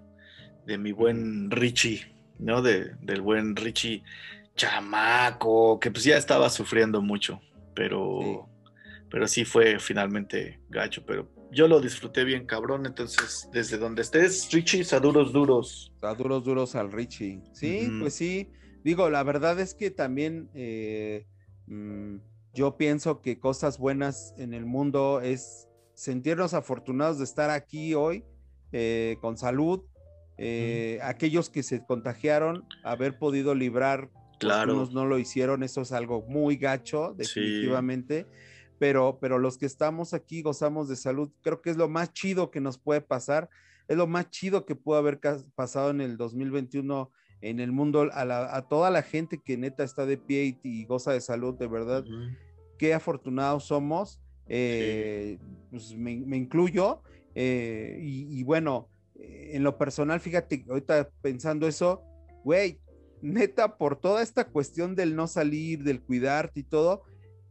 de 0.67 0.79
mi 0.79 0.93
buen 0.93 1.51
Richie. 1.51 2.15
¿no? 2.39 2.63
De, 2.63 2.95
del 3.01 3.21
buen 3.21 3.57
Richie 3.57 4.03
Chamaco, 4.55 5.81
que 5.81 5.91
pues 5.91 6.05
ya 6.05 6.17
estaba 6.17 6.51
sufriendo 6.51 7.01
mucho, 7.03 7.41
pero 7.75 8.19
sí. 8.23 8.39
Pero 9.11 9.27
sí 9.27 9.45
fue 9.45 9.79
finalmente 9.79 10.61
gacho, 10.69 11.05
pero 11.07 11.29
yo 11.51 11.67
lo 11.67 11.81
disfruté 11.81 12.25
bien 12.25 12.47
cabrón, 12.47 12.87
entonces 12.87 13.49
desde 13.53 13.79
donde 13.79 14.03
estés, 14.03 14.51
Richie, 14.53 14.85
saduros 14.85 15.33
duros. 15.33 15.93
Saduros 16.01 16.45
duros 16.45 16.75
al 16.75 16.93
Richie. 16.93 17.43
Sí, 17.53 17.87
uh 17.87 17.91
-huh. 17.91 18.01
pues 18.01 18.15
sí, 18.15 18.51
digo, 18.85 19.09
la 19.11 19.23
verdad 19.23 19.59
es 19.61 19.75
que 19.75 19.91
también 19.91 20.51
eh, 20.55 21.27
mmm, 21.67 22.17
yo 22.55 22.77
pienso 22.77 23.21
que 23.23 23.39
cosas 23.39 23.79
buenas 23.79 24.35
en 24.37 24.53
el 24.53 24.67
mundo 24.67 25.21
es 25.23 25.69
sentirnos 25.95 26.55
afortunados 26.55 27.19
de 27.19 27.25
estar 27.25 27.51
aquí 27.51 27.95
hoy 27.95 28.25
eh, 28.73 29.17
con 29.21 29.37
salud, 29.39 29.81
eh, 30.37 30.99
mm. 31.01 31.07
aquellos 31.07 31.51
que 31.51 31.63
se 31.63 31.85
contagiaron, 31.85 32.65
haber 32.85 33.19
podido 33.19 33.55
librar, 33.55 34.11
claro. 34.39 34.73
algunos 34.73 34.93
no 34.93 35.07
lo 35.07 35.19
hicieron, 35.19 35.63
eso 35.63 35.81
es 35.81 35.93
algo 35.93 36.23
muy 36.29 36.57
gacho, 36.57 37.15
definitivamente. 37.17 38.25
Sí. 38.25 38.48
Pero, 38.79 39.19
pero 39.21 39.39
los 39.39 39.59
que 39.59 39.67
estamos 39.67 40.15
aquí 40.15 40.43
gozamos 40.43 40.89
de 40.89 40.97
salud, 40.97 41.31
creo 41.43 41.61
que 41.61 41.71
es 41.71 41.77
lo 41.77 41.89
más 41.89 42.13
chido 42.13 42.51
que 42.51 42.61
nos 42.61 42.79
puede 42.79 43.01
pasar, 43.01 43.49
es 43.89 43.97
lo 43.97 44.07
más 44.07 44.31
chido 44.31 44.65
que 44.65 44.77
pudo 44.77 44.97
haber 44.97 45.21
pasado 45.55 45.91
en 45.91 46.01
el 46.01 46.17
2021 46.17 47.11
en 47.41 47.61
el 47.61 47.73
mundo, 47.73 48.09
a, 48.13 48.25
la, 48.25 48.55
a 48.57 48.69
toda 48.69 48.91
la 48.91 49.03
gente 49.03 49.39
que 49.39 49.57
neta 49.57 49.85
está 49.85 50.07
de 50.07 50.19
pie 50.19 50.59
y, 50.63 50.81
y 50.81 50.85
goza 50.87 51.13
de 51.13 51.21
salud, 51.21 51.55
de 51.55 51.69
verdad, 51.69 52.05
uh 52.05 52.11
-huh. 52.11 52.37
qué 52.79 52.95
afortunados 52.95 53.65
somos, 53.65 54.21
eh, 54.49 55.39
sí. 55.39 55.47
pues 55.71 55.97
me, 55.97 56.17
me, 56.17 56.37
incluyo, 56.37 57.03
eh, 57.35 57.99
y, 58.01 58.41
y, 58.41 58.43
bueno, 58.43 58.89
eh, 59.15 59.51
en 59.53 59.63
lo 59.63 59.79
personal, 59.79 60.21
fíjate, 60.21 60.65
ahorita 60.69 61.11
pensando 61.23 61.69
eso, 61.69 62.03
güey, 62.45 62.81
neta, 63.23 63.77
por 63.77 63.97
toda 63.97 64.23
esta 64.23 64.49
cuestión 64.49 64.95
del 64.95 65.15
no 65.15 65.27
salir, 65.27 65.85
del 65.85 66.01
cuidarte 66.01 66.61
y 66.61 66.65
todo, 66.65 67.03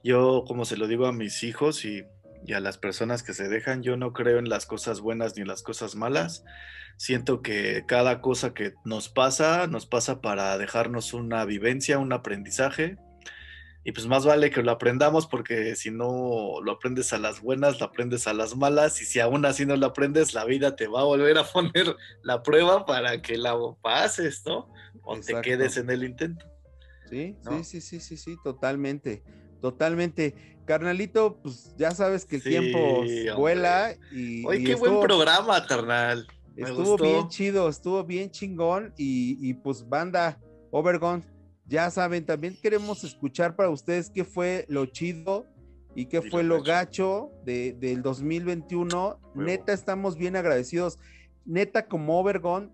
Yo, 0.03 0.43
como 0.49 0.65
se 0.65 0.77
lo 0.77 0.89
digo 0.89 1.07
a 1.07 1.13
mis 1.13 1.45
hijos 1.45 1.85
y, 1.85 2.03
y 2.45 2.55
a 2.55 2.61
las 2.61 2.79
personas 2.79 3.23
que 3.23 3.35
se 3.35 3.49
dejan, 3.49 3.83
yo 3.83 3.97
no 3.97 4.13
creo 4.13 4.39
en 4.39 4.49
las 4.49 4.67
cosas 4.67 5.01
buenas 5.01 5.37
ni 5.37 5.43
en 5.43 5.49
las 5.49 5.63
cosas 5.63 5.95
malas. 5.95 6.45
Siento 6.97 7.43
que 7.43 7.85
cada 7.87 8.21
cosa 8.21 8.55
que 8.55 8.75
nos 8.85 9.09
pasa, 9.09 9.67
nos 9.67 9.87
pasa 9.87 10.21
para 10.21 10.57
dejarnos 10.59 11.15
una 11.15 11.45
vivencia, 11.45 11.99
un 11.99 12.13
aprendizaje 12.13 12.97
y 13.83 13.93
pues 13.93 14.07
más 14.07 14.27
vale 14.27 14.51
que 14.51 14.63
lo 14.63 14.73
aprendamos 14.73 15.27
porque 15.27 15.75
si 15.75 15.91
no 15.91 16.61
lo 16.63 16.73
aprendes 16.73 17.15
a 17.15 17.19
las 17.19 17.41
buenas, 17.41 17.81
lo 17.81 17.87
aprendes 17.87 18.27
a 18.27 18.35
las 18.35 18.55
malas 18.55 19.01
y 19.01 19.07
si 19.07 19.21
aún 19.21 19.47
así 19.47 19.65
no 19.65 19.75
lo 19.77 19.87
aprendes, 19.87 20.35
la 20.35 20.45
vida 20.45 20.77
te 20.77 20.87
va 20.87 21.01
a 21.01 21.05
volver 21.05 21.39
a 21.39 21.45
poner 21.53 21.97
la 22.23 22.43
prueba 22.43 22.85
para 22.85 23.23
que 23.23 23.39
la 23.39 23.57
pases, 23.81 24.43
¿no? 24.45 24.71
O 25.03 25.17
Exacto. 25.17 25.41
te 25.41 25.49
quedes 25.49 25.77
en 25.79 25.89
el 25.89 26.05
intento. 26.05 26.47
Sí, 27.09 27.37
¿no? 27.43 27.65
sí, 27.65 27.81
sí, 27.81 27.81
sí, 27.81 28.01
sí, 28.01 28.17
sí, 28.17 28.37
totalmente, 28.45 29.25
totalmente. 29.61 30.35
Carnalito, 30.65 31.37
pues 31.43 31.75
ya 31.77 31.91
sabes 31.91 32.25
que 32.25 32.37
el 32.37 32.43
sí, 32.43 32.51
tiempo 32.51 33.03
vuela 33.37 33.95
y... 34.13 34.45
Oye, 34.47 34.61
y 34.61 34.65
qué 34.65 34.73
estuvo, 34.73 34.91
buen 34.91 35.07
programa, 35.07 35.67
carnal. 35.67 36.27
Me 36.55 36.63
estuvo 36.63 36.93
gustó. 36.93 37.05
bien 37.05 37.29
chido, 37.29 37.69
estuvo 37.69 38.05
bien 38.05 38.31
chingón 38.31 38.93
y, 38.97 39.37
y 39.41 39.55
pues 39.55 39.89
banda, 39.89 40.39
Overgon, 40.71 41.25
ya 41.67 41.91
saben, 41.91 42.25
también 42.25 42.57
queremos 42.61 43.05
escuchar 43.05 43.57
para 43.57 43.71
ustedes 43.71 44.11
qué 44.11 44.25
fue 44.25 44.65
lo 44.69 44.87
chido 44.87 45.47
y 45.95 46.07
qué 46.07 46.23
fue 46.23 46.43
lo 46.43 46.63
gacho 46.63 47.31
de, 47.45 47.73
del 47.73 48.03
2021. 48.03 49.21
Neta, 49.35 49.73
estamos 49.73 50.17
bien 50.17 50.37
agradecidos. 50.37 50.99
Neta, 51.45 51.87
como 51.87 52.19
Overgon, 52.19 52.73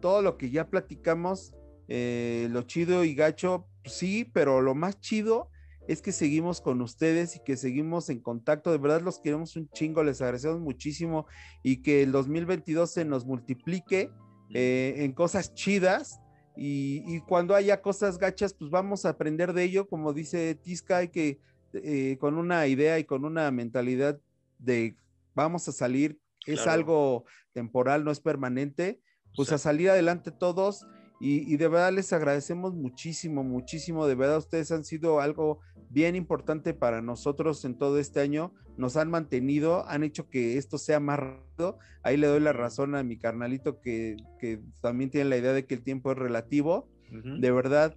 todo 0.00 0.22
lo 0.22 0.36
que 0.36 0.50
ya 0.50 0.68
platicamos, 0.68 1.54
eh, 1.88 2.48
lo 2.50 2.62
chido 2.62 3.04
y 3.04 3.14
gacho, 3.14 3.66
sí, 3.84 4.28
pero 4.32 4.60
lo 4.60 4.74
más 4.74 5.00
chido 5.00 5.50
es 5.88 6.02
que 6.02 6.12
seguimos 6.12 6.60
con 6.60 6.82
ustedes 6.82 7.34
y 7.34 7.40
que 7.40 7.56
seguimos 7.56 8.10
en 8.10 8.20
contacto. 8.20 8.70
De 8.70 8.78
verdad, 8.78 9.00
los 9.00 9.18
queremos 9.18 9.56
un 9.56 9.68
chingo, 9.70 10.04
les 10.04 10.20
agradecemos 10.20 10.60
muchísimo 10.60 11.26
y 11.62 11.78
que 11.78 12.02
el 12.02 12.12
2022 12.12 12.90
se 12.90 13.04
nos 13.06 13.24
multiplique 13.24 14.10
eh, 14.52 14.94
en 14.98 15.12
cosas 15.12 15.54
chidas 15.54 16.20
y, 16.56 17.02
y, 17.06 17.20
cuando 17.20 17.54
haya 17.54 17.80
cosas 17.80 18.18
gachas, 18.18 18.52
pues 18.52 18.70
vamos 18.70 19.06
a 19.06 19.10
aprender 19.10 19.52
de 19.52 19.62
ello, 19.62 19.88
como 19.88 20.12
dice 20.12 20.54
Tisca, 20.56 20.98
hay 20.98 21.08
que 21.08 21.40
eh, 21.72 22.16
con 22.18 22.36
una 22.36 22.66
idea 22.66 22.98
y 22.98 23.04
con 23.04 23.24
una 23.24 23.50
mentalidad 23.50 24.20
de 24.58 24.96
vamos 25.34 25.68
a 25.68 25.72
salir, 25.72 26.18
claro. 26.44 26.60
es 26.60 26.66
algo 26.66 27.24
temporal, 27.52 28.04
no 28.04 28.10
es 28.10 28.20
permanente, 28.20 29.00
pues 29.36 29.52
a 29.52 29.58
salir 29.58 29.88
adelante 29.88 30.32
todos 30.32 30.86
y, 31.20 31.52
y, 31.52 31.56
de 31.56 31.68
verdad 31.68 31.92
les 31.92 32.12
agradecemos 32.12 32.74
muchísimo, 32.74 33.42
muchísimo, 33.42 34.06
de 34.06 34.14
verdad 34.14 34.38
ustedes 34.38 34.70
han 34.70 34.84
sido 34.84 35.20
algo 35.20 35.60
bien 35.90 36.16
importante 36.16 36.74
para 36.74 37.02
nosotros 37.02 37.64
en 37.64 37.76
todo 37.76 37.98
este 37.98 38.20
año, 38.20 38.52
nos 38.76 38.96
han 38.96 39.10
mantenido, 39.10 39.86
han 39.88 40.04
hecho 40.04 40.28
que 40.28 40.56
esto 40.58 40.78
sea 40.78 41.00
más 41.00 41.18
rápido, 41.18 41.78
ahí 42.02 42.16
le 42.16 42.26
doy 42.26 42.40
la 42.40 42.52
razón 42.52 42.94
a 42.94 43.02
mi 43.02 43.18
carnalito 43.18 43.80
que, 43.80 44.16
que 44.38 44.60
también 44.80 45.10
tiene 45.10 45.30
la 45.30 45.36
idea 45.36 45.52
de 45.52 45.66
que 45.66 45.74
el 45.74 45.82
tiempo 45.82 46.12
es 46.12 46.18
relativo, 46.18 46.88
uh 47.10 47.14
-huh. 47.14 47.40
de 47.40 47.50
verdad, 47.50 47.96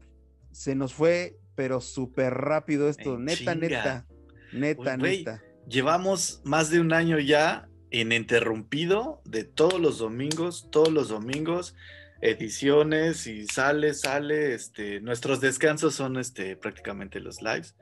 se 0.51 0.75
nos 0.75 0.93
fue, 0.93 1.37
pero 1.55 1.81
súper 1.81 2.33
rápido 2.33 2.89
esto, 2.89 3.15
en 3.15 3.25
neta, 3.25 3.53
chinga. 3.53 3.53
neta, 3.53 4.07
neta, 4.53 4.95
Uy, 4.95 5.17
neta. 5.17 5.43
Llevamos 5.67 6.41
más 6.43 6.69
de 6.69 6.79
un 6.79 6.91
año 6.91 7.19
ya 7.19 7.69
ininterrumpido 7.91 9.21
de 9.25 9.43
todos 9.43 9.79
los 9.79 9.99
domingos, 9.99 10.69
todos 10.71 10.91
los 10.91 11.09
domingos, 11.09 11.75
ediciones 12.21 13.25
y 13.27 13.47
sale, 13.47 13.93
sale, 13.93 14.53
este, 14.53 15.01
nuestros 15.01 15.41
descansos 15.41 15.95
son 15.95 16.17
este, 16.17 16.55
prácticamente 16.55 17.19
los 17.19 17.41
lives, 17.41 17.75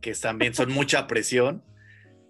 que 0.00 0.14
también 0.14 0.54
son 0.54 0.72
mucha 0.72 1.06
presión. 1.06 1.64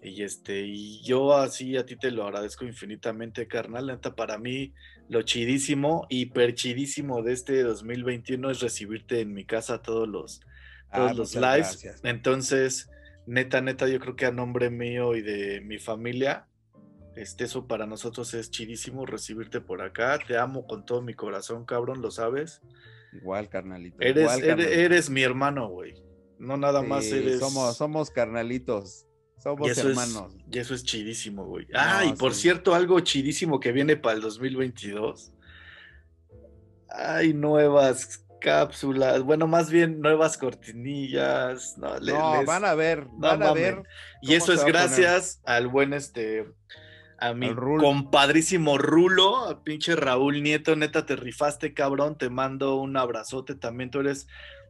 Y 0.02 0.22
este, 0.22 0.62
y 0.62 1.02
yo 1.02 1.36
así 1.36 1.76
a 1.76 1.84
ti 1.84 1.94
te 1.96 2.10
lo 2.10 2.24
agradezco 2.24 2.64
infinitamente, 2.64 3.46
carnal. 3.46 3.86
Neta, 3.86 4.14
para 4.14 4.38
mí 4.38 4.72
lo 5.10 5.20
chidísimo, 5.22 6.06
hiper 6.08 6.54
chidísimo 6.54 7.22
de 7.22 7.34
este 7.34 7.62
2021 7.62 8.50
es 8.50 8.60
recibirte 8.60 9.20
en 9.20 9.34
mi 9.34 9.44
casa 9.44 9.82
todos 9.82 10.08
los, 10.08 10.40
todos 10.90 11.10
ah, 11.10 11.14
los 11.14 11.34
lives. 11.34 11.82
Gracias. 11.82 12.00
Entonces, 12.02 12.88
neta, 13.26 13.60
neta, 13.60 13.86
yo 13.88 14.00
creo 14.00 14.16
que 14.16 14.24
a 14.24 14.32
nombre 14.32 14.70
mío 14.70 15.14
y 15.14 15.20
de 15.20 15.60
mi 15.60 15.78
familia, 15.78 16.46
este, 17.16 17.44
eso 17.44 17.66
para 17.66 17.86
nosotros 17.86 18.32
es 18.34 18.50
chidísimo 18.50 19.06
recibirte 19.06 19.60
por 19.60 19.82
acá. 19.82 20.18
Te 20.26 20.38
amo 20.38 20.66
con 20.66 20.84
todo 20.84 21.02
mi 21.02 21.14
corazón, 21.14 21.64
cabrón, 21.64 22.00
lo 22.02 22.10
sabes. 22.10 22.60
Igual, 23.12 23.48
carnalito. 23.48 23.96
Eres, 24.00 24.22
igual, 24.22 24.40
carnalito. 24.40 24.68
eres, 24.70 24.78
eres 24.78 25.10
mi 25.10 25.22
hermano, 25.22 25.68
güey. 25.68 25.94
No 26.38 26.56
nada 26.56 26.80
sí, 26.82 26.86
más 26.86 27.04
eres. 27.06 27.40
Somos, 27.40 27.76
somos 27.76 28.10
carnalitos. 28.10 29.06
Somos 29.38 29.66
y 29.76 29.80
hermanos. 29.80 30.34
Es, 30.34 30.44
y 30.54 30.58
eso 30.58 30.74
es 30.74 30.84
chidísimo, 30.84 31.44
güey. 31.46 31.66
Ah, 31.74 32.02
No, 32.04 32.10
y 32.10 32.12
por 32.14 32.34
sí. 32.34 32.42
cierto, 32.42 32.74
algo 32.74 33.00
chidísimo 33.00 33.58
que 33.58 33.72
viene 33.72 33.96
para 33.96 34.16
el 34.16 34.22
2022. 34.22 35.32
Hay 36.88 37.32
nuevas 37.34 38.24
cápsulas, 38.40 39.22
bueno, 39.22 39.46
más 39.46 39.70
bien 39.70 40.00
nuevas 40.00 40.38
cortinillas. 40.38 41.76
No, 41.78 41.98
le- 41.98 42.12
No, 42.12 42.38
les- 42.38 42.46
van 42.46 42.64
a 42.64 42.74
ver, 42.74 43.06
no 43.06 43.18
van 43.18 43.42
a 43.42 43.52
ver. 43.52 43.82
Y 44.22 44.34
eso 44.34 44.52
es 44.52 44.64
gracias 44.64 45.40
al 45.44 45.68
buen 45.68 45.92
este, 45.92 46.46
a 47.20 47.34
mi 47.34 47.46
Al 47.48 47.56
Rul. 47.56 47.80
compadrísimo 47.80 48.78
Rulo, 48.78 49.46
a 49.48 49.62
pinche 49.62 49.94
Raúl 49.96 50.42
Nieto, 50.42 50.74
neta, 50.76 51.04
te 51.06 51.16
rifaste, 51.16 51.74
cabrón, 51.74 52.16
te 52.16 52.30
mando 52.30 52.76
un 52.76 52.96
abrazote, 52.96 53.54
también 53.54 53.90
tú 53.90 54.00
eres 54.00 54.26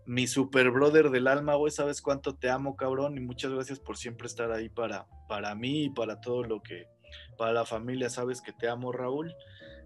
mi 0.07 0.27
super 0.27 0.71
brother 0.71 1.11
del 1.11 1.29
alma, 1.29 1.55
güey, 1.55 1.71
sabes 1.71 2.03
cuánto 2.03 2.35
te 2.35 2.51
amo, 2.51 2.77
cabrón, 2.77 3.17
y 3.17 3.21
muchas 3.21 3.53
gracias 3.53 3.79
por 3.79 3.97
siempre 3.97 4.27
estar 4.27 4.51
ahí 4.51 4.69
para, 4.69 5.07
para 5.29 5.55
mí 5.55 5.85
y 5.85 5.91
para 5.91 6.21
todo 6.21 6.43
lo 6.43 6.61
que, 6.63 6.87
para 7.39 7.53
la 7.53 7.65
familia, 7.65 8.11
sabes 8.11 8.41
que 8.41 8.53
te 8.53 8.69
amo, 8.69 8.91
Raúl, 8.93 9.33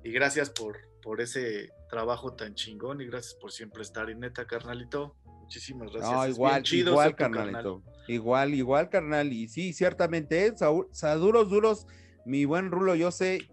y 0.02 0.10
gracias 0.12 0.48
por, 0.50 0.78
por 1.02 1.20
ese 1.20 1.70
trabajo 1.90 2.32
tan 2.34 2.54
chingón 2.54 3.00
y 3.02 3.06
gracias 3.06 3.34
por 3.34 3.52
siempre 3.52 3.82
estar, 3.82 4.08
y 4.08 4.14
neta, 4.14 4.46
carnalito, 4.46 5.16
muchísimas 5.24 5.90
gracias. 5.92 6.12
No, 6.12 6.24
Es 6.24 6.34
igual, 6.36 6.62
chido 6.62 6.92
igual, 6.92 7.14
carnal. 7.16 7.44
carnalito. 7.52 7.82
Igual, 8.08 8.54
igual, 8.54 8.88
carnal. 8.88 9.32
Y 9.32 9.48
sí, 9.48 9.72
ciertamente, 9.74 10.54
sa- 10.56 11.14
duros, 11.16 11.50
duros. 11.50 11.86
Mi 12.24 12.44
buen 12.44 12.70
Rulo, 12.70 12.94
yo 12.94 13.10
sé, 13.10 13.48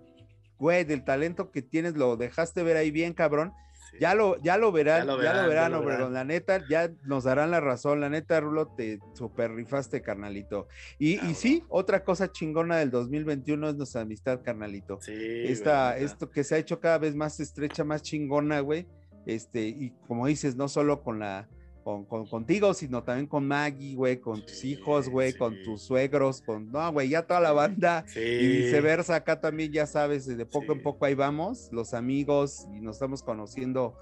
güey, 0.58 0.84
del 0.84 1.04
talento 1.04 1.52
que 1.52 1.62
tienes, 1.62 1.96
lo 1.96 2.18
dejaste 2.18 2.64
ver 2.64 2.78
ahí 2.78 2.92
bien, 2.92 3.14
cabrón. 3.14 3.54
Sí. 3.92 3.98
Ya 4.00 4.16
lo, 4.16 4.42
ya 4.42 4.58
lo 4.58 4.72
verán, 4.72 5.00
Ya 5.00 5.06
lo 5.06 5.22
ya 5.22 5.34
lo 5.34 5.50
verán, 5.50 5.72
ya 5.72 5.80
lo. 5.80 6.10
La 6.10 6.24
neta, 6.24 6.64
ya 6.70 6.90
nos 7.04 7.26
darán 7.26 7.52
la 7.52 7.60
razón. 7.60 8.00
La 8.00 8.10
neta, 8.10 8.40
Rulo, 8.40 8.68
te 8.68 9.00
super 9.14 9.52
rifaste, 9.52 10.02
carnalito. 10.02 10.68
Y, 10.98 11.14
y 11.14 11.18
Cabrón. 11.18 11.36
sí, 11.36 11.64
otra 11.68 12.04
cosa 12.04 12.32
chingona 12.32 12.78
del 12.78 12.90
2021 12.92 13.70
es 13.70 13.76
nuestra 13.76 14.02
amistad, 14.02 14.42
carnalito. 14.44 15.00
Sí, 15.02 15.14
Esta, 15.14 15.92
güey, 15.94 16.06
esto 16.06 16.30
que 16.30 16.44
se 16.44 16.56
ha 16.56 16.58
hecho 16.58 16.80
cada 16.80 17.00
vez 17.00 17.16
más 17.16 17.40
estrecha, 17.40 17.84
más 17.84 18.02
chingona, 18.02 18.62
güey. 18.62 18.88
Este, 19.26 19.68
y 19.68 19.94
como 20.08 20.26
dices, 20.28 20.56
no 20.56 20.68
solo 20.68 21.04
con 21.04 21.20
la, 21.20 21.48
con, 21.84 22.06
con- 22.06 22.28
contigo, 22.28 22.74
sino 22.74 23.04
también 23.04 23.28
con 23.28 23.48
Maggie, 23.48 23.96
güey, 23.96 24.20
con 24.20 24.42
tus 24.46 24.64
hijos, 24.64 25.10
güey, 25.10 25.34
con 25.34 25.62
tus 25.64 25.82
suegros, 25.84 26.42
con, 26.42 26.72
no, 26.72 26.92
güey, 26.92 27.10
ya 27.10 27.24
toda 27.24 27.40
la 27.40 27.52
banda. 27.52 28.06
Sí. 28.08 28.20
Y 28.20 28.48
viceversa, 28.48 29.16
acá 29.16 29.40
también 29.42 29.72
ya 29.72 29.86
sabes, 29.88 30.26
de 30.26 30.46
poco 30.46 30.74
en 30.74 30.82
poco 30.82 31.06
ahí 31.06 31.16
vamos, 31.16 31.70
los 31.72 31.94
amigos, 31.94 32.66
y 32.76 32.82
nos 32.82 32.96
estamos 32.98 33.24
conociendo 33.24 33.96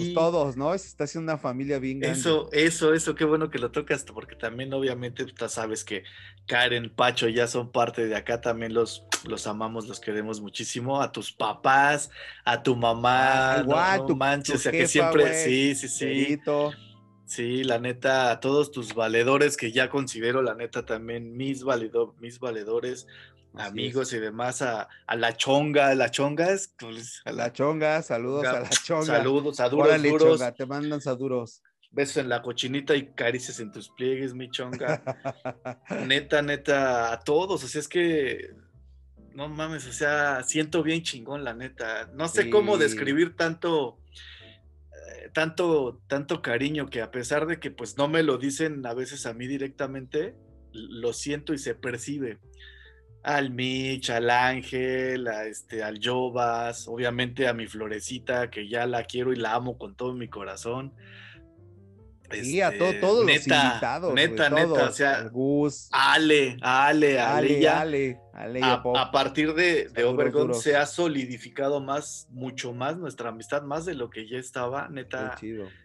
pues, 0.00 0.14
todos, 0.14 0.56
¿no? 0.56 0.76
Se 0.78 0.86
está 0.88 1.04
haciendo 1.04 1.32
una 1.32 1.38
familia 1.38 1.78
bien 1.78 2.00
grande. 2.00 2.18
Eso, 2.18 2.48
eso, 2.52 2.94
eso, 2.94 3.14
qué 3.14 3.24
bueno 3.24 3.50
que 3.50 3.58
lo 3.58 3.70
tocas, 3.70 4.04
porque 4.04 4.36
también 4.36 4.72
obviamente 4.72 5.24
tú 5.26 5.48
sabes 5.48 5.84
que 5.84 6.04
Karen, 6.46 6.90
Pacho 6.94 7.28
ya 7.28 7.46
son 7.48 7.72
parte 7.72 8.06
de 8.06 8.14
acá, 8.16 8.40
también 8.40 8.72
los, 8.72 9.04
los 9.24 9.46
amamos, 9.46 9.88
los 9.88 10.00
queremos 10.00 10.40
muchísimo, 10.40 11.00
a 11.02 11.10
tus 11.12 11.32
papás, 11.32 12.10
a 12.44 12.62
tu 12.62 12.76
mamá, 12.76 13.16
Ah, 13.16 13.56
no- 13.58 13.62
igual, 13.64 13.98
no, 14.00 14.06
tu- 14.06 14.16
manches, 14.16 14.54
tu 14.54 14.58
o 14.58 14.58
sea 14.62 14.72
que 14.72 14.86
siempre, 14.86 15.44
sí, 15.44 15.74
sí, 15.74 15.88
sí. 15.88 16.38
Sí, 17.26 17.64
la 17.64 17.78
neta, 17.78 18.30
a 18.30 18.40
todos 18.40 18.70
tus 18.72 18.94
valedores, 18.94 19.56
que 19.56 19.72
ya 19.72 19.90
considero 19.90 20.42
la 20.42 20.54
neta 20.54 20.86
también 20.86 21.36
mis, 21.36 21.62
valido, 21.64 22.14
mis 22.20 22.38
valedores, 22.38 23.06
Así 23.54 23.68
amigos 23.70 24.12
y 24.12 24.18
demás, 24.18 24.62
a, 24.62 24.88
a 25.06 25.16
la 25.16 25.36
chonga, 25.36 25.94
la 25.94 26.10
chonga 26.10 26.50
es, 26.50 26.74
pues, 26.78 27.22
a 27.24 27.32
La 27.32 27.52
chonga, 27.52 28.02
saludos 28.02 28.46
a 28.46 28.60
la 28.60 28.68
chonga. 28.70 29.06
saludos, 29.06 29.60
a 29.60 29.68
duros, 29.68 29.86
Órale, 29.88 30.10
duros. 30.10 30.38
chonga, 30.38 30.52
te 30.52 30.66
mandan 30.66 31.00
saduros. 31.00 31.62
besos 31.90 32.18
en 32.18 32.28
la 32.28 32.42
cochinita 32.42 32.94
y 32.94 33.06
caricias 33.14 33.58
en 33.60 33.72
tus 33.72 33.88
pliegues, 33.88 34.34
mi 34.34 34.50
chonga. 34.50 35.02
neta, 36.06 36.42
neta, 36.42 37.12
a 37.12 37.20
todos. 37.20 37.64
O 37.64 37.68
sea, 37.68 37.80
es 37.80 37.88
que 37.88 38.50
no 39.32 39.48
mames, 39.48 39.86
o 39.86 39.92
sea, 39.92 40.42
siento 40.42 40.82
bien 40.82 41.02
chingón, 41.02 41.44
la 41.44 41.54
neta. 41.54 42.10
No 42.14 42.28
sé 42.28 42.50
cómo 42.50 42.78
describir 42.78 43.36
tanto, 43.36 43.98
tanto, 45.32 46.00
tanto 46.06 46.42
cariño 46.42 46.86
que 46.86 47.02
a 47.02 47.10
pesar 47.10 47.46
de 47.46 47.58
que 47.58 47.70
pues 47.70 47.96
no 47.96 48.08
me 48.08 48.22
lo 48.22 48.38
dicen 48.38 48.84
a 48.86 48.94
veces 48.94 49.26
a 49.26 49.34
mí 49.34 49.46
directamente, 49.46 50.34
lo 50.72 51.12
siento 51.12 51.54
y 51.54 51.58
se 51.58 51.74
percibe. 51.74 52.38
Al 53.22 53.50
Mitch, 53.50 54.10
al 54.10 54.30
Ángel, 54.30 55.26
a 55.26 55.46
este, 55.46 55.82
al 55.82 55.98
Jovas, 56.02 56.86
obviamente 56.86 57.48
a 57.48 57.54
mi 57.54 57.66
florecita, 57.66 58.50
que 58.50 58.68
ya 58.68 58.86
la 58.86 59.04
quiero 59.04 59.32
y 59.32 59.36
la 59.36 59.54
amo 59.54 59.78
con 59.78 59.96
todo 59.96 60.14
mi 60.14 60.28
corazón. 60.28 60.94
Sí, 62.30 62.60
a 62.60 62.76
to- 62.76 62.84
Este, 62.84 63.00
todos 63.00 63.24
los 63.24 63.26
neta, 63.26 63.66
invitados. 63.68 64.14
Neta, 64.14 64.50
neta, 64.50 64.66
todos, 64.66 64.88
o 64.88 64.92
sea, 64.92 65.22
Gus, 65.24 65.88
Ale, 65.92 66.56
Ale, 66.60 67.18
Ale, 67.18 67.20
Ale, 67.20 67.60
ya 67.60 67.80
Ale, 67.80 68.20
Ale 68.32 68.60
y 68.60 68.62
a, 68.62 69.10
partir 69.10 69.54
de, 69.54 69.88
de 69.88 70.54
se 70.54 70.76
ha 70.76 70.86
solidificado 70.86 71.80
más, 71.80 72.28
mucho 72.30 72.72
más 72.72 72.96
nuestra 72.96 73.30
amistad, 73.30 73.62
más 73.62 73.84
de 73.84 73.94
lo 73.94 74.10
que 74.10 74.28
ya 74.28 74.38
estaba, 74.38 74.88
neta, 74.88 75.36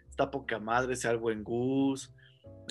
está 0.09 0.31
poca 0.31 0.59
madre, 0.59 0.95
sea 0.95 1.11
el 1.11 1.17
buen 1.17 1.43
Gus, 1.43 2.13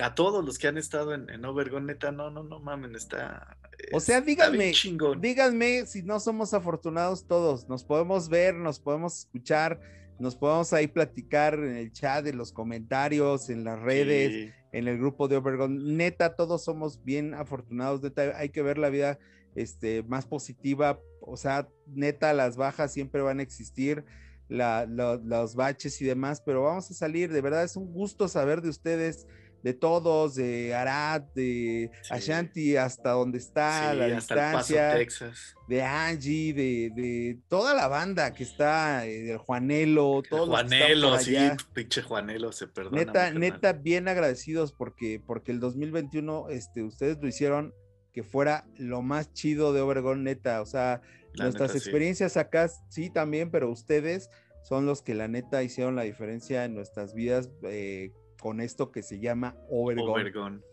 a 0.01 0.15
todos 0.15 0.45
los 0.45 0.59
que 0.59 0.69
han 0.69 0.79
estado 0.79 1.15
en, 1.15 1.29
en 1.31 1.45
Obergon, 1.45 1.87
neta, 1.87 2.13
no, 2.13 2.31
no, 2.31 2.43
no 2.43 2.61
mamen, 2.61 2.95
está... 2.95 3.57
O 3.93 4.01
sea, 4.01 4.21
díganme, 4.21 4.73
díganme 5.21 5.87
si 5.87 6.03
no 6.03 6.21
somos 6.21 6.53
afortunados 6.53 7.27
todos. 7.27 7.67
Nos 7.67 7.83
podemos 7.83 8.29
ver, 8.29 8.55
nos 8.55 8.79
podemos 8.79 9.21
escuchar, 9.21 9.81
nos 10.21 10.37
podemos 10.37 10.73
ahí 10.73 10.87
platicar 10.87 11.55
en 11.55 11.77
el 11.77 11.93
chat, 11.93 12.27
en 12.27 12.37
los 12.39 12.53
comentarios, 12.53 13.51
en 13.51 13.65
las 13.65 13.81
redes, 13.81 14.31
Sí, 14.33 14.51
en 14.73 14.87
el 14.87 14.99
grupo 14.99 15.27
de 15.27 15.37
Obergon. 15.37 15.97
Neta, 15.97 16.37
todos 16.37 16.63
somos 16.63 17.03
bien 17.03 17.35
afortunados. 17.35 18.03
Neta, 18.03 18.37
hay 18.39 18.51
que 18.51 18.63
ver 18.63 18.79
la 18.79 18.89
vida 18.91 19.19
este, 19.57 20.05
más 20.05 20.27
positiva. 20.27 21.01
O 21.21 21.37
sea, 21.37 21.69
neta, 21.87 22.33
las 22.35 22.57
bajas 22.57 22.93
siempre 22.93 23.21
van 23.23 23.41
a 23.41 23.43
existir, 23.43 24.05
la- 24.49 24.87
la- 24.87 25.17
los 25.17 25.55
baches 25.57 26.01
y 26.01 26.05
demás, 26.05 26.41
pero 26.45 26.63
vamos 26.63 26.91
a 26.91 26.95
salir. 26.95 27.33
De 27.33 27.41
verdad, 27.41 27.65
es 27.65 27.77
un 27.77 27.93
gusto 27.93 28.29
saber 28.29 28.63
de 28.63 28.69
ustedes, 28.69 29.27
de 29.63 29.75
todos, 29.75 30.35
de 30.35 30.75
Arad, 30.75 31.23
de 31.35 31.91
Sí. 32.03 32.13
Ashanti, 32.15 32.77
hasta 32.77 33.11
donde 33.11 33.39
está, 33.39 33.91
sí, 33.93 33.97
la 33.99 34.07
hasta 34.17 34.35
el 34.35 34.41
Paso, 34.53 34.75
distancia 34.75 34.93
Texas. 34.95 35.55
de 35.69 35.83
Angie, 35.83 36.53
de, 36.55 36.91
de 36.95 37.39
toda 37.49 37.75
la 37.75 37.89
banda 37.89 38.33
que 38.35 38.43
está, 38.43 39.07
eh, 39.07 39.21
del 39.23 39.39
Juanelo, 39.39 40.23
todos 40.29 40.49
los 40.49 40.59
que 40.65 40.67
están 40.67 40.79
Juanelo, 40.79 41.11
por 41.11 41.21
sí, 41.21 41.37
allá. 41.37 41.57
pinche 41.73 42.03
Juanelo, 42.03 42.53
se 42.53 42.67
perdona. 42.69 42.97
Neta, 42.99 43.31
neta, 43.33 43.73
bien 43.75 44.09
agradecidos 44.09 44.73
porque, 44.73 45.21
porque 45.25 45.53
el 45.53 45.61
2021, 45.61 46.49
este, 46.51 46.83
ustedes 46.83 47.19
lo 47.21 47.29
hicieron 47.29 47.75
que 48.13 48.23
fuera 48.25 48.67
lo 48.77 49.03
más 49.03 49.33
chido 49.33 49.73
de 49.73 49.81
Obergón, 49.83 50.25
neta. 50.25 50.63
O 50.63 50.67
sea, 50.67 51.01
La 51.35 51.45
nuestras 51.45 51.71
neta, 51.71 51.81
sí. 51.81 51.89
experiencias 51.89 52.37
acá 52.37 52.69
sí 52.89 53.09
también, 53.11 53.51
pero 53.51 53.71
ustedes 53.71 54.29
son 54.65 54.85
los 54.85 55.01
que 55.03 55.15
la 55.15 55.29
neta 55.29 55.63
hicieron 55.63 55.95
la 55.97 56.03
diferencia 56.03 56.65
en 56.65 56.75
nuestras 56.75 57.15
vidas 57.15 57.51
eh, 57.63 58.11
con 58.41 58.61
esto 58.61 58.91
que 58.91 59.03
se 59.03 59.21
llama. 59.21 59.57
Obergon. 59.69 60.65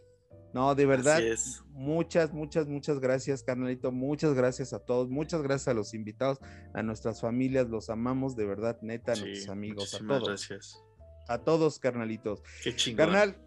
No, 0.53 0.73
de 0.73 0.85
verdad, 0.85 1.21
es. 1.21 1.61
muchas, 1.71 2.33
muchas, 2.33 2.67
muchas 2.67 2.99
gracias, 2.99 3.43
carnalito. 3.43 3.91
Muchas 3.91 4.33
gracias 4.33 4.73
a 4.73 4.79
todos. 4.79 5.09
Muchas 5.09 5.41
gracias 5.43 5.67
a 5.67 5.73
los 5.73 5.93
invitados, 5.93 6.39
a 6.73 6.81
nuestras 6.81 7.21
familias. 7.21 7.67
Los 7.69 7.89
amamos 7.89 8.35
de 8.35 8.45
verdad, 8.45 8.79
neta, 8.81 9.11
a 9.11 9.15
Sí, 9.15 9.21
nuestros 9.25 9.49
amigos, 9.49 9.93
a 9.93 9.99
todos. 9.99 10.27
gracias. 10.27 10.83
A 11.27 11.39
todos, 11.39 11.77
carnalitos. 11.79 12.41
Qué 12.63 12.75
chingón. 12.75 13.05
Carnal, 13.07 13.37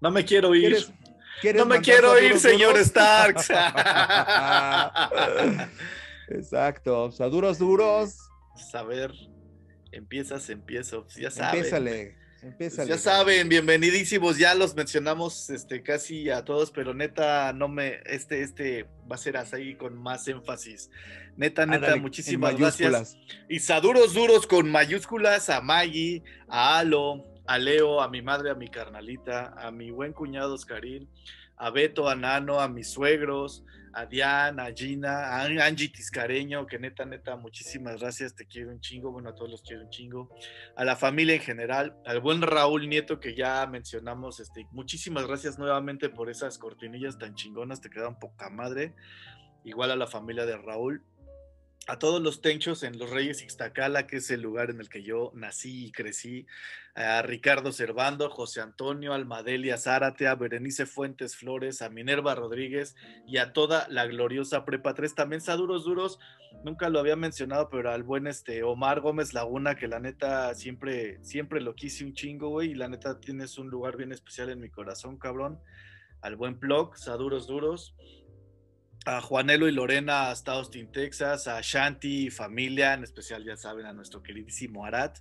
No 0.00 0.10
me 0.12 0.24
quiero 0.24 0.54
ir. 0.54 0.68
¿quieres, 0.70 0.92
quieres 1.42 1.58
No 1.60 1.66
me 1.66 1.80
quiero 1.80 2.18
ir, 2.18 2.38
señor 2.38 2.72
duros? 2.74 2.86
Starks. 2.86 3.50
Exacto. 6.28 7.10
A 7.18 7.24
duros, 7.26 7.58
duros. 7.58 8.16
A 8.72 8.82
ver, 8.84 9.12
empiezas, 9.92 10.48
empiezo. 10.50 11.06
Ya 11.18 11.30
saben. 11.30 11.56
Empiézale. 11.58 12.19
Empiézale. 12.42 12.88
ya 12.88 12.98
saben, 12.98 13.48
bienvenidísimos. 13.48 14.38
Ya 14.38 14.54
los 14.54 14.74
mencionamos 14.74 15.50
este, 15.50 15.82
casi 15.82 16.30
a 16.30 16.44
todos, 16.44 16.70
pero 16.70 16.94
neta, 16.94 17.52
no 17.52 17.68
me. 17.68 18.00
Este, 18.06 18.42
este 18.42 18.86
va 19.10 19.16
a 19.16 19.18
ser 19.18 19.36
así 19.36 19.74
con 19.74 19.96
más 19.96 20.26
énfasis. 20.26 20.90
Neta, 21.36 21.66
neta, 21.66 21.86
Ándale, 21.86 22.00
muchísimas 22.00 22.56
gracias. 22.56 23.16
Y 23.48 23.58
saduros 23.58 24.14
duros 24.14 24.46
con 24.46 24.70
mayúsculas 24.70 25.50
a 25.50 25.60
Maggie, 25.60 26.22
a 26.48 26.78
Alo, 26.78 27.24
a 27.46 27.58
Leo, 27.58 28.00
a 28.00 28.08
mi 28.08 28.22
madre, 28.22 28.50
a 28.50 28.54
mi 28.54 28.68
carnalita, 28.68 29.54
a 29.58 29.70
mi 29.70 29.90
buen 29.90 30.12
cuñado 30.12 30.54
Oscarín, 30.54 31.08
a 31.60 31.70
Beto, 31.70 32.08
a 32.08 32.14
Nano, 32.14 32.58
a 32.58 32.68
mis 32.68 32.88
suegros, 32.88 33.64
a 33.92 34.06
Diana, 34.06 34.64
a 34.64 34.74
Gina, 34.74 35.36
a 35.36 35.44
Angie 35.44 35.88
Tiscareño, 35.88 36.66
que 36.66 36.78
neta, 36.78 37.04
neta, 37.04 37.36
muchísimas 37.36 38.00
gracias, 38.00 38.34
te 38.34 38.46
quiero 38.46 38.70
un 38.70 38.80
chingo, 38.80 39.12
bueno, 39.12 39.28
a 39.28 39.34
todos 39.34 39.50
los 39.50 39.62
quiero 39.62 39.82
un 39.82 39.90
chingo, 39.90 40.30
a 40.74 40.84
la 40.86 40.96
familia 40.96 41.34
en 41.34 41.42
general, 41.42 41.96
al 42.06 42.20
buen 42.20 42.40
Raúl 42.40 42.88
Nieto 42.88 43.20
que 43.20 43.34
ya 43.34 43.66
mencionamos, 43.66 44.40
este, 44.40 44.66
muchísimas 44.72 45.26
gracias 45.26 45.58
nuevamente 45.58 46.08
por 46.08 46.30
esas 46.30 46.56
cortinillas 46.56 47.18
tan 47.18 47.34
chingonas, 47.34 47.82
te 47.82 47.90
quedan 47.90 48.18
poca 48.18 48.48
madre, 48.48 48.94
igual 49.62 49.90
a 49.90 49.96
la 49.96 50.06
familia 50.06 50.46
de 50.46 50.56
Raúl, 50.56 51.04
a 51.86 51.98
todos 51.98 52.20
los 52.22 52.40
tenchos 52.40 52.82
en 52.82 52.98
Los 52.98 53.10
Reyes 53.10 53.42
Ixtacala, 53.42 54.06
que 54.06 54.16
es 54.18 54.30
el 54.30 54.42
lugar 54.42 54.70
en 54.70 54.80
el 54.80 54.88
que 54.88 55.02
yo 55.02 55.32
nací 55.34 55.86
y 55.86 55.92
crecí, 55.92 56.46
a 56.94 57.22
Ricardo 57.22 57.72
Cervando, 57.72 58.30
José 58.30 58.60
Antonio 58.60 59.14
Almadelia 59.14 59.78
Zárate, 59.78 60.28
a 60.28 60.34
Berenice 60.34 60.86
Fuentes 60.86 61.36
Flores, 61.36 61.82
a 61.82 61.88
Minerva 61.88 62.34
Rodríguez 62.34 62.96
y 63.26 63.38
a 63.38 63.52
toda 63.52 63.88
la 63.88 64.06
gloriosa 64.06 64.64
Prepa 64.64 64.94
3. 64.94 65.14
También 65.14 65.40
Saduros 65.40 65.84
Duros, 65.84 66.18
nunca 66.64 66.88
lo 66.90 66.98
había 66.98 67.16
mencionado, 67.16 67.70
pero 67.70 67.90
al 67.90 68.02
buen 68.02 68.26
este 68.26 68.62
Omar 68.62 69.00
Gómez 69.00 69.32
Laguna, 69.32 69.76
que 69.76 69.88
la 69.88 70.00
neta 70.00 70.54
siempre, 70.54 71.18
siempre 71.24 71.60
lo 71.60 71.74
quise 71.74 72.04
un 72.04 72.12
chingo, 72.12 72.50
güey, 72.50 72.72
y 72.72 72.74
la 72.74 72.88
neta 72.88 73.18
tienes 73.20 73.56
un 73.58 73.68
lugar 73.68 73.96
bien 73.96 74.12
especial 74.12 74.50
en 74.50 74.60
mi 74.60 74.68
corazón, 74.68 75.16
cabrón. 75.16 75.60
Al 76.20 76.36
buen 76.36 76.58
Plog, 76.58 76.98
Saduros 76.98 77.46
Duros 77.46 77.94
a 79.06 79.20
Juanelo 79.20 79.68
y 79.68 79.72
Lorena 79.72 80.30
hasta 80.30 80.52
Austin, 80.52 80.90
Texas, 80.92 81.48
a 81.48 81.60
Shanti 81.62 82.26
y 82.26 82.30
familia, 82.30 82.94
en 82.94 83.04
especial 83.04 83.44
ya 83.44 83.56
saben 83.56 83.86
a 83.86 83.92
nuestro 83.92 84.22
queridísimo 84.22 84.84
Arat, 84.84 85.18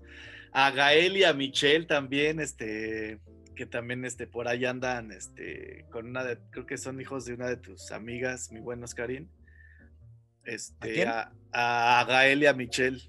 a 0.51 0.71
Gael 0.71 1.17
y 1.17 1.23
a 1.23 1.33
Michelle 1.33 1.85
también, 1.85 2.39
este, 2.39 3.19
que 3.55 3.65
también 3.65 4.03
este, 4.05 4.27
por 4.27 4.47
ahí 4.47 4.65
andan, 4.65 5.11
este, 5.11 5.85
con 5.91 6.07
una 6.07 6.23
de, 6.23 6.39
creo 6.49 6.65
que 6.65 6.77
son 6.77 6.99
hijos 6.99 7.25
de 7.25 7.33
una 7.33 7.47
de 7.47 7.57
tus 7.57 7.91
amigas, 7.91 8.51
mi 8.51 8.59
buen 8.59 8.83
Oscarín. 8.83 9.29
Este, 10.43 11.05
¿A, 11.05 11.31
a, 11.51 12.05
Gael 12.05 12.43
y 12.43 12.45
a 12.47 12.53
Michelle. 12.53 13.01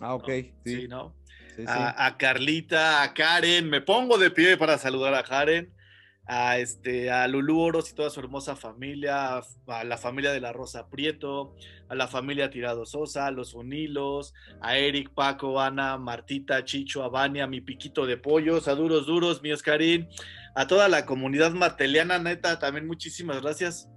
Ah, 0.00 0.14
ok. 0.14 0.30
Sí, 0.64 0.88
¿no? 0.88 1.16
a, 1.66 2.06
a, 2.06 2.16
Carlita, 2.16 3.02
a 3.02 3.14
Karen, 3.14 3.68
me 3.68 3.80
pongo 3.80 4.18
de 4.18 4.30
pie 4.30 4.56
para 4.56 4.78
saludar 4.78 5.14
a 5.14 5.22
Karen 5.22 5.72
a, 6.26 6.58
este, 6.58 7.10
a 7.10 7.26
Lulú 7.26 7.60
Oros 7.60 7.90
y 7.90 7.94
toda 7.94 8.10
su 8.10 8.20
hermosa 8.20 8.54
familia, 8.54 9.38
a, 9.66 9.84
la 9.84 9.98
familia 9.98 10.32
de 10.32 10.40
la 10.40 10.52
Rosa 10.52 10.88
Prieto, 10.88 11.54
a 11.88 11.94
la 11.94 12.06
familia 12.06 12.50
Tirado 12.50 12.86
Sosa, 12.86 13.26
a 13.26 13.30
los 13.30 13.54
Unilos, 13.54 14.32
a 14.60 14.76
Eric, 14.78 15.10
Paco, 15.14 15.60
Ana, 15.60 15.98
Martita, 15.98 16.64
Chicho, 16.64 17.02
a 17.02 17.08
Vania, 17.08 17.46
mi 17.46 17.60
piquito 17.60 18.06
de 18.06 18.16
pollos, 18.16 18.68
a 18.68 18.74
Duros 18.74 19.06
Duros, 19.06 19.42
mi 19.42 19.52
Oscarín, 19.52 20.08
a 20.54 20.66
toda 20.66 20.88
la 20.88 21.06
comunidad 21.06 21.52
marteliana, 21.52 22.18
neta, 22.18 22.58
también 22.58 22.86
muchísimas 22.86 23.42
gracias. 23.42 23.88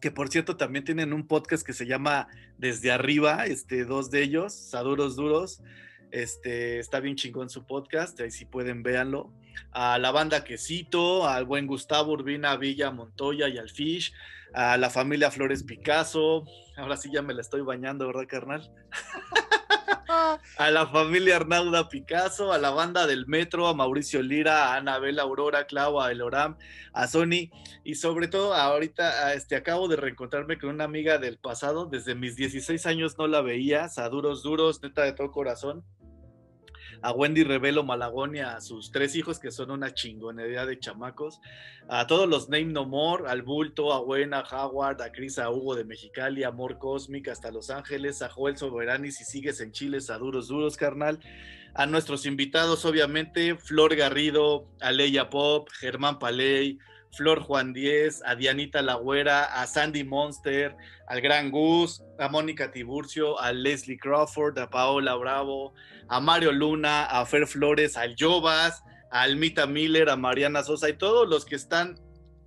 Que 0.00 0.10
por 0.10 0.28
cierto 0.28 0.56
también 0.56 0.84
tienen 0.84 1.12
un 1.12 1.26
podcast 1.26 1.64
que 1.64 1.72
se 1.72 1.86
llama 1.86 2.28
Desde 2.58 2.92
Arriba, 2.92 3.46
este, 3.46 3.84
dos 3.84 4.10
de 4.10 4.22
ellos, 4.22 4.52
Saduros 4.52 5.16
Duros. 5.16 5.62
Este, 6.14 6.78
está 6.78 7.00
bien 7.00 7.16
chingón 7.16 7.50
su 7.50 7.66
podcast, 7.66 8.20
ahí 8.20 8.30
si 8.30 8.44
pueden 8.44 8.84
véanlo. 8.84 9.32
A 9.72 9.98
la 9.98 10.12
banda 10.12 10.44
Quesito, 10.44 11.26
al 11.26 11.44
buen 11.44 11.66
Gustavo 11.66 12.12
Urbina 12.12 12.56
Villa 12.56 12.92
Montoya 12.92 13.48
y 13.48 13.58
al 13.58 13.68
Fish, 13.68 14.12
a 14.52 14.76
la 14.76 14.90
familia 14.90 15.32
Flores 15.32 15.64
Picasso, 15.64 16.44
ahora 16.76 16.96
sí 16.96 17.10
ya 17.12 17.20
me 17.20 17.34
la 17.34 17.40
estoy 17.40 17.62
bañando, 17.62 18.06
¿verdad, 18.06 18.28
carnal? 18.28 18.72
a 20.58 20.70
la 20.70 20.86
familia 20.86 21.34
Arnauda 21.34 21.88
Picasso, 21.88 22.52
a 22.52 22.58
la 22.58 22.70
banda 22.70 23.08
del 23.08 23.26
Metro, 23.26 23.66
a 23.66 23.74
Mauricio 23.74 24.22
Lira, 24.22 24.68
a 24.68 24.76
Anabel 24.76 25.18
Aurora, 25.18 25.66
Clau, 25.66 26.00
a 26.00 26.12
Eloram, 26.12 26.56
a 26.92 27.08
Sony. 27.08 27.50
Y 27.82 27.96
sobre 27.96 28.28
todo 28.28 28.54
ahorita 28.54 29.34
este, 29.34 29.56
acabo 29.56 29.88
de 29.88 29.96
reencontrarme 29.96 30.60
con 30.60 30.70
una 30.70 30.84
amiga 30.84 31.18
del 31.18 31.38
pasado, 31.38 31.86
desde 31.86 32.14
mis 32.14 32.36
16 32.36 32.86
años 32.86 33.18
no 33.18 33.26
la 33.26 33.40
veía, 33.40 33.90
a 33.96 34.08
duros 34.08 34.44
duros, 34.44 34.80
neta 34.80 35.02
de 35.02 35.12
todo 35.12 35.32
corazón 35.32 35.84
a 37.02 37.12
Wendy 37.12 37.44
Revelo 37.44 37.82
Malagón 37.82 38.36
y 38.36 38.40
a 38.40 38.60
sus 38.60 38.90
tres 38.90 39.14
hijos, 39.16 39.38
que 39.38 39.50
son 39.50 39.70
una 39.70 39.94
chingonería 39.94 40.66
de 40.66 40.78
chamacos, 40.78 41.40
a 41.88 42.06
todos 42.06 42.28
los 42.28 42.48
Name 42.48 42.72
No 42.72 42.86
More, 42.86 43.28
al 43.28 43.42
Bulto, 43.42 43.92
a 43.92 44.00
Buena, 44.00 44.40
a 44.40 44.66
Howard, 44.66 45.02
a 45.02 45.12
Cris, 45.12 45.38
a 45.38 45.50
Hugo 45.50 45.74
de 45.74 45.84
Mexicali, 45.84 46.44
a 46.44 46.48
Amor 46.48 46.78
Cósmica, 46.78 47.32
hasta 47.32 47.50
Los 47.50 47.70
Ángeles, 47.70 48.22
a 48.22 48.28
Joel 48.28 48.56
Soberani, 48.56 49.10
si 49.10 49.24
sigues 49.24 49.60
en 49.60 49.72
Chile, 49.72 49.98
a 50.08 50.18
Duros 50.18 50.48
Duros, 50.48 50.76
carnal, 50.76 51.20
a 51.74 51.86
nuestros 51.86 52.26
invitados, 52.26 52.84
obviamente, 52.84 53.56
Flor 53.56 53.96
Garrido, 53.96 54.66
a 54.80 54.92
Leia 54.92 55.30
Pop, 55.30 55.68
Germán 55.80 56.18
Paley, 56.18 56.78
Flor 57.16 57.40
Juan 57.40 57.72
Diez, 57.72 58.22
a 58.24 58.34
Dianita 58.34 58.82
Lagüera, 58.82 59.44
a 59.44 59.66
Sandy 59.66 60.04
Monster, 60.04 60.76
al 61.06 61.20
Gran 61.20 61.50
Gus, 61.50 62.02
a 62.18 62.28
Mónica 62.28 62.70
Tiburcio, 62.70 63.40
a 63.40 63.52
Leslie 63.52 63.98
Crawford, 63.98 64.58
a 64.58 64.70
Paola 64.70 65.14
Bravo, 65.14 65.74
a 66.08 66.20
Mario 66.20 66.52
Luna, 66.52 67.04
a 67.04 67.24
Fer 67.26 67.46
Flores, 67.46 67.96
al 67.96 68.14
Jovas, 68.18 68.82
a 69.10 69.22
Almita 69.22 69.66
Miller, 69.66 70.08
a 70.08 70.16
Mariana 70.16 70.62
Sosa 70.62 70.88
y 70.88 70.94
todos 70.94 71.28
los 71.28 71.44
que 71.44 71.56
están 71.56 71.98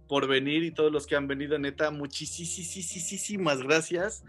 por 0.07 0.27
venir 0.27 0.63
y 0.63 0.71
todos 0.71 0.91
los 0.91 1.05
que 1.05 1.15
han 1.15 1.27
venido, 1.27 1.57
neta, 1.59 1.91
muchísimas 1.91 3.61
gracias. 3.61 4.23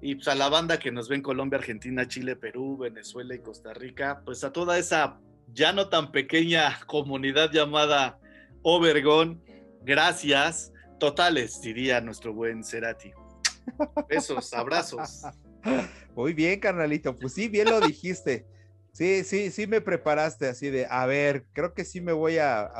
Y 0.00 0.16
pues 0.16 0.28
a 0.28 0.34
la 0.34 0.48
banda 0.48 0.78
que 0.78 0.92
nos 0.92 1.08
ve 1.08 1.16
en 1.16 1.22
Colombia, 1.22 1.58
Argentina, 1.58 2.06
Chile, 2.06 2.36
Perú, 2.36 2.76
Venezuela 2.76 3.34
y 3.34 3.38
Costa 3.38 3.72
Rica, 3.72 4.20
pues 4.24 4.44
a 4.44 4.52
toda 4.52 4.78
esa 4.78 5.18
ya 5.52 5.72
no 5.72 5.88
tan 5.88 6.12
pequeña 6.12 6.78
comunidad 6.86 7.50
llamada 7.52 8.18
Obergón, 8.62 9.42
gracias 9.84 10.72
totales, 10.98 11.60
diría 11.60 12.00
nuestro 12.00 12.32
buen 12.32 12.64
Cerati. 12.64 13.12
Besos, 14.08 14.52
abrazos. 14.52 15.22
Muy 16.14 16.32
bien, 16.32 16.60
carnalito. 16.60 17.16
Pues 17.16 17.34
sí, 17.34 17.48
bien 17.48 17.70
lo 17.70 17.80
dijiste. 17.80 18.46
Sí, 18.92 19.24
sí, 19.24 19.50
sí 19.50 19.66
me 19.66 19.80
preparaste 19.80 20.46
así 20.46 20.70
de, 20.70 20.86
a 20.88 21.04
ver, 21.04 21.46
creo 21.52 21.74
que 21.74 21.84
sí 21.84 22.00
me 22.00 22.12
voy 22.12 22.38
a, 22.38 22.70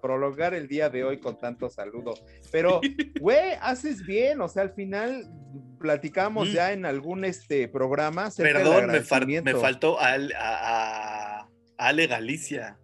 prolongar 0.00 0.54
el 0.54 0.66
día 0.66 0.88
de 0.88 1.04
hoy 1.04 1.20
con 1.20 1.38
tanto 1.38 1.68
saludo. 1.68 2.14
Pero, 2.50 2.80
güey, 3.20 3.52
haces 3.60 4.06
bien, 4.06 4.40
o 4.40 4.48
sea, 4.48 4.62
al 4.62 4.72
final 4.72 5.30
platicamos 5.78 6.50
ya 6.50 6.72
en 6.72 6.86
algún 6.86 7.26
este 7.26 7.68
programa. 7.68 8.30
Perdón, 8.34 8.86
me, 8.86 9.42
me, 9.42 9.54
faltó 9.54 10.00
a, 10.00 10.16
a, 10.38 11.48
Ale 11.76 12.06
Galicia. 12.06 12.78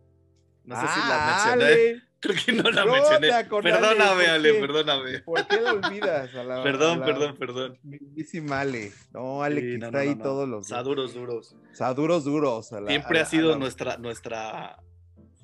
No 0.64 0.78
sé 0.78 0.86
si 0.88 1.00
la 1.00 1.42
ah, 1.42 1.56
mencioné. 1.56 2.09
Creo 2.20 2.36
que 2.44 2.52
no 2.52 2.70
la 2.70 2.84
mencioné. 2.84 3.28
Perdóname, 3.62 4.26
Ale, 4.26 4.54
perdóname. 4.60 5.20
¿Por 5.20 5.46
qué 5.46 5.60
la 5.60 5.72
olvidas? 5.72 6.30
perdón, 6.62 7.00
perdón, 7.00 7.36
perdón. 7.38 7.78
Mismísima 7.82 8.60
Ale. 8.60 8.92
No, 9.12 9.42
Ale, 9.42 9.60
que 9.62 9.74
está 9.76 9.98
ahí 10.00 10.14
todos 10.16 10.46
los. 10.48 10.68
Saduros 10.68 11.14
duros. 11.14 11.56
Saduros 11.72 12.24
duros. 12.24 12.70
Siempre 12.86 13.20
ha 13.20 13.24
sido 13.24 13.56
nuestra, 13.56 13.96
nuestra 13.96 14.82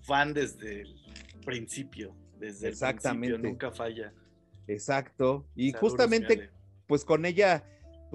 fan 0.02 0.34
desde 0.34 0.82
el 0.82 0.96
principio. 1.44 2.14
Desde 2.38 2.68
Exactamente. 2.68 3.28
el 3.28 3.40
principio, 3.40 3.50
nunca 3.50 3.70
falla. 3.70 4.12
Exacto. 4.68 5.46
Y 5.56 5.72
justamente, 5.72 6.50
pues 6.86 7.06
con 7.06 7.24
ella 7.24 7.64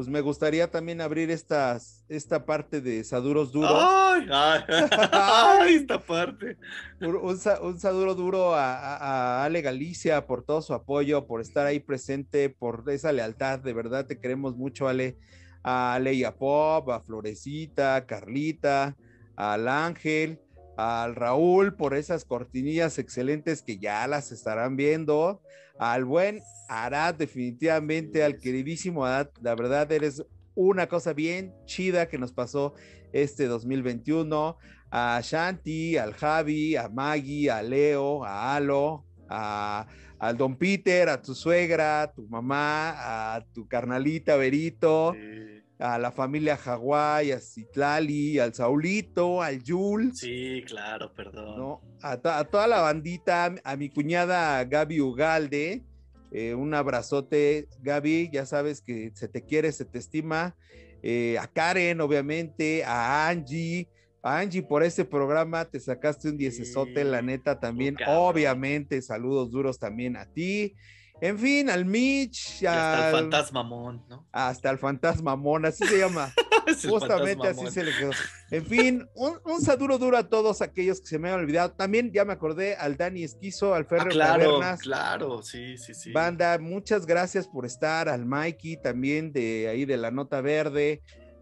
pues 0.01 0.09
me 0.09 0.21
gustaría 0.21 0.71
también 0.71 0.99
abrir 0.99 1.29
estas, 1.29 2.03
esta 2.09 2.43
parte 2.43 2.81
de 2.81 3.03
Saduros 3.03 3.51
Duros. 3.51 3.69
¡Ay! 3.71 4.27
¡Ay! 5.11 5.75
esta 5.75 5.99
parte! 5.99 6.57
Un, 6.99 7.17
un, 7.17 7.79
Saduro 7.79 8.15
duro 8.15 8.55
a, 8.55 9.43
Ale 9.43 9.61
Galicia 9.61 10.25
por 10.25 10.43
todo 10.43 10.63
su 10.63 10.73
apoyo, 10.73 11.27
por 11.27 11.39
estar 11.39 11.67
ahí 11.67 11.79
presente, 11.79 12.49
por 12.49 12.83
esa 12.87 13.11
lealtad. 13.11 13.59
De 13.59 13.73
verdad 13.73 14.07
te 14.07 14.17
queremos 14.17 14.55
mucho, 14.55 14.87
Ale. 14.87 15.19
A 15.61 15.99
Leia 16.01 16.35
Pop, 16.35 16.89
a 16.89 17.01
Florecita, 17.01 17.93
a 17.93 18.07
Carlita, 18.07 18.95
al 19.35 19.67
Ángel, 19.67 20.39
al 20.81 21.15
Raúl 21.15 21.75
por 21.75 21.93
esas 21.93 22.25
cortinillas 22.25 22.97
excelentes 22.97 23.61
que 23.61 23.77
ya 23.77 24.07
las 24.07 24.31
estarán 24.31 24.75
viendo. 24.75 25.41
Al 25.77 26.05
buen 26.05 26.41
Arad, 26.69 27.15
definitivamente, 27.15 28.23
al 28.23 28.37
queridísimo 28.39 29.05
Arad, 29.05 29.27
la 29.41 29.53
verdad 29.53 29.91
eres 29.91 30.23
una 30.55 30.87
cosa 30.87 31.13
bien 31.13 31.53
chida 31.65 32.07
que 32.07 32.17
nos 32.17 32.31
pasó 32.31 32.73
este 33.13 33.45
2021. 33.45 34.57
A 34.89 35.21
Shanti, 35.23 35.97
al 35.97 36.13
Javi, 36.13 36.75
a 36.75 36.89
Maggie, 36.89 37.51
a 37.51 37.61
Leo, 37.61 38.25
a 38.25 38.55
Alo, 38.55 39.05
a, 39.29 39.87
al 40.17 40.35
Don 40.35 40.55
Peter, 40.55 41.09
a 41.09 41.21
tu 41.21 41.35
suegra, 41.35 42.01
a 42.01 42.11
tu 42.11 42.27
mamá, 42.27 43.35
a 43.35 43.45
tu 43.53 43.67
carnalita 43.67 44.35
Berito. 44.35 45.13
A 45.81 45.97
la 45.97 46.11
familia 46.11 46.55
Hawái, 46.55 47.31
a 47.31 47.39
Citlali, 47.39 48.39
al 48.39 48.53
Saulito, 48.53 49.41
al 49.41 49.61
Jules. 49.65 50.19
Sí, 50.19 50.63
claro, 50.65 51.11
perdón. 51.13 51.79
A, 52.01 52.11
a, 52.11 52.43
toda 52.45 52.67
la 52.67 52.81
bandita, 52.81 53.55
a 53.63 53.75
mi 53.75 53.89
cuñada 53.89 54.63
Gaby 54.63 55.01
Ugalde, 55.01 55.83
eh, 56.31 56.53
un 56.53 56.73
abrazote, 56.73 57.67
Gaby, 57.81 58.29
ya 58.31 58.45
sabes 58.45 58.81
que 58.81 59.11
se 59.15 59.27
te 59.27 59.43
quiere, 59.43 59.71
se 59.71 59.83
te 59.83 59.99
estima. 59.99 60.55
Eh, 61.03 61.37
a 61.39 61.47
Karen, 61.47 61.99
obviamente, 61.99 62.83
a 62.85 63.27
Angie, 63.27 63.89
a 64.23 64.39
Angie 64.39 64.61
por 64.61 64.83
este 64.83 65.03
programa 65.03 65.65
te 65.65 65.79
sacaste 65.79 66.29
un 66.29 66.37
diecesote, 66.37 67.03
la 67.03 67.21
neta 67.21 67.59
también, 67.59 67.97
obviamente, 68.07 69.01
saludos 69.01 69.51
duros 69.51 69.79
también 69.79 70.15
a 70.15 70.25
ti. 70.25 70.75
En 71.21 71.37
fin, 71.37 71.69
al 71.69 71.85
Mitch. 71.85 72.63
hasta 72.65 73.09
el 73.09 73.15
fantasmamón, 73.15 74.03
¿no? 74.09 74.27
Hasta 74.31 74.71
el 74.71 74.79
fantasmamón, 74.79 75.65
así 75.65 75.85
se 75.85 75.99
llama. 75.99 76.33
Justamente 76.89 77.47
así 77.47 77.67
se 77.69 77.83
le 77.83 77.91
quedó. 77.95 78.11
En 78.49 78.65
fin, 78.65 79.07
un, 79.15 79.39
un 79.45 79.61
saludo 79.61 79.97
duro 79.99 80.17
a 80.17 80.27
todos 80.29 80.61
aquellos 80.61 80.99
que 80.99 81.07
se 81.07 81.19
me 81.19 81.29
han 81.29 81.39
olvidado. 81.39 81.71
También 81.73 82.11
ya 82.11 82.25
me 82.25 82.33
acordé 82.33 82.75
al 82.75 82.97
Dani 82.97 83.23
Esquizo, 83.23 83.73
al 83.75 83.85
Ferro 83.85 84.05
Ah, 84.05 84.09
claro, 84.09 84.59
claro, 84.79 85.41
sí, 85.43 85.77
sí, 85.77 85.93
sí. 85.93 86.11
Banda, 86.11 86.57
muchas 86.59 87.05
gracias 87.05 87.47
por 87.47 87.65
estar. 87.65 88.09
Al 88.09 88.25
Mikey 88.25 88.77
también 88.81 89.31
de 89.31 89.67
ahí 89.69 89.85
de 89.85 89.97
la 89.97 90.09
Nota 90.11 90.41
Verde. 90.41 91.01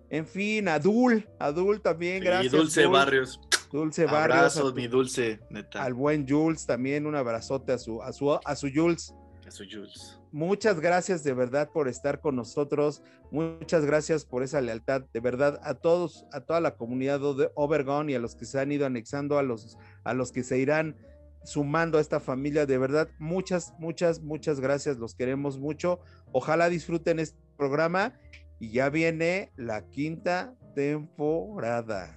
En 0.09 0.25
fin, 0.27 0.67
a 0.67 0.79
Dul, 0.79 1.29
a 1.39 1.51
Dul 1.51 1.81
también, 1.81 2.17
y 2.23 2.25
gracias. 2.25 2.51
Dulce 2.51 2.83
Dul. 2.83 2.91
Barrios. 2.93 3.39
Dulce 3.71 4.05
Barrios. 4.05 4.21
a 4.21 4.39
Abrazos, 4.39 4.69
tu- 4.71 4.75
mi 4.75 4.87
Dulce, 4.87 5.39
neta. 5.51 5.83
al 5.83 5.93
buen 5.93 6.27
Jules 6.27 6.65
también, 6.65 7.05
un 7.05 7.15
abrazote 7.15 7.71
a 7.73 7.77
su, 7.77 8.01
a 8.01 8.11
su, 8.11 8.33
a 8.33 8.55
su 8.55 8.69
Jules. 8.73 9.13
Su 9.51 9.65
Jules. 9.69 10.19
Muchas 10.31 10.79
gracias 10.79 11.23
de 11.23 11.33
verdad 11.33 11.69
por 11.71 11.87
estar 11.87 12.19
con 12.21 12.35
nosotros. 12.35 13.01
Muchas 13.31 13.85
gracias 13.85 14.25
por 14.25 14.43
esa 14.43 14.61
lealtad. 14.61 15.03
De 15.13 15.19
verdad, 15.19 15.59
a 15.63 15.73
todos, 15.75 16.25
a 16.31 16.41
toda 16.41 16.61
la 16.61 16.75
comunidad 16.75 17.19
de 17.19 17.51
Obergon 17.55 18.09
y 18.09 18.15
a 18.15 18.19
los 18.19 18.35
que 18.35 18.45
se 18.45 18.59
han 18.59 18.71
ido 18.71 18.85
anexando, 18.85 19.37
a 19.37 19.43
los, 19.43 19.77
a 20.03 20.13
los 20.13 20.31
que 20.31 20.43
se 20.43 20.57
irán 20.57 20.95
sumando 21.43 21.97
a 21.97 22.01
esta 22.01 22.19
familia. 22.19 22.65
De 22.65 22.77
verdad, 22.77 23.09
muchas, 23.19 23.73
muchas, 23.79 24.21
muchas 24.21 24.59
gracias. 24.59 24.97
Los 24.97 25.15
queremos 25.15 25.57
mucho. 25.57 25.99
Ojalá 26.31 26.69
disfruten 26.69 27.19
este 27.19 27.39
programa 27.57 28.13
y 28.59 28.71
ya 28.71 28.89
viene 28.89 29.51
la 29.55 29.87
quinta 29.89 30.53
temporada. 30.75 32.15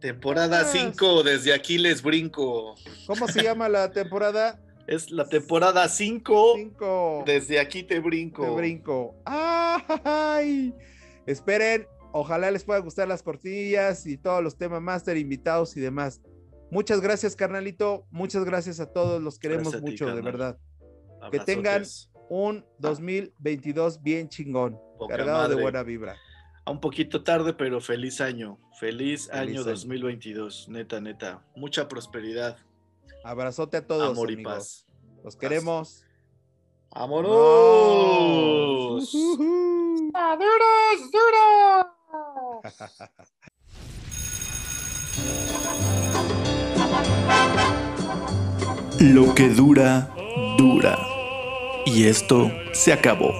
Temporada 0.00 0.62
Ah. 0.62 0.64
5, 0.64 1.22
desde 1.22 1.54
aquí 1.54 1.78
les 1.78 2.02
brinco. 2.02 2.74
¿Cómo 3.06 3.28
se 3.28 3.42
llama 3.42 3.68
la 3.68 3.92
temporada? 3.92 4.60
Es 4.92 5.10
la 5.10 5.24
temporada 5.26 5.88
5, 5.88 6.52
Cinco. 6.56 7.22
desde 7.26 7.58
aquí 7.58 7.82
te 7.82 7.98
brinco. 7.98 8.44
Te 8.44 8.50
brinco. 8.50 9.16
¡Ay! 9.24 10.74
Esperen, 11.26 11.86
ojalá 12.12 12.50
les 12.50 12.62
pueda 12.64 12.78
gustar 12.80 13.08
las 13.08 13.22
cortinillas 13.22 14.06
y 14.06 14.18
todos 14.18 14.42
los 14.42 14.58
temas 14.58 14.82
máster, 14.82 15.16
invitados 15.16 15.76
y 15.78 15.80
demás. 15.80 16.20
Muchas 16.70 17.00
gracias, 17.00 17.36
carnalito. 17.36 18.06
Muchas 18.10 18.44
gracias 18.44 18.80
a 18.80 18.86
todos. 18.92 19.22
Los 19.22 19.38
queremos 19.38 19.72
ti, 19.72 19.80
mucho, 19.80 20.14
de 20.14 20.20
verdad. 20.20 20.58
Abrazotes. 21.22 21.46
tengan- 21.46 21.84
Un 22.28 22.64
2022 22.78 24.02
bien 24.02 24.28
chingón, 24.28 24.78
Poca 24.98 25.16
cargado 25.16 25.48
de 25.54 25.62
buena 25.62 25.82
vibra. 25.82 26.16
A 26.64 26.70
un 26.70 26.80
poquito 26.80 27.22
tarde, 27.24 27.52
pero 27.54 27.80
feliz 27.80 28.20
año. 28.20 28.58
Feliz, 28.78 29.28
año 29.30 29.60
año. 29.60 29.64
2022. 29.64 30.68
Neta, 30.68 31.00
neta. 31.00 31.42
Mucha 31.56 31.88
prosperidad, 31.88 32.56
Abrazote 33.24 33.76
a 33.76 33.86
todos, 33.86 34.10
amor 34.10 34.30
y 34.30 34.34
amigos. 34.34 34.52
paz. 34.52 34.86
Los 35.24 35.36
queremos. 35.36 36.04
¡Vámonos! 36.94 37.32
¡Duros, 39.12 41.10
duros! 41.12 41.86
Lo 49.00 49.34
que 49.34 49.48
dura, 49.48 50.14
dura. 50.58 50.98
Y 51.86 52.04
esto 52.06 52.50
se 52.72 52.92
acabó. 52.92 53.32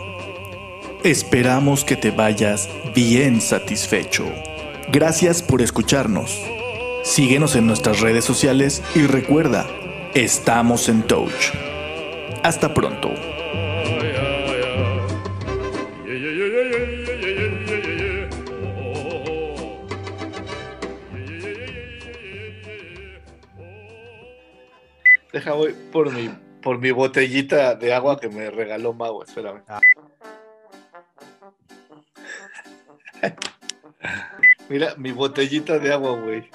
Esperamos 1.05 1.85
que 1.85 1.97
te 1.97 2.11
vayas 2.11 2.69
bien 2.95 3.41
satisfecho. 3.41 4.25
Gracias 4.91 5.43
por 5.43 5.63
escucharnos. 5.63 6.37
Síguenos 7.03 7.57
en 7.57 7.67
nuestras 7.67 8.01
redes 8.01 8.25
sociales 8.25 8.81
y 8.95 9.07
recuerda, 9.09 9.67
estamos 10.15 10.89
en 10.89 11.03
Touch. 11.03 11.51
Hasta 12.45 12.73
pronto. 12.73 13.11
Deja 25.33 25.53
voy 25.55 25.75
por 25.91 26.13
mi, 26.13 26.31
por 26.63 26.79
mi 26.79 26.93
botellita 26.93 27.75
de 27.75 27.93
agua 27.93 28.21
que 28.21 28.29
me 28.29 28.49
regaló 28.49 28.93
Mago. 28.93 29.25
Espérame. 29.25 29.63
Ah. 29.67 29.81
Mira, 34.73 34.95
mi 34.97 35.13
botellita 35.13 35.79
de 35.79 35.93
agua, 35.93 36.19
güey. 36.19 36.49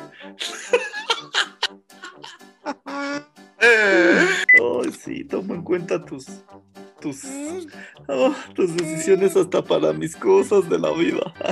Oh, 4.60 4.84
sí, 4.86 5.24
tomo 5.24 5.54
en 5.54 5.62
cuenta 5.62 6.04
tus, 6.04 6.26
tus, 7.00 7.22
oh, 8.08 8.34
tus 8.56 8.76
decisiones 8.76 9.38
hasta 9.38 9.64
para 9.64 9.94
mis 9.94 10.16
cosas 10.16 10.68
de 10.68 10.80
la 10.80 10.92
vida. 10.94 11.32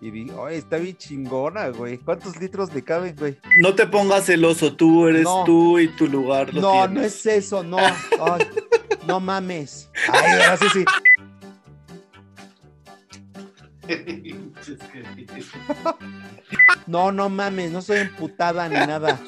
Y 0.00 0.12
di, 0.12 0.30
"Oye, 0.30 0.58
está 0.58 0.76
bien 0.76 0.96
chingona, 0.96 1.70
güey. 1.70 1.98
¿Cuántos 1.98 2.36
litros 2.40 2.72
le 2.72 2.84
caben, 2.84 3.16
güey? 3.16 3.36
No 3.58 3.74
te 3.74 3.84
pongas 3.84 4.26
celoso, 4.26 4.76
tú 4.76 5.08
eres 5.08 5.24
No. 5.24 5.42
tú 5.44 5.80
y 5.80 5.88
tu 5.88 6.06
lugar 6.06 6.54
lo 6.54 6.60
No, 6.60 6.86
no 6.86 7.00
es 7.02 7.26
eso, 7.26 7.64
no. 7.64 7.78
Ay, 7.78 8.46
no 9.08 9.18
mames. 9.18 9.90
Ay, 10.12 10.56
sí, 10.60 10.66
sí. 10.72 10.84
No, 16.86 17.12
no 17.12 17.28
mames, 17.28 17.70
no 17.70 17.82
soy 17.82 17.98
emputada 17.98 18.68
ni 18.68 18.74
nada. 18.74 19.18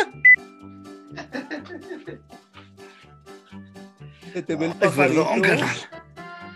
Se 4.33 4.43
te 4.43 4.55
ve 4.57 4.67
el 4.67 4.73
Ay, 4.81 4.91
perdón, 4.97 5.41
carnal. 5.43 5.77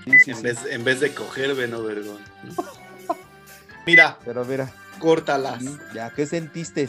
Sí, 0.04 0.12
sí, 0.24 0.30
En 0.30 0.36
sí. 0.36 0.42
vez, 0.42 0.58
en 0.70 0.84
vez 0.84 1.00
de 1.00 1.12
coger, 1.14 1.54
ven, 1.54 1.70
vergón. 1.72 2.18
Mira, 3.86 4.18
Pero 4.24 4.44
mira, 4.44 4.70
córtalas. 4.98 5.62
ya, 5.94 6.10
¿qué 6.10 6.26
sentiste? 6.26 6.88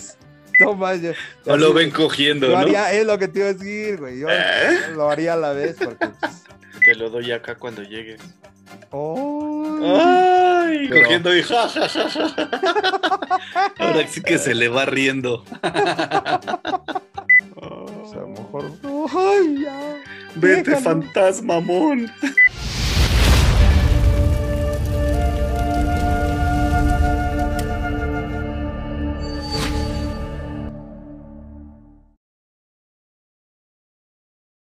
No 0.59 0.73
más, 0.75 1.01
yo, 1.01 1.11
No 1.45 1.57
lo 1.57 1.73
ven 1.73 1.91
cogiendo, 1.91 2.47
¿no? 2.47 2.57
haría, 2.57 2.93
es 2.93 3.05
lo 3.05 3.17
que 3.17 3.27
te 3.27 3.39
iba 3.39 3.49
a 3.49 3.53
decir, 3.53 3.97
güey. 3.97 4.19
Yo 4.19 4.27
¿Eh? 4.29 4.91
lo 4.95 5.09
haría 5.09 5.33
a 5.33 5.37
la 5.37 5.51
vez 5.51 5.75
porque. 5.83 6.07
Te 6.85 6.95
lo 6.95 7.09
doy 7.09 7.31
acá 7.31 7.55
cuando 7.55 7.81
llegue. 7.83 8.17
¡Ay! 8.91 9.97
Ay, 9.97 10.87
Pero- 10.89 11.01
cogiendo 11.03 11.35
y 11.35 11.43
ja, 11.43 11.67
ja, 11.69 11.87
ja, 11.89 12.09
ja. 12.09 12.49
Ahora 13.79 14.07
sí 14.07 14.21
que 14.21 14.37
se 14.37 14.53
le 14.55 14.67
va 14.69 14.85
riendo. 14.85 15.43
Pues 17.55 18.13
a 18.13 18.17
lo 18.17 18.27
mejor. 18.27 18.71
¡Ay, 19.15 19.63
ya! 19.63 19.95
Vete, 20.35 20.71
déjalo. 20.71 20.81
fantasmamón. 20.83 22.11